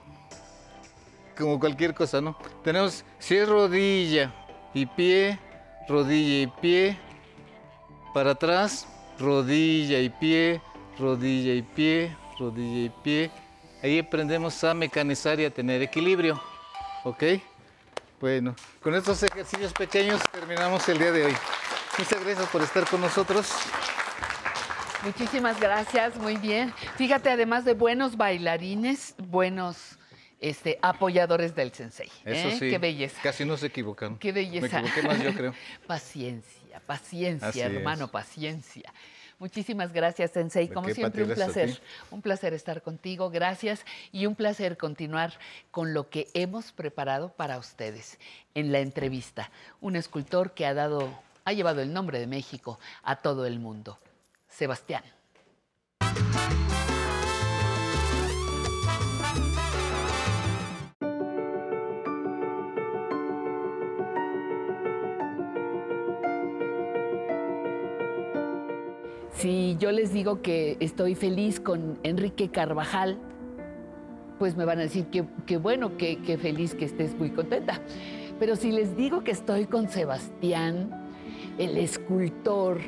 como 1.38 1.60
cualquier 1.60 1.94
cosa, 1.94 2.22
¿no? 2.22 2.38
Tenemos, 2.64 3.06
si 3.20 3.38
es 3.38 3.48
rodilla 3.48 4.34
y 4.74 4.86
pie, 4.86 5.40
rodilla 5.88 6.44
y 6.44 6.48
pie, 6.62 6.98
para 8.14 8.32
atrás, 8.32 8.88
rodilla 9.18 10.00
y 10.00 10.10
pie, 10.10 10.62
rodilla 11.00 11.54
y 11.54 11.62
pie, 11.62 12.16
rodilla 12.38 12.86
y 12.86 12.92
pie. 13.04 13.32
Ahí 13.82 14.00
aprendemos 14.00 14.64
a 14.64 14.74
mecanizar 14.74 15.40
y 15.40 15.46
a 15.46 15.50
tener 15.50 15.82
equilibrio, 15.82 16.42
¿ok? 17.04 17.24
Bueno, 18.20 18.56
con 18.82 18.96
estos 18.96 19.22
ejercicios 19.24 19.72
pequeños 19.74 20.22
terminamos 20.32 20.88
el 20.90 20.98
día 20.98 21.12
de 21.12 21.26
hoy. 21.26 21.36
Muchas 21.98 22.24
gracias 22.24 22.50
por 22.50 22.62
estar 22.62 22.88
con 22.88 23.02
nosotros. 23.02 23.52
Muchísimas 25.04 25.60
gracias, 25.60 26.16
muy 26.18 26.38
bien. 26.38 26.74
Fíjate, 26.96 27.30
además 27.30 27.66
de 27.66 27.74
buenos 27.74 28.18
bailarines, 28.18 29.16
buenos 29.18 29.98
este, 30.40 30.80
apoyadores 30.82 31.56
del 31.56 31.72
sensei. 31.74 32.10
Eso 32.26 32.50
¿eh? 32.50 32.58
sí. 32.60 32.70
Qué 32.70 32.78
belleza. 32.78 33.20
Casi 33.22 33.46
no 33.46 33.58
se 33.58 33.68
equivocan. 33.68 34.18
Qué 34.18 34.32
belleza. 34.32 34.82
Me 34.82 34.90
equivoqué 34.90 35.08
más, 35.08 35.24
yo 35.24 35.34
creo. 35.34 35.54
paciencia, 35.88 36.80
paciencia, 36.86 37.48
Así 37.48 37.62
hermano, 37.62 38.06
es. 38.06 38.12
paciencia. 38.12 38.94
Muchísimas 39.40 39.94
gracias, 39.94 40.32
Sensei. 40.32 40.68
¿De 40.68 40.74
Como 40.74 40.90
siempre, 40.90 41.24
un 41.24 41.34
placer. 41.34 41.80
Un 42.10 42.22
placer 42.24 42.54
estar 42.54 42.82
contigo. 42.82 43.30
Gracias. 43.30 43.86
Y 44.12 44.26
un 44.26 44.36
placer 44.36 44.78
continuar 44.78 45.34
con 45.70 45.94
lo 45.94 46.10
que 46.10 46.28
hemos 46.34 46.72
preparado 46.72 47.30
para 47.30 47.60
ustedes 47.60 48.18
en 48.56 48.72
la 48.72 48.80
entrevista. 48.80 49.52
Un 49.80 49.96
escultor 49.96 50.54
que 50.54 50.66
ha 50.66 50.74
dado, 50.74 51.14
ha 51.48 51.54
llevado 51.54 51.80
el 51.82 51.94
nombre 51.94 52.20
de 52.20 52.28
México 52.28 52.78
a 53.04 53.16
todo 53.16 53.46
el 53.46 53.58
mundo. 53.58 53.98
Sebastián. 54.50 55.02
Si 69.32 69.78
yo 69.80 69.94
les 69.94 70.12
digo 70.12 70.42
que 70.42 70.76
estoy 70.82 71.16
feliz 71.16 71.62
con 71.62 71.98
Enrique 72.04 72.50
Carvajal, 72.50 73.18
pues 74.38 74.58
me 74.58 74.66
van 74.66 74.80
a 74.80 74.82
decir 74.82 75.06
que, 75.06 75.24
que 75.46 75.56
bueno, 75.56 75.96
que, 75.96 76.22
que 76.24 76.38
feliz 76.38 76.76
que 76.76 76.84
estés 76.84 77.18
muy 77.18 77.30
contenta. 77.30 77.80
Pero 78.38 78.58
si 78.58 78.74
les 78.74 78.98
digo 78.98 79.24
que 79.24 79.32
estoy 79.32 79.66
con 79.66 79.88
Sebastián, 79.88 81.07
el 81.58 81.78
escultor, 81.78 82.80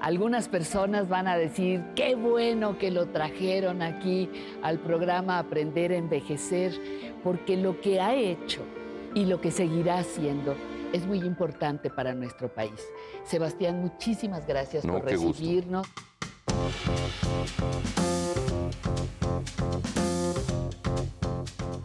algunas 0.00 0.48
personas 0.48 1.08
van 1.08 1.28
a 1.28 1.36
decir, 1.36 1.82
qué 1.94 2.14
bueno 2.14 2.78
que 2.78 2.90
lo 2.90 3.06
trajeron 3.06 3.82
aquí 3.82 4.28
al 4.62 4.78
programa 4.78 5.38
Aprender 5.38 5.92
a 5.92 5.96
Envejecer, 5.96 6.72
porque 7.22 7.56
lo 7.56 7.80
que 7.80 8.00
ha 8.00 8.14
hecho 8.14 8.62
y 9.14 9.26
lo 9.26 9.40
que 9.40 9.50
seguirá 9.50 9.98
haciendo 9.98 10.54
es 10.92 11.06
muy 11.06 11.18
importante 11.18 11.90
para 11.90 12.14
nuestro 12.14 12.48
país. 12.48 12.86
Sebastián, 13.24 13.80
muchísimas 13.80 14.46
gracias 14.46 14.84
No, 14.84 14.94
por 14.94 15.04
recibirnos. 15.04 15.86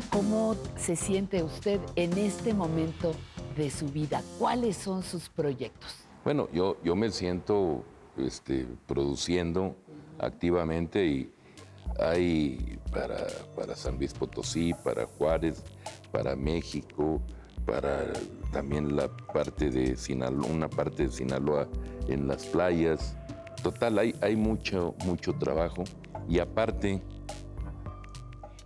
¿Cómo 0.10 0.56
se 0.76 0.96
siente 0.96 1.44
usted 1.44 1.80
en 1.96 2.18
este 2.18 2.54
momento 2.54 3.14
de 3.58 3.70
su 3.70 3.88
vida? 3.88 4.22
¿Cuáles 4.40 4.78
son 4.78 5.04
sus 5.04 5.30
proyectos? 5.30 6.11
Bueno, 6.24 6.48
yo, 6.54 6.78
yo 6.84 6.96
me 6.96 7.10
siento 7.10 7.84
este, 8.18 8.68
produciendo 8.88 9.76
activamente 10.20 11.06
y 11.06 11.32
hay 12.00 12.80
para, 12.92 13.26
para 13.56 13.76
San 13.76 13.98
Luis 13.98 14.14
Potosí, 14.14 14.74
para 14.84 15.08
Juárez, 15.08 15.64
para 16.12 16.36
México, 16.36 17.20
para 17.66 18.14
también 18.52 18.96
la 18.96 19.08
parte 19.08 19.70
de 19.72 19.96
Sinaloa, 19.96 20.48
una 20.48 20.70
parte 20.70 21.04
de 21.04 21.10
Sinaloa 21.10 21.68
en 22.08 22.28
las 22.28 22.46
playas. 22.46 23.18
Total, 23.64 23.98
hay, 23.98 24.16
hay 24.22 24.36
mucho, 24.36 24.94
mucho 25.06 25.34
trabajo 25.34 25.84
y 26.28 26.40
aparte, 26.40 27.02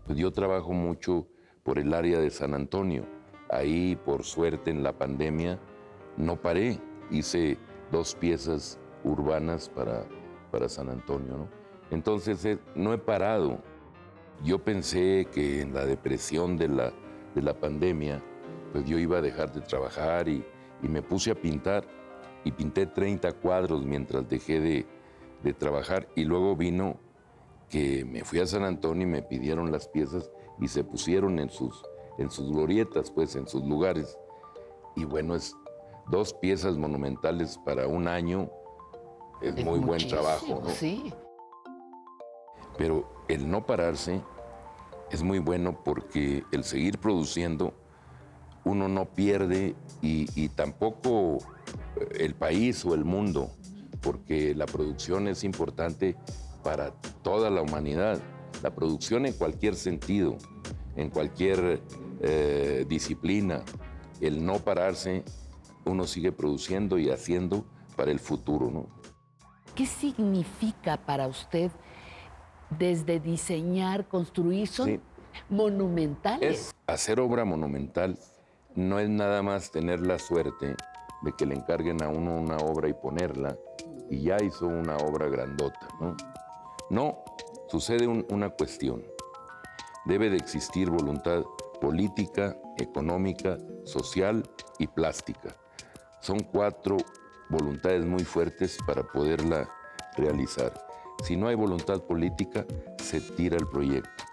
pues 0.05 0.17
yo 0.17 0.31
trabajo 0.31 0.73
mucho 0.73 1.25
por 1.63 1.79
el 1.79 1.93
área 1.93 2.19
de 2.19 2.29
San 2.29 2.53
Antonio. 2.53 3.05
Ahí, 3.49 3.95
por 4.05 4.23
suerte, 4.23 4.71
en 4.71 4.83
la 4.83 4.93
pandemia, 4.93 5.59
no 6.17 6.41
paré. 6.41 6.79
Hice 7.11 7.57
dos 7.91 8.15
piezas 8.15 8.79
urbanas 9.03 9.69
para, 9.69 10.05
para 10.51 10.69
San 10.69 10.89
Antonio, 10.89 11.37
¿no? 11.37 11.49
Entonces, 11.91 12.43
eh, 12.45 12.57
no 12.75 12.93
he 12.93 12.97
parado. 12.97 13.59
Yo 14.43 14.59
pensé 14.63 15.27
que 15.31 15.61
en 15.61 15.73
la 15.73 15.85
depresión 15.85 16.57
de 16.57 16.67
la, 16.67 16.93
de 17.35 17.41
la 17.41 17.53
pandemia, 17.53 18.21
pues 18.71 18.85
yo 18.85 18.97
iba 18.97 19.19
a 19.19 19.21
dejar 19.21 19.53
de 19.53 19.61
trabajar 19.61 20.27
y, 20.27 20.43
y 20.81 20.89
me 20.89 21.01
puse 21.01 21.31
a 21.31 21.35
pintar. 21.35 21.85
Y 22.43 22.51
pinté 22.51 22.85
30 22.85 23.31
cuadros 23.33 23.85
mientras 23.85 24.27
dejé 24.29 24.59
de, 24.59 24.85
de 25.43 25.53
trabajar. 25.53 26.07
Y 26.15 26.25
luego 26.25 26.55
vino 26.55 26.97
que 27.69 28.05
me 28.05 28.23
fui 28.23 28.39
a 28.39 28.45
San 28.45 28.63
Antonio 28.63 29.07
y 29.07 29.09
me 29.09 29.21
pidieron 29.21 29.71
las 29.71 29.87
piezas 29.87 30.31
y 30.59 30.67
se 30.67 30.83
pusieron 30.83 31.39
en 31.39 31.49
sus, 31.49 31.83
en 32.17 32.29
sus 32.29 32.51
glorietas, 32.51 33.11
pues 33.11 33.35
en 33.35 33.47
sus 33.47 33.63
lugares. 33.63 34.17
Y 34.95 35.05
bueno, 35.05 35.35
es 35.35 35.55
dos 36.09 36.33
piezas 36.33 36.77
monumentales 36.77 37.57
para 37.65 37.87
un 37.87 38.07
año, 38.07 38.49
es, 39.41 39.63
muy 39.63 39.79
buen 39.79 40.07
trabajo. 40.07 40.61
¿no? 40.63 40.69
Sí. 40.69 41.13
Pero 42.77 43.07
el 43.27 43.49
no 43.49 43.65
pararse 43.65 44.21
es 45.11 45.23
muy 45.23 45.39
bueno 45.39 45.83
porque 45.83 46.43
el 46.51 46.63
seguir 46.63 46.99
produciendo, 46.99 47.73
uno 48.63 48.87
no 48.87 49.05
pierde 49.05 49.75
y, 50.01 50.27
y 50.35 50.49
tampoco 50.49 51.37
eh, 51.97 52.07
el 52.19 52.33
país 52.33 52.83
o 52.85 52.93
el 52.93 53.05
mundo, 53.05 53.51
porque 54.01 54.55
la 54.55 54.65
producción 54.65 55.27
es 55.27 55.43
importante 55.43 56.15
para 56.63 56.91
toda 57.21 57.51
la 57.51 57.61
humanidad. 57.61 58.19
La 58.63 58.73
producción 58.73 59.25
en 59.27 59.33
cualquier 59.33 59.75
sentido, 59.75 60.37
en 60.95 61.09
cualquier 61.09 61.81
eh, 62.21 62.85
disciplina, 62.87 63.61
el 64.21 64.43
no 64.45 64.59
pararse, 64.59 65.23
uno 65.85 66.05
sigue 66.07 66.31
produciendo 66.31 66.97
y 66.97 67.09
haciendo 67.09 67.65
para 67.95 68.11
el 68.11 68.19
futuro, 68.19 68.69
¿no? 68.71 68.87
¿Qué 69.75 69.85
significa 69.85 70.97
para 70.97 71.27
usted 71.27 71.71
desde 72.69 73.19
diseñar, 73.19 74.07
construir? 74.07 74.67
Son 74.67 74.87
Sí. 74.87 74.99
monumentales. 75.49 76.59
Es 76.59 76.75
hacer 76.87 77.19
obra 77.19 77.45
monumental 77.45 78.17
no 78.75 78.99
es 78.99 79.09
nada 79.09 79.41
más 79.41 79.71
tener 79.71 80.01
la 80.05 80.19
suerte 80.19 80.75
de 81.21 81.31
que 81.37 81.45
le 81.45 81.55
encarguen 81.55 82.01
a 82.03 82.09
uno 82.09 82.35
una 82.35 82.57
obra 82.57 82.89
y 82.89 82.93
ponerla 82.93 83.55
y 84.09 84.21
ya 84.23 84.37
hizo 84.43 84.67
una 84.67 84.97
obra 84.97 85.27
grandota, 85.29 85.87
¿no? 86.01 86.15
No, 86.89 87.23
sucede 87.69 88.05
un- 88.05 88.25
una 88.29 88.49
cuestión. 88.49 89.01
Debe 90.05 90.29
de 90.29 90.37
existir 90.37 90.89
voluntad 90.89 91.43
política, 91.81 92.57
económica, 92.77 93.57
social 93.85 94.43
y 94.77 94.87
plástica. 94.87 95.55
Son 96.25 96.39
cuatro 96.39 96.97
voluntades 97.49 98.03
muy 98.03 98.23
fuertes 98.23 98.79
para 98.87 99.03
poderla 99.03 99.69
realizar. 100.17 100.73
Si 101.23 101.37
no 101.37 101.47
hay 101.47 101.53
voluntad 101.53 102.01
política, 102.01 102.65
se 102.97 103.21
tira 103.21 103.57
el 103.57 103.67
proyecto 103.67 104.23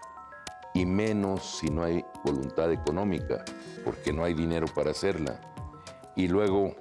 y 0.73 0.87
menos 0.87 1.59
si 1.59 1.67
no 1.67 1.83
hay 1.83 2.03
voluntad 2.25 2.71
económica, 2.71 3.45
porque 3.85 4.11
no 4.11 4.23
hay 4.23 4.33
dinero 4.33 4.65
para 4.73 4.89
hacerla. 4.89 5.39
Y 6.15 6.27
luego 6.29 6.75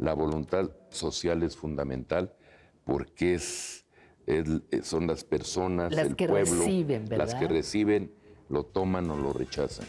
la 0.00 0.12
voluntad 0.12 0.68
social 0.90 1.44
es 1.44 1.56
fundamental 1.56 2.34
porque 2.82 3.34
es, 3.34 3.86
es- 4.26 4.48
son 4.82 5.06
las 5.06 5.22
personas, 5.22 5.92
Las 5.94 6.08
el 6.08 6.16
que 6.16 6.26
pueblo, 6.26 6.64
reciben, 6.64 7.04
las 7.10 7.36
que 7.36 7.46
reciben, 7.46 8.12
lo 8.48 8.64
toman 8.64 9.08
o 9.08 9.16
lo 9.16 9.32
rechazan. 9.32 9.86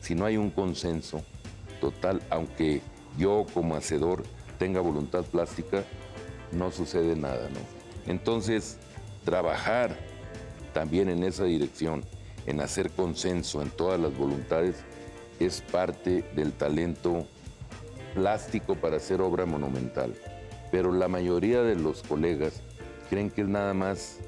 Si 0.00 0.16
no 0.16 0.24
hay 0.24 0.36
un 0.36 0.50
consenso 0.50 1.22
total, 1.80 2.20
aunque 2.30 2.82
yo 3.18 3.44
como 3.52 3.76
hacedor 3.76 4.22
tenga 4.58 4.80
voluntad 4.80 5.24
plástica, 5.24 5.84
no 6.52 6.70
sucede 6.70 7.14
nada, 7.16 7.50
¿no? 7.50 8.10
Entonces, 8.10 8.78
trabajar 9.24 9.96
también 10.72 11.10
en 11.10 11.22
esa 11.22 11.44
dirección, 11.44 12.04
en 12.46 12.60
hacer 12.60 12.90
consenso 12.90 13.60
en 13.60 13.70
todas 13.70 14.00
las 14.00 14.16
voluntades, 14.16 14.76
es 15.38 15.60
parte 15.60 16.24
del 16.34 16.52
talento 16.52 17.26
plástico 18.14 18.74
para 18.74 18.96
hacer 18.96 19.20
obra 19.20 19.44
monumental. 19.44 20.14
Pero 20.70 20.92
la 20.92 21.08
mayoría 21.08 21.62
de 21.62 21.76
los 21.76 22.02
colegas 22.02 22.62
creen 23.10 23.30
que 23.30 23.42
es 23.42 23.48
nada 23.48 23.74
más 23.74 24.18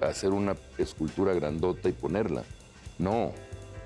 hacer 0.00 0.30
una 0.30 0.56
escultura 0.78 1.34
grandota 1.34 1.88
y 1.88 1.92
ponerla. 1.92 2.44
No, 2.98 3.32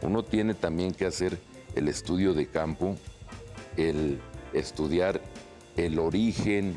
uno 0.02 0.22
tiene 0.22 0.54
también 0.54 0.92
que 0.92 1.06
hacer 1.06 1.38
el 1.74 1.88
estudio 1.88 2.34
de 2.34 2.46
campo, 2.46 2.96
el 3.76 4.20
estudiar 4.54 5.20
el 5.76 5.98
origen 5.98 6.76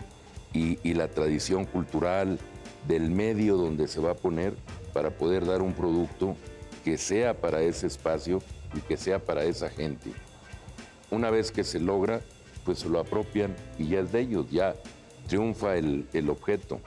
y, 0.54 0.94
la 0.94 1.08
tradición 1.08 1.66
cultural 1.66 2.40
del 2.88 3.12
medio 3.12 3.58
donde 3.58 3.88
se 3.88 4.00
va 4.00 4.12
a 4.12 4.16
poner 4.16 4.56
para 4.94 5.12
poder 5.12 5.46
dar 5.46 5.62
un 5.62 5.74
producto 5.74 6.36
que 6.84 6.98
sea 6.98 7.40
para 7.40 7.62
ese 7.62 7.86
espacio 7.86 8.42
y 8.76 8.80
que 8.82 8.98
sea 8.98 9.20
para 9.20 9.44
esa 9.44 9.70
gente. 9.70 10.12
Una 11.12 11.30
vez 11.30 11.52
que 11.52 11.64
se 11.64 11.80
logra, 11.80 12.22
pues 12.66 12.80
se 12.80 12.90
lo 12.90 13.00
apropian 13.00 13.56
y 13.78 13.90
ya 13.90 14.00
es 14.00 14.12
de 14.12 14.22
ellos, 14.22 14.50
ya 14.50 14.76
triunfa 15.28 15.76
el, 15.76 16.08
el 16.14 16.30
objeto. 16.30 16.80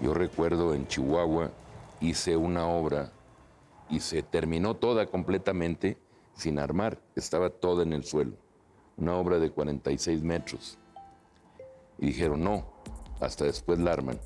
Yo 0.00 0.14
recuerdo 0.14 0.74
en 0.74 0.86
Chihuahua 0.86 1.50
hice 2.00 2.36
una 2.36 2.66
obra 2.66 3.10
y 3.90 4.00
se 4.00 4.22
terminó 4.22 4.74
toda 4.74 5.06
completamente 5.06 5.96
sin 6.34 6.58
armar, 6.58 6.98
estaba 7.16 7.50
toda 7.50 7.82
en 7.82 7.92
el 7.92 8.04
suelo, 8.04 8.32
una 8.98 9.16
obra 9.16 9.38
de 9.38 9.50
46 9.50 10.22
metros. 10.22 10.78
Y 11.98 12.06
dijeron, 12.06 12.42
no, 12.42 12.66
hasta 13.20 13.44
después 13.44 13.78
la 13.78 13.92
arman. 13.92 14.18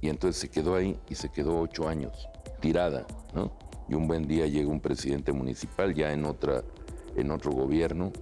Y 0.00 0.08
entonces 0.08 0.40
se 0.40 0.48
quedó 0.48 0.74
ahí 0.74 0.98
y 1.08 1.14
se 1.14 1.30
quedó 1.30 1.60
ocho 1.60 1.88
años, 1.88 2.28
tirada, 2.60 3.06
¿no? 3.34 3.52
Y 3.88 3.94
un 3.94 4.08
buen 4.08 4.26
día 4.26 4.46
llega 4.46 4.68
un 4.68 4.80
presidente 4.80 5.32
municipal 5.32 5.94
ya 5.94 6.12
en, 6.12 6.24
otra, 6.24 6.64
en 7.14 7.30
otro 7.30 7.52
gobierno 7.52 8.12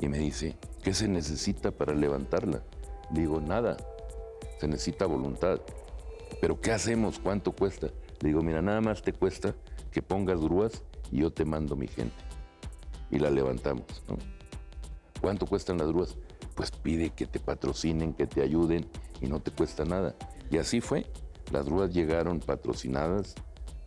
y 0.00 0.08
me 0.08 0.18
dice, 0.18 0.56
¿qué 0.82 0.92
se 0.92 1.08
necesita 1.08 1.70
para 1.70 1.94
levantarla? 1.94 2.62
Digo, 3.10 3.40
nada, 3.40 3.76
se 4.60 4.68
necesita 4.68 5.06
voluntad. 5.06 5.60
Pero 6.40 6.60
¿qué 6.60 6.72
hacemos? 6.72 7.18
¿Cuánto 7.18 7.52
cuesta? 7.52 7.88
Le 8.20 8.28
digo, 8.28 8.42
mira, 8.42 8.60
nada 8.60 8.80
más 8.80 9.02
te 9.02 9.12
cuesta 9.12 9.54
que 9.90 10.02
pongas 10.02 10.40
grúas 10.40 10.82
y 11.10 11.20
yo 11.20 11.32
te 11.32 11.44
mando 11.44 11.74
mi 11.74 11.88
gente. 11.88 12.16
Y 13.10 13.18
la 13.18 13.30
levantamos. 13.30 13.86
¿no? 14.08 14.37
¿Cuánto 15.20 15.46
cuestan 15.46 15.78
las 15.78 15.88
grúas? 15.88 16.16
Pues 16.54 16.70
pide 16.70 17.10
que 17.10 17.26
te 17.26 17.40
patrocinen, 17.40 18.14
que 18.14 18.26
te 18.26 18.42
ayuden 18.42 18.88
y 19.20 19.26
no 19.26 19.40
te 19.40 19.50
cuesta 19.50 19.84
nada. 19.84 20.14
Y 20.50 20.58
así 20.58 20.80
fue. 20.80 21.06
Las 21.52 21.66
grúas 21.66 21.92
llegaron 21.92 22.40
patrocinadas 22.40 23.34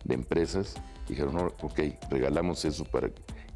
de 0.03 0.15
empresas. 0.15 0.75
Dijeron, 1.07 1.37
ok, 1.61 1.79
regalamos 2.09 2.65
eso 2.65 2.85
para... 2.85 3.09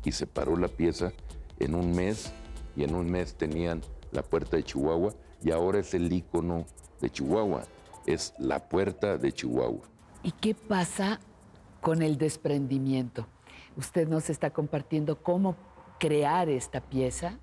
Y 0.03 0.11
se 0.11 0.27
paró 0.27 0.55
la 0.55 0.67
pieza 0.67 1.11
en 1.59 1.73
un 1.73 1.95
mes 1.95 2.31
y 2.75 2.83
en 2.83 2.93
un 2.93 3.09
mes 3.11 3.35
tenían 3.35 3.81
la 4.11 4.21
puerta 4.21 4.57
de 4.57 4.63
Chihuahua 4.63 5.13
y 5.41 5.51
ahora 5.51 5.79
es 5.79 5.93
el 5.93 6.11
icono 6.11 6.65
de 7.01 7.09
Chihuahua. 7.09 7.63
Es 8.05 8.33
la 8.37 8.69
puerta 8.69 9.17
de 9.17 9.31
Chihuahua. 9.31 9.81
¿Y 10.23 10.31
qué 10.31 10.53
pasa 10.53 11.19
con 11.81 12.01
el 12.01 12.17
desprendimiento? 12.17 13.27
Usted 13.77 14.07
nos 14.07 14.29
está 14.29 14.51
compartiendo 14.51 15.21
cómo 15.21 15.55
crear 15.99 16.49
esta 16.49 16.81
pieza, 16.81 17.39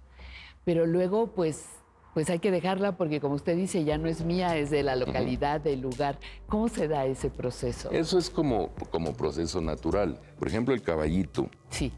pero 0.64 0.86
luego 0.86 1.28
pues 1.28 1.66
pues 2.14 2.28
hay 2.28 2.40
que 2.40 2.50
dejarla 2.50 2.96
porque 2.96 3.20
como 3.20 3.34
usted 3.34 3.56
dice 3.56 3.84
ya 3.84 3.96
no 3.96 4.08
es 4.08 4.24
mía, 4.24 4.56
es 4.58 4.70
de 4.70 4.82
la 4.82 4.96
localidad, 4.96 5.60
del 5.60 5.80
lugar. 5.80 6.18
¿Cómo 6.46 6.68
se 6.68 6.88
da 6.88 7.06
ese 7.06 7.30
proceso? 7.30 7.90
Eso 7.90 8.18
es 8.18 8.28
como, 8.28 8.70
como 8.90 9.14
proceso 9.14 9.60
natural. 9.60 10.20
Por 10.38 10.48
ejemplo, 10.48 10.74
el 10.74 10.82
caballito. 10.82 11.48
Sí. 11.70 11.90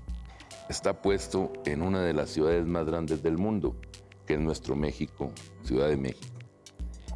Está 0.68 1.02
puesto 1.02 1.52
en 1.64 1.82
una 1.82 2.00
de 2.02 2.14
las 2.14 2.30
ciudades 2.30 2.64
más 2.64 2.86
grandes 2.86 3.22
del 3.22 3.38
mundo, 3.38 3.76
que 4.24 4.34
es 4.34 4.40
nuestro 4.40 4.76
México, 4.76 5.30
Ciudad 5.62 5.88
de 5.88 5.96
México. 5.96 6.38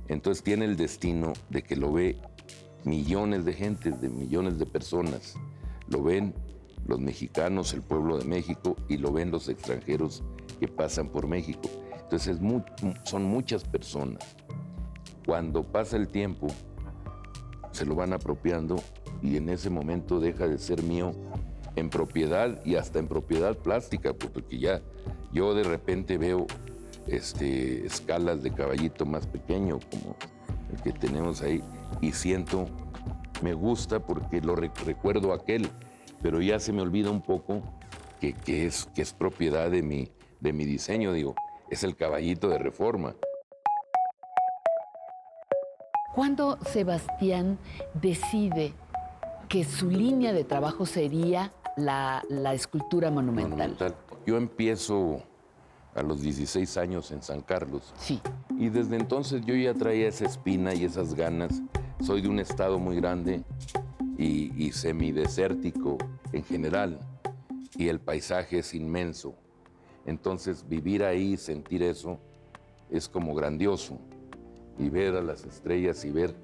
Entonces 0.09 0.43
tiene 0.43 0.65
el 0.65 0.77
destino 0.77 1.35
de 1.51 1.63
que 1.63 1.77
lo 1.77 1.93
ve 1.93 2.19
millones 2.85 3.45
de 3.45 3.53
gente, 3.53 3.91
de 3.91 4.09
millones 4.09 4.59
de 4.59 4.67
personas. 4.67 5.35
Lo 5.89 6.03
ven 6.03 6.35
los 6.87 6.99
mexicanos, 6.99 7.73
el 7.75 7.83
pueblo 7.83 8.19
de 8.19 8.25
México, 8.25 8.77
y 8.89 8.97
lo 8.97 9.13
ven 9.13 9.31
los 9.31 9.49
extranjeros 9.49 10.25
que 10.59 10.69
pasan 10.69 11.09
por 11.09 11.27
México. 11.27 11.69
Entonces 12.01 12.37
es 12.37 12.41
mu- 12.41 12.63
son 13.05 13.25
muchas 13.25 13.65
personas. 13.65 14.37
Cuando 15.27 15.63
pasa 15.63 15.97
el 15.97 16.09
tiempo, 16.09 16.47
se 17.73 17.85
lo 17.85 17.95
van 17.95 18.13
apropiando 18.13 18.77
y 19.23 19.37
en 19.37 19.49
ese 19.51 19.69
momento 19.71 20.21
deja 20.21 20.47
de 20.49 20.59
ser 20.59 20.83
mío 20.83 21.13
en 21.77 21.91
propiedad 21.91 22.65
y 22.65 22.77
hasta 22.77 22.99
en 22.99 23.07
propiedad 23.09 23.57
plástica, 23.57 24.13
porque 24.15 24.59
ya 24.59 24.81
yo 25.33 25.55
de 25.55 25.65
repente 25.65 26.17
veo 26.19 26.47
este, 27.07 27.87
escalas 27.87 28.43
de 28.43 28.53
caballito 28.53 29.07
más 29.07 29.27
pequeño 29.27 29.79
como 29.91 30.17
el 30.73 30.83
que 30.83 30.93
tenemos 30.93 31.43
ahí 31.43 31.63
y 32.01 32.13
siento, 32.13 32.67
me 33.43 33.53
gusta 33.55 34.01
porque 34.01 34.41
lo 34.41 34.57
re- 34.57 34.73
recuerdo 34.87 35.33
aquel, 35.33 35.69
pero 36.23 36.41
ya 36.41 36.59
se 36.59 36.73
me 36.73 36.83
olvida 36.83 37.11
un 37.11 37.21
poco 37.23 37.63
que, 38.21 38.33
que 38.33 38.67
es, 38.67 38.87
que 38.95 39.03
es 39.03 39.13
propiedad 39.13 39.71
de 39.71 39.83
mi, 39.83 40.09
de 40.41 40.53
mi 40.53 40.65
diseño, 40.65 41.13
digo, 41.13 41.35
es 41.71 41.83
el 41.85 41.97
caballito 41.97 42.49
de 42.49 42.59
reforma. 42.59 43.15
¿Cuándo 46.15 46.59
Sebastián 46.67 47.59
decide 47.95 48.73
que 49.49 49.65
su 49.65 49.89
línea 49.89 50.33
de 50.33 50.45
trabajo 50.45 50.85
sería 50.85 51.53
la, 51.77 52.25
la 52.29 52.55
escultura 52.55 53.11
monumental? 53.11 53.51
monumental. 53.51 53.95
Yo 54.27 54.37
empiezo 54.37 55.23
a 55.95 56.03
los 56.03 56.21
16 56.21 56.77
años 56.77 57.11
en 57.13 57.23
San 57.23 57.41
Carlos. 57.41 57.93
Sí. 57.99 58.21
Y 58.59 58.69
desde 58.69 58.97
entonces 58.97 59.43
yo 59.45 59.55
ya 59.55 59.75
traía 59.75 60.09
esa 60.09 60.27
espina 60.27 60.75
y 60.75 60.85
esas 60.85 61.15
ganas. 61.15 61.63
Soy 62.01 62.21
de 62.21 62.29
un 62.29 62.39
estado 62.39 62.79
muy 62.79 62.97
grande 62.97 63.43
y, 64.17 64.53
y 64.63 64.73
semidesértico 64.73 65.99
en 66.33 66.45
general. 66.45 66.99
Y 67.77 67.89
el 67.89 68.01
paisaje 68.01 68.59
es 68.59 68.75
inmenso. 68.75 69.35
Entonces 70.09 70.67
vivir 70.67 71.05
ahí, 71.05 71.37
sentir 71.37 71.83
eso, 71.83 72.19
es 72.91 73.09
como 73.09 73.35
grandioso. 73.35 73.99
Y 74.79 74.89
ver 74.89 75.15
a 75.17 75.23
las 75.23 75.45
estrellas 75.45 76.05
y 76.05 76.11
ver 76.11 76.35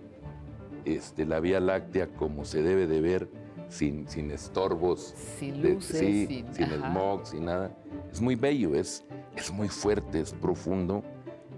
este, 0.84 1.24
la 1.24 1.40
Vía 1.40 1.60
Láctea 1.60 2.08
como 2.14 2.44
se 2.44 2.62
debe 2.62 2.86
de 2.86 3.00
ver, 3.00 3.28
sin, 3.68 4.06
sin 4.06 4.30
estorbos. 4.30 5.14
Sin 5.38 5.62
de- 5.62 5.74
luces, 5.74 5.98
sí, 5.98 6.26
sin- 6.52 6.66
smog, 6.90 7.26
sin 7.26 7.44
nada. 7.46 7.74
Es 8.12 8.20
muy 8.20 8.34
bello, 8.34 8.74
es, 8.74 9.02
es 9.34 9.50
muy 9.50 9.68
fuerte, 9.68 10.20
es 10.20 10.34
profundo 10.34 11.02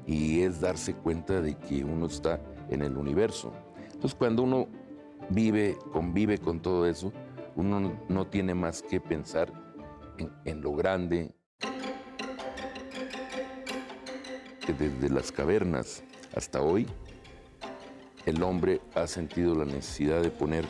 y 0.06 0.42
es 0.42 0.60
darse 0.60 0.94
cuenta 0.94 1.40
de 1.40 1.56
que 1.56 1.82
uno 1.84 2.06
está 2.06 2.40
en 2.70 2.82
el 2.82 2.96
universo. 2.96 3.52
Entonces 3.86 4.14
cuando 4.14 4.44
uno 4.44 4.68
vive, 5.30 5.76
convive 5.92 6.38
con 6.38 6.60
todo 6.60 6.86
eso, 6.86 7.12
uno 7.56 7.80
no- 7.80 7.98
no 8.08 8.26
tiene 8.28 8.54
más 8.54 8.80
que 8.82 9.00
pensar 9.00 9.50
en, 10.18 10.30
en 10.44 10.60
lo 10.60 10.72
grande. 10.76 11.34
Desde 14.72 15.09
las 15.09 15.30
cavernas 15.30 16.02
hasta 16.34 16.60
hoy, 16.60 16.86
el 18.26 18.43
hombre 18.43 18.80
ha 18.97 19.06
sentido 19.06 19.55
la 19.55 19.64
necesidad 19.64 20.20
de 20.22 20.30
poner 20.30 20.64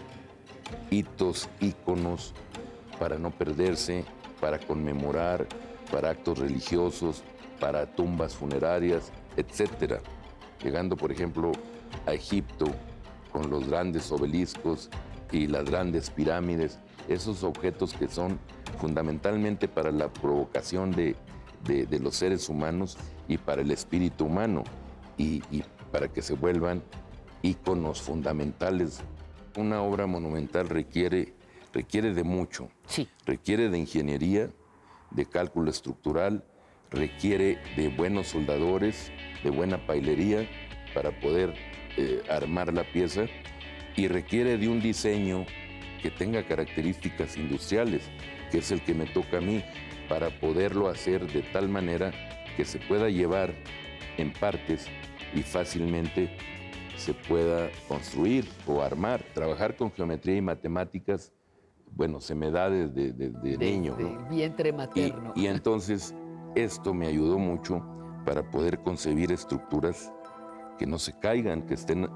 hitos, 0.91 1.49
íconos, 1.61 2.35
para 3.01 3.19
no 3.19 3.31
perderse, 3.31 4.05
para 4.39 4.59
conmemorar, 4.59 5.47
para 5.91 6.11
actos 6.11 6.39
religiosos, 6.39 7.23
para 7.59 7.87
tumbas 7.87 8.35
funerarias, 8.35 9.13
etc. 9.39 10.01
Llegando, 10.63 10.95
por 10.95 11.11
ejemplo, 11.11 11.53
a 12.05 12.13
Egipto 12.13 12.67
con 13.33 13.49
los 13.49 13.67
grandes 13.67 14.13
obeliscos 14.13 14.91
y 15.33 15.47
las 15.47 15.65
grandes 15.65 16.11
pirámides, 16.11 16.79
esos 17.09 17.43
objetos 17.43 17.95
que 17.95 18.09
son 18.09 18.39
fundamentalmente 18.79 19.69
para 19.69 19.91
la 19.91 20.13
provocación 20.13 20.91
de, 20.93 21.17
de- 21.65 21.87
de 21.87 21.99
los 22.01 22.17
seres 22.17 22.49
humanos 22.49 22.97
y 23.29 23.39
para 23.39 23.63
el 23.63 23.71
espíritu 23.71 24.27
humano 24.27 24.65
y, 25.19 25.43
y 25.51 25.63
para 25.93 26.09
que 26.13 26.23
se 26.23 26.35
vuelvan 26.35 26.83
íconos 27.43 28.01
fundamentales. 28.03 29.01
Una 29.57 29.81
obra 29.83 30.07
monumental 30.07 30.69
requiere, 30.69 31.33
requiere 31.73 32.13
de 32.13 32.25
mucho. 32.25 32.69
Sí. 32.87 33.09
Requiere 33.25 33.69
de 33.71 33.79
ingeniería, 33.79 34.51
de 35.11 35.27
cálculo 35.27 35.71
estructural, 35.71 36.45
requiere 36.91 37.59
de 37.77 37.89
buenos 37.89 38.29
soldadores, 38.29 39.11
de 39.43 39.51
buena 39.51 39.87
pailería 39.87 40.49
para 40.95 41.11
poder 41.21 41.55
eh, 41.97 42.23
armar 42.31 42.73
la 42.73 42.85
pieza 42.85 43.27
y 43.97 44.09
requiere 44.09 44.59
de 44.59 44.69
un 44.69 44.81
diseño 44.81 45.47
que 46.03 46.11
tenga 46.11 46.43
características 46.47 47.37
industriales, 47.37 48.03
que 48.51 48.59
es 48.59 48.71
el 48.71 48.83
que 48.83 48.95
me 48.95 49.07
toca 49.07 49.39
a 49.39 49.41
mí, 49.41 49.65
para 50.09 50.31
poderlo 50.41 50.89
hacer 50.89 51.27
de 51.31 51.43
tal 51.43 51.69
manera 51.69 52.13
que 52.57 52.65
se 52.65 52.79
pueda 52.79 53.09
llevar 53.09 53.55
en 54.17 54.33
partes 54.33 54.87
y 55.35 55.43
fácilmente 55.43 56.31
se 56.97 57.13
pueda 57.13 57.69
construir 57.89 58.47
o 58.67 58.83
armar. 58.83 59.23
Trabajar 59.35 59.77
con 59.77 59.93
geometría 59.93 60.37
y 60.37 60.41
matemáticas, 60.41 61.33
bueno, 61.95 62.21
se 62.21 62.35
me 62.35 62.51
da 62.51 62.71
desde, 62.71 63.13
desde 63.13 63.59
niño. 63.59 63.97
¿no? 63.99 64.09
Del 64.09 64.25
vientre 64.29 64.71
Y, 64.71 64.73
materno. 64.73 65.33
y 65.37 65.47
entonces 65.47 66.15
esto 66.55 66.95
me 66.95 67.07
ayudó 67.07 67.39
mucho 67.39 67.85
para 68.25 68.51
poder 68.51 68.79
concebir 68.81 69.31
estructuras 69.31 70.13
que 70.79 70.87
no 70.87 70.99
se 70.99 71.19
caigan, 71.19 71.63
que 71.67 71.75
estén 71.75 72.09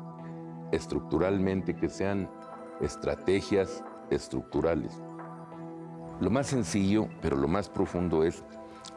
estructuralmente, 0.72 1.74
que 1.76 1.88
sean 1.88 2.30
estrategias 2.80 3.84
estructurales. 4.10 5.02
Lo 6.20 6.30
más 6.30 6.48
sencillo, 6.48 7.08
pero 7.22 7.36
lo 7.36 7.48
más 7.48 7.68
profundo 7.68 8.24
es 8.24 8.44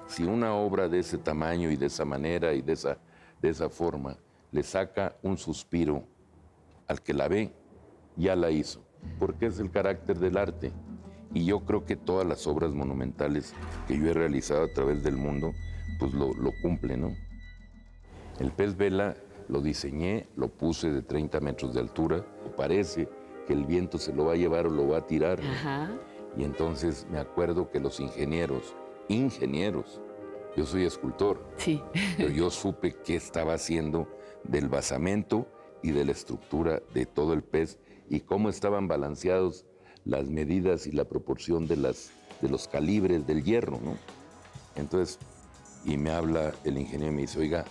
si 0.08 0.26
una 0.26 0.54
obra 0.54 0.90
de 0.90 1.00
ese 1.00 1.18
tamaño 1.18 1.72
y 1.72 1.78
de 1.78 1.86
esa 1.86 2.04
manera 2.04 2.54
y 2.54 2.62
de 2.62 2.74
esa, 2.74 2.98
de 3.42 3.50
esa 3.50 3.70
forma 3.70 4.18
le 4.52 4.62
saca 4.62 5.16
un 5.24 5.38
suspiro 5.38 6.04
al 6.88 7.02
que 7.02 7.14
la 7.14 7.28
ve, 7.28 7.54
ya 8.18 8.36
la 8.36 8.52
hizo. 8.52 8.84
porque 9.20 9.48
es 9.48 9.60
el 9.60 9.72
carácter 9.72 10.20
del 10.20 10.38
arte. 10.38 10.72
Y 11.34 11.46
yo 11.46 11.62
creo 11.62 11.86
que 11.86 11.96
todas 11.96 12.28
las 12.28 12.46
obras 12.46 12.72
monumentales 12.74 13.54
que 13.88 13.98
yo 13.98 14.08
he 14.08 14.14
realizado 14.14 14.64
a 14.64 14.72
través 14.74 15.04
del 15.04 15.18
mundo, 15.18 15.52
pues 16.00 16.14
lo, 16.14 16.34
lo 16.34 16.52
cumplen, 16.62 17.02
¿no? 17.02 17.12
El 18.40 18.52
pez 18.52 18.78
vela 18.78 19.16
lo 19.50 19.62
diseñé, 19.62 20.28
lo 20.36 20.48
puse 20.50 20.92
de 20.92 21.02
30 21.02 21.40
metros 21.40 21.74
de 21.74 21.80
altura, 21.80 22.26
parece 22.56 23.10
que 23.48 23.54
el 23.54 23.66
viento 23.66 23.98
se 23.98 24.14
lo 24.14 24.26
va 24.26 24.34
a 24.34 24.38
llevar 24.38 24.68
o 24.68 24.70
lo 24.70 24.88
va 24.88 25.00
a 25.00 25.08
tirar. 25.08 25.40
Y 26.38 26.44
entonces 26.44 27.06
me 27.12 27.20
acuerdo 27.20 27.70
que 27.70 27.80
los 27.80 28.00
ingenieros, 28.00 28.76
ingenieros, 29.08 30.02
yo 30.56 30.66
soy 30.66 30.86
escultor, 30.86 31.44
sí. 31.58 31.82
pero 32.18 32.30
yo 32.30 32.50
supe 32.50 32.96
qué 33.04 33.16
estaba 33.16 33.56
haciendo 33.56 34.08
del 34.44 34.70
basamento 34.70 35.48
y 35.82 35.92
de 35.92 36.06
la 36.06 36.12
estructura 36.12 36.82
de 36.94 37.06
todo 37.06 37.34
el 37.34 37.44
pez 37.44 37.80
y 38.10 38.22
cómo 38.22 38.50
estaban 38.50 38.88
balanceados 38.88 39.66
las 40.06 40.26
medidas 40.26 40.86
y 40.88 40.92
la 40.92 41.06
proporción 41.06 41.68
de, 41.68 41.78
las, 41.78 42.12
de 42.42 42.50
los 42.50 42.68
calibres 42.68 43.26
del 43.26 43.44
hierro, 43.44 43.80
¿no? 43.84 43.98
Entonces, 44.76 45.20
y 45.86 45.98
me 45.98 46.12
habla 46.12 46.54
el 46.64 46.78
ingeniero 46.78 47.12
y 47.12 47.16
me 47.16 47.22
dice, 47.24 47.40
oiga, 47.40 47.66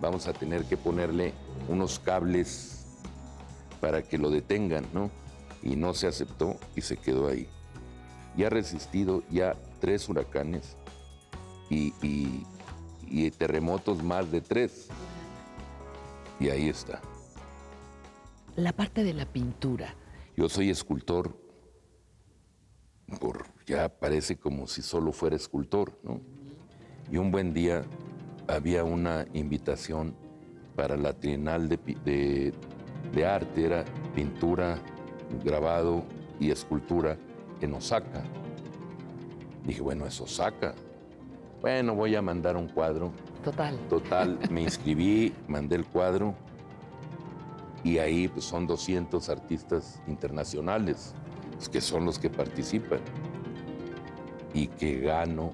vamos 0.00 0.26
a 0.26 0.32
tener 0.32 0.64
que 0.64 0.76
ponerle 0.76 1.32
unos 1.68 1.98
cables 1.98 2.84
para 3.80 4.02
que 4.02 4.18
lo 4.18 4.30
detengan, 4.30 4.86
¿no? 4.92 5.10
Y 5.62 5.76
no 5.76 5.94
se 5.94 6.06
aceptó 6.06 6.56
y 6.74 6.82
se 6.82 6.96
quedó 6.96 7.28
ahí. 7.28 7.48
Y 8.36 8.44
ha 8.44 8.50
resistido 8.50 9.22
ya 9.30 9.54
tres 9.80 10.08
huracanes 10.08 10.76
y, 11.68 11.92
y- 12.02 12.46
y 13.08 13.30
terremotos 13.30 14.02
más 14.02 14.30
de 14.30 14.40
tres. 14.40 14.88
Y 16.40 16.48
ahí 16.48 16.68
está. 16.68 17.00
La 18.56 18.72
parte 18.72 19.04
de 19.04 19.12
la 19.14 19.26
pintura. 19.26 19.94
Yo 20.36 20.48
soy 20.48 20.70
escultor, 20.70 21.36
por, 23.20 23.44
ya 23.66 23.88
parece 23.88 24.36
como 24.38 24.66
si 24.66 24.80
solo 24.82 25.12
fuera 25.12 25.36
escultor, 25.36 25.98
¿no? 26.02 26.20
Y 27.10 27.18
un 27.18 27.30
buen 27.30 27.52
día 27.52 27.84
había 28.48 28.84
una 28.84 29.26
invitación 29.34 30.14
para 30.74 30.96
la 30.96 31.12
Trienal 31.12 31.68
de- 31.68 32.54
de 33.12 33.26
Arte, 33.26 33.66
era 33.66 33.84
pintura, 34.14 34.78
grabado 35.44 36.02
y 36.40 36.50
escultura 36.50 37.18
en 37.66 37.74
Osaka. 37.74 38.22
Dije, 39.64 39.80
bueno, 39.82 40.06
es 40.06 40.20
Osaka. 40.20 40.74
Bueno, 41.60 41.94
voy 41.94 42.14
a 42.16 42.22
mandar 42.22 42.56
un 42.56 42.68
cuadro. 42.68 43.12
Total. 43.44 43.76
Total, 43.88 44.38
me 44.50 44.62
inscribí, 44.68 45.32
mandé 45.48 45.76
el 45.76 45.84
cuadro 45.86 46.34
y 47.84 47.98
ahí 47.98 48.28
pues, 48.28 48.44
son 48.44 48.66
200 48.66 49.28
artistas 49.28 50.00
internacionales, 50.06 51.14
pues, 51.54 51.68
que 51.68 51.80
son 51.80 52.04
los 52.04 52.18
que 52.18 52.30
participan 52.30 53.00
y 54.54 54.68
que 54.68 55.00
gano. 55.00 55.52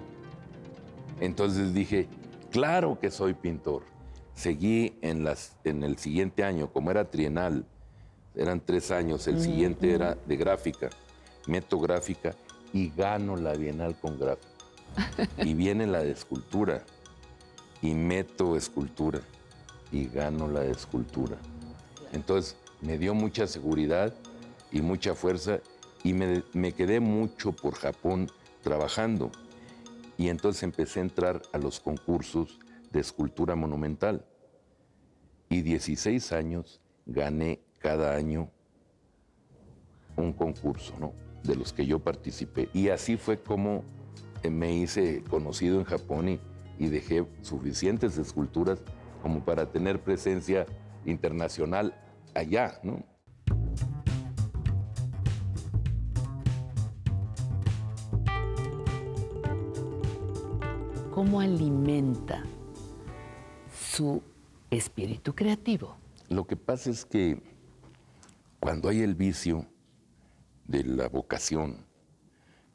Entonces 1.21 1.75
dije, 1.75 2.09
claro 2.51 2.99
que 3.01 3.11
soy 3.11 3.35
pintor. 3.35 3.83
Seguí 4.35 4.97
en, 5.03 5.25
las, 5.25 5.57
en 5.65 5.83
el 5.83 5.99
siguiente 5.99 6.45
año, 6.45 6.71
como 6.73 6.91
era 6.91 7.11
trienal, 7.11 7.65
eran 8.37 8.61
tres 8.61 8.91
años, 8.93 9.27
el 9.27 9.37
Mm, 9.37 9.41
siguiente 9.41 9.87
mm. 9.89 9.95
era 9.95 10.17
de 10.27 10.37
gráfica, 10.37 10.91
meto 11.49 11.81
gráfica 11.81 12.37
y 12.73 12.91
gano 12.91 13.37
la 13.37 13.55
Bienal 13.55 13.99
con 13.99 14.19
gráfica. 14.19 14.49
y 15.45 15.55
viene 15.55 15.87
la 15.87 16.03
de 16.03 16.13
escultura 16.13 16.85
y 17.83 17.95
meto 17.95 18.57
escultura 18.57 19.21
y 19.91 20.07
gano 20.07 20.47
la 20.49 20.61
de 20.61 20.71
escultura. 20.71 21.37
Entonces 22.13 22.57
me 22.81 22.99
dio 22.99 23.15
mucha 23.15 23.47
seguridad 23.47 24.15
y 24.71 24.83
mucha 24.83 25.15
fuerza 25.15 25.61
y 26.05 26.13
me, 26.13 26.43
me 26.53 26.73
quedé 26.73 27.01
mucho 27.01 27.53
por 27.53 27.75
Japón 27.75 28.31
trabajando. 28.63 29.31
Y 30.17 30.29
entonces 30.29 30.63
empecé 30.63 31.01
a 31.01 31.03
entrar 31.03 31.43
a 31.53 31.59
los 31.59 31.81
concursos 31.81 32.59
de 32.91 33.01
escultura 33.01 33.55
monumental. 33.55 34.25
Y 35.49 35.63
16 35.63 36.33
años 36.33 36.81
gané 37.07 37.61
cada 37.79 38.15
año 38.15 38.51
un 40.17 40.33
concurso, 40.33 40.95
¿no? 40.99 41.28
De 41.49 41.57
los 41.57 41.73
que 41.73 41.87
yo 41.87 41.99
participé. 41.99 42.69
Y 42.75 42.91
así 42.91 43.17
fue 43.17 43.41
como 43.41 43.83
eh, 44.43 44.51
me 44.51 44.77
hice 44.77 45.25
conocido 45.31 45.79
en 45.79 45.85
Japón 45.85 46.29
y, 46.29 46.41
y 46.79 46.89
dejé 46.89 47.27
suficientes 47.41 48.19
esculturas 48.19 48.81
como 49.23 49.43
para 49.43 49.73
tener 49.73 50.03
presencia 50.03 50.67
internacional 51.07 51.99
allá, 52.35 52.79
¿no? 52.83 53.03
¿Cómo 61.15 61.41
alimenta 61.41 62.45
su 63.73 64.23
espíritu 64.71 65.35
creativo? 65.35 65.97
Lo 66.29 66.47
que 66.47 66.57
pasa 66.57 66.91
es 66.91 67.07
que 67.07 67.43
cuando 68.61 68.91
hay 68.91 69.01
el 69.01 69.15
vicio 69.15 69.65
de 70.69 70.85
la 70.85 71.09
vocación 71.09 71.87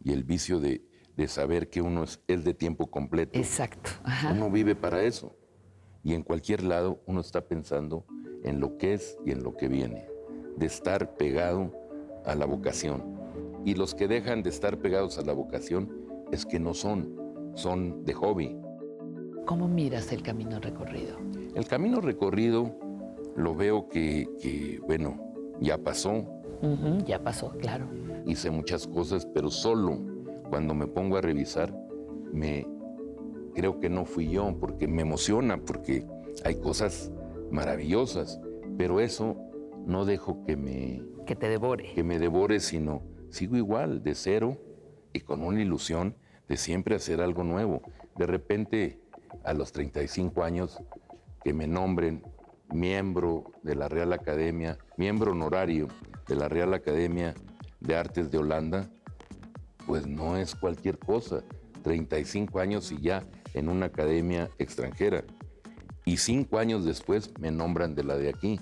y 0.04 0.12
el 0.12 0.24
vicio 0.26 0.60
de, 0.60 0.86
de 1.16 1.28
saber 1.30 1.70
que 1.70 1.82
uno 1.82 2.04
es, 2.04 2.20
es 2.28 2.44
de 2.44 2.54
tiempo 2.54 2.92
completo, 2.92 3.40
Exacto. 3.40 3.92
uno 4.32 4.52
vive 4.52 4.76
para 4.76 5.02
eso. 5.04 5.38
Y 6.04 6.14
en 6.14 6.24
cualquier 6.24 6.64
lado 6.64 7.02
uno 7.06 7.22
está 7.22 7.48
pensando 7.48 8.06
en 8.44 8.60
lo 8.60 8.78
que 8.78 8.94
es 8.94 9.18
y 9.26 9.32
en 9.32 9.42
lo 9.42 9.56
que 9.56 9.70
viene, 9.70 10.10
de 10.58 10.66
estar 10.66 11.16
pegado 11.16 11.72
a 12.26 12.36
la 12.36 12.46
vocación. 12.46 13.18
Y 13.64 13.76
los 13.76 13.96
que 13.96 14.10
dejan 14.10 14.44
de 14.44 14.50
estar 14.50 14.80
pegados 14.80 15.18
a 15.18 15.22
la 15.22 15.32
vocación 15.32 15.90
es 16.34 16.46
que 16.46 16.60
no 16.60 16.74
son, 16.74 17.16
son 17.56 18.04
de 18.04 18.14
hobby. 18.14 18.58
¿Cómo 19.46 19.68
miras 19.70 20.12
el 20.12 20.22
camino 20.24 20.60
recorrido? 20.60 21.18
El 21.56 21.66
camino 21.68 22.02
recorrido 22.02 22.78
lo 23.38 23.56
veo 23.56 23.88
que, 23.88 24.28
que, 24.42 24.82
bueno, 24.86 25.34
ya 25.62 25.78
pasó. 25.78 26.26
Ya 27.06 27.22
pasó, 27.24 27.52
claro. 27.60 27.88
Hice 28.26 28.50
muchas 28.50 28.88
cosas, 28.88 29.26
pero 29.26 29.50
solo 29.50 30.00
cuando 30.50 30.74
me 30.74 30.88
pongo 30.88 31.18
a 31.18 31.22
revisar, 31.22 31.74
me 32.32 32.66
creo 33.54 33.80
que 33.80 33.90
no 33.90 34.06
fui 34.06 34.30
yo, 34.30 34.56
porque 34.60 34.88
me 34.88 35.02
emociona, 35.02 35.58
porque 35.58 36.06
hay 36.46 36.56
cosas 36.56 37.12
maravillosas, 37.52 38.40
pero 38.78 39.00
eso 39.00 39.38
no 39.86 40.06
dejo 40.06 40.44
que 40.46 40.56
me... 40.56 41.04
Que 41.26 41.36
te 41.36 41.50
devore. 41.50 41.94
Que 41.94 42.04
me 42.04 42.18
devore, 42.20 42.60
sino 42.60 43.04
sigo 43.30 43.58
igual, 43.58 44.04
de 44.04 44.16
cero 44.16 44.58
y 45.12 45.22
con 45.22 45.44
una 45.44 45.62
ilusión 45.62 46.16
de 46.48 46.58
siempre 46.58 46.96
hacer 46.96 47.22
algo 47.22 47.44
nuevo. 47.44 47.82
De 48.18 48.26
repente, 48.26 49.00
a 49.44 49.54
los 49.54 49.72
35 49.72 50.44
años, 50.44 50.82
que 51.44 51.54
me 51.54 51.68
nombren 51.68 52.24
miembro 52.74 53.52
de 53.64 53.76
la 53.76 53.88
Real 53.88 54.14
Academia, 54.14 54.78
miembro 54.98 55.32
honorario 55.32 55.88
de 56.28 56.36
la 56.36 56.48
Real 56.50 56.74
Academia 56.74 57.34
de 57.80 57.96
Artes 57.96 58.32
de 58.32 58.38
Holanda, 58.38 58.90
pues 59.86 60.08
no 60.08 60.38
es 60.38 60.56
cualquier 60.56 60.98
cosa. 61.00 61.44
35 61.84 62.60
años 62.60 62.92
y 62.94 63.02
ya 63.02 63.24
en 63.54 63.68
una 63.68 63.88
academia 63.88 64.50
extranjera. 64.58 65.24
Y 66.06 66.18
cinco 66.18 66.58
años 66.58 66.86
después 66.86 67.32
me 67.40 67.52
nombran 67.52 67.94
de 67.96 68.04
la 68.06 68.16
de 68.18 68.30
aquí. 68.30 68.60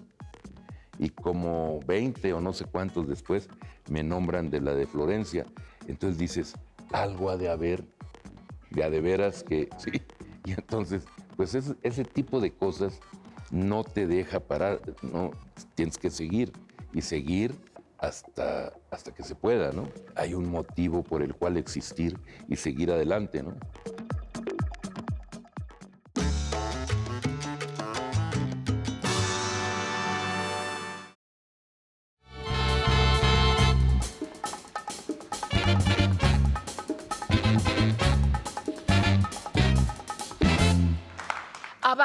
Y 0.98 1.10
como 1.10 1.80
20 1.88 2.34
o 2.34 2.42
no 2.42 2.54
sé 2.54 2.66
cuántos 2.66 3.08
después 3.08 3.48
me 3.90 4.04
nombran 4.04 4.50
de 4.50 4.60
la 4.62 4.74
de 4.74 4.88
Florencia. 4.88 5.46
Entonces 5.88 6.18
dices, 6.18 6.56
algo 6.92 7.30
ha 7.30 7.38
de 7.38 7.50
haber, 7.50 7.84
de 8.72 8.84
a 8.84 8.90
de 8.90 9.02
veras 9.02 9.44
que 9.44 9.70
sí. 9.78 10.02
Y 10.46 10.52
entonces, 10.54 11.04
pues 11.38 11.54
es- 11.56 11.76
ese 11.84 12.04
tipo 12.04 12.40
de 12.40 12.52
cosas 12.52 13.00
no 13.52 13.84
te 13.84 14.08
deja 14.08 14.40
parar, 14.40 14.80
no, 15.02 15.32
tienes 15.76 15.98
que 15.98 16.10
seguir 16.10 16.52
y 16.94 17.02
seguir 17.02 17.54
hasta, 17.98 18.74
hasta 18.90 19.14
que 19.14 19.24
se 19.24 19.36
pueda, 19.36 19.72
¿no? 19.72 19.88
Hay 20.16 20.34
un 20.34 20.50
motivo 20.50 21.04
por 21.04 21.22
el 21.22 21.36
cual 21.36 21.58
existir 21.58 22.18
y 22.48 22.56
seguir 22.56 22.92
adelante, 22.92 23.44
¿no? 23.44 23.54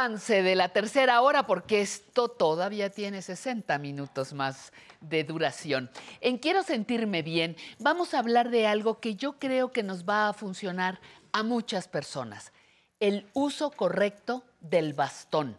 De 0.06 0.54
la 0.54 0.68
tercera 0.68 1.20
hora 1.20 1.48
porque 1.48 1.80
esto 1.80 2.28
todavía 2.28 2.90
tiene 2.90 3.22
60 3.22 3.76
minutos 3.78 4.32
más 4.32 4.72
de 5.00 5.24
duración. 5.24 5.90
En 6.20 6.38
Quiero 6.38 6.62
sentirme 6.62 7.22
bien 7.22 7.56
vamos 7.80 8.14
a 8.14 8.20
hablar 8.20 8.50
de 8.50 8.68
algo 8.68 9.00
que 9.00 9.16
yo 9.16 9.32
creo 9.40 9.72
que 9.72 9.82
nos 9.82 10.04
va 10.04 10.28
a 10.28 10.32
funcionar 10.32 11.00
a 11.32 11.42
muchas 11.42 11.88
personas. 11.88 12.52
El 13.00 13.26
uso 13.32 13.72
correcto 13.72 14.44
del 14.60 14.92
bastón. 14.92 15.58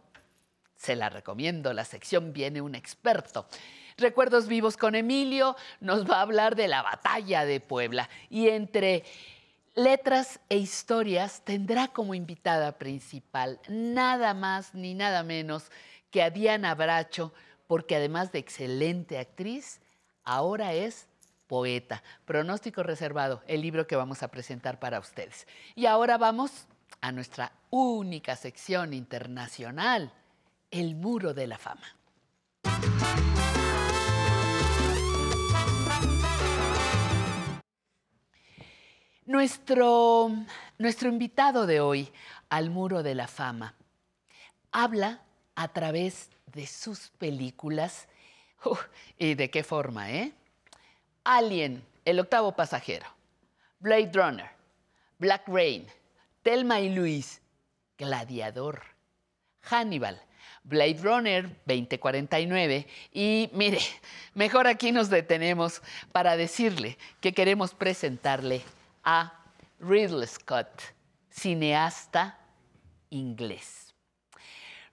Se 0.78 0.96
la 0.96 1.10
recomiendo, 1.10 1.74
la 1.74 1.84
sección 1.84 2.32
viene 2.32 2.62
un 2.62 2.74
experto. 2.74 3.48
Recuerdos 3.98 4.48
vivos 4.48 4.78
con 4.78 4.96
Emilio 4.96 5.58
nos 5.82 6.10
va 6.10 6.20
a 6.20 6.22
hablar 6.22 6.56
de 6.56 6.70
la 6.70 6.84
batalla 6.84 7.44
de 7.44 7.60
Puebla 7.60 8.10
y 8.30 8.48
entre 8.48 9.04
letras 9.78 10.40
e 10.50 10.58
historias 10.58 11.42
tendrá 11.46 11.88
como 11.88 12.16
invitada 12.16 12.80
principal 12.80 13.60
nada 13.70 14.34
más 14.34 14.74
ni 14.74 14.96
nada 14.96 15.22
menos 15.22 15.70
que 16.10 16.24
a 16.24 16.32
Diana 16.32 16.74
Bracho, 16.74 17.32
porque 17.68 17.96
además 17.96 18.32
de 18.32 18.40
excelente 18.40 19.20
actriz, 19.20 19.80
ahora 20.24 20.74
es 20.74 21.06
poeta. 21.46 22.02
Pronóstico 22.26 22.82
reservado, 22.82 23.44
el 23.46 23.62
libro 23.62 23.86
que 23.86 23.96
vamos 23.96 24.24
a 24.24 24.30
presentar 24.30 24.80
para 24.80 25.00
ustedes. 25.00 25.46
Y 25.76 25.86
ahora 25.86 26.18
vamos 26.18 26.66
a 27.02 27.12
nuestra 27.12 27.52
única 27.70 28.36
sección 28.36 28.94
internacional, 28.94 30.12
el 30.72 30.96
Muro 30.96 31.36
de 31.36 31.46
la 31.46 31.60
Fama. 31.60 31.96
Nuestro, 39.28 40.32
nuestro 40.78 41.10
invitado 41.10 41.68
de 41.68 41.82
hoy 41.82 42.10
al 42.48 42.70
Muro 42.70 43.04
de 43.04 43.14
la 43.14 43.28
Fama. 43.28 43.74
Habla 44.72 45.20
a 45.54 45.68
través 45.68 46.30
de 46.46 46.66
sus 46.66 47.10
películas. 47.18 48.08
¿Y 49.20 49.34
de 49.34 49.50
qué 49.50 49.66
forma, 49.66 50.10
eh? 50.12 50.32
Alien, 51.26 51.84
El 52.06 52.22
octavo 52.22 52.54
pasajero, 52.54 53.06
Blade 53.80 54.12
Runner, 54.14 54.50
Black 55.20 55.46
Rain, 55.48 55.86
Thelma 56.42 56.80
y 56.80 56.96
Luis, 56.96 57.42
Gladiador, 57.98 58.82
Hannibal, 59.60 60.22
Blade 60.64 61.00
Runner 61.04 61.50
2049 61.66 62.88
y 63.12 63.50
mire, 63.52 63.82
mejor 64.36 64.68
aquí 64.68 64.94
nos 64.94 65.10
detenemos 65.10 65.82
para 66.14 66.38
decirle 66.38 66.98
que 67.20 67.34
queremos 67.34 67.74
presentarle 67.74 68.64
a 69.10 69.32
Ridley 69.80 70.28
Scott, 70.28 70.82
cineasta 71.30 72.38
inglés. 73.10 73.96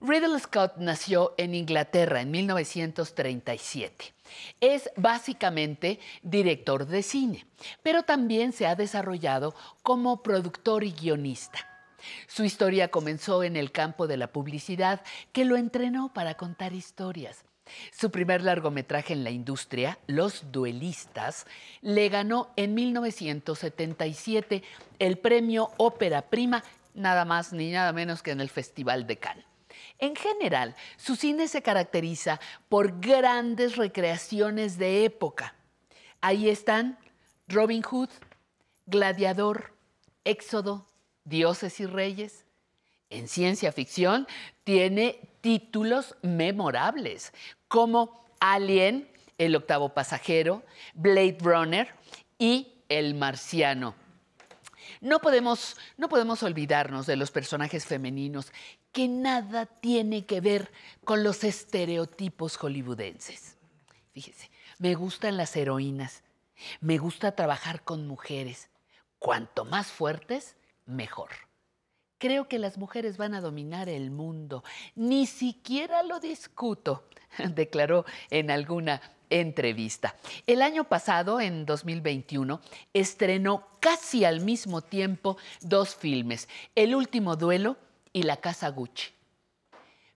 Ridley 0.00 0.38
Scott 0.38 0.76
nació 0.76 1.34
en 1.36 1.52
Inglaterra 1.52 2.20
en 2.20 2.30
1937. 2.30 4.14
Es 4.60 4.88
básicamente 4.94 5.98
director 6.22 6.86
de 6.86 7.02
cine, 7.02 7.44
pero 7.82 8.04
también 8.04 8.52
se 8.52 8.68
ha 8.68 8.76
desarrollado 8.76 9.52
como 9.82 10.22
productor 10.22 10.84
y 10.84 10.92
guionista. 10.92 11.66
Su 12.28 12.44
historia 12.44 12.92
comenzó 12.92 13.42
en 13.42 13.56
el 13.56 13.72
campo 13.72 14.06
de 14.06 14.16
la 14.16 14.28
publicidad, 14.28 15.02
que 15.32 15.44
lo 15.44 15.56
entrenó 15.56 16.12
para 16.12 16.34
contar 16.34 16.72
historias. 16.72 17.44
Su 17.92 18.10
primer 18.10 18.42
largometraje 18.42 19.12
en 19.12 19.24
la 19.24 19.30
industria, 19.30 19.98
Los 20.06 20.52
Duelistas, 20.52 21.46
le 21.80 22.08
ganó 22.08 22.52
en 22.56 22.74
1977 22.74 24.62
el 24.98 25.18
premio 25.18 25.70
Ópera 25.78 26.22
Prima, 26.22 26.62
nada 26.94 27.24
más 27.24 27.52
ni 27.52 27.70
nada 27.70 27.92
menos 27.92 28.22
que 28.22 28.32
en 28.32 28.40
el 28.40 28.50
Festival 28.50 29.06
de 29.06 29.16
Cannes. 29.18 29.46
En 29.98 30.14
general, 30.16 30.76
su 30.96 31.16
cine 31.16 31.48
se 31.48 31.62
caracteriza 31.62 32.40
por 32.68 33.00
grandes 33.00 33.76
recreaciones 33.76 34.78
de 34.78 35.04
época. 35.04 35.54
Ahí 36.20 36.48
están 36.48 36.98
Robin 37.48 37.82
Hood, 37.82 38.10
Gladiador, 38.86 39.74
Éxodo, 40.24 40.86
Dioses 41.24 41.80
y 41.80 41.86
Reyes. 41.86 42.44
En 43.14 43.28
ciencia 43.28 43.70
ficción 43.70 44.26
tiene 44.64 45.20
títulos 45.40 46.16
memorables 46.22 47.32
como 47.68 48.26
Alien, 48.40 49.08
El 49.38 49.54
octavo 49.54 49.90
pasajero, 49.90 50.64
Blade 50.94 51.38
Runner 51.40 51.94
y 52.40 52.72
El 52.88 53.14
marciano. 53.14 53.94
No 55.00 55.20
podemos, 55.20 55.76
no 55.96 56.08
podemos 56.08 56.42
olvidarnos 56.42 57.06
de 57.06 57.14
los 57.14 57.30
personajes 57.30 57.86
femeninos 57.86 58.50
que 58.90 59.06
nada 59.06 59.66
tiene 59.66 60.26
que 60.26 60.40
ver 60.40 60.72
con 61.04 61.22
los 61.22 61.44
estereotipos 61.44 62.56
hollywoodenses. 62.56 63.56
Fíjese, 64.12 64.50
me 64.78 64.96
gustan 64.96 65.36
las 65.36 65.54
heroínas, 65.54 66.24
me 66.80 66.98
gusta 66.98 67.36
trabajar 67.36 67.84
con 67.84 68.08
mujeres. 68.08 68.70
Cuanto 69.20 69.64
más 69.64 69.86
fuertes, 69.86 70.56
mejor. 70.84 71.43
Creo 72.24 72.48
que 72.48 72.58
las 72.58 72.78
mujeres 72.78 73.18
van 73.18 73.34
a 73.34 73.42
dominar 73.42 73.90
el 73.90 74.10
mundo. 74.10 74.64
Ni 74.94 75.26
siquiera 75.26 76.02
lo 76.02 76.20
discuto, 76.20 77.04
declaró 77.54 78.06
en 78.30 78.50
alguna 78.50 79.02
entrevista. 79.28 80.16
El 80.46 80.62
año 80.62 80.84
pasado, 80.84 81.38
en 81.38 81.66
2021, 81.66 82.62
estrenó 82.94 83.68
casi 83.78 84.24
al 84.24 84.40
mismo 84.40 84.80
tiempo 84.80 85.36
dos 85.60 85.96
filmes, 85.96 86.48
El 86.74 86.94
último 86.94 87.36
duelo 87.36 87.76
y 88.14 88.22
La 88.22 88.38
casa 88.38 88.70
Gucci. 88.70 89.12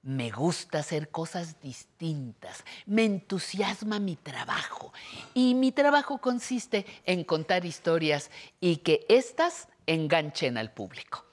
Me 0.00 0.30
gusta 0.30 0.78
hacer 0.78 1.10
cosas 1.10 1.60
distintas, 1.60 2.64
me 2.86 3.04
entusiasma 3.04 3.98
mi 3.98 4.16
trabajo 4.16 4.94
y 5.34 5.54
mi 5.54 5.72
trabajo 5.72 6.16
consiste 6.16 6.86
en 7.04 7.22
contar 7.24 7.66
historias 7.66 8.30
y 8.60 8.78
que 8.78 9.04
éstas 9.10 9.68
enganchen 9.86 10.56
al 10.56 10.72
público. 10.72 11.27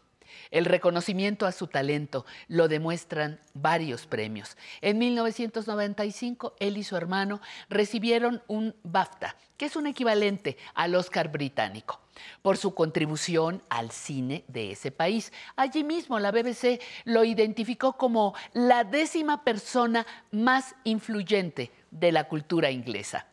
El 0.52 0.66
reconocimiento 0.66 1.46
a 1.46 1.52
su 1.52 1.68
talento 1.68 2.26
lo 2.48 2.68
demuestran 2.68 3.40
varios 3.54 4.06
premios. 4.06 4.58
En 4.82 4.98
1995, 4.98 6.56
él 6.60 6.78
y 6.78 6.84
su 6.84 6.96
hermano 6.96 7.42
recibieron 7.70 8.44
un 8.48 8.76
BAFTA, 8.84 9.36
que 9.58 9.66
es 9.66 9.76
un 9.76 9.88
equivalente 9.88 10.58
al 10.74 10.96
Oscar 10.96 11.32
británico, 11.32 12.02
por 12.42 12.58
su 12.58 12.74
contribución 12.74 13.62
al 13.70 13.92
cine 13.92 14.44
de 14.48 14.72
ese 14.72 14.92
país. 14.92 15.32
Allí 15.56 15.84
mismo 15.84 16.20
la 16.20 16.32
BBC 16.32 16.82
lo 17.06 17.24
identificó 17.24 17.94
como 17.94 18.34
la 18.54 18.84
décima 18.84 19.44
persona 19.44 20.06
más 20.32 20.76
influyente 20.84 21.72
de 21.92 22.12
la 22.12 22.28
cultura 22.28 22.72
inglesa. 22.72 23.28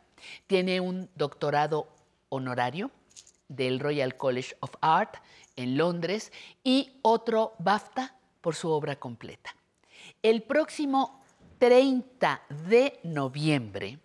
Tiene 0.46 0.80
un 0.80 1.10
doctorado 1.14 1.88
honorario 2.28 2.90
del 3.48 3.80
Royal 3.80 4.16
College 4.16 4.56
of 4.60 4.70
Art 4.80 5.16
en 5.56 5.76
Londres 5.76 6.32
y 6.64 6.98
otro 7.02 7.54
BAFTA 7.58 8.14
por 8.40 8.54
su 8.54 8.70
obra 8.70 8.96
completa. 8.96 9.54
El 10.22 10.42
próximo 10.42 11.22
30 11.58 12.42
de 12.68 12.98
noviembre, 13.04 13.98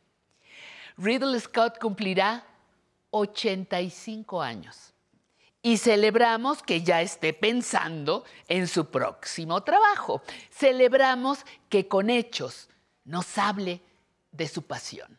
Ridley 0.98 1.40
Scott 1.40 1.80
cumplirá 1.80 2.46
85 3.12 4.42
años 4.42 4.94
y 5.62 5.78
celebramos 5.78 6.64
que 6.64 6.82
ya 6.82 7.02
esté 7.02 7.34
pensando 7.34 8.24
en 8.48 8.68
su 8.68 8.90
próximo 8.90 9.64
trabajo. 9.64 10.22
Celebramos 10.50 11.40
que 11.70 11.88
con 11.88 12.10
hechos 12.10 12.70
nos 13.04 13.38
hable 13.38 13.82
de 14.32 14.48
su 14.48 14.64
pasión, 14.64 15.18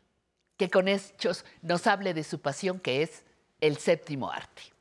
que 0.57 0.71
con 0.71 0.89
hechos 0.89 1.45
nos 1.63 1.87
hable 1.87 2.15
de 2.15 2.25
su 2.25 2.41
pasión 2.41 2.79
que 2.81 3.03
es 3.03 3.25
el 3.61 3.79
séptimo 3.79 4.31
arte. 4.31 4.78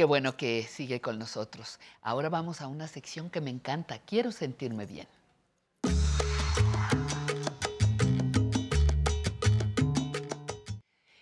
Qué 0.00 0.06
bueno 0.06 0.34
que 0.34 0.62
sigue 0.62 1.02
con 1.02 1.18
nosotros. 1.18 1.78
Ahora 2.00 2.30
vamos 2.30 2.62
a 2.62 2.68
una 2.68 2.88
sección 2.88 3.28
que 3.28 3.42
me 3.42 3.50
encanta. 3.50 3.98
Quiero 3.98 4.32
sentirme 4.32 4.86
bien. 4.86 5.06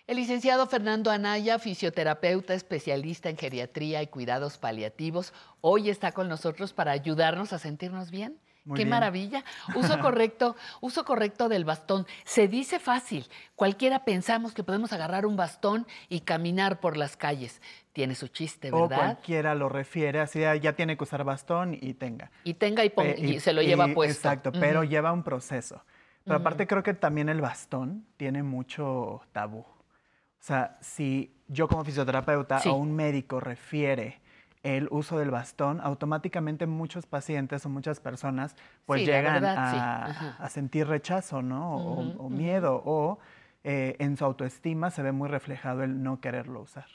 El 0.07 0.15
licenciado 0.15 0.65
Fernando 0.65 1.11
Anaya, 1.11 1.59
fisioterapeuta 1.59 2.53
especialista 2.53 3.29
en 3.29 3.35
geriatría 3.35 4.01
y 4.01 4.07
cuidados 4.07 4.57
paliativos, 4.57 5.33
hoy 5.59 5.89
está 5.89 6.13
con 6.13 6.29
nosotros 6.29 6.71
para 6.71 6.93
ayudarnos 6.93 7.51
a 7.51 7.59
sentirnos 7.59 8.11
bien. 8.11 8.39
Muy 8.69 8.77
Qué 8.77 8.83
bien. 8.83 8.89
maravilla. 8.91 9.43
Uso 9.75 9.99
correcto, 9.99 10.55
uso 10.79 11.03
correcto 11.03 11.49
del 11.49 11.65
bastón. 11.65 12.05
Se 12.23 12.47
dice 12.47 12.79
fácil. 12.79 13.27
Cualquiera 13.55 14.05
pensamos 14.05 14.53
que 14.53 14.63
podemos 14.63 14.93
agarrar 14.93 15.25
un 15.25 15.35
bastón 15.35 15.87
y 16.07 16.19
caminar 16.21 16.79
por 16.79 16.95
las 16.95 17.17
calles. 17.17 17.61
Tiene 17.93 18.13
su 18.13 18.27
chiste, 18.27 18.69
O 18.71 18.87
¿verdad? 18.87 18.97
cualquiera 19.03 19.55
lo 19.55 19.69
refiere, 19.69 20.19
así 20.19 20.43
"Ah, 20.43 20.55
ya 20.55 20.73
tiene 20.73 20.95
que 20.97 21.03
usar 21.03 21.23
bastón 21.23 21.75
y 21.81 21.95
tenga. 21.95 22.29
Y 22.43 22.53
tenga 22.53 22.85
y, 22.85 22.89
pon- 22.91 23.05
Pe- 23.07 23.19
y 23.19 23.39
se 23.39 23.53
lo 23.53 23.63
lleva 23.63 23.87
puesto. 23.87 24.27
Exacto, 24.29 24.51
pero 24.51 24.81
Ujú. 24.81 24.89
lleva 24.89 25.11
un 25.11 25.23
proceso. 25.23 25.83
Pero 26.23 26.37
Ujú. 26.37 26.41
aparte 26.41 26.67
creo 26.67 26.83
que 26.83 26.93
también 26.93 27.27
el 27.27 27.41
bastón 27.41 28.05
tiene 28.17 28.43
mucho 28.43 29.21
tabú. 29.31 29.61
O 29.61 30.41
sea, 30.41 30.77
si 30.79 31.33
yo 31.47 31.67
como 31.67 31.83
fisioterapeuta 31.83 32.59
Sí. 32.59 32.69
o 32.69 32.75
un 32.75 32.95
médico 32.95 33.39
refiere 33.39 34.18
el 34.63 34.87
uso 34.91 35.17
del 35.17 35.31
bastón, 35.31 35.79
automáticamente 35.81 36.67
muchos 36.67 37.05
pacientes 37.05 37.65
o 37.65 37.69
muchas 37.69 37.99
personas 37.99 38.55
pues 38.85 39.01
Sí, 39.01 39.05
llegan 39.05 39.41
verdad, 39.41 40.35
a, 40.37 40.49
sentir 40.49 40.87
rechazo, 40.87 41.41
¿no? 41.41 41.77
O, 41.77 42.01
ujú. 42.01 42.29
miedo, 42.29 42.81
o 42.85 43.19
eh, 43.63 43.95
en 43.99 44.17
su 44.17 44.25
autoestima 44.25 44.91
se 44.91 45.01
ve 45.01 45.11
muy 45.11 45.29
reflejado 45.29 45.83
el 45.83 46.03
no 46.03 46.19
quererlo 46.19 46.61
usar. 46.61 46.85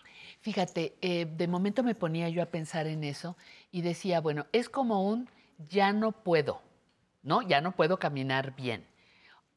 Fíjate, 0.41 0.95
eh, 1.01 1.27
de 1.27 1.49
momento 1.49 1.83
me 1.83 1.95
ponía 1.95 2.29
yo 2.29 2.43
a 2.43 2.47
pensar 2.47 2.87
en 2.87 3.03
eso 3.05 3.37
y 3.71 3.81
decía, 3.83 4.21
bueno, 4.21 4.47
es 4.53 4.69
como 4.69 5.09
un 5.09 5.29
ya 5.71 5.93
no 5.93 6.13
puedo, 6.13 6.61
¿no? 7.23 7.43
Ya 7.43 7.61
no 7.61 7.73
puedo 7.73 7.99
caminar 7.99 8.55
bien. 8.55 8.87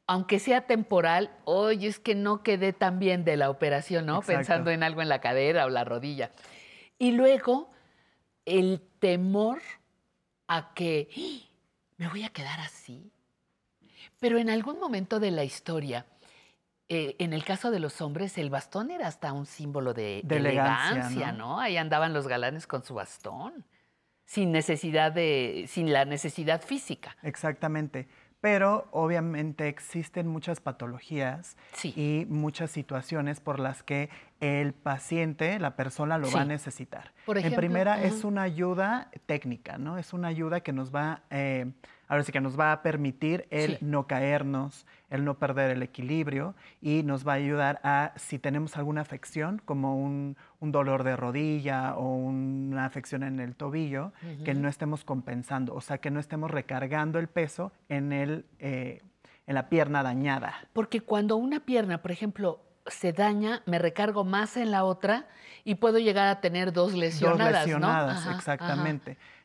Aunque 0.06 0.38
sea 0.38 0.62
temporal, 0.62 1.30
oye, 1.44 1.88
es 1.88 1.98
que 1.98 2.14
no 2.14 2.42
quedé 2.42 2.72
tan 2.72 2.98
bien 2.98 3.24
de 3.24 3.36
la 3.36 3.50
operación, 3.50 4.06
¿no? 4.06 4.16
Exacto. 4.16 4.38
Pensando 4.38 4.70
en 4.70 4.82
algo 4.82 5.02
en 5.02 5.10
la 5.10 5.20
cadera 5.20 5.66
o 5.66 5.68
la 5.68 5.84
rodilla. 5.84 6.30
Y 6.98 7.10
luego, 7.10 7.70
el 8.48 8.80
temor 8.98 9.60
a 10.46 10.72
que 10.74 11.08
"¡Ah! 11.16 11.48
me 11.96 12.08
voy 12.08 12.24
a 12.24 12.30
quedar 12.30 12.60
así. 12.60 13.10
Pero 14.20 14.38
en 14.38 14.50
algún 14.50 14.78
momento 14.78 15.20
de 15.20 15.30
la 15.30 15.44
historia, 15.44 16.06
eh, 16.88 17.16
en 17.18 17.32
el 17.32 17.44
caso 17.44 17.70
de 17.70 17.80
los 17.80 18.00
hombres, 18.00 18.38
el 18.38 18.50
bastón 18.50 18.90
era 18.90 19.06
hasta 19.06 19.32
un 19.32 19.46
símbolo 19.46 19.92
de, 19.94 20.22
De 20.24 20.36
elegancia, 20.36 20.90
elegancia, 20.92 21.32
¿no? 21.32 21.56
¿no? 21.56 21.60
Ahí 21.60 21.76
andaban 21.76 22.12
los 22.12 22.26
galanes 22.26 22.66
con 22.66 22.82
su 22.84 22.94
bastón, 22.94 23.64
sin 24.24 24.52
necesidad 24.52 25.12
de, 25.12 25.66
sin 25.68 25.92
la 25.92 26.04
necesidad 26.04 26.62
física. 26.62 27.16
Exactamente. 27.22 28.08
Pero 28.40 28.86
obviamente 28.92 29.66
existen 29.68 30.28
muchas 30.28 30.60
patologías 30.60 31.56
Sí. 31.72 31.92
y 31.96 32.26
muchas 32.28 32.70
situaciones 32.70 33.40
por 33.40 33.58
las 33.58 33.82
que 33.82 34.10
el 34.40 34.72
paciente, 34.74 35.58
la 35.58 35.74
persona, 35.74 36.18
lo 36.18 36.30
va 36.30 36.42
a 36.42 36.44
necesitar. 36.44 37.12
Por 37.26 37.36
en 37.36 37.40
ejemplo, 37.46 37.58
primera, 37.58 38.02
es 38.02 38.22
una 38.22 38.42
ayuda 38.42 39.10
técnica, 39.26 39.78
¿no? 39.78 39.98
Es 39.98 40.12
una 40.12 40.28
ayuda 40.28 40.60
que 40.60 40.72
nos 40.72 40.94
va, 40.94 41.22
eh, 41.30 41.72
ahora 42.08 42.24
sí 42.24 42.32
que 42.32 42.40
nos 42.40 42.58
va 42.58 42.72
a 42.72 42.82
permitir 42.82 43.46
el 43.50 43.76
Sí. 43.76 43.84
no 43.84 44.06
caernos, 44.06 44.86
el 45.10 45.24
no 45.24 45.38
perder 45.38 45.70
el 45.70 45.82
equilibrio 45.82 46.54
y 46.80 47.02
nos 47.02 47.26
va 47.26 47.32
a 47.32 47.36
ayudar 47.36 47.80
a, 47.84 48.12
si 48.16 48.38
tenemos 48.38 48.76
alguna 48.76 49.02
afección, 49.02 49.60
como 49.64 49.96
un, 49.96 50.36
un 50.60 50.72
dolor 50.72 51.04
de 51.04 51.16
rodilla 51.16 51.94
o 51.96 52.14
una 52.16 52.84
afección 52.84 53.22
en 53.22 53.40
el 53.40 53.54
tobillo, 53.54 54.12
que 54.44 54.54
no 54.54 54.68
estemos 54.68 55.04
compensando, 55.04 55.74
o 55.74 55.80
sea, 55.80 55.98
que 55.98 56.10
no 56.10 56.20
estemos 56.20 56.50
recargando 56.50 57.18
el 57.18 57.28
peso 57.28 57.72
en, 57.88 58.12
el, 58.12 58.44
eh, 58.58 59.02
en 59.46 59.54
la 59.54 59.68
pierna 59.68 60.02
dañada. 60.02 60.54
Porque 60.72 61.00
cuando 61.00 61.36
una 61.36 61.60
pierna, 61.60 62.02
por 62.02 62.10
ejemplo, 62.10 62.60
se 62.86 63.12
daña, 63.12 63.62
me 63.66 63.78
recargo 63.78 64.24
más 64.24 64.56
en 64.56 64.70
la 64.70 64.84
otra 64.84 65.26
y 65.64 65.74
puedo 65.74 65.98
llegar 65.98 66.28
a 66.28 66.40
tener 66.40 66.72
dos 66.72 66.94
lesionadas, 66.94 67.52
Dos 67.52 67.60
lesionadas, 67.62 68.24
¿no? 68.24 68.30
Ajá, 68.32 68.52
ajá. 68.52 68.76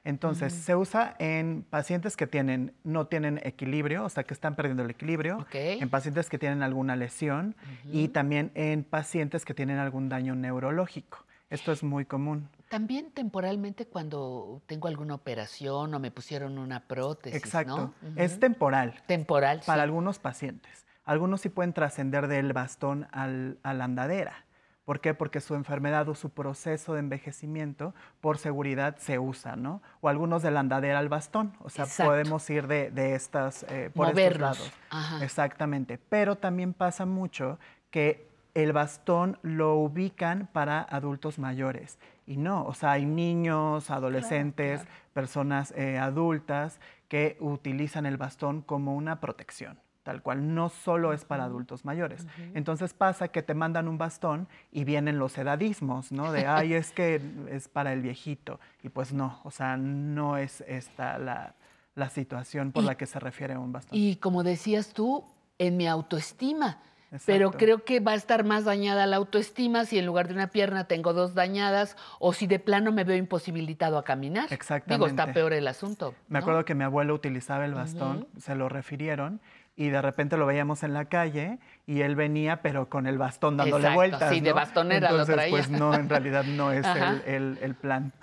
Entonces, 0.06 0.52
se 0.54 0.76
usa 0.76 1.16
en 1.18 1.66
pacientes 1.70 2.18
que 2.18 2.28
tienen, 2.28 2.74
no 2.84 3.08
tienen 3.08 3.40
equilibrio, 3.44 4.04
o 4.04 4.10
sea, 4.10 4.24
que 4.26 4.34
están 4.34 4.56
perdiendo 4.56 4.84
el 4.84 4.90
equilibrio, 4.90 5.38
Ok. 5.38 5.56
en 5.56 5.90
pacientes 5.90 6.30
que 6.30 6.38
tienen 6.38 6.62
alguna 6.62 6.96
lesión 6.98 7.56
y 7.90 8.10
también 8.10 8.52
en 8.54 8.84
pacientes 8.84 9.46
que 9.46 9.54
tienen 9.54 9.78
algún 9.78 10.10
daño 10.10 10.36
neurológico. 10.36 11.24
Esto 11.50 11.72
es 11.72 11.84
muy 11.84 12.04
común. 12.06 12.50
También 12.70 13.12
temporalmente 13.12 13.86
cuando 13.86 14.62
tengo 14.66 14.88
alguna 14.88 15.14
operación 15.14 15.94
o 15.94 16.00
me 16.00 16.10
pusieron 16.12 16.58
una 16.58 16.82
prótesis, 16.82 17.38
Exacto. 17.38 17.94
¿no? 18.02 18.12
Es 18.16 18.40
temporal. 18.40 18.96
Temporal, 19.06 19.62
Para 19.66 19.84
sí. 19.84 19.84
algunos 19.84 20.20
pacientes. 20.20 20.86
Algunos 21.06 21.42
sí 21.42 21.50
pueden 21.50 21.74
trascender 21.74 22.28
del 22.28 22.52
bastón 22.54 23.08
al, 23.12 23.60
a 23.64 23.74
la 23.74 23.84
andadera. 23.86 24.46
¿Por 24.86 25.00
qué? 25.00 25.14
Porque 25.14 25.40
su 25.40 25.56
enfermedad 25.56 26.10
o 26.10 26.16
su 26.16 26.30
proceso 26.30 26.94
de 26.94 27.00
envejecimiento, 27.00 27.94
por 28.20 28.38
seguridad, 28.38 28.98
se 28.98 29.18
usa, 29.18 29.56
¿no? 29.56 29.82
O 30.02 30.10
algunos 30.10 30.44
de 30.44 30.52
la 30.52 30.60
andadera 30.60 31.00
al 31.00 31.08
bastón. 31.08 31.54
O 31.62 31.70
sea, 31.70 31.86
Exacto. 31.86 32.12
podemos 32.12 32.50
ir 32.50 32.68
de, 32.68 32.92
de 32.92 33.16
estas, 33.16 33.64
eh, 33.70 33.92
por 33.94 34.18
estos 34.18 34.42
lados. 34.42 34.72
Ajá. 34.90 35.24
Exactamente. 35.24 35.98
Pero 36.10 36.36
también 36.36 36.74
pasa 36.74 37.06
mucho 37.06 37.60
que 37.92 38.28
el 38.54 38.74
bastón 38.74 39.40
lo 39.42 39.76
ubican 39.76 40.48
para 40.52 40.82
adultos 40.82 41.40
mayores. 41.40 41.98
Y 42.26 42.38
no, 42.38 42.66
o 42.66 42.74
sea, 42.74 42.92
hay 42.92 43.06
niños, 43.06 43.90
adolescentes, 43.90 44.86
personas 45.14 45.74
eh, 45.76 45.98
adultas 45.98 46.80
que 47.08 47.38
utilizan 47.40 48.06
el 48.06 48.18
bastón 48.18 48.62
como 48.62 48.96
una 48.96 49.20
protección, 49.20 49.80
tal 50.04 50.22
cual, 50.22 50.54
no 50.54 50.70
solo 50.70 51.14
es 51.14 51.26
para 51.26 51.46
adultos 51.46 51.86
mayores. 51.86 52.28
Entonces 52.54 52.94
pasa 52.94 53.30
que 53.30 53.42
te 53.42 53.54
mandan 53.54 53.88
un 53.88 53.98
bastón 53.98 54.48
y 54.72 54.84
vienen 54.84 55.18
los 55.18 55.38
edadismos, 55.38 56.12
¿no? 56.12 56.32
De, 56.32 56.46
ay, 56.46 56.74
es 56.74 56.92
que 56.92 57.22
es 57.50 57.68
para 57.70 57.94
el 57.94 58.02
viejito. 58.02 58.60
Y 58.84 58.90
pues 58.90 59.14
no, 59.14 59.40
o 59.44 59.52
sea, 59.52 59.78
no 59.78 60.38
es 60.38 60.62
esta 60.68 61.18
la, 61.18 61.56
la 61.96 62.10
situación 62.10 62.72
por 62.72 62.84
Y- 62.84 62.88
la 62.88 62.96
que 62.96 63.06
se 63.06 63.20
refiere 63.20 63.54
a 63.54 63.60
un 63.60 63.72
bastón. 63.72 63.98
Y 63.98 64.18
como 64.18 64.44
decías 64.44 64.94
tú, 64.94 65.24
en 65.58 65.78
mi 65.78 65.88
autoestima. 65.88 66.80
Pero 67.28 67.50
Exacto. 67.50 67.58
creo 67.60 67.86
que 67.86 68.00
va 68.00 68.14
a 68.14 68.16
estar 68.16 68.44
más 68.44 68.66
dañada 68.66 69.06
la 69.06 69.18
autoestima 69.18 69.86
si 69.86 70.00
en 70.00 70.06
lugar 70.08 70.28
de 70.28 70.34
una 70.34 70.48
pierna 70.48 70.86
tengo 70.86 71.14
dos 71.14 71.36
dañadas 71.36 71.96
o 72.18 72.34
si 72.34 72.48
de 72.48 72.58
plano 72.58 72.92
me 72.92 73.04
veo 73.04 73.16
imposibilitado 73.16 74.00
a 74.00 74.04
caminar. 74.04 74.46
Digo, 74.50 74.56
está 74.56 74.76
Exactamente. 74.76 75.32
peor 75.34 75.54
el 75.54 75.68
asunto. 75.68 76.16
Me 76.28 76.40
¿no? 76.40 76.44
acuerdo 76.44 76.66
que 76.66 76.74
mi 76.74 76.84
abuelo 76.84 77.14
utilizaba 77.14 77.66
el 77.66 77.76
bastón, 77.76 78.28
se 78.40 78.56
lo 78.56 78.68
refirieron 78.68 79.42
y 79.76 79.90
de 79.90 80.02
repente 80.02 80.38
lo 80.38 80.46
veíamos 80.46 80.84
en 80.84 80.94
la 80.94 81.06
calle 81.06 81.58
y 81.88 82.02
él 82.02 82.16
venía 82.16 82.62
pero 82.62 82.90
con 82.90 83.08
el 83.08 83.18
bastón 83.18 83.58
dándole 83.58 83.86
Exacto, 83.88 83.96
vueltas. 83.96 84.30
sí, 84.30 84.40
de 84.40 84.54
bastonera 84.54 85.10
lo 85.12 85.18
Entonces, 85.18 85.36
traía. 85.36 85.50
pues 85.50 85.70
no, 85.70 85.96
en 85.96 86.10
realidad 86.10 86.46
no 86.46 86.72
es 86.72 86.86
el, 86.96 87.22
el- 87.26 87.58
el 87.62 87.76
plan. 87.76 88.14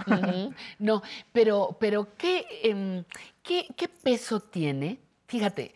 No, 0.78 1.02
pero, 1.32 1.76
pero 1.80 2.08
¿qué, 2.16 2.46
em, 2.62 3.04
qué, 3.42 3.66
qué 3.76 3.88
peso 3.88 4.40
tiene? 4.40 4.98
Fíjate, 5.26 5.74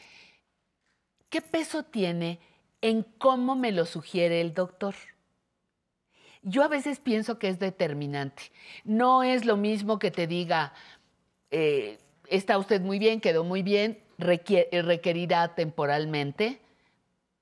¿qué 1.28 1.40
peso 1.42 1.82
tiene 1.84 2.38
en 2.80 3.02
cómo 3.18 3.56
me 3.56 3.72
lo 3.72 3.84
sugiere 3.86 4.40
el 4.40 4.54
doctor? 4.54 4.94
Yo 6.42 6.62
a 6.62 6.68
veces 6.68 7.00
pienso 7.00 7.38
que 7.38 7.48
es 7.48 7.58
determinante. 7.58 8.44
No 8.84 9.22
es 9.22 9.44
lo 9.44 9.56
mismo 9.56 9.98
que 9.98 10.10
te 10.10 10.26
diga, 10.26 10.72
eh, 11.50 11.98
está 12.28 12.58
usted 12.58 12.80
muy 12.82 12.98
bien, 12.98 13.20
quedó 13.20 13.44
muy 13.44 13.62
bien, 13.62 13.98
requerirá 14.18 15.54
temporalmente 15.54 16.60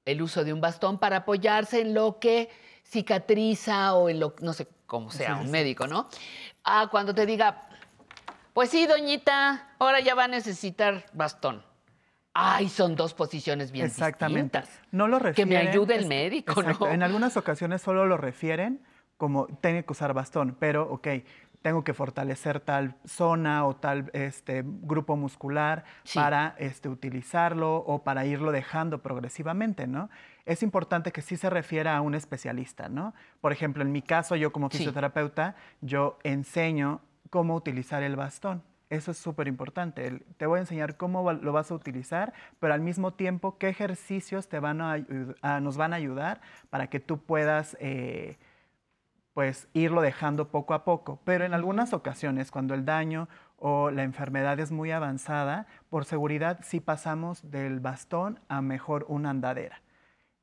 el 0.04 0.22
uso 0.22 0.44
de 0.44 0.52
un 0.52 0.60
bastón 0.60 0.98
para 0.98 1.18
apoyarse 1.18 1.80
en 1.80 1.94
lo 1.94 2.18
que 2.18 2.50
cicatriza 2.84 3.94
o 3.94 4.08
en 4.08 4.20
lo, 4.20 4.34
no 4.40 4.52
sé 4.52 4.66
cómo 4.86 5.10
sea, 5.10 5.36
un 5.36 5.50
médico, 5.50 5.86
¿no? 5.86 6.08
Ah, 6.64 6.88
cuando 6.90 7.14
te 7.14 7.24
diga, 7.24 7.62
pues 8.52 8.70
sí, 8.70 8.86
doñita, 8.86 9.74
ahora 9.78 10.00
ya 10.00 10.14
va 10.14 10.24
a 10.24 10.28
necesitar 10.28 11.06
bastón. 11.12 11.64
Ay, 12.34 12.68
son 12.68 12.96
dos 12.96 13.14
posiciones 13.14 13.72
bien 13.72 13.86
Exactamente. 13.86 14.60
distintas. 14.60 14.82
No 14.90 15.06
lo 15.06 15.18
Que 15.18 15.24
refieren. 15.24 15.48
me 15.50 15.56
ayude 15.70 15.96
el 15.96 16.06
médico, 16.06 16.52
exacto, 16.52 16.86
¿no? 16.86 16.92
En 16.92 17.02
algunas 17.02 17.36
ocasiones 17.36 17.82
solo 17.82 18.06
lo 18.06 18.16
refieren 18.16 18.80
como 19.18 19.46
tiene 19.60 19.84
que 19.84 19.92
usar 19.92 20.14
bastón, 20.14 20.56
pero 20.58 20.90
ok, 20.90 21.08
tengo 21.62 21.84
que 21.84 21.94
fortalecer 21.94 22.60
tal 22.60 22.96
zona 23.06 23.64
o 23.66 23.74
tal 23.76 24.10
este, 24.12 24.62
grupo 24.66 25.16
muscular 25.16 25.84
Sí. 26.04 26.18
para 26.18 26.54
este, 26.58 26.88
utilizarlo 26.88 27.76
o 27.76 28.02
para 28.02 28.26
irlo 28.26 28.52
dejando 28.52 29.00
progresivamente, 29.00 29.86
¿no? 29.86 30.10
Es 30.44 30.62
importante 30.62 31.12
que 31.12 31.22
sí 31.22 31.36
se 31.36 31.48
refiera 31.48 31.96
a 31.96 32.00
un 32.00 32.14
especialista, 32.14 32.88
¿no? 32.88 33.14
Por 33.40 33.52
ejemplo, 33.52 33.82
en 33.82 33.92
mi 33.92 34.02
caso, 34.02 34.34
yo 34.36 34.52
como 34.52 34.68
Sí. 34.70 34.78
fisioterapeuta, 34.78 35.54
yo 35.80 36.18
enseño 36.24 37.00
cómo 37.30 37.54
utilizar 37.54 38.02
el 38.02 38.16
bastón. 38.16 38.62
Eso 38.90 39.12
es 39.12 39.16
súper 39.16 39.48
importante. 39.48 40.20
Te 40.36 40.44
voy 40.44 40.58
a 40.58 40.60
enseñar 40.60 40.98
cómo 40.98 41.32
lo 41.32 41.52
vas 41.52 41.70
a 41.70 41.74
utilizar, 41.74 42.34
pero 42.60 42.74
al 42.74 42.82
mismo 42.82 43.14
tiempo 43.14 43.56
qué 43.56 43.68
ejercicios 43.70 44.48
te 44.50 44.58
van 44.58 44.82
a- 44.82 44.98
nos 45.60 45.76
van 45.78 45.94
a 45.94 45.96
ayudar 45.96 46.42
para 46.68 46.88
que 46.88 47.00
tú 47.00 47.16
puedas 47.22 47.74
eh, 47.80 48.36
pues 49.34 49.68
irlo 49.72 50.02
dejando 50.02 50.48
poco 50.48 50.74
a 50.74 50.84
poco. 50.84 51.20
Pero 51.24 51.44
en 51.44 51.54
algunas 51.54 51.92
ocasiones, 51.92 52.50
cuando 52.50 52.74
el 52.74 52.84
daño 52.84 53.28
o 53.56 53.90
la 53.90 54.02
enfermedad 54.02 54.58
es 54.60 54.72
muy 54.72 54.90
avanzada, 54.90 55.66
por 55.88 56.04
seguridad 56.04 56.60
sí 56.62 56.80
pasamos 56.80 57.50
del 57.50 57.80
bastón 57.80 58.40
a 58.48 58.60
mejor 58.60 59.06
una 59.08 59.30
andadera. 59.30 59.80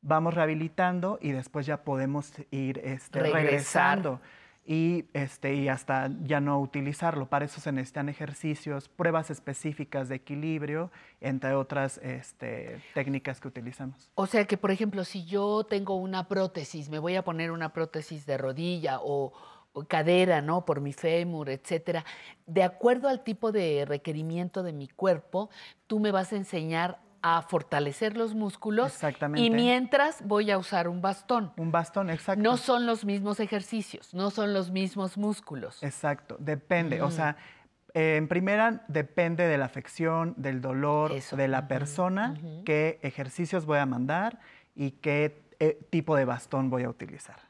vamos 0.02 0.34
rehabilitando 0.34 1.20
y 1.22 1.32
después 1.32 1.66
ya 1.66 1.84
podemos 1.84 2.32
ir 2.52 2.80
este, 2.86 3.20
regresando 3.20 4.22
y, 4.66 5.06
este, 5.14 5.56
y 5.56 5.68
hasta 5.68 6.12
ya 6.24 6.40
no 6.40 6.60
utilizarlo. 6.60 7.28
Para 7.28 7.46
eso 7.46 7.60
se 7.60 7.72
necesitan 7.72 8.10
ejercicios, 8.10 8.88
pruebas 8.88 9.32
específicas 9.32 10.10
de 10.10 10.16
equilibrio, 10.16 10.92
entre 11.22 11.56
otras 11.56 11.98
este, 12.04 12.82
técnicas 12.94 13.40
que 13.40 13.48
utilizamos. 13.48 14.12
O 14.16 14.28
sea 14.28 14.46
que, 14.46 14.58
por 14.58 14.72
ejemplo, 14.72 15.04
si 15.06 15.26
yo 15.26 15.64
tengo 15.64 15.96
una 15.96 16.28
prótesis, 16.28 16.90
me 16.90 17.00
voy 17.00 17.16
a 17.16 17.24
poner 17.24 17.52
una 17.52 17.74
prótesis 17.74 18.26
de 18.26 18.38
rodilla 18.38 19.00
o, 19.02 19.34
o 19.74 19.86
cadera, 19.86 20.42
¿no? 20.42 20.66
Por 20.66 20.82
mi 20.82 20.94
fémur, 20.94 21.50
etcétera. 21.50 22.06
De 22.46 22.64
acuerdo 22.64 23.08
al 23.08 23.24
tipo 23.24 23.52
de 23.52 23.86
requerimiento 23.88 24.62
de 24.62 24.74
mi 24.74 24.88
cuerpo, 24.88 25.50
tú 25.88 26.00
me 26.00 26.12
vas 26.12 26.32
a 26.34 26.36
enseñar 26.36 27.00
a 27.22 27.42
fortalecer 27.42 28.16
los 28.16 28.34
músculos. 28.34 28.88
Exactamente. 28.88 29.46
Y 29.46 29.50
mientras 29.50 30.26
voy 30.26 30.52
a 30.52 30.58
usar 30.58 30.88
un 30.88 31.02
bastón. 31.02 31.52
Un 31.58 31.72
bastón, 31.72 32.10
exacto. 32.10 32.42
No 32.42 32.58
son 32.58 32.86
los 32.86 33.06
mismos 33.06 33.40
ejercicios, 33.40 34.14
no 34.14 34.32
son 34.32 34.54
los 34.54 34.72
mismos 34.72 35.18
músculos. 35.18 35.84
Exacto, 35.84 36.38
depende. 36.40 37.02
O 37.02 37.12
sea, 37.12 37.38
eh, 37.94 38.16
en 38.18 38.28
primera 38.28 38.84
depende 38.88 39.48
de 39.48 39.58
la 39.58 39.66
afección, 39.66 40.34
del 40.38 40.62
dolor, 40.62 41.14
de 41.14 41.48
la 41.48 41.68
persona, 41.68 42.36
qué 42.66 43.00
ejercicios 43.02 43.66
voy 43.66 43.80
a 43.80 43.86
mandar 43.86 44.40
y 44.76 44.92
qué 44.92 45.42
eh, 45.60 45.80
tipo 45.90 46.16
de 46.16 46.26
bastón 46.26 46.70
voy 46.70 46.84
a 46.84 46.90
utilizar. 46.90 47.49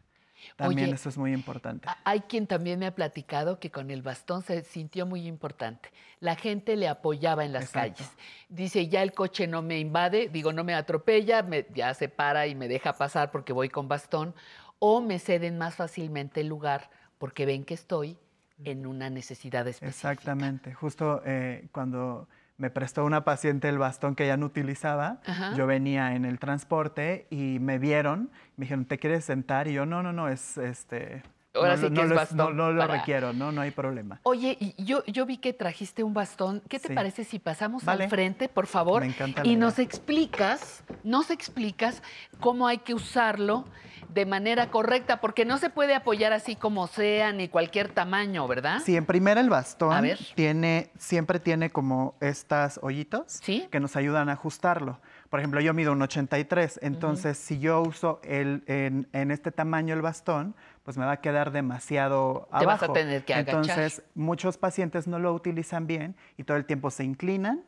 También 0.55 0.87
Oye, 0.87 0.95
eso 0.95 1.09
es 1.09 1.17
muy 1.17 1.33
importante. 1.33 1.87
Hay 2.03 2.21
quien 2.21 2.45
también 2.47 2.79
me 2.79 2.85
ha 2.85 2.95
platicado 2.95 3.59
que 3.59 3.71
con 3.71 3.89
el 3.91 4.01
bastón 4.01 4.41
se 4.41 4.63
sintió 4.63 5.05
muy 5.05 5.27
importante. 5.27 5.91
La 6.19 6.35
gente 6.35 6.75
le 6.75 6.87
apoyaba 6.87 7.45
en 7.45 7.53
las 7.53 7.65
Exacto. 7.65 8.03
calles. 8.03 8.11
Dice, 8.49 8.87
ya 8.87 9.01
el 9.01 9.13
coche 9.13 9.47
no 9.47 9.61
me 9.61 9.79
invade, 9.79 10.29
digo, 10.29 10.51
no 10.53 10.63
me 10.63 10.73
atropella, 10.73 11.41
me- 11.43 11.65
ya 11.73 11.93
se 11.93 12.09
para 12.09 12.47
y 12.47 12.55
me 12.55 12.67
deja 12.67 12.93
pasar 12.93 13.31
porque 13.31 13.53
voy 13.53 13.69
con 13.69 13.87
bastón, 13.87 14.35
o 14.79 15.01
me 15.01 15.19
ceden 15.19 15.57
más 15.57 15.75
fácilmente 15.75 16.41
el 16.41 16.47
lugar 16.47 16.89
porque 17.17 17.45
ven 17.45 17.63
que 17.65 17.73
estoy 17.73 18.17
en 18.63 18.85
una 18.85 19.09
necesidad 19.09 19.67
específica. 19.67 20.11
Exactamente. 20.11 20.73
Justo 20.73 21.21
eh, 21.25 21.69
cuando 21.71 22.27
me 22.59 22.69
prestó 22.69 23.05
una 23.05 23.23
paciente 23.23 23.67
el 23.69 23.77
bastón 23.79 24.15
que 24.15 24.27
ya 24.27 24.37
no 24.37 24.45
utilizaba, 24.45 25.19
Ajá. 25.25 25.53
yo 25.55 25.65
venía 25.65 26.13
en 26.15 26.25
el 26.25 26.37
transporte 26.39 27.25
y 27.31 27.57
me 27.59 27.79
vieron, 27.79 28.29
me 28.57 28.65
dijeron, 28.65 28.85
¿te 28.85 28.99
quieres 28.99 29.25
sentar? 29.25 29.67
Y 29.67 29.73
yo, 29.73 29.85
no, 29.87 30.03
no, 30.03 30.13
no, 30.13 30.27
es 30.29 30.57
este... 30.57 31.23
Ahora 31.55 31.71
no, 31.71 31.77
sí 31.77 31.81
lo- 31.83 31.89
que 31.89 32.07
no 32.07 32.21
es 32.21 32.31
no, 32.35 32.51
lo 32.71 32.79
para- 32.79 32.97
requiero, 32.99 33.33
no, 33.33 33.51
no 33.51 33.61
hay 33.61 33.71
problema. 33.71 34.19
Oye, 34.23 34.75
yo, 34.77 35.03
yo 35.05 35.25
vi 35.25 35.37
que 35.37 35.51
trajiste 35.51 36.03
un 36.03 36.13
bastón. 36.13 36.61
¿Qué 36.69 36.79
te 36.79 36.89
Sí. 36.89 36.93
parece 36.93 37.23
si 37.23 37.39
pasamos 37.39 37.83
Vale. 37.83 38.03
al 38.03 38.09
frente, 38.09 38.49
por 38.49 38.67
favor? 38.67 39.01
Me 39.01 39.07
encanta 39.07 39.41
y 39.43 39.49
idea. 39.53 39.57
nos 39.59 39.79
explicas, 39.79 40.83
nos 41.03 41.31
explicas 41.31 42.03
cómo 42.39 42.67
hay 42.67 42.77
que 42.77 42.93
usarlo 42.93 43.65
de 44.07 44.25
manera 44.25 44.69
correcta, 44.71 45.19
porque 45.21 45.45
no 45.45 45.57
se 45.57 45.69
puede 45.69 45.93
apoyar 45.95 46.33
así 46.33 46.55
como 46.55 46.87
sea, 46.87 47.31
ni 47.33 47.47
cualquier 47.49 47.89
tamaño, 47.89 48.47
¿verdad? 48.47 48.79
Sí, 48.83 48.95
en 48.95 49.05
primera 49.05 49.41
el 49.41 49.49
bastón 49.49 49.93
A 49.93 50.01
ver. 50.01 50.19
tiene, 50.35 50.91
siempre 50.97 51.39
tiene 51.39 51.69
como 51.69 52.15
estas 52.21 52.79
hoyitos 52.81 53.41
que 53.41 53.79
nos 53.79 53.95
ayudan 53.95 54.29
a 54.29 54.33
ajustarlo. 54.33 54.99
Por 55.29 55.39
ejemplo, 55.39 55.61
yo 55.61 55.73
mido 55.73 55.91
un 55.91 56.01
83, 56.01 56.79
entonces 56.81 57.37
si 57.37 57.59
yo 57.59 57.81
uso 57.81 58.19
el, 58.23 58.63
en, 58.65 59.07
en 59.13 59.29
este 59.31 59.51
tamaño 59.51 59.93
el 59.93 60.01
bastón, 60.01 60.55
pues 60.83 60.97
me 60.97 61.05
va 61.05 61.11
a 61.11 61.17
quedar 61.21 61.51
demasiado 61.51 62.47
Te 62.59 62.65
vas 62.65 62.81
a 62.81 62.85
abajo. 62.85 62.93
tener 62.93 63.23
que 63.25 63.33
agachar. 63.35 63.55
Entonces, 63.61 64.01
muchos 64.15 64.57
pacientes 64.57 65.07
no 65.07 65.19
lo 65.19 65.31
utilizan 65.33 65.85
bien 65.85 66.15
y 66.37 66.43
todo 66.45 66.57
el 66.57 66.65
tiempo 66.65 66.89
se 66.89 67.03
inclinan 67.03 67.63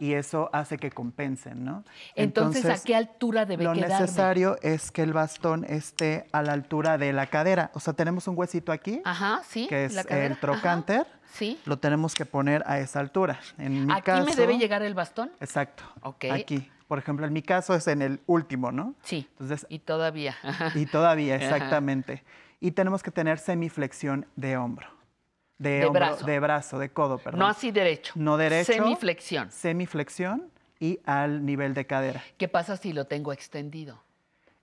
Y 0.00 0.14
eso 0.14 0.48
hace 0.52 0.78
que 0.78 0.90
compensen, 0.90 1.64
¿no? 1.64 1.84
Entonces, 2.14 2.64
¿a 2.64 2.82
qué 2.82 2.96
altura 2.96 3.44
debe 3.44 3.64
lo 3.64 3.72
quedarme? 3.74 4.00
necesario 4.00 4.56
es 4.62 4.90
que 4.90 5.02
el 5.02 5.12
bastón 5.12 5.64
esté 5.64 6.26
a 6.32 6.42
la 6.42 6.52
altura 6.52 6.96
de 6.96 7.12
la 7.12 7.26
cadera. 7.26 7.70
O 7.74 7.80
sea, 7.80 7.92
tenemos 7.92 8.26
un 8.28 8.38
huesito 8.38 8.72
aquí, 8.72 9.02
Ajá, 9.04 9.42
sí. 9.46 9.66
que 9.68 9.84
es 9.84 9.96
el 10.08 10.38
trocánter. 10.38 11.00
Ajá, 11.02 11.18
Sí. 11.32 11.58
Lo 11.64 11.78
tenemos 11.78 12.14
que 12.14 12.26
poner 12.26 12.62
a 12.66 12.78
esa 12.78 13.00
altura. 13.00 13.40
En 13.56 13.86
mi 13.86 13.92
¿Aquí 13.92 14.02
caso, 14.02 14.26
me 14.26 14.36
debe 14.36 14.58
llegar 14.58 14.82
el 14.82 14.92
bastón? 14.92 15.32
Exacto. 15.40 15.82
Ok. 16.02 16.26
Aquí. 16.30 16.70
Por 16.88 16.98
ejemplo, 16.98 17.24
en 17.26 17.32
mi 17.32 17.40
caso 17.40 17.74
es 17.74 17.86
en 17.88 18.02
el 18.02 18.20
último, 18.26 18.70
¿no? 18.70 18.94
Sí. 19.02 19.26
Entonces, 19.32 19.64
Y 19.70 19.78
todavía. 19.78 20.36
y 20.74 20.84
todavía, 20.84 21.36
Ajá. 21.36 21.44
exactamente. 21.44 22.22
Y 22.60 22.72
tenemos 22.72 23.02
que 23.02 23.10
tener 23.10 23.38
semiflexión 23.38 24.26
de 24.36 24.58
hombro. 24.58 24.88
De, 25.62 25.70
De 25.80 25.86
hombro- 25.86 25.92
brazo. 25.92 26.26
De 26.26 26.40
brazo, 26.40 26.78
de 26.78 26.88
codo, 26.90 27.18
perdón. 27.18 27.38
No 27.40 27.46
así 27.46 27.70
derecho. 27.70 28.12
No 28.16 28.36
derecho. 28.36 28.72
Semiflexión. 28.72 29.50
Semiflexión 29.50 30.50
y 30.80 30.98
al 31.06 31.44
nivel 31.46 31.72
de 31.74 31.86
cadera. 31.86 32.22
¿Qué 32.36 32.48
pasa 32.48 32.76
si 32.76 32.92
lo 32.92 33.06
tengo 33.06 33.32
extendido? 33.32 34.02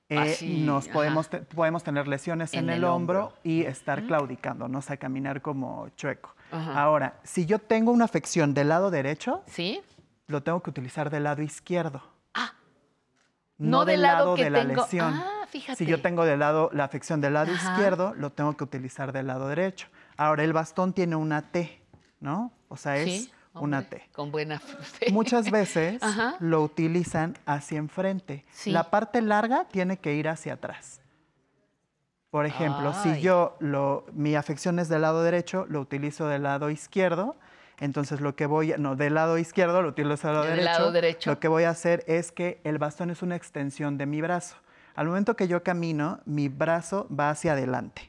Eh, 0.10 0.18
Así, 0.18 0.62
nos 0.62 0.86
ajá. 0.86 0.94
podemos, 0.94 1.30
te- 1.30 1.38
podemos 1.42 1.84
tener 1.84 2.08
lesiones 2.08 2.54
en, 2.54 2.62
En 2.66 2.70
el, 2.72 2.76
el 2.78 2.84
hombro, 2.86 3.26
hombro. 3.26 3.38
y 3.44 3.64
estar 3.64 4.04
claudicando, 4.08 4.68
¿no? 4.68 4.80
O 4.80 4.82
sea, 4.82 4.98
caminar 4.98 5.42
como 5.42 5.88
chueco. 5.96 6.34
Ahora, 6.52 7.20
si 7.24 7.46
yo 7.46 7.60
tengo 7.60 7.92
una 7.92 8.06
afección 8.06 8.56
del 8.56 8.70
lado 8.70 8.90
derecho, 8.90 9.44
¿Sí? 9.46 9.82
lo 10.26 10.42
tengo 10.42 10.62
que 10.64 10.72
utilizar 10.72 11.12
del 11.12 11.26
lado 11.26 11.44
izquierdo. 11.44 12.02
Ah. 12.34 12.54
No, 13.60 13.80
No 13.80 13.86
del 13.86 13.94
del 13.98 14.02
lado 14.02 14.18
lado 14.26 14.36
que 14.36 14.44
de 14.46 14.50
la 14.50 14.60
tengo- 14.66 14.82
lesión. 14.82 15.14
Ah, 15.14 15.46
fíjate. 15.48 15.78
Si 15.78 15.86
yo 15.86 16.02
tengo 16.02 16.26
del 16.26 16.40
lado, 16.40 16.72
la 16.74 16.86
afección 16.86 17.22
del 17.22 17.34
lado 17.36 17.52
izquierdo, 17.54 18.16
lo 18.16 18.32
tengo 18.32 18.58
que 18.58 18.64
utilizar 18.64 19.12
del 19.12 19.28
lado 19.28 19.48
derecho. 19.48 19.88
Ahora, 20.20 20.44
el 20.44 20.52
bastón 20.52 20.92
tiene 20.92 21.16
una 21.16 21.42
T, 21.52 21.82
¿no? 22.20 22.52
O 22.68 22.76
sea, 22.76 22.98
es 22.98 23.06
Sí, 23.06 23.32
una 23.54 23.84
T. 23.84 24.10
Con 24.14 24.32
buena. 24.32 24.62
Muchas 25.12 25.50
veces 25.50 25.98
Ajá. 26.04 26.36
lo 26.42 26.62
utilizan 26.62 27.38
hacia 27.46 27.78
enfrente. 27.78 28.44
Sí. 28.52 28.72
La 28.72 28.90
parte 28.90 29.22
larga 29.22 29.66
tiene 29.72 29.98
que 29.98 30.16
ir 30.16 30.28
hacia 30.28 30.56
atrás. 30.56 31.00
Por 32.32 32.46
ejemplo, 32.46 32.94
Ay. 32.94 33.16
si 33.16 33.22
yo 33.22 33.56
lo, 33.60 34.06
mi 34.12 34.36
afección 34.36 34.78
es 34.80 34.90
del 34.90 35.02
lado 35.04 35.24
derecho, 35.24 35.66
lo 35.70 35.80
utilizo 35.80 36.28
del 36.28 36.44
lado 36.44 36.70
izquierdo. 36.70 37.38
Entonces 37.80 38.20
lo 38.20 38.36
que 38.36 38.46
voy, 38.46 38.74
a- 38.74 38.78
no, 38.78 38.98
del 38.98 39.14
lado 39.14 39.38
izquierdo 39.38 39.82
lo 39.82 39.88
utilizo 39.88 40.28
del 40.28 40.36
lado 40.36 40.46
Del 40.48 40.58
derecho. 40.58 40.80
lado 40.80 40.92
derecho. 40.92 41.30
Lo 41.32 41.40
que 41.40 41.48
voy 41.48 41.64
a 41.64 41.70
hacer 41.70 42.04
es 42.08 42.34
que 42.34 42.60
el 42.66 42.78
bastón 42.78 43.10
es 43.10 43.22
una 43.22 43.38
extensión 43.38 43.98
de 43.98 44.06
mi 44.06 44.20
brazo. 44.22 44.58
Al 44.96 45.08
momento 45.08 45.38
que 45.38 45.48
yo 45.48 45.64
camino, 45.64 46.20
mi 46.26 46.50
brazo 46.50 47.08
va 47.10 47.30
hacia 47.30 47.54
adelante. 47.54 48.09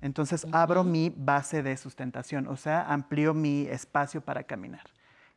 Entonces 0.00 0.46
abro 0.52 0.84
mi 0.84 1.12
base 1.16 1.62
de 1.62 1.76
sustentación, 1.76 2.48
o 2.48 2.56
sea, 2.56 2.82
amplío 2.92 3.34
mi 3.34 3.66
espacio 3.66 4.20
para 4.20 4.44
caminar. 4.44 4.84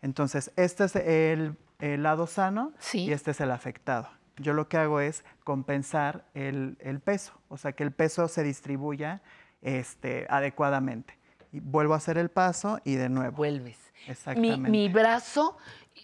Entonces, 0.01 0.51
este 0.55 0.85
es 0.85 0.95
el, 0.95 1.57
el 1.79 2.03
lado 2.03 2.27
sano 2.27 2.73
y 2.93 3.11
este 3.11 3.31
es 3.31 3.41
el 3.41 3.51
afectado. 3.51 4.09
Yo 4.37 4.53
lo 4.53 4.69
que 4.69 4.77
hago 4.77 5.01
es 5.01 5.25
compensar 5.43 6.25
el, 6.33 6.77
el 6.79 6.99
peso, 7.01 7.33
o 7.49 7.57
sea, 7.57 7.73
que 7.73 7.83
el 7.83 7.91
peso 7.91 8.27
se 8.27 8.43
distribuya 8.43 9.21
este, 9.61 10.25
adecuadamente. 10.29 11.17
Y 11.51 11.59
vuelvo 11.59 11.93
a 11.93 11.97
hacer 11.97 12.17
el 12.17 12.29
paso 12.29 12.79
y 12.85 12.95
de 12.95 13.09
nuevo. 13.09 13.35
Vuelves. 13.35 13.77
Mi, 14.05 14.11
Exactamente. 14.11 14.69
mi 14.69 14.87
brazo, 14.87 15.57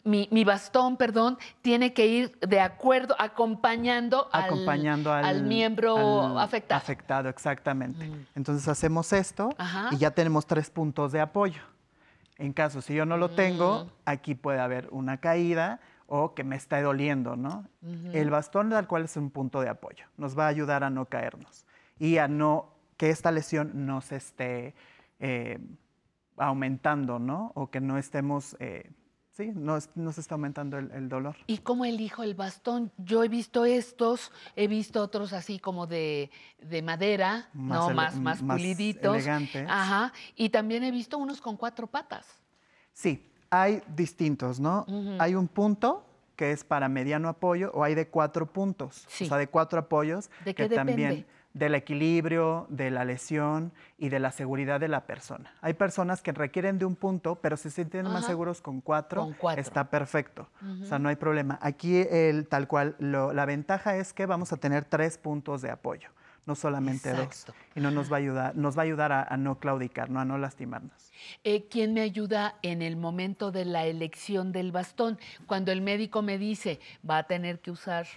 mi, 0.03 0.27
mi 0.31 0.43
bastón, 0.43 0.97
perdón, 0.97 1.37
tiene 1.61 1.93
que 1.93 2.05
ir 2.07 2.39
de 2.39 2.59
acuerdo, 2.59 3.15
acompañando, 3.17 4.27
al- 4.31 4.45
acompañando 4.45 5.11
al, 5.13 5.25
al, 5.25 5.43
miembro 5.43 5.95
al 6.23 6.39
afectado. 6.39 6.77
afectado, 6.79 7.29
exactamente. 7.29 8.11
Entonces 8.35 8.67
hacemos 8.67 9.13
esto 9.13 9.49
Ajá. 9.57 9.89
y 9.91 9.97
ya 9.97 10.11
tenemos 10.11 10.45
tres 10.45 10.69
puntos 10.69 11.11
de 11.11 11.21
apoyo. 11.21 11.61
En 12.37 12.51
caso, 12.53 12.81
si 12.81 12.93
yo 12.93 13.05
no 13.05 13.17
lo 13.17 13.29
Mm. 13.29 13.35
tengo, 13.35 13.91
aquí 14.05 14.35
puede 14.35 14.59
haber 14.59 14.89
una 14.91 15.17
caída 15.21 15.79
o 16.07 16.33
que 16.35 16.43
me 16.43 16.55
está 16.55 16.81
doliendo, 16.81 17.35
¿no? 17.35 17.65
El 18.13 18.29
bastón 18.29 18.69
tal 18.69 18.87
cual 18.87 19.05
es 19.05 19.15
un 19.17 19.31
punto 19.31 19.61
de 19.61 19.69
apoyo. 19.69 20.05
Nos 20.17 20.37
va 20.37 20.45
a 20.45 20.49
ayudar 20.49 20.83
a 20.83 20.89
no 20.89 21.05
caernos 21.05 21.65
y 21.97 22.17
a 22.17 22.27
no 22.27 22.69
que 22.97 23.09
esta 23.09 23.31
lesión 23.31 23.71
no 23.87 24.01
se 24.01 24.17
esté 24.17 24.75
eh, 25.19 25.59
aumentando, 26.37 27.19
¿no? 27.19 27.51
O 27.55 27.69
que 27.69 27.79
no 27.81 27.97
estemos, 27.97 28.55
eh, 28.59 28.91
sí, 29.35 29.51
no, 29.53 29.77
no 29.95 30.11
se 30.11 30.21
está 30.21 30.35
aumentando 30.35 30.77
el- 30.77 30.91
el 30.91 31.09
dolor. 31.09 31.35
¿Y 31.47 31.59
cómo 31.59 31.85
elijo 31.85 32.23
el 32.23 32.33
bastón? 32.35 32.91
Yo 32.97 33.23
he 33.23 33.27
visto 33.27 33.65
estos, 33.65 34.31
he 34.55 34.67
visto 34.67 35.01
otros 35.01 35.33
así 35.33 35.59
como 35.59 35.87
de, 35.87 36.31
de 36.61 36.81
madera, 36.81 37.49
Más 37.53 37.79
no 37.79 37.85
ele- 37.87 37.95
más, 37.95 38.15
más, 38.17 38.41
más 38.41 38.57
puliditos. 38.57 39.15
elegantes. 39.15 39.67
Ajá. 39.69 40.13
Y 40.35 40.49
también 40.49 40.83
he 40.83 40.91
visto 40.91 41.17
unos 41.17 41.41
con 41.41 41.57
cuatro 41.57 41.87
patas. 41.87 42.25
Sí, 42.93 43.29
hay 43.49 43.81
distintos, 43.95 44.59
¿no? 44.59 44.85
Hay 45.19 45.35
un 45.35 45.47
punto 45.47 46.05
que 46.35 46.51
es 46.51 46.63
para 46.63 46.89
mediano 46.89 47.29
apoyo 47.29 47.71
o 47.73 47.83
hay 47.83 47.95
de 47.95 48.07
cuatro 48.09 48.45
puntos, 48.51 49.05
Sí. 49.07 49.25
o 49.25 49.27
sea, 49.27 49.37
de 49.37 49.47
cuatro 49.47 49.79
apoyos 49.79 50.29
¿De 50.43 50.53
que 50.53 50.67
qué 50.67 50.75
también 50.75 50.97
depende? 51.09 51.27
Del 51.55 51.73
equilibrio, 51.73 52.67
de 52.69 52.91
la 52.91 53.05
lesión 53.05 53.71
y 53.97 54.09
de 54.09 54.19
la 54.19 54.31
seguridad 54.31 54.77
de 54.79 54.89
la 54.89 55.05
persona. 55.07 55.53
Hay 55.61 55.73
personas 55.73 56.21
que 56.21 56.33
requieren 56.33 56.77
de 56.77 56.83
un 56.85 56.97
punto, 56.97 57.35
pero 57.35 57.55
se 57.55 57.71
sienten 57.71 58.05
más 58.11 58.25
seguros 58.25 58.59
con 58.61 58.81
cuatro, 58.81 59.21
Con 59.23 59.33
cuatro. 59.33 59.61
está 59.61 59.89
perfecto. 59.89 60.49
O 60.83 60.85
sea, 60.85 60.99
no 60.99 61.07
hay 61.07 61.15
problema. 61.15 61.57
Aquí 61.61 62.05
el 62.11 62.47
tal 62.49 62.67
cual, 62.67 62.97
lo- 62.99 63.31
la 63.31 63.45
ventaja 63.45 63.95
es 63.95 64.11
que 64.11 64.25
vamos 64.25 64.51
a 64.51 64.57
tener 64.57 64.83
tres 64.83 65.17
puntos 65.17 65.61
de 65.61 65.71
apoyo, 65.71 66.09
no 66.45 66.55
solamente 66.55 67.09
Exacto. 67.11 67.53
dos. 67.53 67.55
Y 67.73 67.79
no 67.79 67.89
nos 67.89 68.11
va 68.11 68.17
a 68.17 68.19
ayudar, 68.19 68.55
nos 68.57 68.77
va 68.77 68.81
a 68.81 68.83
ayudar 68.85 69.11
a, 69.13 69.23
a 69.23 69.37
no 69.37 69.57
claudicar, 69.57 70.09
¿no? 70.09 70.19
a 70.19 70.25
no 70.25 70.37
lastimarnos. 70.37 71.09
Eh, 71.45 71.69
¿Quién 71.69 71.93
me 71.93 72.01
ayuda 72.01 72.55
en 72.63 72.81
el 72.81 72.97
momento 72.97 73.53
de 73.53 73.63
la 73.63 73.85
elección 73.85 74.51
del 74.51 74.73
bastón? 74.73 75.17
Cuando 75.47 75.71
el 75.71 75.79
médico 75.79 76.21
me 76.21 76.37
dice, 76.37 76.81
va 77.09 77.19
a 77.19 77.23
tener 77.23 77.61
que 77.61 77.71
usar 77.71 78.07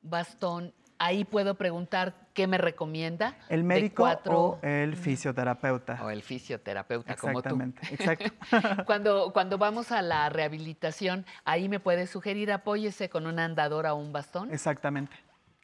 bastón, 0.00 0.72
ahí 0.98 1.24
puedo 1.24 1.54
preguntar 1.56 2.27
qué 2.38 2.46
me 2.46 2.56
recomienda. 2.56 3.36
El 3.48 3.64
médico 3.64 4.04
cuatro- 4.04 4.38
o 4.38 4.58
el 4.62 4.94
fisioterapeuta. 4.94 5.98
O 6.04 6.08
el 6.10 6.22
fisioterapeuta, 6.22 7.16
como 7.16 7.42
tú. 7.42 7.48
Exactamente, 7.48 7.80
exacto. 7.92 8.30
cuando, 8.86 9.32
cuando 9.32 9.58
vamos 9.58 9.90
a 9.90 10.02
la 10.02 10.28
rehabilitación, 10.28 11.26
ahí 11.44 11.68
me 11.68 11.80
puedes 11.80 12.10
sugerir 12.10 12.52
apóyese 12.52 13.08
con 13.10 13.26
una 13.26 13.44
andadora 13.44 13.92
o 13.92 13.96
un 13.96 14.12
bastón. 14.12 14.52
Exactamente. 14.54 15.16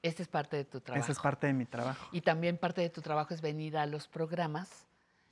Esta 0.02 0.22
es 0.22 0.28
parte 0.28 0.56
de 0.56 0.64
tu 0.64 0.80
trabajo. 0.80 1.04
Esa 1.04 1.12
es 1.12 1.20
parte 1.20 1.46
de 1.46 1.52
mi 1.52 1.64
trabajo. 1.64 2.08
Y 2.10 2.22
también 2.22 2.58
parte 2.58 2.80
de 2.80 2.90
tu 2.90 3.02
trabajo 3.02 3.32
es 3.32 3.40
venir 3.40 3.78
a 3.78 3.86
los 3.86 4.08
programas 4.08 4.84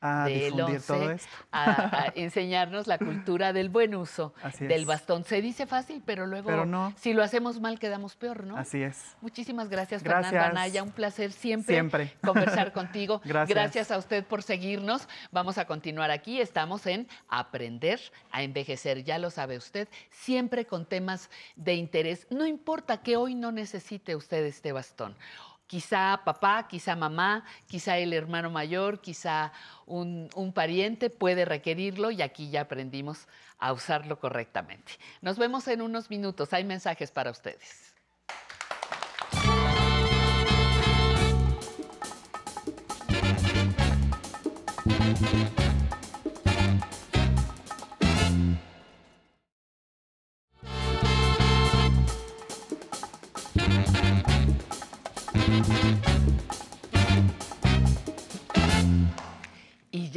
A 0.05 0.25
del 0.25 0.35
difundir 0.53 0.77
11 0.77 0.87
todo 0.87 1.11
esto. 1.13 1.29
A, 1.53 2.03
a 2.07 2.13
enseñarnos 2.17 2.87
la 2.89 2.99
cultura 2.99 3.53
del 3.53 3.69
buen 3.69 3.95
uso 3.95 4.35
Así 4.43 4.67
del 4.67 4.83
es. 4.83 4.87
bastón. 4.87 5.25
Se 5.25 5.41
dice 5.41 5.67
fácil, 5.67 6.03
pero 6.05 6.27
luego 6.27 6.49
Pero 6.49 6.67
no. 6.67 6.93
si 6.99 7.13
lo 7.15 7.23
hacemos 7.23 7.61
mal 7.61 7.79
quedamos 7.79 8.17
peor, 8.17 8.45
¿no? 8.45 8.57
Así 8.57 8.83
es. 8.83 9.15
Muchísimas 9.21 9.69
gracias, 9.69 10.03
Gracias. 10.03 10.33
Fernanda 10.33 10.51
Anaya. 10.51 10.83
Un 10.83 10.91
placer 10.91 11.31
siempre, 11.33 11.75
Siempre. 11.75 12.13
conversar 12.25 12.73
contigo. 12.73 13.21
Gracias. 13.25 13.91
a 13.93 13.97
usted 13.97 14.25
por 14.25 14.43
seguirnos. 14.43 15.09
Vamos 15.31 15.57
a 15.57 15.67
continuar 15.67 16.11
aquí. 16.11 16.41
Estamos 16.41 16.85
en 16.87 17.07
Aprender 17.29 18.01
a 18.33 18.43
Envejecer. 18.43 19.05
Ya 19.05 19.19
lo 19.19 19.31
sabe 19.31 19.57
usted, 19.57 19.89
siempre 20.11 20.67
con 20.67 20.85
temas 20.85 21.31
de 21.55 21.75
interés. 21.75 22.27
No 22.31 22.45
importa 22.47 23.03
que 23.03 23.17
hoy 23.17 23.35
no 23.37 23.53
necesite 23.53 24.17
usted 24.17 24.45
este 24.45 24.73
bastón. 24.73 25.15
Quizá 25.73 26.21
papá, 26.23 26.69
quizá 26.69 26.95
mamá, 26.95 27.47
quizá 27.67 27.97
el 27.97 28.13
hermano 28.13 28.51
mayor, 28.51 29.01
quizá 29.01 29.53
un, 29.87 30.29
pariente 30.55 31.09
puede 31.09 31.47
requerirlo 31.47 32.11
y 32.11 32.21
aquí 32.21 32.51
ya 32.51 32.61
aprendimos 32.61 33.27
a 33.59 33.73
usarlo 33.73 34.21
correctamente. 34.21 34.93
Nos 35.23 35.39
vemos 35.39 35.67
en 35.69 35.81
unos 35.81 36.11
minutos. 36.11 36.53
Hay 36.53 36.65
mensajes 36.65 37.11
para 37.11 37.31
ustedes. 37.31 37.92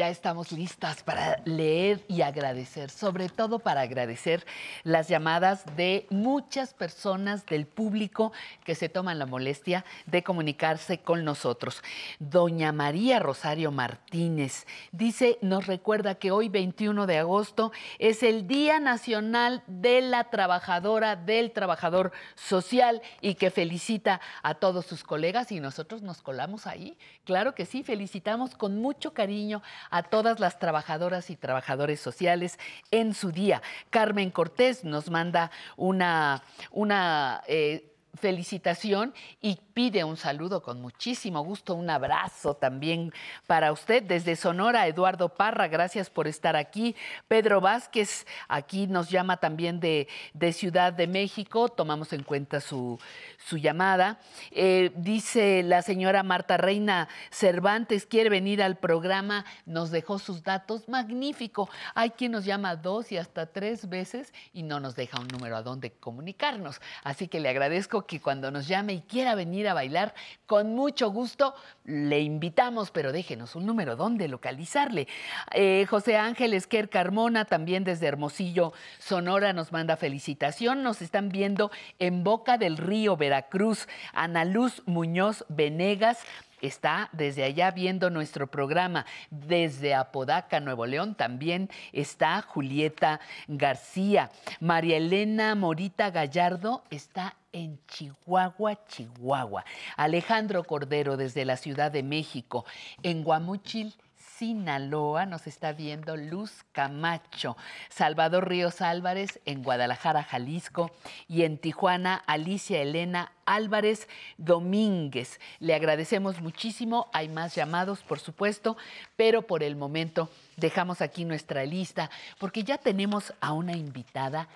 Ya 0.06 0.12
estamos 0.12 0.52
listas 0.52 1.02
para 1.02 1.42
leer 1.46 2.04
y 2.08 2.22
agradecer, 2.22 2.92
sobre 2.92 3.28
todo 3.28 3.58
para 3.58 3.82
agradecer 3.82 4.46
las 4.84 5.08
llamadas 5.08 5.66
de 5.76 6.06
muchas 6.12 6.76
personas 6.76 7.46
del 7.48 7.66
público 7.66 8.32
que 8.64 8.76
se 8.76 8.88
toman 8.88 9.18
la 9.18 9.26
molestia 9.26 9.84
de 10.06 10.22
comunicarse 10.22 11.00
con 11.00 11.26
nosotros. 11.26 11.82
Doña 12.20 12.72
María 12.72 13.18
Rosario 13.20 13.72
Martínez 13.72 14.68
dice, 14.92 15.40
nos 15.42 15.66
recuerda 15.66 16.16
que 16.16 16.30
hoy 16.30 16.50
21 16.50 17.08
de 17.08 17.18
agosto 17.18 17.72
es 17.98 18.22
el 18.22 18.48
Día 18.48 18.80
Nacional 18.80 19.64
de 19.66 20.02
la 20.02 20.26
Trabajadora, 20.26 21.16
del 21.16 21.52
Trabajador 21.52 22.12
Social 22.36 23.02
y 23.22 23.36
que 23.36 23.50
felicita 23.50 24.22
a 24.44 24.54
todos 24.54 24.86
sus 24.86 25.04
colegas 25.04 25.52
y 25.52 25.60
nosotros 25.60 26.04
nos 26.04 26.22
colamos 26.22 26.68
ahí. 26.68 26.96
Claro 27.24 27.56
que 27.56 27.66
sí, 27.66 27.82
felicitamos 27.82 28.56
con 28.56 28.80
mucho 28.80 29.16
cariño 29.16 29.64
a 29.96 30.04
todas 30.04 30.42
las 30.42 30.60
trabajadoras 30.60 31.30
y 31.30 31.38
trabajadores 31.38 32.02
sociales 32.02 32.60
en 32.92 33.14
su 33.14 33.32
día. 33.32 33.62
Carmen 33.90 34.30
Cortés 34.30 34.84
nos 34.84 35.10
manda 35.10 35.52
una, 35.78 36.44
una 36.72 37.42
eh, 37.48 37.95
felicitación 38.18 39.14
y 39.42 39.60
pide 39.74 40.04
un 40.04 40.18
saludo 40.18 40.62
con 40.64 40.82
muchísimo 40.82 41.44
gusto, 41.44 41.76
un 41.76 41.90
abrazo 41.90 42.56
también 42.56 43.14
para 43.48 43.72
usted 43.72 44.04
desde 44.04 44.36
Sonora, 44.36 44.88
Eduardo 44.88 45.30
Parra, 45.30 45.68
gracias 45.68 46.10
por 46.10 46.28
estar 46.28 46.56
aquí. 46.56 46.96
Pedro 47.28 47.62
Vázquez, 47.62 48.26
aquí 48.48 48.88
nos 48.88 49.10
llama 49.10 49.38
también 49.38 49.80
de, 49.80 50.08
de 50.34 50.54
Ciudad 50.54 50.94
de 50.94 51.08
México, 51.08 51.70
tomamos 51.70 52.14
en 52.14 52.24
cuenta 52.24 52.62
su, 52.62 53.00
su 53.38 53.58
llamada. 53.58 54.20
Eh, 54.52 54.92
dice 54.96 55.64
la 55.64 55.82
señora 55.82 56.24
Marta 56.24 56.58
Reina 56.58 57.08
Cervantes, 57.32 58.06
quiere 58.06 58.30
venir 58.30 58.64
al 58.64 58.78
programa, 58.78 59.46
nos 59.66 59.92
dejó 59.92 60.20
sus 60.20 60.44
datos, 60.44 60.88
magnífico. 60.88 61.70
Hay 61.94 62.12
quien 62.12 62.32
nos 62.32 62.46
llama 62.46 62.76
dos 62.76 63.12
y 63.12 63.18
hasta 63.18 63.48
tres 63.48 63.90
veces 63.90 64.34
y 64.54 64.64
no 64.64 64.80
nos 64.80 64.96
deja 64.96 65.20
un 65.20 65.28
número 65.28 65.58
a 65.58 65.62
donde 65.62 65.92
comunicarnos. 65.92 66.82
Así 67.04 67.28
que 67.28 67.40
le 67.40 67.50
agradezco 67.50 68.05
que 68.06 68.22
cuando 68.22 68.52
nos 68.52 68.68
llame 68.68 68.94
y 68.94 69.02
quiera 69.02 69.36
venir 69.36 69.68
a 69.68 69.74
bailar, 69.74 70.14
con 70.46 70.76
mucho 70.76 71.12
gusto 71.12 71.56
le 71.84 72.22
invitamos, 72.22 72.92
pero 72.92 73.12
déjenos 73.12 73.56
un 73.56 73.66
número 73.66 73.96
donde 73.96 74.28
localizarle. 74.28 75.08
Eh, 75.54 75.86
José 75.90 76.18
Ángel 76.18 76.54
Esquer 76.54 76.90
Carmona, 76.90 77.46
también 77.46 77.84
desde 77.84 78.08
Hermosillo, 78.08 78.74
Sonora, 79.00 79.54
nos 79.54 79.72
manda 79.72 79.98
felicitación. 79.98 80.84
Nos 80.84 81.02
están 81.02 81.30
viendo 81.30 81.72
en 82.00 82.24
Boca 82.24 82.58
del 82.58 82.78
Río, 82.78 83.18
Veracruz. 83.18 83.88
Ana 84.14 84.46
Luz 84.46 84.84
Muñoz 84.86 85.46
Venegas 85.50 86.20
está 86.62 87.10
desde 87.12 87.44
allá 87.44 87.72
viendo 87.72 88.10
nuestro 88.10 88.48
programa. 88.48 89.06
Desde 89.30 89.94
Apodaca, 89.94 90.60
Nuevo 90.60 90.86
León, 90.86 91.16
también 91.16 91.70
está 91.92 92.42
Julieta 92.42 93.20
García. 93.48 94.32
María 94.60 94.98
Elena 94.98 95.56
Morita 95.56 96.12
Gallardo 96.12 96.84
está 96.90 97.36
en 97.52 97.80
Chihuahua, 97.88 98.86
Chihuahua. 98.88 99.64
Alejandro 99.96 100.64
Cordero 100.64 101.16
desde 101.16 101.46
la 101.46 101.56
Ciudad 101.58 101.92
de 101.92 102.04
México. 102.04 102.66
En 103.02 103.24
Guamuchil, 103.24 103.96
Sinaloa 104.38 105.26
nos 105.26 105.48
está 105.48 105.72
viendo 105.72 106.18
Luz 106.18 106.66
Camacho, 106.74 107.56
Salvador 107.90 108.50
Ríos 108.50 108.82
Álvarez 108.82 109.40
en 109.46 109.64
Guadalajara, 109.64 110.24
Jalisco 110.24 110.92
y 111.30 111.44
en 111.44 111.58
Tijuana 111.58 112.16
Alicia 112.28 112.82
Elena 112.82 113.32
Álvarez 113.46 114.10
Domínguez. 114.38 115.40
Le 115.60 115.74
agradecemos 115.74 116.42
muchísimo, 116.42 117.10
hay 117.14 117.30
más 117.30 117.56
llamados 117.56 118.02
por 118.04 118.20
supuesto, 118.20 118.76
pero 119.16 119.44
por 119.44 119.64
el 119.64 119.78
momento 119.78 120.30
dejamos 120.58 121.02
aquí 121.02 121.24
nuestra 121.24 121.64
lista 121.64 122.10
porque 122.38 122.66
ya 122.66 122.78
tenemos 122.78 123.34
a 123.40 123.54
una 123.54 123.78
invitada 123.78 124.50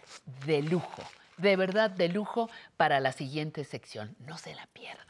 de 0.46 0.62
lujo, 0.62 1.04
de 1.38 1.56
verdad 1.56 1.90
de 1.90 2.10
lujo 2.10 2.50
para 2.76 3.00
la 3.00 3.14
siguiente 3.14 3.64
sección. 3.64 4.14
No 4.28 4.38
se 4.38 4.54
la 4.56 4.68
pierda. 4.68 5.09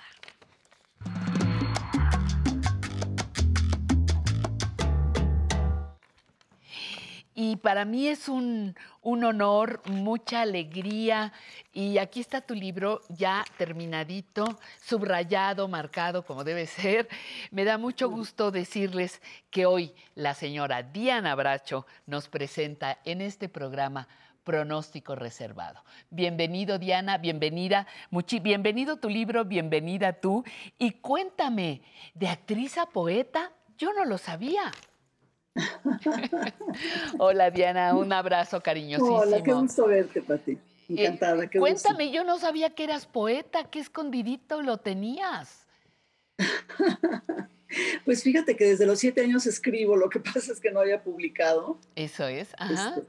Y 7.41 7.56
para 7.56 7.86
mí 7.86 8.10
es 8.10 8.28
un, 8.28 8.76
un, 9.02 9.24
honor, 9.24 9.82
mucha 9.86 10.41
alegría. 10.41 11.32
Y 11.72 11.98
aquí 11.98 12.20
está 12.20 12.41
tu 12.41 12.53
libro 12.53 12.99
ya 13.07 13.45
terminadito, 13.57 14.60
subrayado, 14.82 15.70
marcado 15.70 16.26
como 16.26 16.44
debe 16.44 16.68
ser. 16.68 17.07
Me 17.52 17.64
da 17.64 17.78
mucho 17.78 18.10
gusto 18.10 18.52
decirles 18.52 19.22
que 19.52 19.66
hoy 19.66 19.94
la 20.16 20.34
señora 20.34 20.84
Diana 20.84 21.34
Bracho 21.34 21.86
nos 22.07 22.28
presenta 22.28 22.99
en 23.06 23.22
este 23.22 23.48
programa 23.48 24.10
pronóstico 24.44 25.16
reservado. 25.16 25.82
Bienvenido 26.10 26.78
Diana, 26.78 27.20
bienvenida, 27.20 27.88
muchi, 28.10 28.41
bienvenido 28.41 28.98
tu 28.98 29.07
libro, 29.07 29.45
bienvenida 29.45 30.11
tú. 30.11 30.44
Y 30.78 30.91
cuéntame, 30.91 31.84
de 32.16 32.28
actriz 32.28 32.78
a 32.78 32.88
poeta, 32.88 33.53
yo 33.78 33.94
no 33.94 34.03
lo 34.03 34.18
sabía. 34.18 34.74
Hola 37.20 37.52
Diana, 37.52 37.96
un 37.96 38.12
abrazo 38.14 38.62
cariñosísimo. 38.62 39.18
Hola, 39.18 39.44
qué 39.44 39.54
gusto 39.54 39.88
verte, 39.88 40.22
Pati. 40.22 40.58
Encantada. 40.90 41.44
Eh, 41.44 41.50
cuéntame, 41.50 42.06
gusto. 42.06 42.18
yo 42.18 42.24
no 42.24 42.40
sabía 42.40 42.72
que 42.72 42.84
eras 42.84 43.06
poeta, 43.06 43.66
qué 43.66 43.80
escondidito 43.80 44.62
lo 44.62 44.78
tenías. 44.78 45.68
pues 48.06 48.24
fíjate 48.24 48.56
que 48.56 48.66
desde 48.66 48.86
los 48.86 49.00
siete 49.00 49.22
años 49.22 49.46
escribo, 49.46 49.96
lo 49.96 50.10
que 50.10 50.20
pasa 50.34 50.52
es 50.52 50.60
que 50.60 50.72
no 50.72 50.80
había 50.80 51.04
publicado. 51.04 51.78
Eso 51.96 52.28
es, 52.28 52.54
ajá. 52.58 52.96
Este, 52.98 53.08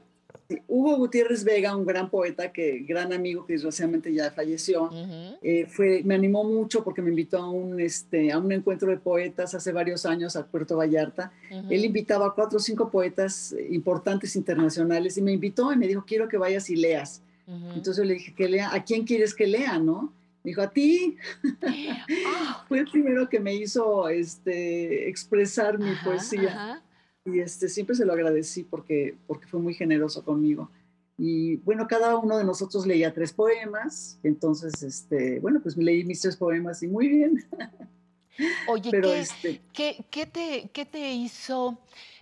Hugo 0.67 0.97
Gutiérrez 0.97 1.43
Vega, 1.43 1.75
un 1.75 1.85
gran 1.85 2.09
poeta, 2.09 2.51
que 2.51 2.79
gran 2.79 3.13
amigo 3.13 3.45
que 3.45 3.53
desgraciadamente 3.53 4.13
ya 4.13 4.31
falleció, 4.31 4.83
uh 4.83 4.89
-huh. 4.91 5.37
eh, 5.41 5.65
fue, 5.67 6.01
me 6.03 6.15
animó 6.15 6.43
mucho 6.43 6.83
porque 6.83 7.01
me 7.01 7.09
invitó 7.09 7.37
a 7.37 7.49
un, 7.49 7.79
este, 7.79 8.31
a 8.31 8.37
un 8.37 8.51
encuentro 8.51 8.89
de 8.89 8.97
poetas 8.97 9.53
hace 9.53 9.71
varios 9.71 10.05
años 10.05 10.35
a 10.35 10.45
Puerto 10.45 10.77
Vallarta. 10.77 11.31
Uh 11.49 11.55
-huh. 11.55 11.67
Él 11.69 11.85
invitaba 11.85 12.27
a 12.27 12.31
cuatro 12.31 12.57
o 12.57 12.61
cinco 12.61 12.89
poetas 12.89 13.55
importantes 13.69 14.35
internacionales 14.35 15.17
y 15.17 15.21
me 15.21 15.31
invitó 15.31 15.71
y 15.71 15.77
me 15.77 15.87
dijo, 15.87 16.03
quiero 16.05 16.27
que 16.27 16.37
vayas 16.37 16.69
y 16.69 16.75
leas. 16.75 17.21
Uh 17.47 17.51
-huh. 17.51 17.75
Entonces 17.75 17.97
yo 17.97 18.03
le 18.03 18.13
dije, 18.15 18.33
que 18.33 18.47
lea, 18.49 18.73
¿a 18.73 18.83
quién 18.83 19.05
quieres 19.05 19.33
que 19.33 19.47
lea, 19.47 19.79
no? 19.79 20.13
Me 20.43 20.49
dijo, 20.49 20.61
a 20.61 20.69
ti. 20.69 21.17
Oh. 21.43 21.67
fue 22.67 22.79
el 22.79 22.89
primero 22.89 23.29
que 23.29 23.39
me 23.39 23.53
hizo 23.53 24.09
este, 24.09 25.07
expresar 25.09 25.77
mi 25.77 25.93
poesía 26.03 26.81
y 27.25 27.39
este, 27.39 27.69
siempre 27.69 27.95
se 27.95 28.05
lo 28.05 28.13
agradecí 28.13 28.63
porque, 28.63 29.15
porque 29.27 29.47
fue 29.47 29.59
muy 29.59 29.73
generoso 29.73 30.23
conmigo. 30.23 30.69
Y 31.17 31.57
bueno, 31.57 31.87
cada 31.87 32.17
uno 32.17 32.37
de 32.37 32.43
nosotros 32.43 32.87
leía 32.87 33.13
tres 33.13 33.31
poemas, 33.31 34.19
entonces, 34.23 34.81
este, 34.81 35.39
bueno, 35.39 35.59
pues 35.61 35.77
leí 35.77 36.03
mis 36.03 36.21
tres 36.21 36.35
poemas 36.35 36.81
y 36.81 36.87
muy 36.87 37.07
bien. 37.09 37.45
Oye, 38.67 38.89
Pero, 38.89 39.09
¿qué, 39.09 39.19
este- 39.19 39.61
qué- 39.73 40.05
qué 40.09 40.25
te, 40.25 40.69
qué 40.73 40.85
te 40.85 41.11
hizo? 41.13 41.77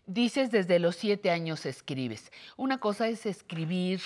Dices 0.05 0.51
desde 0.51 0.79
los 0.79 0.95
siete 0.95 1.29
años 1.29 1.65
escribes. 1.65 2.31
Una 2.57 2.79
cosa 2.79 3.07
es 3.07 3.25
escribir 3.25 4.01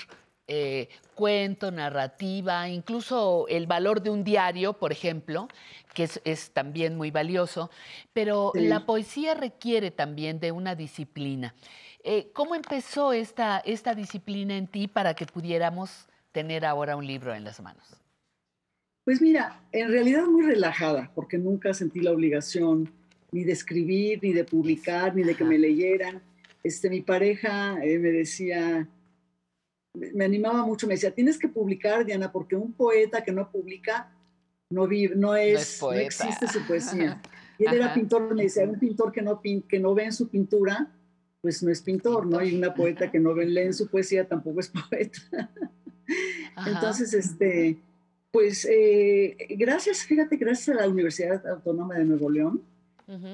eh, 0.48 0.90
cuento, 1.16 1.72
narrativa, 1.72 2.68
incluso 2.68 3.46
el 3.48 3.68
valor 3.68 4.02
de 4.02 4.10
un 4.10 4.24
diario, 4.24 4.74
por 4.74 4.92
ejemplo, 4.92 5.48
que 5.94 6.04
es, 6.04 6.22
es 6.26 6.52
también 6.52 6.98
muy 6.98 7.12
valioso, 7.12 7.70
pero 8.14 8.52
Sí. 8.54 8.68
la 8.68 8.86
poesía 8.86 9.34
requiere 9.36 9.92
también 9.92 10.40
de 10.40 10.52
una 10.52 10.76
disciplina. 10.76 11.54
Eh, 12.04 12.30
¿Cómo 12.34 12.56
empezó 12.56 13.14
esta, 13.14 13.60
esta 13.60 13.96
disciplina 13.96 14.58
en 14.58 14.68
ti 14.68 14.88
para 14.88 15.14
que 15.14 15.26
pudiéramos 15.26 16.08
tener 16.34 16.66
ahora 16.66 16.98
un 16.98 17.08
libro 17.08 17.34
en 17.34 17.46
las 17.46 17.62
manos? 17.62 17.96
Pues 19.06 19.22
mira, 19.22 19.62
en 19.72 19.90
realidad 19.90 20.26
muy 20.26 20.44
relajada, 20.44 21.12
porque 21.14 21.38
nunca 21.38 21.74
sentí 21.74 22.00
la 22.02 22.12
obligación 22.12 22.92
ni 23.32 23.44
de 23.44 23.52
escribir, 23.54 24.20
ni 24.22 24.34
de 24.34 24.44
publicar, 24.44 25.16
ni 25.16 25.24
de 25.24 25.36
que 25.36 25.44
me 25.44 25.58
leyeran. 25.58 26.22
Este, 26.64 26.90
mi 26.90 27.02
pareja 27.02 27.78
eh, 27.84 28.00
me 28.00 28.10
decía, 28.10 28.88
me 29.94 30.26
animaba 30.26 30.66
mucho, 30.66 30.88
me 30.88 30.96
decía, 30.96 31.12
tienes 31.12 31.38
que 31.38 31.48
publicar, 31.48 32.06
Diana, 32.06 32.32
porque 32.32 32.56
un 32.56 32.74
poeta 32.74 33.24
que 33.24 33.32
no 33.32 33.52
publica 33.52 34.12
no 34.70 34.88
vive, 34.88 35.16
no 35.16 35.36
es, 35.36 35.76
es 35.76 35.82
no, 35.82 35.92
existe 35.92 36.48
su 36.48 36.66
poesía. 36.66 37.22
Y 37.60 37.68
él 37.68 37.76
era 37.76 37.94
pintor, 37.94 38.34
me 38.34 38.44
decía, 38.44 38.64
un 38.64 38.80
pintor 38.80 39.12
que 39.12 39.22
no, 39.22 39.40
que 39.40 39.80
no 39.80 39.94
ve 39.94 40.06
en 40.06 40.12
su 40.12 40.28
pintura, 40.28 40.92
pues 41.40 41.62
no 41.62 41.72
es 41.72 41.84
pintor, 41.84 42.26
¿no? 42.26 42.44
Y 42.44 42.56
una 42.56 42.74
poeta 42.74 43.12
que 43.12 43.20
no 43.20 43.36
ve, 43.36 43.46
lee 43.46 43.62
en 43.62 43.76
su 43.76 43.88
poesía 43.88 44.28
tampoco 44.28 44.60
es 44.60 44.70
poeta. 44.90 45.20
Ajá. 46.56 46.72
Entonces, 46.72 47.14
este, 47.14 47.78
pues 48.32 48.68
eh, 48.70 49.38
gracias, 49.52 50.00
fíjate, 50.00 50.38
gracias 50.38 50.76
a 50.76 50.82
la 50.82 50.90
Universidad 50.90 51.46
Autónoma 51.46 51.96
de 51.96 52.06
Nuevo 52.06 52.32
León, 52.32 52.64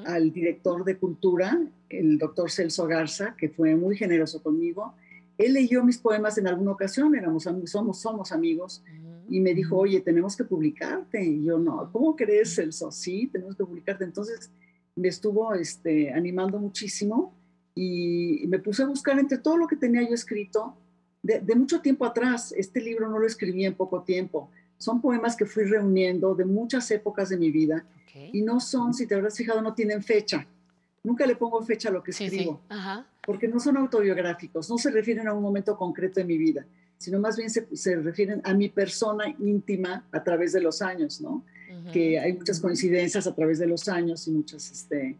al 0.05 0.33
director 0.33 0.83
de 0.83 0.97
cultura, 0.97 1.57
el 1.87 2.17
doctor 2.17 2.51
Celso 2.51 2.85
Garza, 2.85 3.35
que 3.37 3.47
fue 3.47 3.77
muy 3.77 3.95
generoso 3.95 4.43
conmigo. 4.43 4.93
Él 5.39 5.53
leyó 5.53 5.83
mis 5.83 5.97
poemas 5.97 6.37
en 6.37 6.47
alguna 6.47 6.71
ocasión, 6.73 7.15
éramos, 7.15 7.47
am- 7.47 7.65
somos, 7.65 7.99
somos 7.99 8.31
amigos, 8.31 8.83
y 9.29 9.39
me 9.39 9.53
dijo, 9.53 9.77
oye, 9.77 10.01
tenemos 10.01 10.35
que 10.35 10.43
publicarte. 10.43 11.23
Y 11.23 11.45
yo, 11.45 11.57
no, 11.57 11.89
¿cómo 11.91 12.15
crees, 12.15 12.55
Celso? 12.55 12.91
Sí, 12.91 13.27
tenemos 13.31 13.55
que 13.55 13.63
publicarte. 13.63 14.03
Entonces 14.03 14.51
me 14.95 15.07
estuvo 15.07 15.53
este, 15.53 16.11
animando 16.11 16.59
muchísimo 16.59 17.33
y 17.75 18.43
me 18.47 18.59
puse 18.59 18.83
a 18.83 18.87
buscar 18.87 19.17
entre 19.17 19.37
todo 19.37 19.55
lo 19.55 19.67
que 19.67 19.75
tenía 19.77 20.01
yo 20.01 20.13
escrito 20.13 20.75
de, 21.23 21.39
de 21.39 21.55
mucho 21.55 21.79
tiempo 21.79 22.05
atrás. 22.05 22.53
Este 22.57 22.81
libro 22.81 23.07
no 23.07 23.17
lo 23.19 23.25
escribí 23.27 23.63
en 23.65 23.75
poco 23.75 24.01
tiempo. 24.03 24.49
Son 24.77 24.99
poemas 24.99 25.35
que 25.37 25.45
fui 25.45 25.63
reuniendo 25.63 26.35
de 26.35 26.45
muchas 26.45 26.89
épocas 26.91 27.29
de 27.29 27.37
mi 27.37 27.51
vida 27.51 27.85
y 28.33 28.41
no 28.41 28.59
son, 28.59 28.93
si 28.93 29.05
te 29.07 29.15
habrás 29.15 29.37
fijado, 29.37 29.61
no 29.61 29.73
tienen 29.73 30.01
fecha. 30.03 30.45
Nunca 31.03 31.25
le 31.25 31.35
pongo 31.35 31.61
fecha 31.63 31.89
a 31.89 31.91
lo 31.91 32.03
que 32.03 32.11
Sí, 32.11 32.25
escribo 32.25 32.61
sí. 32.61 32.65
Ajá. 32.69 33.07
porque 33.25 33.47
no 33.47 33.59
son 33.59 33.77
autobiográficos, 33.77 34.69
no 34.69 34.77
se 34.77 34.91
refieren 34.91 35.27
a 35.27 35.33
un 35.33 35.41
momento 35.41 35.77
concreto 35.77 36.19
de 36.19 36.25
mi 36.25 36.37
vida, 36.37 36.65
sino 36.97 37.19
más 37.19 37.37
bien 37.37 37.49
se, 37.49 37.67
se 37.75 37.95
refieren 37.95 38.41
a 38.43 38.53
mi 38.53 38.69
persona 38.69 39.25
íntima 39.39 40.05
a 40.11 40.23
través 40.23 40.51
de 40.53 40.61
los 40.61 40.81
años, 40.81 41.21
¿no? 41.21 41.43
Que 41.93 42.19
hay 42.19 42.33
muchas 42.33 42.59
coincidencias 42.59 43.25
a 43.25 43.33
través 43.33 43.57
de 43.59 43.65
los 43.67 43.87
años 43.87 44.27
y 44.27 44.31
muchos, 44.31 44.69
este, 44.69 45.17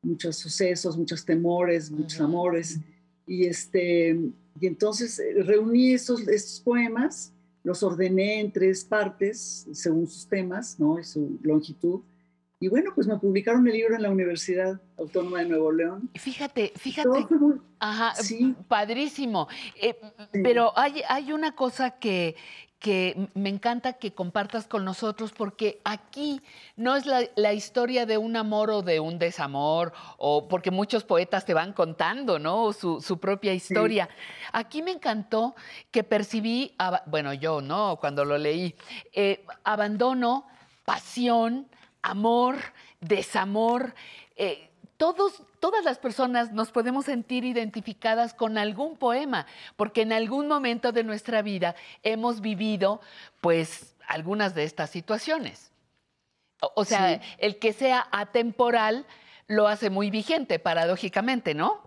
muchos 0.00 0.36
sucesos, 0.36 0.96
muchos 0.96 1.24
temores, 1.24 1.90
muchos 1.90 2.20
amores. 2.20 2.78
Y, 3.26 3.44
este, 3.44 4.18
y 4.58 4.66
entonces 4.66 5.18
eh, 5.18 5.42
reuní 5.42 5.92
estos, 5.92 6.26
estos 6.26 6.60
poemas, 6.60 7.32
los 7.62 7.82
ordené 7.82 8.40
en 8.40 8.50
tres 8.52 8.84
partes 8.84 9.66
según 9.72 10.06
sus 10.08 10.26
temas, 10.26 10.80
¿no? 10.80 10.98
Y 10.98 11.04
su 11.04 11.38
longitud. 11.42 12.00
Y 12.60 12.68
bueno, 12.68 12.90
pues 12.94 13.06
me 13.06 13.16
publicaron 13.16 13.66
el 13.68 13.74
libro 13.74 13.94
en 13.94 14.02
la 14.02 14.10
Universidad 14.10 14.80
Autónoma 14.98 15.40
de 15.40 15.46
Nuevo 15.46 15.70
León. 15.70 16.10
Fíjate, 16.16 16.72
fíjate. 16.76 17.08
Todo 17.08 17.58
Ajá, 17.78 18.14
padrísimo. 18.66 19.46
Eh, 19.80 19.96
Pero 20.32 20.72
hay, 20.76 21.02
hay 21.08 21.32
una 21.32 21.54
cosa 21.54 21.92
que, 21.92 22.34
que 22.80 23.28
me 23.34 23.48
encanta 23.48 23.92
que 23.92 24.12
compartas 24.12 24.66
con 24.66 24.84
nosotros, 24.84 25.30
porque 25.30 25.80
aquí 25.84 26.42
no 26.74 26.96
es 26.96 27.06
la, 27.06 27.22
la 27.36 27.52
historia 27.52 28.06
de 28.06 28.18
un 28.18 28.36
amor 28.36 28.70
o 28.70 28.82
de 28.82 28.98
un 28.98 29.20
desamor, 29.20 29.92
o 30.16 30.48
porque 30.48 30.72
muchos 30.72 31.04
poetas 31.04 31.44
te 31.44 31.54
van 31.54 31.72
contando, 31.72 32.40
¿no? 32.40 32.72
Su, 32.72 33.00
su 33.00 33.18
propia 33.20 33.54
historia. 33.54 34.08
Aquí 34.52 34.82
me 34.82 34.90
encantó 34.90 35.54
que 35.92 36.02
percibí, 36.02 36.74
bueno, 37.06 37.32
yo, 37.34 37.60
¿no? 37.60 37.98
Cuando 38.00 38.24
lo 38.24 38.36
leí, 38.36 38.74
eh, 39.12 39.44
abandono, 39.62 40.44
pasión, 40.84 41.68
amor, 42.02 42.56
desamor. 43.00 43.94
eh, 44.36 44.64
todos, 44.96 45.44
todas 45.60 45.84
las 45.84 45.98
personas 45.98 46.52
nos 46.52 46.72
podemos 46.72 47.04
sentir 47.04 47.44
identificadas 47.44 48.34
con 48.34 48.58
algún 48.58 48.96
poema, 48.96 49.46
porque 49.76 50.02
en 50.02 50.12
algún 50.12 50.48
momento 50.48 50.90
de 50.90 51.04
nuestra 51.04 51.40
vida 51.40 51.76
hemos 52.02 52.40
vivido, 52.40 53.00
pues, 53.40 53.94
algunas 54.08 54.56
de 54.56 54.64
estas 54.64 54.90
situaciones. 54.90 55.70
O, 56.60 56.72
o 56.74 56.84
sea, 56.84 57.20
Sí. 57.20 57.20
el 57.38 57.60
que 57.60 57.72
sea 57.72 58.08
atemporal 58.10 59.06
lo 59.46 59.68
hace 59.68 59.88
muy 59.88 60.10
vigente, 60.10 60.58
paradójicamente, 60.58 61.54
¿no? 61.54 61.80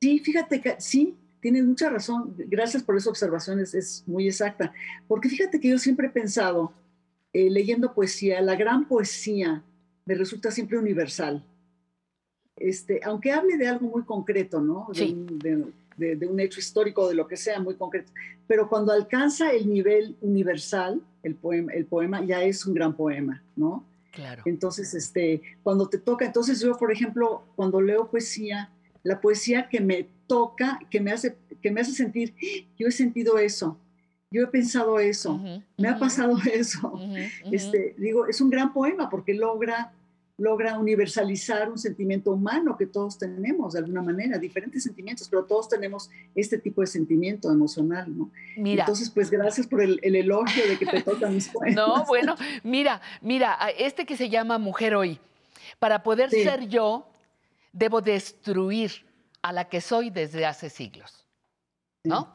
Sí, 0.00 0.20
fíjate 0.20 0.60
que 0.60 0.80
sí, 0.80 1.18
tienes 1.40 1.64
mucha 1.64 1.90
razón. 1.90 2.34
Gracias 2.38 2.84
por 2.84 2.96
esa 2.96 3.10
observación, 3.10 3.58
es, 3.58 3.74
es 3.74 4.04
muy 4.06 4.28
exacta. 4.28 4.72
Porque 5.08 5.28
fíjate 5.28 5.58
que 5.58 5.68
yo 5.70 5.78
siempre 5.78 6.06
he 6.06 6.10
pensado, 6.10 6.72
eh, 7.34 7.50
leyendo 7.50 7.92
poesía, 7.92 8.40
la 8.40 8.54
gran 8.56 8.86
poesía 8.88 9.62
me 10.06 10.14
resulta 10.14 10.50
siempre 10.50 10.78
universal. 10.78 11.44
Este, 12.56 13.00
aunque 13.04 13.32
hable 13.32 13.56
de 13.56 13.66
algo 13.66 13.88
muy 13.88 14.04
concreto, 14.04 14.60
¿no? 14.60 14.86
De, 14.92 14.94
Sí. 14.98 15.12
un, 15.12 15.38
de- 15.38 15.64
de- 15.96 16.16
de 16.16 16.26
un 16.26 16.38
hecho 16.40 16.60
histórico, 16.60 17.08
de 17.08 17.14
lo 17.14 17.26
que 17.28 17.36
sea, 17.36 17.60
muy 17.60 17.74
concreto. 17.76 18.12
Pero 18.46 18.68
cuando 18.68 18.92
alcanza 18.92 19.52
el 19.52 19.68
nivel 19.68 20.16
universal, 20.20 21.00
el 21.22 21.34
poema, 21.34 21.72
el 21.72 21.86
poema 21.86 22.24
ya 22.24 22.42
es 22.42 22.64
un 22.66 22.74
gran 22.74 22.94
poema, 22.96 23.42
¿no? 23.56 23.84
Claro. 24.12 24.42
Entonces, 24.46 24.94
este, 24.94 25.42
cuando 25.62 25.88
te 25.88 25.98
toca, 25.98 26.24
entonces 26.24 26.60
yo, 26.60 26.76
por 26.78 26.92
ejemplo, 26.92 27.42
cuando 27.56 27.80
leo 27.80 28.08
poesía, 28.10 28.70
la 29.02 29.20
poesía 29.20 29.68
que 29.68 29.80
me 29.80 30.08
toca, 30.28 30.78
que 30.90 31.00
me 31.00 31.10
hace, 31.12 31.36
que 31.60 31.70
me 31.70 31.80
hace 31.80 31.92
sentir, 31.92 32.34
"Ah, 32.36 32.66
yo 32.78 32.86
he 32.88 32.92
sentido 32.92 33.38
eso, 33.38 33.76
yo 34.34 34.42
he 34.42 34.46
pensado 34.48 34.98
eso, 34.98 35.40
me 35.78 35.88
ha 35.88 35.96
pasado 35.96 36.36
eso. 36.52 37.00
Este, 37.52 37.94
digo, 37.96 38.26
es 38.26 38.40
un 38.40 38.50
gran 38.50 38.72
poema 38.72 39.08
porque 39.08 39.32
logra, 39.32 39.92
logra 40.38 40.76
universalizar 40.76 41.70
un 41.70 41.78
sentimiento 41.78 42.32
humano 42.32 42.76
que 42.76 42.86
todos 42.86 43.16
tenemos 43.16 43.74
de 43.74 43.78
alguna 43.78 44.02
manera, 44.02 44.36
diferentes 44.36 44.82
sentimientos, 44.82 45.28
pero 45.28 45.44
todos 45.44 45.68
tenemos 45.68 46.10
este 46.34 46.58
tipo 46.58 46.80
de 46.80 46.88
sentimiento 46.88 47.48
emocional, 47.52 48.06
¿no? 48.18 48.32
Mira. 48.56 48.82
Entonces, 48.82 49.08
pues 49.08 49.30
gracias 49.30 49.68
por 49.68 49.80
el, 49.80 50.00
el 50.02 50.16
elogio 50.16 50.66
de 50.66 50.76
que 50.78 50.86
te 50.86 51.02
tocan 51.02 51.32
mis 51.32 51.48
poemas. 51.54 51.76
No, 51.76 52.04
bueno, 52.08 52.34
mira, 52.64 53.00
mira, 53.20 53.56
este 53.78 54.04
que 54.04 54.16
se 54.16 54.28
llama 54.28 54.58
Mujer 54.58 54.96
Hoy, 54.96 55.20
para 55.78 56.02
poder 56.02 56.30
Sí. 56.30 56.42
ser 56.42 56.66
yo, 56.68 57.08
debo 57.72 58.00
destruir 58.00 58.90
a 59.42 59.52
la 59.52 59.68
que 59.68 59.80
soy 59.80 60.10
desde 60.10 60.44
hace 60.44 60.70
siglos, 60.70 61.24
¿no? 62.02 62.34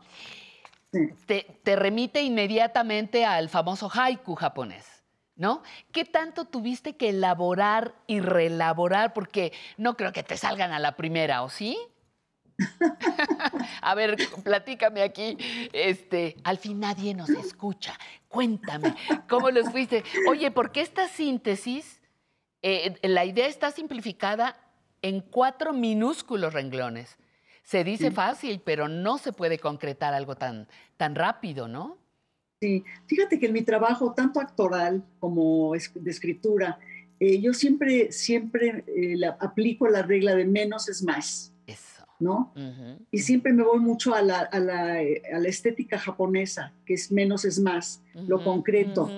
Te, 1.26 1.60
te 1.64 1.76
remite 1.76 2.22
inmediatamente 2.24 3.26
al 3.26 3.50
famoso 3.50 3.90
haiku 3.94 4.36
japonés, 4.36 5.04
¿no? 5.36 5.62
¿Qué 5.92 6.04
tanto 6.06 6.46
tuviste 6.46 6.96
que 6.98 7.10
elaborar 7.10 7.94
y 8.08 8.20
reelaborar? 8.22 9.14
Porque 9.14 9.54
no 9.78 9.96
creo 9.96 10.12
que 10.12 10.24
te 10.24 10.38
salgan 10.38 10.72
a 10.72 10.80
la 10.80 10.96
primera, 10.96 11.44
¿o 11.44 11.50
sí? 11.50 11.78
A 13.82 13.96
ver, 13.96 14.18
platícame 14.44 15.02
aquí. 15.02 15.38
Este, 15.72 16.36
al 16.44 16.58
fin 16.58 16.80
nadie 16.80 17.14
nos 17.14 17.30
escucha. 17.30 17.98
Cuéntame, 18.28 18.96
¿cómo 19.30 19.52
los 19.52 19.70
fuiste? 19.70 20.04
Oye, 20.28 20.52
¿por 20.52 20.72
qué 20.72 20.82
esta 20.82 21.08
síntesis? 21.08 22.02
eh, 22.62 22.98
la 23.04 23.24
idea 23.26 23.48
está 23.48 23.72
simplificada 23.72 24.58
en 25.02 25.22
cuatro 25.22 25.72
minúsculos 25.74 26.54
renglones. 26.54 27.18
Se 27.70 27.84
dice 27.84 28.10
Sí. 28.10 28.16
fácil, 28.16 28.62
pero 28.66 28.88
no 28.88 29.20
se 29.20 29.32
puede 29.32 29.60
concretar 29.60 30.16
algo 30.16 30.34
tan, 30.36 30.68
tan 30.98 31.14
rápido, 31.14 31.68
¿no? 31.68 32.00
Sí, 32.60 32.84
fíjate 33.06 33.38
que 33.40 33.46
en 33.46 33.54
mi 33.54 33.62
trabajo, 33.62 34.12
tanto 34.16 34.40
actoral 34.40 35.04
como 35.20 35.74
de 35.74 36.10
escritura, 36.10 36.80
eh, 37.20 37.40
yo 37.40 37.54
siempre, 37.54 38.12
siempre 38.12 38.84
eh, 38.88 39.16
la- 39.18 39.38
aplico 39.40 39.88
la 39.88 40.02
regla 40.02 40.34
de 40.34 40.46
menos 40.46 40.90
es 40.90 41.04
más. 41.04 41.54
Eso. 41.68 42.08
¿No? 42.20 42.52
Y 43.12 43.20
siempre 43.20 43.54
me 43.54 43.64
voy 43.64 43.80
mucho 43.80 44.16
a 44.16 44.22
la, 44.24 44.40
a 44.40 44.60
la, 44.60 45.02
eh, 45.04 45.22
a 45.32 45.38
la 45.38 45.48
estética 45.48 46.00
japonesa, 46.00 46.74
que 46.88 46.96
es 46.96 47.12
menos 47.12 47.46
es 47.46 47.60
más, 47.60 48.02
lo 48.16 48.44
concreto. 48.44 49.10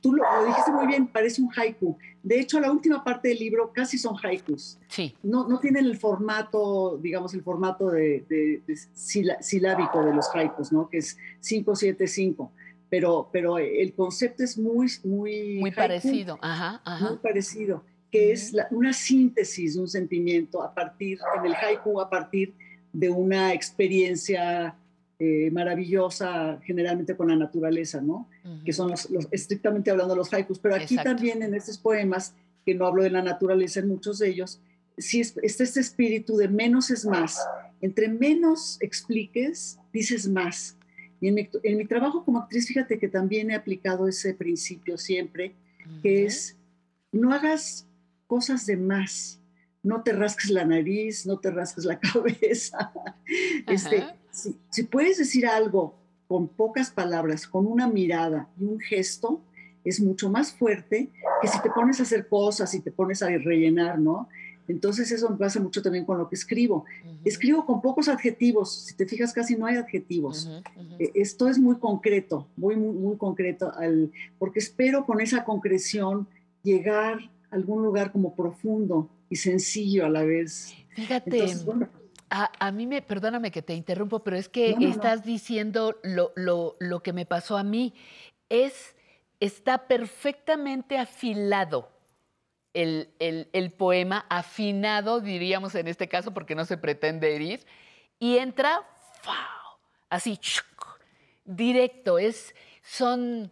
Tú 0.00 0.12
lo, 0.12 0.22
lo, 0.22 0.46
dijiste 0.46 0.72
muy 0.72 0.86
bien, 0.86 1.06
parece 1.06 1.42
un 1.42 1.50
haiku. 1.56 1.96
De 2.22 2.40
hecho, 2.40 2.60
la 2.60 2.72
última 2.72 3.04
parte 3.04 3.28
del 3.28 3.38
libro 3.38 3.72
casi 3.72 3.98
son 3.98 4.16
haikus. 4.22 4.78
Sí. 4.88 5.14
No, 5.22 5.48
no 5.48 5.60
tienen 5.60 5.86
el 5.86 5.96
formato, 5.96 6.98
digamos, 6.98 7.34
el 7.34 7.42
formato 7.42 7.90
de, 7.90 8.24
de, 8.28 8.62
de 8.66 8.76
sila, 8.94 9.40
silábico 9.40 10.04
de 10.04 10.14
los 10.14 10.28
haikus, 10.34 10.72
¿no? 10.72 10.88
Que 10.88 10.98
es 10.98 11.16
575. 11.46 12.52
Pero, 12.88 13.28
pero 13.32 13.58
el 13.58 13.94
concepto 13.94 14.44
es 14.44 14.56
muy, 14.58 14.88
muy... 15.04 15.58
Muy 15.58 15.70
haiku, 15.70 15.76
parecido, 15.76 16.38
ajá, 16.40 16.80
ajá. 16.84 17.08
Muy 17.08 17.18
parecido, 17.18 17.84
que 18.10 18.32
es 18.32 18.52
la, 18.52 18.68
una 18.70 18.92
síntesis 18.92 19.74
de 19.74 19.80
un 19.80 19.88
sentimiento 19.88 20.62
a 20.62 20.72
partir, 20.72 21.18
en 21.38 21.46
el 21.46 21.54
haiku, 21.54 22.00
a 22.00 22.08
partir 22.08 22.54
de 22.92 23.10
una 23.10 23.52
experiencia 23.52 24.74
eh, 25.18 25.50
maravillosa, 25.50 26.60
generalmente 26.62 27.16
con 27.16 27.28
la 27.28 27.36
naturaleza, 27.36 28.00
¿no? 28.00 28.28
Uh 28.44 28.48
-huh. 28.48 28.64
Que 28.64 28.72
son 28.72 28.90
los, 28.90 29.08
los, 29.10 29.28
estrictamente 29.30 29.90
hablando 29.90 30.14
los 30.14 30.32
haikus. 30.32 30.58
Pero 30.58 30.74
aquí 30.74 30.94
Exacto. 30.94 31.10
también 31.10 31.42
en 31.42 31.54
estos 31.54 31.78
poemas, 31.78 32.34
que 32.64 32.74
no 32.74 32.86
hablo 32.86 33.02
de 33.02 33.10
la 33.10 33.22
naturaleza 33.22 33.80
en 33.80 33.88
muchos 33.88 34.18
de 34.18 34.28
ellos, 34.28 34.60
sí 34.98 35.20
está 35.20 35.40
este 35.64 35.80
espíritu 35.80 36.36
de 36.36 36.48
menos 36.48 36.90
es 36.90 37.04
más. 37.06 37.38
Entre 37.80 38.08
menos 38.08 38.78
expliques, 38.80 39.78
dices 39.92 40.28
más. 40.28 40.76
Y 41.20 41.28
en 41.28 41.34
mi, 41.34 41.48
en 41.62 41.78
mi 41.78 41.86
trabajo 41.86 42.24
como 42.24 42.40
actriz, 42.40 42.66
fíjate 42.66 42.98
que 42.98 43.08
también 43.08 43.50
he 43.50 43.54
aplicado 43.54 44.06
ese 44.08 44.34
principio 44.34 44.98
siempre, 44.98 45.54
uh 45.86 45.88
-huh. 45.88 46.02
que 46.02 46.26
es 46.26 46.56
no 47.12 47.32
hagas 47.32 47.86
cosas 48.26 48.66
de 48.66 48.76
más. 48.76 49.40
No 49.82 50.02
te 50.02 50.12
rasques 50.12 50.50
la 50.50 50.64
nariz, 50.64 51.26
no 51.26 51.38
te 51.38 51.50
rasques 51.50 51.84
la 51.84 51.98
cabeza. 52.00 52.92
Este, 53.66 54.04
si, 54.36 54.56
si, 54.70 54.82
puedes 54.84 55.18
decir 55.18 55.46
algo 55.46 55.94
con 56.28 56.48
pocas 56.48 56.90
palabras, 56.90 57.46
con 57.46 57.66
una 57.66 57.88
mirada 57.88 58.48
y 58.58 58.64
un 58.64 58.80
gesto, 58.80 59.40
es 59.84 60.00
mucho 60.00 60.28
más 60.28 60.52
fuerte 60.52 61.10
que 61.40 61.48
si 61.48 61.60
te 61.62 61.70
pones 61.70 62.00
a 62.00 62.02
hacer 62.02 62.28
cosas 62.28 62.74
y 62.74 62.80
te 62.80 62.90
pones 62.90 63.22
a 63.22 63.28
rellenar, 63.28 63.98
¿no? 63.98 64.28
Entonces 64.68 65.12
eso 65.12 65.30
me 65.30 65.36
pasa 65.36 65.60
mucho 65.60 65.80
también 65.80 66.04
con 66.04 66.18
lo 66.18 66.28
que 66.28 66.34
escribo. 66.34 66.84
Uh 67.04 67.08
-huh. 67.08 67.18
Escribo 67.24 67.64
con 67.64 67.80
pocos 67.80 68.08
adjetivos, 68.08 68.86
si 68.86 68.96
te 68.96 69.06
fijas 69.06 69.32
casi 69.32 69.54
no 69.56 69.66
hay 69.66 69.76
adjetivos. 69.76 70.46
Uh 70.46 70.50
-huh, 70.50 70.58
uh 70.58 70.98
-huh. 70.98 71.10
Esto 71.14 71.48
es 71.48 71.58
muy 71.58 71.76
concreto, 71.76 72.48
muy, 72.56 72.76
muy, 72.76 72.94
muy 72.94 73.16
concreto, 73.16 73.72
al, 73.76 74.10
porque 74.38 74.58
espero 74.58 75.06
con 75.06 75.20
esa 75.20 75.44
concreción 75.44 76.26
llegar 76.64 77.18
a 77.50 77.54
algún 77.54 77.84
lugar 77.84 78.10
como 78.10 78.34
profundo 78.34 79.08
y 79.30 79.36
sencillo 79.36 80.04
a 80.04 80.08
la 80.08 80.24
vez. 80.24 80.74
Fíjate, 80.96 81.30
Entonces, 81.30 81.64
bueno, 81.64 81.88
a, 82.30 82.50
a, 82.58 82.72
mí 82.72 82.86
me, 82.86 83.02
perdóname 83.02 83.50
que 83.50 83.62
te 83.62 83.74
interrumpo, 83.74 84.20
pero 84.20 84.36
es 84.36 84.48
que 84.48 84.74
no, 84.74 84.80
no, 84.80 84.88
estás 84.88 85.20
no. 85.20 85.26
diciendo 85.26 85.96
lo, 86.02 86.32
lo, 86.36 86.76
lo, 86.80 87.02
que 87.02 87.12
me 87.12 87.26
pasó 87.26 87.56
a 87.56 87.62
mí. 87.62 87.94
Es, 88.48 88.96
está 89.40 89.86
perfectamente 89.86 90.98
afilado 90.98 91.90
el, 92.74 93.10
el, 93.18 93.48
el, 93.52 93.72
poema, 93.72 94.26
afinado, 94.28 95.20
diríamos 95.20 95.74
en 95.74 95.88
este 95.88 96.08
caso, 96.08 96.34
porque 96.34 96.54
no 96.54 96.64
se 96.64 96.76
pretende 96.76 97.34
herir, 97.34 97.64
y 98.18 98.38
entra 98.38 98.82
¡fau! 99.22 99.78
así, 100.10 100.36
¡chuc! 100.36 100.76
directo. 101.46 102.18
Es, 102.18 102.54
son, 102.82 103.50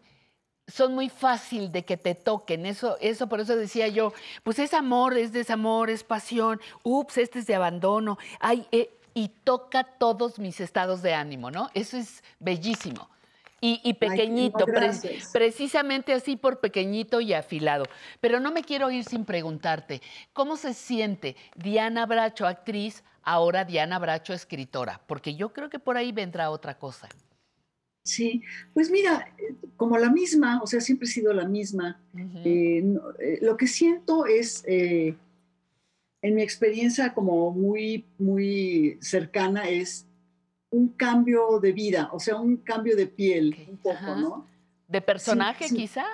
son 0.67 0.94
muy 0.94 1.09
fácil 1.09 1.70
de 1.73 1.84
que 1.84 1.97
te 1.97 2.15
toquen. 2.15 2.67
Eso, 2.67 2.97
eso 3.01 3.28
por 3.28 3.41
eso 3.41 3.57
decía 3.57 3.89
yo, 3.89 4.12
pues 4.43 4.59
es 4.59 4.75
amor, 4.75 5.17
es 5.17 5.33
desamor, 5.33 5.91
es 5.91 6.05
pasión. 6.05 6.60
Ups, 6.83 7.18
este 7.18 7.41
es 7.41 7.47
de 7.47 7.55
abandono. 7.55 8.18
Ay, 8.41 8.67
eh, 8.73 8.91
y 9.15 9.28
toca 9.28 9.84
todos 9.84 10.39
mis 10.39 10.60
estados 10.60 11.02
de 11.02 11.15
ánimo, 11.15 11.51
¿no? 11.51 11.70
Eso 11.75 11.97
es 11.97 12.23
bellísimo. 12.41 13.09
Y, 13.60 13.81
y 13.83 13.94
pequeñito, 13.94 14.67
Ay, 14.67 14.73
pre 14.75 15.20
precisamente 15.33 16.12
así 16.12 16.36
por 16.36 16.60
pequeñito 16.60 17.20
y 17.20 17.33
afilado. 17.33 17.84
Pero 18.20 18.39
no 18.41 18.51
me 18.51 18.62
quiero 18.62 18.91
ir 18.91 19.05
sin 19.05 19.25
preguntarte, 19.25 20.02
¿cómo 20.34 20.57
se 20.57 20.75
siente 20.75 21.36
Diana 21.55 22.05
Bracho, 22.05 22.47
actriz, 22.47 23.05
ahora 23.23 23.65
Diana 23.65 23.99
Bracho, 23.99 24.34
escritora? 24.34 25.01
Porque 25.07 25.34
yo 25.34 25.55
creo 25.55 25.70
que 25.70 25.78
por 25.78 25.97
ahí 25.97 26.12
vendrá 26.12 26.51
otra 26.51 26.76
cosa. 26.76 27.09
Sí, 28.05 28.42
pues 28.74 28.91
mira, 28.91 29.26
como 29.76 29.97
la 29.97 30.10
misma, 30.10 30.60
o 30.62 30.66
sea, 30.66 30.81
siempre 30.81 31.08
he 31.08 31.10
sido 31.10 31.33
la 31.33 31.49
misma. 31.49 31.99
Uh 32.12 32.18
-huh. 32.18 32.42
eh, 32.44 32.83
no, 32.83 33.00
eh, 33.18 33.39
lo 33.41 33.57
que 33.57 33.66
siento 33.66 34.26
es, 34.26 34.62
eh, 34.66 35.16
en 36.20 36.34
mi 36.34 36.42
experiencia 36.42 37.15
como 37.15 37.50
muy, 37.50 38.05
muy 38.18 38.99
cercana, 39.00 39.68
es 39.68 40.07
un 40.70 40.89
cambio 40.89 41.60
de 41.60 41.73
vida, 41.73 42.10
o 42.12 42.20
sea, 42.20 42.36
un 42.36 42.58
cambio 42.58 42.94
de 42.94 43.07
piel, 43.07 43.52
okay. 43.55 43.68
un 43.70 43.76
poco, 43.78 43.97
Ajá. 43.97 44.16
¿no? 44.16 44.47
¿De 44.86 45.00
personaje 45.00 45.65
sí, 45.65 45.70
sí. 45.70 45.76
quizá? 45.76 46.05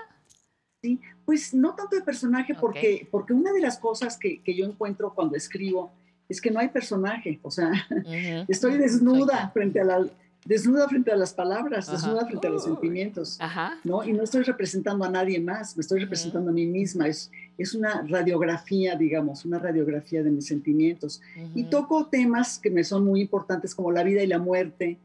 Sí, 0.82 1.00
pues 1.24 1.52
no 1.54 1.74
tanto 1.74 1.96
de 1.96 2.02
personaje, 2.02 2.52
okay. 2.52 2.60
porque, 2.60 3.08
porque 3.10 3.32
una 3.32 3.52
de 3.52 3.60
las 3.60 3.78
cosas 3.78 4.16
que, 4.16 4.42
que, 4.42 4.54
yo 4.54 4.64
encuentro 4.64 5.12
cuando 5.12 5.36
escribo 5.36 5.92
es 6.28 6.40
que 6.40 6.50
no 6.52 6.60
hay 6.60 6.68
personaje, 6.68 7.40
o 7.42 7.50
sea, 7.50 7.70
uh 7.90 7.94
-huh. 7.94 8.44
estoy 8.48 8.78
desnuda 8.78 9.50
frente 9.50 9.80
a 9.80 9.84
la 9.84 10.06
desnuda 10.44 10.88
frente 10.88 11.12
a 11.12 11.16
las 11.16 11.34
palabras, 11.34 11.88
Ajá. 11.88 11.96
desnuda 11.96 12.26
frente 12.26 12.46
a 12.46 12.50
los 12.50 12.64
sentimientos, 12.64 13.36
Ajá. 13.40 13.78
¿no? 13.84 14.02
Y 14.04 14.12
no 14.12 14.22
estoy 14.22 14.42
representando 14.42 15.04
a 15.04 15.10
nadie 15.10 15.38
más, 15.40 15.76
me 15.76 15.82
estoy 15.82 16.00
representando 16.00 16.50
uh 16.50 16.54
-huh. 16.54 16.62
a 16.62 16.64
mí 16.64 16.66
misma, 16.66 17.08
es, 17.08 17.30
es 17.58 17.74
una 17.74 18.04
radiografía, 18.08 18.96
digamos, 18.96 19.44
una 19.44 19.58
radiografía 19.58 20.22
de 20.22 20.30
mis 20.30 20.46
sentimientos. 20.46 21.20
Uh 21.36 21.40
-huh. 21.40 21.50
Y 21.54 21.64
toco 21.64 22.06
temas 22.06 22.58
que 22.58 22.70
me 22.70 22.84
son 22.84 23.04
muy 23.04 23.20
importantes 23.20 23.74
como 23.74 23.92
la 23.92 24.02
vida 24.02 24.22
y 24.22 24.26
la 24.26 24.38
muerte, 24.38 24.98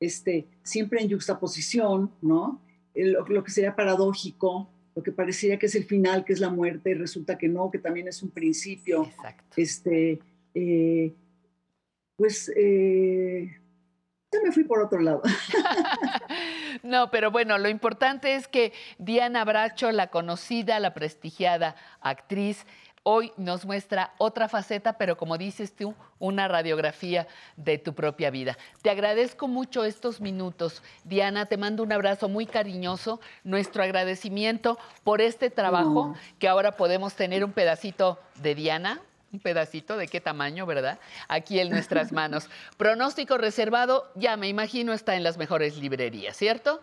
este, 0.00 0.46
siempre 0.62 1.00
en 1.00 1.10
juxtaposición, 1.10 2.10
¿no? 2.20 2.60
Lo, 2.94 3.26
lo 3.26 3.42
que 3.44 3.50
sería 3.52 3.74
paradójico, 3.74 4.68
lo 4.94 5.02
que 5.02 5.12
parecería 5.12 5.58
que 5.58 5.66
es 5.66 5.74
el 5.74 5.84
final, 5.84 6.24
que 6.24 6.32
es 6.32 6.40
la 6.40 6.50
muerte, 6.50 6.90
y 6.90 6.94
resulta 6.94 7.38
que 7.38 7.48
no, 7.48 7.70
que 7.70 7.78
también 7.78 8.06
es 8.08 8.22
un 8.22 8.30
principio. 8.30 9.04
Exacto. 9.04 9.44
Este, 9.56 10.20
eh, 10.54 11.12
pues... 12.16 12.52
Eh, 12.56 13.60
me 14.42 14.52
fui 14.52 14.64
por 14.64 14.80
otro 14.80 15.00
lado. 15.00 15.22
no, 16.82 17.10
pero 17.10 17.30
bueno, 17.30 17.58
lo 17.58 17.68
importante 17.68 18.34
es 18.34 18.48
que 18.48 18.72
Diana 18.98 19.44
Bracho, 19.44 19.92
la 19.92 20.08
conocida, 20.08 20.80
la 20.80 20.94
prestigiada 20.94 21.76
actriz, 22.00 22.66
hoy 23.04 23.32
nos 23.36 23.64
muestra 23.66 24.14
otra 24.18 24.48
faceta, 24.48 24.94
pero 24.94 25.16
como 25.16 25.38
dices 25.38 25.76
tú, 25.76 25.94
una 26.18 26.48
radiografía 26.48 27.28
de 27.56 27.78
tu 27.78 27.94
propia 27.94 28.30
vida. 28.30 28.56
Te 28.82 28.90
agradezco 28.90 29.46
mucho 29.46 29.84
estos 29.84 30.20
minutos. 30.20 30.82
Diana, 31.04 31.46
te 31.46 31.58
mando 31.58 31.82
un 31.82 31.92
abrazo 31.92 32.28
muy 32.28 32.46
cariñoso, 32.46 33.20
nuestro 33.44 33.82
agradecimiento 33.82 34.78
por 35.04 35.20
este 35.20 35.50
trabajo, 35.50 36.14
que 36.38 36.48
ahora 36.48 36.72
podemos 36.72 37.14
tener 37.14 37.44
un 37.44 37.52
pedacito 37.52 38.18
de 38.42 38.54
Diana, 38.54 39.00
un 39.34 39.40
pedacito 39.40 39.96
de 39.96 40.06
qué 40.06 40.20
tamaño, 40.20 40.64
¿verdad? 40.64 40.98
Aquí 41.28 41.58
en 41.58 41.68
nuestras 41.68 42.12
manos. 42.12 42.48
Pronóstico 42.76 43.36
reservado, 43.36 44.10
ya 44.14 44.36
me 44.36 44.48
imagino, 44.48 44.92
está 44.92 45.16
en 45.16 45.24
las 45.24 45.36
mejores 45.36 45.76
librerías, 45.76 46.36
¿cierto? 46.36 46.80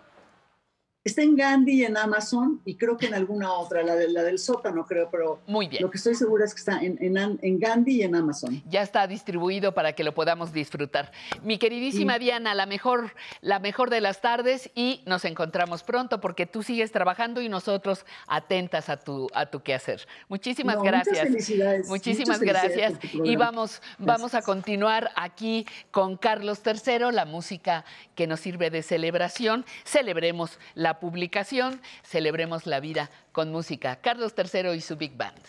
Está 1.03 1.23
en 1.23 1.35
Gandhi 1.35 1.81
y 1.81 1.85
en 1.85 1.97
Amazon 1.97 2.61
y 2.63 2.75
creo 2.75 2.95
que 2.95 3.07
en 3.07 3.15
alguna 3.15 3.51
otra, 3.53 3.81
la, 3.81 3.95
de, 3.95 4.07
la 4.09 4.21
del 4.21 4.37
sótano 4.37 4.85
creo, 4.85 5.09
pero 5.09 5.39
Muy 5.47 5.67
bien. 5.67 5.81
lo 5.81 5.89
que 5.89 5.97
estoy 5.97 6.13
segura 6.13 6.45
es 6.45 6.53
que 6.53 6.59
está 6.59 6.79
en, 6.79 6.95
en, 7.01 7.39
en, 7.41 7.59
Gandhi 7.59 8.01
y 8.01 8.03
en 8.03 8.13
Amazon. 8.13 8.61
Ya 8.69 8.83
está 8.83 9.07
distribuido 9.07 9.73
para 9.73 9.93
que 9.93 10.03
lo 10.03 10.13
podamos 10.13 10.53
disfrutar. 10.53 11.11
Mi 11.41 11.57
queridísima 11.57 12.13
sí. 12.13 12.25
Diana, 12.25 12.53
la 12.53 12.67
mejor, 12.67 13.15
la 13.41 13.57
mejor 13.57 13.89
de 13.89 13.99
las 13.99 14.21
tardes 14.21 14.69
y 14.75 15.01
nos 15.07 15.25
encontramos 15.25 15.81
pronto 15.81 16.21
porque 16.21 16.45
tú 16.45 16.61
sigues 16.61 16.91
trabajando 16.91 17.41
y 17.41 17.49
nosotros 17.49 18.05
atentas 18.27 18.87
a 18.89 18.97
tu, 18.97 19.27
a 19.33 19.47
tu 19.47 19.63
quehacer. 19.63 20.07
Muchísimas 20.29 20.75
no, 20.75 20.83
gracias. 20.83 21.17
Muchas 21.17 21.27
felicidades. 21.29 21.87
Muchísimas 21.87 22.39
muchas 22.39 22.61
gracias. 22.61 22.93
y 23.23 23.35
vamos, 23.37 23.81
vamos 23.97 24.35
a 24.35 24.43
continuar 24.43 25.09
aquí 25.15 25.65
con 25.89 26.15
Carlos 26.15 26.61
III, 26.63 27.11
la 27.11 27.25
música 27.25 27.85
que 28.13 28.27
nos 28.27 28.39
sirve 28.39 28.69
de 28.69 28.83
celebración. 28.83 29.65
Celebremos 29.83 30.59
la 30.75 30.90
la 30.91 30.99
publicación 30.99 31.81
Celebremos 32.03 32.67
la 32.67 32.81
Vida 32.81 33.09
con 33.31 33.49
Música, 33.49 34.01
Carlos 34.01 34.33
III 34.37 34.73
y 34.73 34.81
su 34.81 34.97
Big 34.97 35.15
Band. 35.15 35.39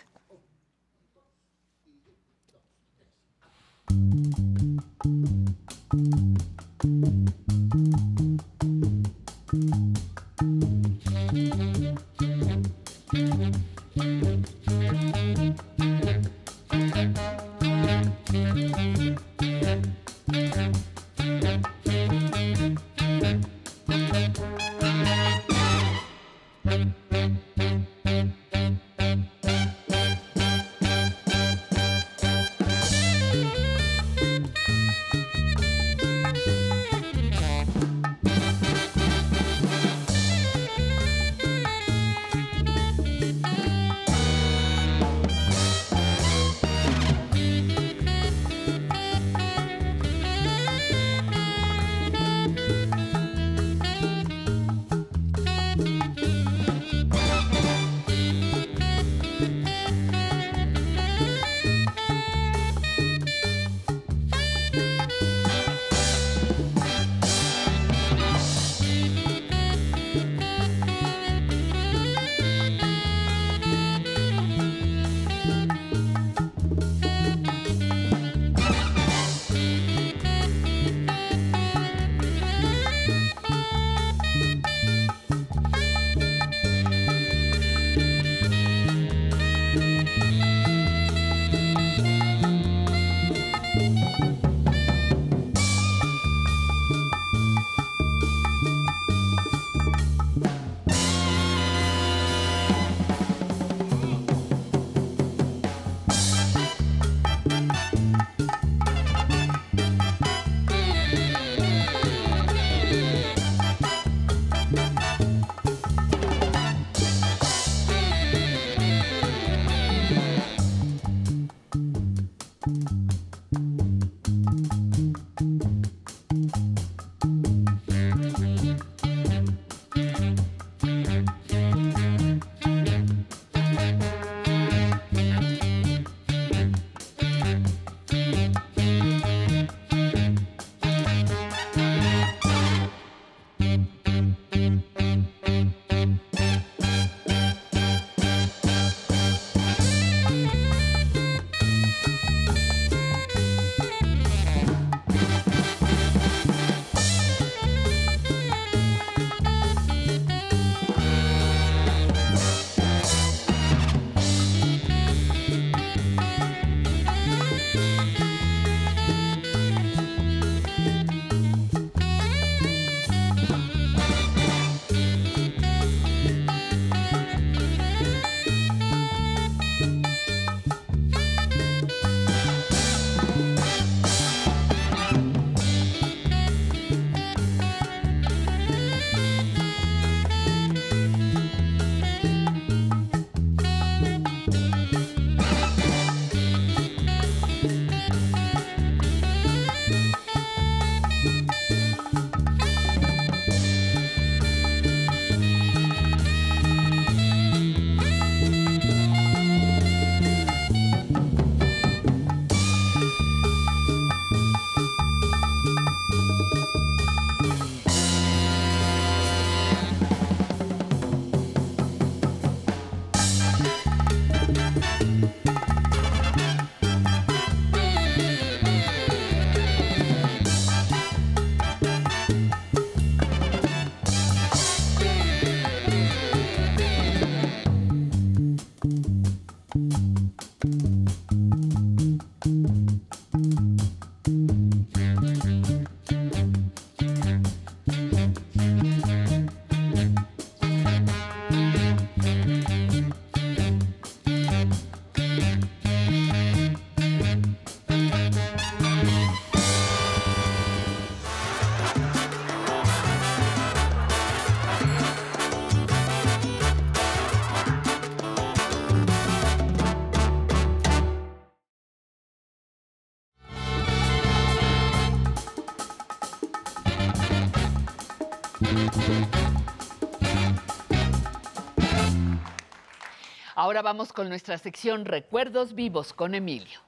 Ahora 283.73 283.81
vamos 283.81 284.13
con 284.13 284.29
nuestra 284.29 284.59
sección 284.59 285.07
Recuerdos 285.07 285.75
Vivos 285.75 286.13
con 286.13 286.35
Emilio. 286.35 286.79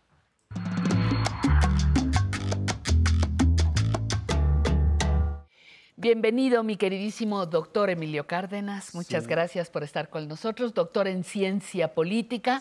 Bienvenido, 5.96 6.62
mi 6.64 6.76
queridísimo 6.76 7.46
doctor 7.46 7.88
Emilio 7.88 8.26
Cárdenas. 8.26 8.94
Muchas 8.94 9.24
Sí. 9.24 9.30
gracias 9.30 9.70
por 9.70 9.84
estar 9.84 10.10
con 10.10 10.28
nosotros, 10.28 10.74
doctor 10.74 11.06
en 11.08 11.24
ciencia 11.24 11.94
política 11.94 12.60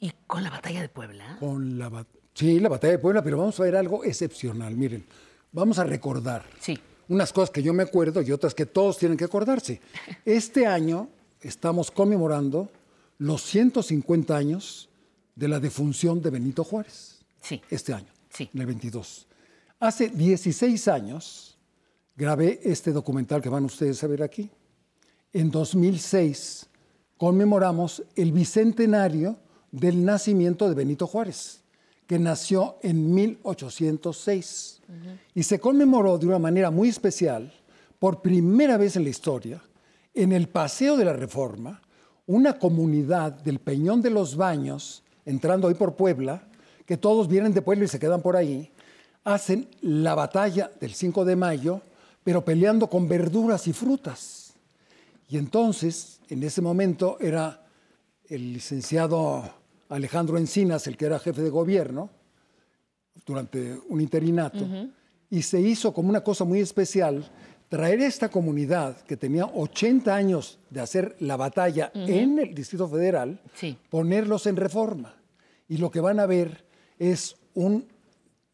y 0.00 0.12
con 0.26 0.42
la 0.44 0.50
batalla 0.50 0.80
de 0.80 0.88
Puebla. 0.88 1.36
Con 1.40 1.78
la 1.78 1.90
bat- 1.90 2.06
sí, 2.32 2.60
la 2.60 2.68
batalla 2.68 2.92
de 2.92 2.98
Puebla, 2.98 3.22
pero 3.22 3.38
vamos 3.38 3.58
a 3.58 3.64
ver 3.64 3.76
algo 3.76 4.04
excepcional. 4.04 4.76
Miren, 4.76 5.04
vamos 5.52 5.78
a 5.78 5.84
recordar 5.84 6.44
unas 7.08 7.32
cosas 7.32 7.50
que 7.50 7.62
yo 7.62 7.74
me 7.74 7.82
acuerdo 7.82 8.22
y 8.22 8.30
otras 8.30 8.54
que 8.54 8.66
todos 8.66 8.98
tienen 8.98 9.18
que 9.18 9.24
acordarse. 9.24 9.80
Este 10.24 10.66
año 10.66 11.08
estamos 11.40 11.90
conmemorando 11.90 12.70
los 13.24 13.42
150 13.42 14.36
años 14.36 14.90
de 15.34 15.48
la 15.48 15.58
defunción 15.58 16.20
de 16.20 16.28
Benito 16.28 16.62
Juárez. 16.62 17.24
Sí. 17.40 17.60
Este 17.70 17.94
año. 17.94 18.12
Sí. 18.28 18.50
En 18.52 18.60
el 18.60 18.66
22. 18.66 19.26
Hace 19.80 20.10
16 20.10 20.88
años 20.88 21.56
grabé 22.14 22.60
este 22.62 22.92
documental 22.92 23.40
que 23.40 23.48
van 23.48 23.64
ustedes 23.64 24.04
a 24.04 24.08
ver 24.08 24.22
aquí. 24.22 24.50
En 25.32 25.50
2006 25.50 26.66
conmemoramos 27.16 28.02
el 28.14 28.30
bicentenario 28.30 29.38
del 29.72 30.04
nacimiento 30.04 30.68
de 30.68 30.74
Benito 30.74 31.06
Juárez, 31.06 31.62
que 32.06 32.18
nació 32.18 32.76
en 32.82 33.14
1806. 33.14 34.82
Y 35.34 35.42
se 35.44 35.58
conmemoró 35.58 36.18
de 36.18 36.26
una 36.26 36.38
manera 36.38 36.70
muy 36.70 36.90
especial, 36.90 37.54
por 37.98 38.20
primera 38.20 38.76
vez 38.76 38.96
en 38.96 39.04
la 39.04 39.10
historia, 39.10 39.62
en 40.12 40.32
el 40.32 40.50
Paseo 40.50 40.98
de 40.98 41.06
la 41.06 41.14
Reforma, 41.14 41.80
una 42.26 42.58
comunidad 42.58 43.32
del 43.32 43.58
Peñón 43.58 44.00
de 44.02 44.10
los 44.10 44.36
Baños, 44.36 45.02
entrando 45.24 45.68
ahí 45.68 45.74
por 45.74 45.94
Puebla, 45.96 46.46
que 46.86 46.96
todos 46.96 47.28
vienen 47.28 47.54
de 47.54 47.62
Puebla 47.62 47.84
y 47.84 47.88
se 47.88 47.98
quedan 47.98 48.22
por 48.22 48.36
ahí, 48.36 48.70
hacen 49.24 49.68
la 49.80 50.14
batalla 50.14 50.70
del 50.80 50.94
5 50.94 51.24
de 51.24 51.36
mayo, 51.36 51.80
pero 52.22 52.44
peleando 52.44 52.88
con 52.88 53.08
verduras 53.08 53.66
y 53.68 53.72
frutas. 53.72 54.54
Y 55.28 55.38
entonces, 55.38 56.20
en 56.28 56.42
ese 56.42 56.60
momento, 56.60 57.18
era 57.20 57.66
el 58.28 58.52
licenciado 58.52 59.42
Alejandro 59.88 60.38
Encinas, 60.38 60.86
el 60.86 60.96
que 60.96 61.06
era 61.06 61.18
jefe 61.18 61.42
de 61.42 61.50
gobierno, 61.50 62.10
durante 63.26 63.78
un 63.88 64.00
interinato, 64.00 64.66
y 65.30 65.42
se 65.42 65.60
hizo 65.60 65.94
como 65.94 66.08
una 66.08 66.22
cosa 66.22 66.44
muy 66.44 66.60
especial 66.60 67.24
traer 67.68 68.00
esta 68.00 68.28
comunidad 68.28 68.96
que 69.02 69.16
tenía 69.16 69.46
80 69.46 70.14
años 70.14 70.58
de 70.70 70.80
hacer 70.80 71.16
la 71.20 71.36
batalla 71.36 71.90
en 71.94 72.38
el 72.38 72.54
Distrito 72.54 72.88
Federal, 72.88 73.40
ponerlos 73.90 74.46
en 74.46 74.56
reforma. 74.56 75.14
Y 75.68 75.78
lo 75.78 75.90
que 75.90 76.00
van 76.00 76.20
a 76.20 76.26
ver 76.26 76.64
es 76.98 77.36
un, 77.54 77.86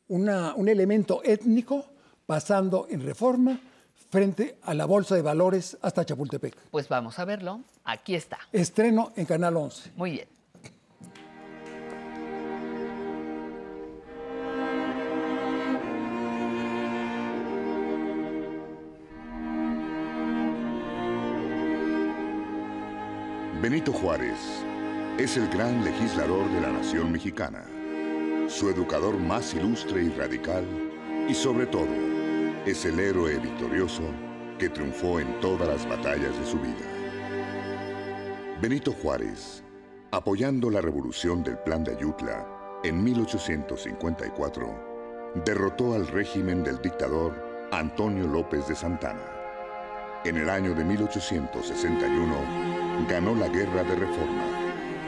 una- 0.08 0.54
un 0.54 0.68
elemento 0.68 1.22
étnico 1.24 1.84
pasando 2.26 2.86
en 2.90 3.00
reforma 3.02 3.60
frente 4.08 4.56
a 4.62 4.74
la 4.74 4.86
Bolsa 4.86 5.14
de 5.16 5.22
Valores 5.22 5.76
hasta 5.82 6.04
Chapultepec. 6.04 6.56
Pues 6.70 6.88
vamos 6.88 7.18
a 7.18 7.24
verlo. 7.24 7.60
Aquí 7.84 8.14
está. 8.14 8.38
Estreno 8.52 9.12
en 9.16 9.26
Canal 9.26 9.56
11. 9.56 9.90
Muy 9.96 10.12
bien. 10.12 10.28
Benito 23.60 23.92
Juárez 23.92 24.64
es 25.18 25.36
el 25.36 25.46
gran 25.48 25.84
legislador 25.84 26.50
de 26.50 26.62
la 26.62 26.72
nación 26.72 27.12
mexicana, 27.12 27.62
su 28.48 28.70
educador 28.70 29.18
más 29.18 29.52
ilustre 29.52 30.04
y 30.04 30.08
radical, 30.08 30.64
y 31.28 31.34
sobre 31.34 31.66
todo, 31.66 31.90
es 32.64 32.86
el 32.86 32.98
héroe 32.98 33.38
victorioso 33.38 34.04
que 34.58 34.70
triunfó 34.70 35.20
en 35.20 35.38
todas 35.40 35.68
las 35.68 35.86
batallas 35.86 36.38
de 36.38 36.46
su 36.46 36.58
vida. 36.58 36.86
Benito 38.62 38.92
Juárez, 38.92 39.62
apoyando 40.10 40.70
la 40.70 40.80
revolución 40.80 41.44
del 41.44 41.58
Plan 41.58 41.84
de 41.84 41.94
Ayutla 41.94 42.46
en 42.82 43.04
1854, 43.04 45.42
derrotó 45.44 45.92
al 45.92 46.06
régimen 46.06 46.64
del 46.64 46.80
dictador 46.80 47.68
Antonio 47.72 48.26
López 48.26 48.66
de 48.68 48.74
Santana. 48.74 49.20
En 50.24 50.38
el 50.38 50.48
año 50.48 50.74
de 50.74 50.82
1861 50.82 52.79
ganó 53.08 53.34
la 53.34 53.48
guerra 53.48 53.84
de 53.84 53.96
reforma, 53.96 54.44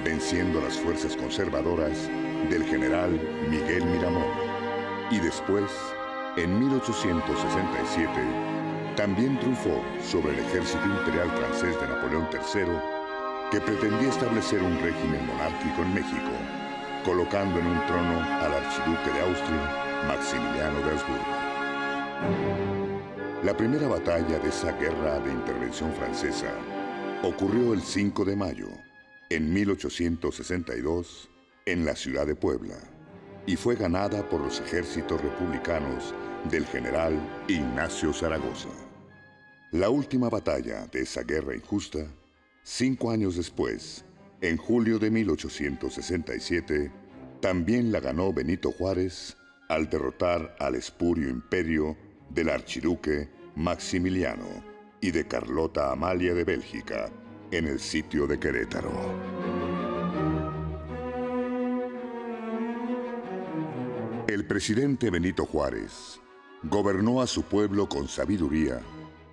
venciendo 0.04 0.60
las 0.60 0.78
fuerzas 0.78 1.16
conservadoras 1.16 2.08
del 2.50 2.64
general 2.64 3.20
Miguel 3.48 3.84
Miramón. 3.86 4.26
Y 5.10 5.18
después, 5.18 5.70
en 6.36 6.58
1867, 6.58 8.10
también 8.96 9.38
triunfó 9.40 9.82
sobre 10.02 10.32
el 10.32 10.40
ejército 10.40 10.84
imperial 10.84 11.30
francés 11.30 11.80
de 11.80 11.88
Napoleón 11.88 12.28
III, 12.32 12.72
que 13.50 13.60
pretendía 13.60 14.08
establecer 14.08 14.62
un 14.62 14.78
régimen 14.80 15.26
monárquico 15.26 15.82
en 15.82 15.94
México, 15.94 16.30
colocando 17.04 17.58
en 17.58 17.66
un 17.66 17.86
trono 17.86 18.20
al 18.20 18.54
archiduque 18.54 19.10
de 19.10 19.20
Austria, 19.20 20.06
Maximiliano 20.08 20.78
de 20.80 20.90
Habsburgo. 20.90 21.42
La 23.42 23.56
primera 23.56 23.88
batalla 23.88 24.38
de 24.38 24.48
esa 24.48 24.72
guerra 24.72 25.18
de 25.20 25.32
intervención 25.32 25.92
francesa 25.94 26.54
ocurrió 27.22 27.72
el 27.72 27.82
5 27.82 28.24
de 28.24 28.34
mayo, 28.34 28.68
en 29.30 29.52
1862, 29.52 31.30
en 31.66 31.84
la 31.84 31.94
ciudad 31.94 32.26
de 32.26 32.34
Puebla, 32.34 32.74
y 33.46 33.54
fue 33.54 33.76
ganada 33.76 34.28
por 34.28 34.40
los 34.40 34.60
ejércitos 34.60 35.20
republicanos 35.20 36.14
del 36.50 36.66
general 36.66 37.16
Ignacio 37.46 38.12
Zaragoza. 38.12 38.68
La 39.70 39.88
última 39.88 40.28
batalla 40.28 40.86
de 40.88 41.02
esa 41.02 41.22
guerra 41.22 41.54
injusta, 41.54 42.00
cinco 42.64 43.12
años 43.12 43.36
después, 43.36 44.04
en 44.40 44.56
julio 44.56 44.98
de 44.98 45.10
1867, 45.10 46.90
también 47.40 47.92
la 47.92 48.00
ganó 48.00 48.32
Benito 48.32 48.72
Juárez 48.72 49.36
al 49.68 49.88
derrotar 49.88 50.56
al 50.58 50.74
espurio 50.74 51.30
imperio 51.30 51.96
del 52.30 52.50
archiduque 52.50 53.28
Maximiliano 53.54 54.71
y 55.02 55.10
de 55.10 55.26
Carlota 55.26 55.90
Amalia 55.90 56.32
de 56.32 56.44
Bélgica 56.44 57.10
en 57.50 57.66
el 57.66 57.80
sitio 57.80 58.26
de 58.28 58.38
Querétaro. 58.38 58.92
El 64.28 64.46
presidente 64.46 65.10
Benito 65.10 65.44
Juárez 65.44 66.20
gobernó 66.62 67.20
a 67.20 67.26
su 67.26 67.42
pueblo 67.42 67.88
con 67.88 68.06
sabiduría 68.06 68.80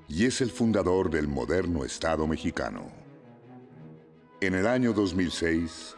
y 0.07 0.25
es 0.25 0.41
el 0.41 0.49
fundador 0.49 1.11
del 1.11 1.27
moderno 1.27 1.85
Estado 1.85 2.25
mexicano. 2.25 2.87
En 4.41 4.55
el 4.55 4.65
año 4.65 4.91
2006, 4.91 5.95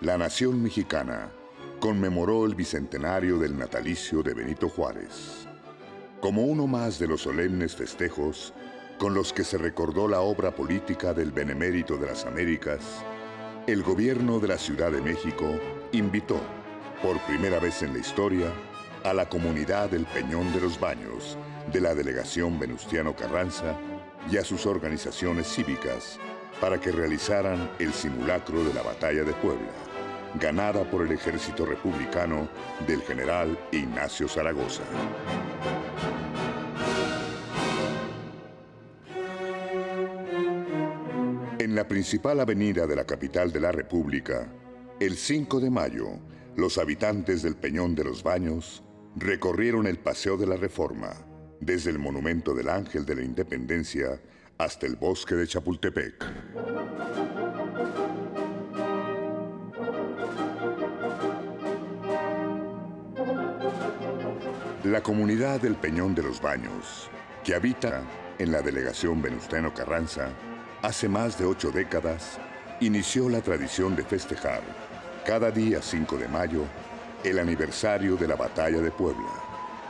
la 0.00 0.16
nación 0.16 0.62
mexicana 0.62 1.32
conmemoró 1.80 2.46
el 2.46 2.54
bicentenario 2.54 3.36
del 3.36 3.58
natalicio 3.58 4.22
de 4.22 4.34
Benito 4.34 4.68
Juárez, 4.68 5.48
como 6.20 6.44
uno 6.44 6.68
más 6.68 7.00
de 7.00 7.08
los 7.08 7.22
solemnes 7.22 7.74
festejos 7.74 8.54
con 8.98 9.14
los 9.14 9.32
que 9.32 9.44
se 9.44 9.58
recordó 9.58 10.08
la 10.08 10.20
obra 10.20 10.50
política 10.50 11.14
del 11.14 11.30
Benemérito 11.30 11.96
de 11.96 12.08
las 12.08 12.26
Américas, 12.26 12.80
el 13.66 13.82
gobierno 13.82 14.40
de 14.40 14.48
la 14.48 14.58
Ciudad 14.58 14.90
de 14.90 15.00
México 15.00 15.46
invitó, 15.92 16.40
por 17.00 17.18
primera 17.20 17.60
vez 17.60 17.82
en 17.82 17.92
la 17.92 18.00
historia, 18.00 18.52
a 19.04 19.14
la 19.14 19.28
comunidad 19.28 19.90
del 19.90 20.04
Peñón 20.06 20.52
de 20.52 20.60
los 20.60 20.80
Baños 20.80 21.38
de 21.72 21.80
la 21.80 21.94
delegación 21.94 22.58
Venustiano 22.58 23.14
Carranza 23.14 23.76
y 24.30 24.36
a 24.36 24.44
sus 24.44 24.66
organizaciones 24.66 25.46
cívicas 25.46 26.18
para 26.60 26.80
que 26.80 26.90
realizaran 26.90 27.70
el 27.78 27.92
simulacro 27.92 28.64
de 28.64 28.74
la 28.74 28.82
Batalla 28.82 29.22
de 29.22 29.32
Puebla, 29.34 29.70
ganada 30.40 30.82
por 30.90 31.06
el 31.06 31.12
ejército 31.12 31.64
republicano 31.64 32.48
del 32.86 33.02
general 33.02 33.56
Ignacio 33.70 34.26
Zaragoza. 34.28 34.82
En 41.60 41.74
la 41.74 41.88
principal 41.88 42.38
avenida 42.38 42.86
de 42.86 42.94
la 42.94 43.04
capital 43.04 43.50
de 43.50 43.58
la 43.58 43.72
República, 43.72 44.48
el 45.00 45.16
5 45.16 45.58
de 45.58 45.70
mayo, 45.70 46.06
los 46.54 46.78
habitantes 46.78 47.42
del 47.42 47.56
Peñón 47.56 47.96
de 47.96 48.04
los 48.04 48.22
Baños 48.22 48.84
recorrieron 49.16 49.88
el 49.88 49.98
Paseo 49.98 50.36
de 50.36 50.46
la 50.46 50.56
Reforma, 50.56 51.14
desde 51.58 51.90
el 51.90 51.98
Monumento 51.98 52.54
del 52.54 52.68
Ángel 52.68 53.04
de 53.04 53.16
la 53.16 53.22
Independencia 53.22 54.20
hasta 54.56 54.86
el 54.86 54.94
Bosque 54.94 55.34
de 55.34 55.48
Chapultepec. 55.48 56.24
La 64.84 65.02
comunidad 65.02 65.60
del 65.60 65.74
Peñón 65.74 66.14
de 66.14 66.22
los 66.22 66.40
Baños, 66.40 67.10
que 67.42 67.56
habita 67.56 68.04
en 68.38 68.52
la 68.52 68.62
delegación 68.62 69.20
Venustiano 69.20 69.74
Carranza, 69.74 70.30
hace 70.82 71.08
más 71.08 71.38
de 71.38 71.44
ocho 71.44 71.70
décadas, 71.70 72.38
inició 72.80 73.28
la 73.28 73.40
tradición 73.40 73.96
de 73.96 74.04
festejar, 74.04 74.62
cada 75.26 75.50
día 75.50 75.82
5 75.82 76.16
de 76.16 76.28
mayo, 76.28 76.62
el 77.24 77.38
aniversario 77.40 78.16
de 78.16 78.28
la 78.28 78.36
Batalla 78.36 78.78
de 78.78 78.90
Puebla, 78.90 79.28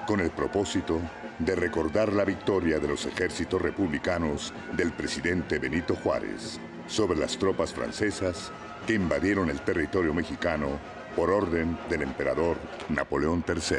con 0.07 0.21
el 0.21 0.31
propósito 0.31 1.01
de 1.39 1.55
recordar 1.55 2.13
la 2.13 2.25
victoria 2.25 2.79
de 2.79 2.89
los 2.89 3.05
ejércitos 3.05 3.61
republicanos 3.61 4.55
del 4.73 4.93
presidente 4.93 5.59
Benito 5.59 5.95
Juárez 5.95 6.59
sobre 6.87 7.19
las 7.19 7.37
tropas 7.37 7.75
francesas 7.75 8.51
que 8.87 8.95
invadieron 8.95 9.51
el 9.51 9.61
territorio 9.61 10.15
mexicano 10.15 10.79
por 11.15 11.31
orden 11.31 11.79
del 11.91 12.03
emperador 12.03 12.57
Napoleón 12.89 13.45
III. 13.47 13.77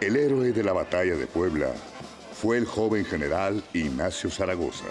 El 0.00 0.16
héroe 0.16 0.52
de 0.52 0.62
la 0.62 0.74
batalla 0.74 1.16
de 1.16 1.26
Puebla 1.26 1.72
fue 2.40 2.56
el 2.56 2.66
joven 2.66 3.04
general 3.04 3.64
Ignacio 3.72 4.30
Zaragoza, 4.30 4.84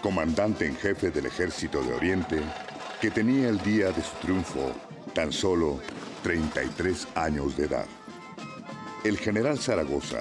comandante 0.00 0.64
en 0.64 0.76
jefe 0.76 1.10
del 1.10 1.26
ejército 1.26 1.82
de 1.82 1.92
Oriente, 1.92 2.40
que 3.00 3.10
tenía 3.10 3.48
el 3.48 3.58
día 3.62 3.86
de 3.90 4.00
su 4.00 4.14
triunfo 4.22 4.72
tan 5.12 5.32
solo 5.32 5.80
33 6.22 7.08
años 7.16 7.56
de 7.56 7.64
edad. 7.64 7.86
El 9.02 9.18
general 9.18 9.58
Zaragoza 9.58 10.20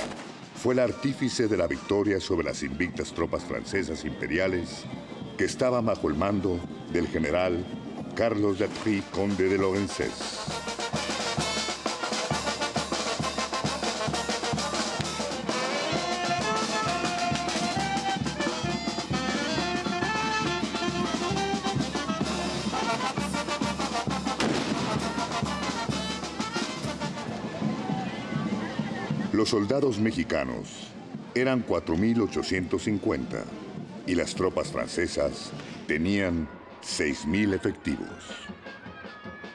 fue 0.56 0.74
el 0.74 0.80
artífice 0.80 1.48
de 1.48 1.58
la 1.58 1.68
victoria 1.68 2.20
sobre 2.20 2.48
las 2.48 2.64
invictas 2.64 3.14
tropas 3.14 3.44
francesas 3.44 4.04
imperiales 4.04 4.84
que 5.38 5.46
estaban 5.46 5.86
bajo 5.86 6.08
el 6.08 6.16
mando 6.16 6.60
del 6.92 7.08
general 7.08 7.64
Carlos 8.16 8.58
Datry, 8.58 9.04
conde 9.12 9.48
de 9.48 9.60
Lorenzés. 9.60 10.87
Los 29.48 29.52
soldados 29.52 29.98
mexicanos 29.98 30.68
eran 31.34 31.66
4.850 31.66 33.46
y 34.06 34.14
las 34.14 34.36
tropas 34.36 34.74
francesas 34.74 35.52
tenían 35.88 36.50
6.000 36.84 37.54
efectivos. 37.54 38.10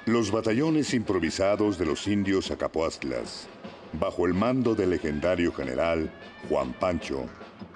Los 0.06 0.30
batallones 0.30 0.94
improvisados 0.94 1.76
de 1.76 1.84
los 1.84 2.08
indios 2.08 2.50
Acapoastlas, 2.50 3.48
bajo 4.00 4.24
el 4.24 4.32
mando 4.32 4.74
del 4.74 4.88
legendario 4.88 5.52
general 5.52 6.10
Juan 6.48 6.72
Pancho, 6.72 7.26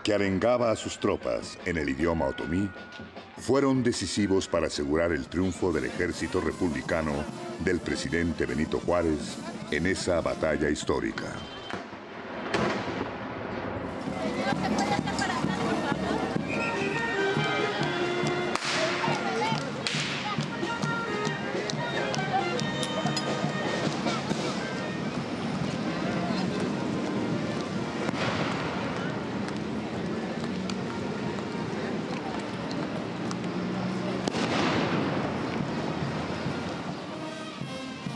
que 0.03 0.15
arengaba 0.15 0.71
a 0.71 0.77
sus 0.77 0.99
tropas 0.99 1.59
en 1.67 1.77
el 1.77 1.91
idioma 1.91 2.29
otomí, 2.29 2.67
fueron 3.37 3.83
decisivos 3.83 4.49
para 4.49 4.69
asegurar 4.69 5.13
el 5.13 5.27
triunfo 5.27 5.71
del 5.71 5.85
ejército 5.85 6.41
republicano 6.41 7.13
del 7.63 7.79
presidente 7.79 8.47
Benito 8.47 8.81
Juárez 8.81 9.37
en 9.71 9.85
esa 9.85 10.23
batalla 10.23 10.71
histórica. 10.71 11.35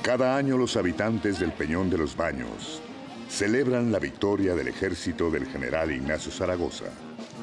Cada 0.03 0.37
año 0.37 0.57
los 0.57 0.77
habitantes 0.77 1.39
del 1.39 1.53
Peñón 1.53 1.89
de 1.89 1.99
los 1.99 2.17
Baños 2.17 2.83
celebran 3.31 3.93
la 3.93 4.01
victoria 4.01 4.55
del 4.55 4.69
ejército 4.69 5.31
del 5.31 5.47
general 5.47 5.93
Ignacio 5.93 6.33
Zaragoza, 6.33 6.87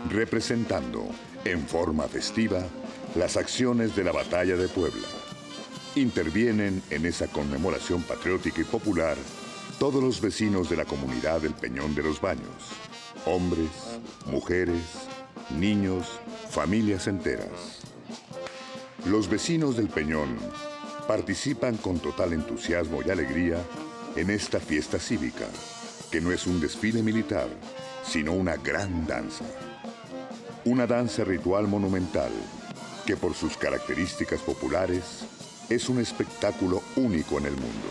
representando 0.09 1.07
en 1.45 1.65
forma 1.65 2.07
festiva 2.07 2.61
las 3.15 3.37
acciones 3.37 3.95
de 3.95 4.03
la 4.03 4.11
batalla 4.11 4.57
de 4.57 4.67
Puebla. 4.67 5.07
Intervienen 5.95 6.83
en 6.89 7.05
esa 7.05 7.27
conmemoración 7.27 8.03
patriótica 8.03 8.61
y 8.61 8.65
popular 8.65 9.17
todos 9.79 10.03
los 10.03 10.21
vecinos 10.21 10.69
de 10.69 10.75
la 10.75 10.85
comunidad 10.85 11.41
del 11.41 11.53
Peñón 11.53 11.95
de 11.95 12.03
los 12.03 12.19
Baños, 12.19 12.71
hombres, 13.25 13.69
mujeres, 14.25 14.83
niños, 15.57 16.19
familias 16.49 17.07
enteras. 17.07 17.79
Los 19.05 19.29
vecinos 19.29 19.77
del 19.77 19.87
Peñón 19.87 20.37
participan 21.07 21.77
con 21.77 21.99
total 21.99 22.33
entusiasmo 22.33 22.99
y 23.05 23.09
alegría 23.09 23.57
en 24.15 24.29
esta 24.31 24.59
fiesta 24.59 24.99
cívica, 24.99 25.47
que 26.11 26.21
no 26.21 26.31
es 26.31 26.47
un 26.47 26.59
desfile 26.59 27.03
militar, 27.03 27.47
sino 28.03 28.33
una 28.33 28.55
gran 28.55 29.05
danza. 29.05 29.45
Una 30.65 30.87
danza 30.87 31.23
ritual 31.23 31.67
monumental 31.67 32.31
que 33.05 33.15
por 33.15 33.33
sus 33.33 33.57
características 33.57 34.41
populares 34.41 35.25
es 35.69 35.89
un 35.89 35.99
espectáculo 35.99 36.81
único 36.95 37.37
en 37.37 37.45
el 37.45 37.53
mundo. 37.53 37.87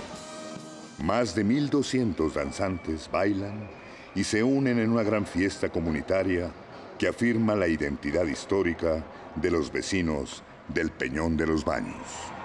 Más 1.03 1.35
de 1.35 1.45
1.200 1.45 2.33
danzantes 2.33 3.11
bailan 3.11 3.69
y 4.15 4.25
se 4.25 4.43
unen 4.43 4.79
en 4.79 4.91
una 4.91 5.03
gran 5.03 5.27
fiesta 5.27 5.69
comunitaria 5.69 6.51
que 6.99 7.09
afirma 7.09 7.55
la 7.55 7.69
identidad 7.69 8.25
histórica 8.25 9.05
de 9.35 9.51
los 9.51 9.71
vecinos 9.71 10.43
del 10.69 10.91
Peñón 10.91 11.37
de 11.37 11.47
los 11.47 11.65
Baños. 11.65 12.36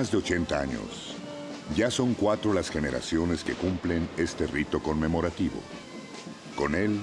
Más 0.00 0.10
de 0.10 0.16
80 0.16 0.58
años, 0.58 1.14
ya 1.76 1.90
son 1.90 2.14
cuatro 2.14 2.54
las 2.54 2.70
generaciones 2.70 3.44
que 3.44 3.52
cumplen 3.52 4.08
este 4.16 4.46
rito 4.46 4.82
conmemorativo. 4.82 5.60
Con 6.56 6.74
él, 6.74 6.98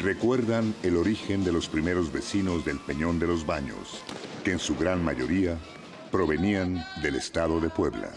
recuerdan 0.00 0.74
el 0.82 0.96
origen 0.96 1.44
de 1.44 1.52
los 1.52 1.68
primeros 1.68 2.10
vecinos 2.10 2.64
del 2.64 2.80
Peñón 2.80 3.20
de 3.20 3.28
los 3.28 3.46
Baños, 3.46 4.02
que 4.42 4.50
en 4.50 4.58
su 4.58 4.74
gran 4.76 5.04
mayoría 5.04 5.56
provenían 6.10 6.84
del 7.00 7.14
estado 7.14 7.60
de 7.60 7.70
Puebla. 7.70 8.10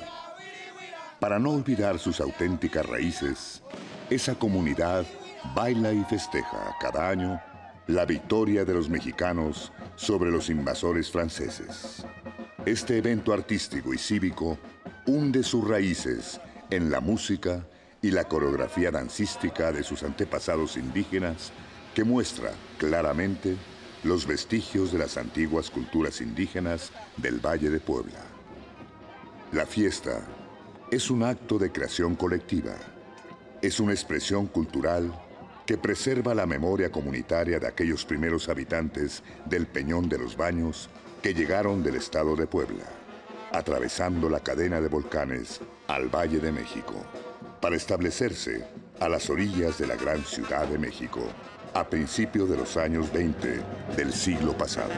Para 1.19 1.37
no 1.37 1.51
olvidar 1.51 1.99
sus 1.99 2.19
auténticas 2.19 2.83
raíces, 2.83 3.61
esa 4.09 4.33
comunidad 4.33 5.05
baila 5.53 5.93
y 5.93 6.03
festeja 6.05 6.75
cada 6.81 7.09
año 7.09 7.39
la 7.85 8.07
victoria 8.07 8.65
de 8.65 8.73
los 8.73 8.89
mexicanos 8.89 9.71
sobre 9.95 10.31
los 10.31 10.49
invasores 10.49 11.11
franceses. 11.11 12.03
Este 12.65 12.97
evento 12.97 13.31
artístico 13.31 13.93
y 13.93 13.99
cívico 13.99 14.57
hunde 15.05 15.43
sus 15.43 15.67
raíces 15.67 16.41
en 16.71 16.89
la 16.89 16.99
música 16.99 17.63
y 18.01 18.09
la 18.09 18.23
coreografía 18.23 18.89
dancística 18.89 19.71
de 19.71 19.83
sus 19.83 20.01
antepasados 20.01 20.75
indígenas 20.75 21.51
que 21.93 22.03
muestra 22.03 22.49
claramente 22.79 23.55
los 24.03 24.25
vestigios 24.25 24.91
de 24.91 24.97
las 24.97 25.15
antiguas 25.17 25.69
culturas 25.69 26.21
indígenas 26.21 26.91
del 27.17 27.39
Valle 27.39 27.69
de 27.69 27.79
Puebla. 27.79 28.19
La 29.51 29.67
fiesta 29.67 30.25
es 30.89 31.11
un 31.11 31.21
acto 31.21 31.59
de 31.59 31.71
creación 31.71 32.15
colectiva, 32.15 32.73
es 33.61 33.79
una 33.79 33.93
expresión 33.93 34.47
cultural 34.47 35.13
que 35.67 35.77
preserva 35.77 36.33
la 36.33 36.47
memoria 36.47 36.91
comunitaria 36.91 37.59
de 37.59 37.67
aquellos 37.67 38.05
primeros 38.05 38.49
habitantes 38.49 39.21
del 39.45 39.67
Peñón 39.67 40.09
de 40.09 40.17
los 40.17 40.35
Baños 40.35 40.89
que 41.25 41.33
llegaron 41.33 41.81
del 41.81 41.95
estado 41.95 42.35
de 42.35 42.45
Puebla, 42.45 42.83
atravesando 43.51 44.29
la 44.29 44.41
cadena 44.41 44.79
de 44.79 44.89
volcanes 44.89 45.59
al 45.87 46.07
Valle 46.07 46.39
de 46.39 46.51
México, 46.51 46.93
para 47.59 47.75
establecerse 47.75 48.63
a 48.99 49.09
las 49.09 49.27
orillas 49.31 49.79
de 49.79 49.87
la 49.87 49.95
gran 49.95 50.23
Ciudad 50.23 50.67
de 50.67 50.77
México 50.77 51.21
a 51.73 51.83
principios 51.89 52.47
de 52.47 52.57
los 52.57 52.77
años 52.77 53.11
20 53.11 53.59
del 53.97 54.13
siglo 54.13 54.55
pasado. 54.55 54.93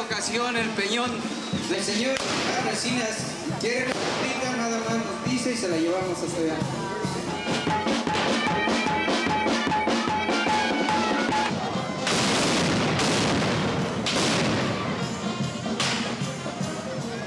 Ocasión 0.00 0.56
el 0.56 0.68
peñón 0.70 1.10
del 1.68 1.82
señor 1.82 2.16
Resinas. 2.64 3.26
Quiere 3.60 3.92
una 4.42 4.56
nada 4.56 4.78
más 4.78 4.98
nos 4.98 5.24
dice 5.30 5.52
y 5.52 5.56
se 5.56 5.68
la 5.68 5.76
llevamos 5.76 6.18
hasta 6.18 6.40
allá. 6.40 6.56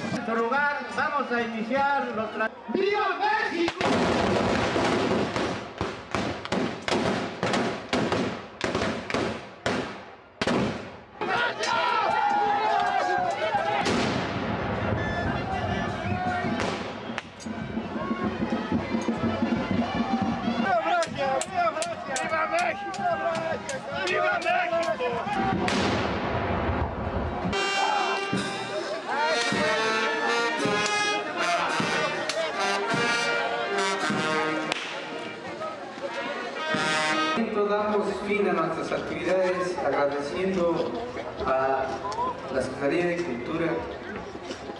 En 0.09 0.15
nuestro 0.15 0.35
lugar 0.35 0.87
vamos 0.95 1.31
a 1.31 1.41
iniciar 1.41 2.07
los 2.15 2.29
¡Viva 2.73 3.19
México! 3.19 4.54
Agradeciendo 39.85 40.91
a 41.45 41.85
la 42.53 42.61
Secretaría 42.61 43.05
de 43.05 43.23
Cultura, 43.23 43.67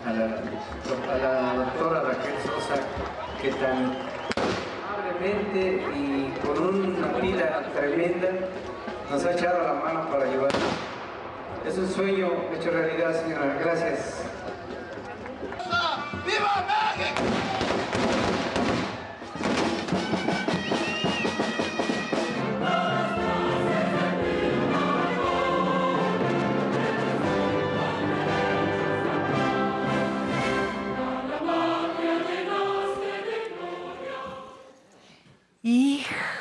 a 0.06 0.14
la, 0.14 1.50
a 1.52 1.54
doctora 1.56 2.02
Raquel 2.02 2.34
Sosa, 2.44 2.82
que 3.42 3.50
tan 3.52 3.96
amablemente 4.88 5.84
y 5.96 6.34
con 6.46 6.94
una 6.94 7.14
pila 7.20 7.72
tremenda 7.74 8.30
nos 9.12 9.26
ha 9.26 9.32
echado 9.32 9.64
la 9.64 9.74
mano 9.74 10.10
para 10.10 10.26
llevar. 10.26 10.52
Es 11.66 11.78
un 11.78 11.88
sueño 11.88 12.32
hecho 12.54 12.72
realidad, 12.72 13.22
señora. 13.22 13.58
Gracias. 13.60 14.24
¡Viva 16.26 16.66
México! 16.98 17.45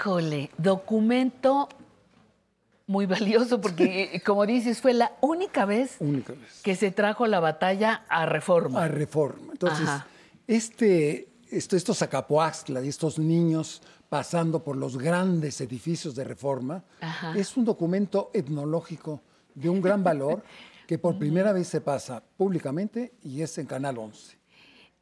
Híjole, 0.04 0.50
documento 0.58 1.66
muy 2.86 3.06
valioso 3.06 3.58
porque, 3.58 4.20
como 4.26 4.44
dices, 4.44 4.82
fue 4.82 4.92
la 4.92 5.12
única 5.22 5.64
vez, 5.64 5.96
Única 5.98 6.34
vez. 6.34 6.60
que 6.62 6.76
se 6.76 6.90
trajo 6.90 7.26
la 7.26 7.40
batalla 7.40 8.04
a 8.10 8.26
reforma. 8.26 8.84
A 8.84 8.88
reforma. 8.88 9.52
Entonces, 9.52 9.88
Ajá. 9.88 10.06
este, 10.46 11.30
esto, 11.50 11.74
estos 11.74 11.96
Zacapoaxtla, 11.96 12.80
estos 12.80 13.18
niños 13.18 13.80
pasando 14.10 14.62
por 14.62 14.76
los 14.76 14.98
grandes 14.98 15.62
edificios 15.62 16.14
de 16.14 16.24
reforma, 16.24 16.84
Ajá. 17.00 17.32
es 17.34 17.56
un 17.56 17.64
documento 17.64 18.30
etnológico 18.34 19.22
de 19.54 19.70
un 19.70 19.80
gran 19.80 20.04
valor 20.04 20.42
que 20.86 20.98
por 20.98 21.18
primera 21.18 21.50
vez 21.54 21.68
se 21.68 21.80
pasa 21.80 22.22
públicamente 22.36 23.14
y 23.22 23.40
es 23.40 23.56
en 23.56 23.64
Canal 23.64 23.96
11. 23.96 24.36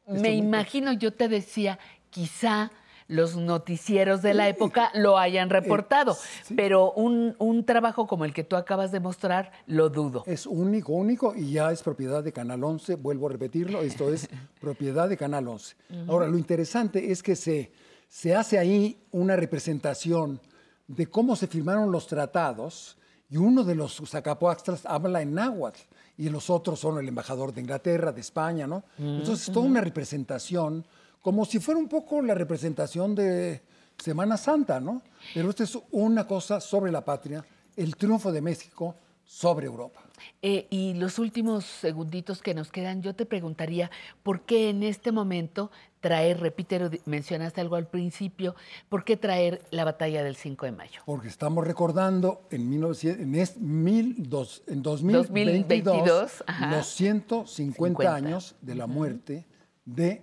Me 0.07 0.33
imagino, 0.33 0.93
yo 0.93 1.11
te 1.11 1.27
decía, 1.27 1.77
quizá 2.09 2.71
los 3.07 3.35
noticieros 3.35 4.21
de 4.21 4.33
la 4.33 4.47
época 4.49 4.91
lo 4.93 5.17
hayan 5.17 5.49
reportado, 5.49 6.17
pero 6.55 6.91
un, 6.93 7.35
un 7.39 7.65
trabajo 7.65 8.07
como 8.07 8.25
el 8.25 8.33
que 8.33 8.43
tú 8.43 8.55
acabas 8.55 8.91
de 8.91 8.99
mostrar, 8.99 9.51
lo 9.67 9.89
dudo. 9.89 10.23
Es 10.25 10.45
único, 10.45 10.93
único 10.93 11.35
y 11.35 11.51
ya 11.51 11.71
es 11.71 11.81
propiedad 11.81 12.23
de 12.23 12.31
Canal 12.31 12.63
11, 12.63 12.95
vuelvo 12.95 13.27
a 13.27 13.31
repetirlo, 13.31 13.81
esto 13.81 14.11
es 14.13 14.29
propiedad 14.61 15.09
de 15.09 15.17
Canal 15.17 15.47
11. 15.47 15.75
Ujú. 15.89 16.11
Ahora, 16.11 16.27
lo 16.27 16.37
interesante 16.37 17.11
es 17.11 17.21
que 17.23 17.35
se, 17.35 17.71
se 18.07 18.35
hace 18.35 18.57
ahí 18.57 18.97
una 19.11 19.35
representación 19.35 20.39
de 20.87 21.07
cómo 21.07 21.35
se 21.35 21.47
firmaron 21.47 21.91
los 21.91 22.07
tratados 22.07 22.97
y 23.29 23.37
uno 23.37 23.63
de 23.63 23.73
los 23.75 24.01
Zacapoaxtlas 24.05 24.85
habla 24.85 25.21
en 25.21 25.33
náhuatl 25.33 25.79
y 26.17 26.29
los 26.29 26.49
otros 26.49 26.79
son 26.79 26.99
el 26.99 27.07
embajador 27.07 27.53
de 27.53 27.61
Inglaterra, 27.61 28.11
de 28.11 28.21
España, 28.21 28.67
¿no? 28.67 28.83
Mm, 28.99 29.17
Entonces, 29.19 29.51
toda 29.51 29.65
una 29.65 29.81
representación, 29.81 30.85
como 31.23 31.45
si 31.45 31.59
fuera 31.59 31.79
un 31.79 31.87
poco 31.87 32.21
la 32.21 32.35
representación 32.35 33.15
de 33.15 33.61
Semana 33.97 34.37
Santa, 34.37 34.79
¿no? 34.79 35.01
Pero 35.33 35.49
esta 35.49 35.63
es 35.63 35.75
una 35.91 36.27
cosa 36.27 36.59
sobre 36.61 36.91
la 36.91 37.03
patria, 37.03 37.43
el 37.75 37.95
triunfo 37.95 38.31
de 38.31 38.41
México 38.41 38.95
sobre 39.23 39.65
Europa. 39.65 40.01
Eh, 40.41 40.67
y 40.69 40.93
los 40.95 41.17
últimos 41.19 41.63
segunditos 41.63 42.41
que 42.41 42.53
nos 42.53 42.71
quedan, 42.71 43.01
yo 43.01 43.15
te 43.15 43.25
preguntaría, 43.25 43.89
¿por 44.21 44.41
qué 44.41 44.69
en 44.69 44.83
este 44.83 45.11
momento 45.13 45.71
traer, 46.01 46.41
repítelo, 46.41 46.89
mencionaste 47.05 47.61
algo 47.61 47.77
al 47.77 47.87
principio, 47.87 48.53
¿por 48.89 49.05
qué 49.05 49.15
traer 49.15 49.63
la 49.71 49.85
batalla 49.85 50.23
del 50.23 50.35
5 50.35 50.65
de 50.65 50.71
mayo? 50.73 51.01
Porque 51.05 51.29
estamos 51.29 51.65
recordando 51.65 52.41
en, 52.51 52.69
1900 52.69 53.21
en, 53.25 53.35
es- 53.35 53.57
mil 53.57 54.15
dos- 54.29 54.61
en 54.67 54.81
2022, 54.83 55.85
2022, 55.85 56.43
ajá. 56.45 56.75
los 56.75 56.87
150 56.87 57.75
50. 58.03 58.13
años 58.15 58.55
de 58.61 58.75
la 58.75 58.87
muerte 58.87 59.45
de 59.85 60.21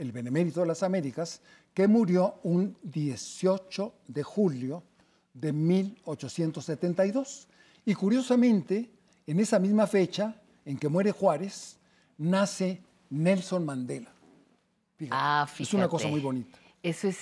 el 0.00 0.12
Benemérito 0.12 0.60
de 0.60 0.66
las 0.66 0.82
Américas, 0.82 1.42
que 1.74 1.86
murió 1.86 2.40
un 2.42 2.74
18 2.82 3.92
de 4.08 4.22
julio 4.22 4.82
de 5.34 5.52
1872. 5.52 7.46
Y 7.84 7.94
curiosamente, 7.94 8.90
en 9.26 9.40
esa 9.40 9.58
misma 9.58 9.86
fecha 9.86 10.40
en 10.64 10.78
que 10.78 10.88
muere 10.88 11.12
Juárez, 11.12 11.78
nace 12.16 12.82
Nelson 13.10 13.64
Mandela. 13.64 14.10
Fíjate, 14.96 15.16
Ah, 15.18 15.46
Es 15.58 15.74
una 15.74 15.88
cosa 15.88 16.08
muy 16.08 16.20
bonita. 16.20 16.58
Eso 16.82 17.08
es, 17.08 17.18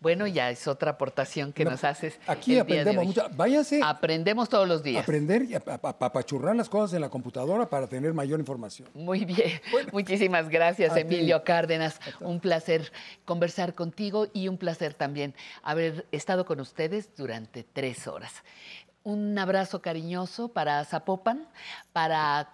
bueno, 0.00 0.26
ya 0.26 0.48
es 0.48 0.66
otra 0.66 0.92
aportación 0.92 1.52
que 1.52 1.64
No, 1.64 1.72
nos 1.72 1.84
haces. 1.84 2.18
aquí 2.26 2.54
el 2.54 2.60
aprendemos 2.60 3.04
mucho. 3.04 3.26
Váyase. 3.34 3.80
Aprendemos 3.84 4.48
todos 4.48 4.66
los 4.66 4.82
días. 4.82 5.02
Aprender 5.02 5.42
y 5.42 5.54
apapachurrar 5.54 6.56
las 6.56 6.70
cosas 6.70 6.94
en 6.94 7.02
la 7.02 7.10
computadora 7.10 7.68
para 7.68 7.86
tener 7.88 8.14
mayor 8.14 8.40
información. 8.40 8.88
Muy 8.94 9.26
bien, 9.26 9.60
muchísimas 9.92 10.48
gracias 10.48 10.92
A 10.92 10.94
ti. 10.94 11.00
Emilio 11.02 11.44
Cárdenas. 11.44 12.00
Un 12.20 12.40
placer 12.40 12.90
conversar 13.26 13.74
contigo 13.74 14.28
y 14.32 14.48
un 14.48 14.56
placer 14.56 14.94
también 14.94 15.34
haber 15.62 16.06
estado 16.10 16.46
con 16.46 16.58
ustedes 16.60 17.14
durante 17.14 17.64
tres 17.64 18.06
horas. 18.06 18.32
Un 19.04 19.38
abrazo 19.38 19.82
cariñoso 19.82 20.48
para 20.48 20.82
Zapopan, 20.86 21.46
para 21.92 22.48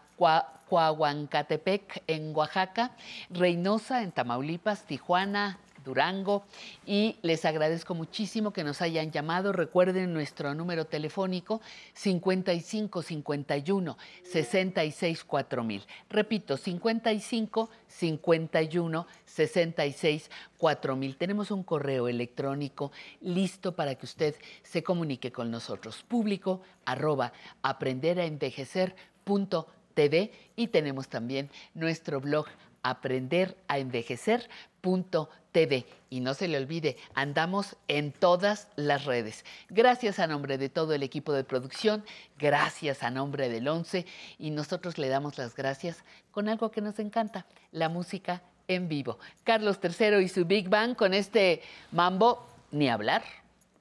Coahuancatepec 0.68 2.02
en 2.06 2.34
Oaxaca, 2.34 2.92
Reynosa 3.30 4.02
en 4.02 4.12
Tamaulipas, 4.12 4.84
Tijuana, 4.84 5.58
Durango 5.88 6.44
y 6.86 7.16
les 7.22 7.44
agradezco 7.46 7.94
muchísimo 7.94 8.52
que 8.52 8.62
nos 8.62 8.82
hayan 8.82 9.10
llamado. 9.10 9.52
Recuerden 9.52 10.12
nuestro 10.12 10.54
número 10.54 10.84
telefónico 10.84 11.62
55 11.94 13.00
51 13.00 13.96
66 14.22 15.24
4000. 15.24 15.86
Repito, 16.10 16.58
55 16.58 17.70
51 17.86 19.06
66 19.24 20.30
4000. 20.58 21.16
Tenemos 21.16 21.50
un 21.50 21.62
correo 21.62 22.06
electrónico 22.06 22.92
listo 23.22 23.74
para 23.74 23.94
que 23.94 24.04
usted 24.04 24.34
se 24.62 24.82
comunique 24.82 25.32
con 25.32 25.50
nosotros. 25.50 26.04
Público 26.06 26.60
arroba 26.84 27.32
aprenderaenvejecer.tv 27.62 30.32
y 30.54 30.68
tenemos 30.68 31.08
también 31.08 31.50
nuestro 31.74 32.20
blog 32.20 32.46
aprenderaenvejecer.tv. 32.90 35.86
Y 36.10 36.20
no 36.20 36.34
se 36.34 36.48
le 36.48 36.56
olvide, 36.56 36.96
andamos 37.14 37.76
en 37.88 38.12
todas 38.12 38.68
las 38.76 39.04
redes. 39.04 39.44
Gracias 39.68 40.18
a 40.18 40.26
nombre 40.26 40.58
de 40.58 40.68
todo 40.68 40.94
el 40.94 41.02
equipo 41.02 41.32
de 41.32 41.44
producción, 41.44 42.04
gracias 42.38 43.02
a 43.02 43.10
nombre 43.10 43.48
del 43.48 43.68
11 43.68 44.06
y 44.38 44.50
nosotros 44.50 44.98
le 44.98 45.08
damos 45.08 45.38
las 45.38 45.56
gracias 45.56 46.04
con 46.30 46.48
algo 46.48 46.70
que 46.70 46.80
nos 46.80 46.98
encanta, 46.98 47.46
la 47.72 47.88
música 47.88 48.42
en 48.68 48.88
vivo. 48.88 49.18
Carlos 49.44 49.78
III 49.82 50.22
y 50.22 50.28
su 50.28 50.44
Big 50.44 50.68
Bang 50.68 50.94
con 50.94 51.14
este 51.14 51.62
mambo, 51.90 52.46
ni 52.70 52.88
hablar. 52.88 53.22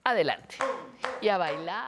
Adelante. 0.04 0.56
Y 1.22 1.28
a 1.28 1.38
bailar. 1.38 1.88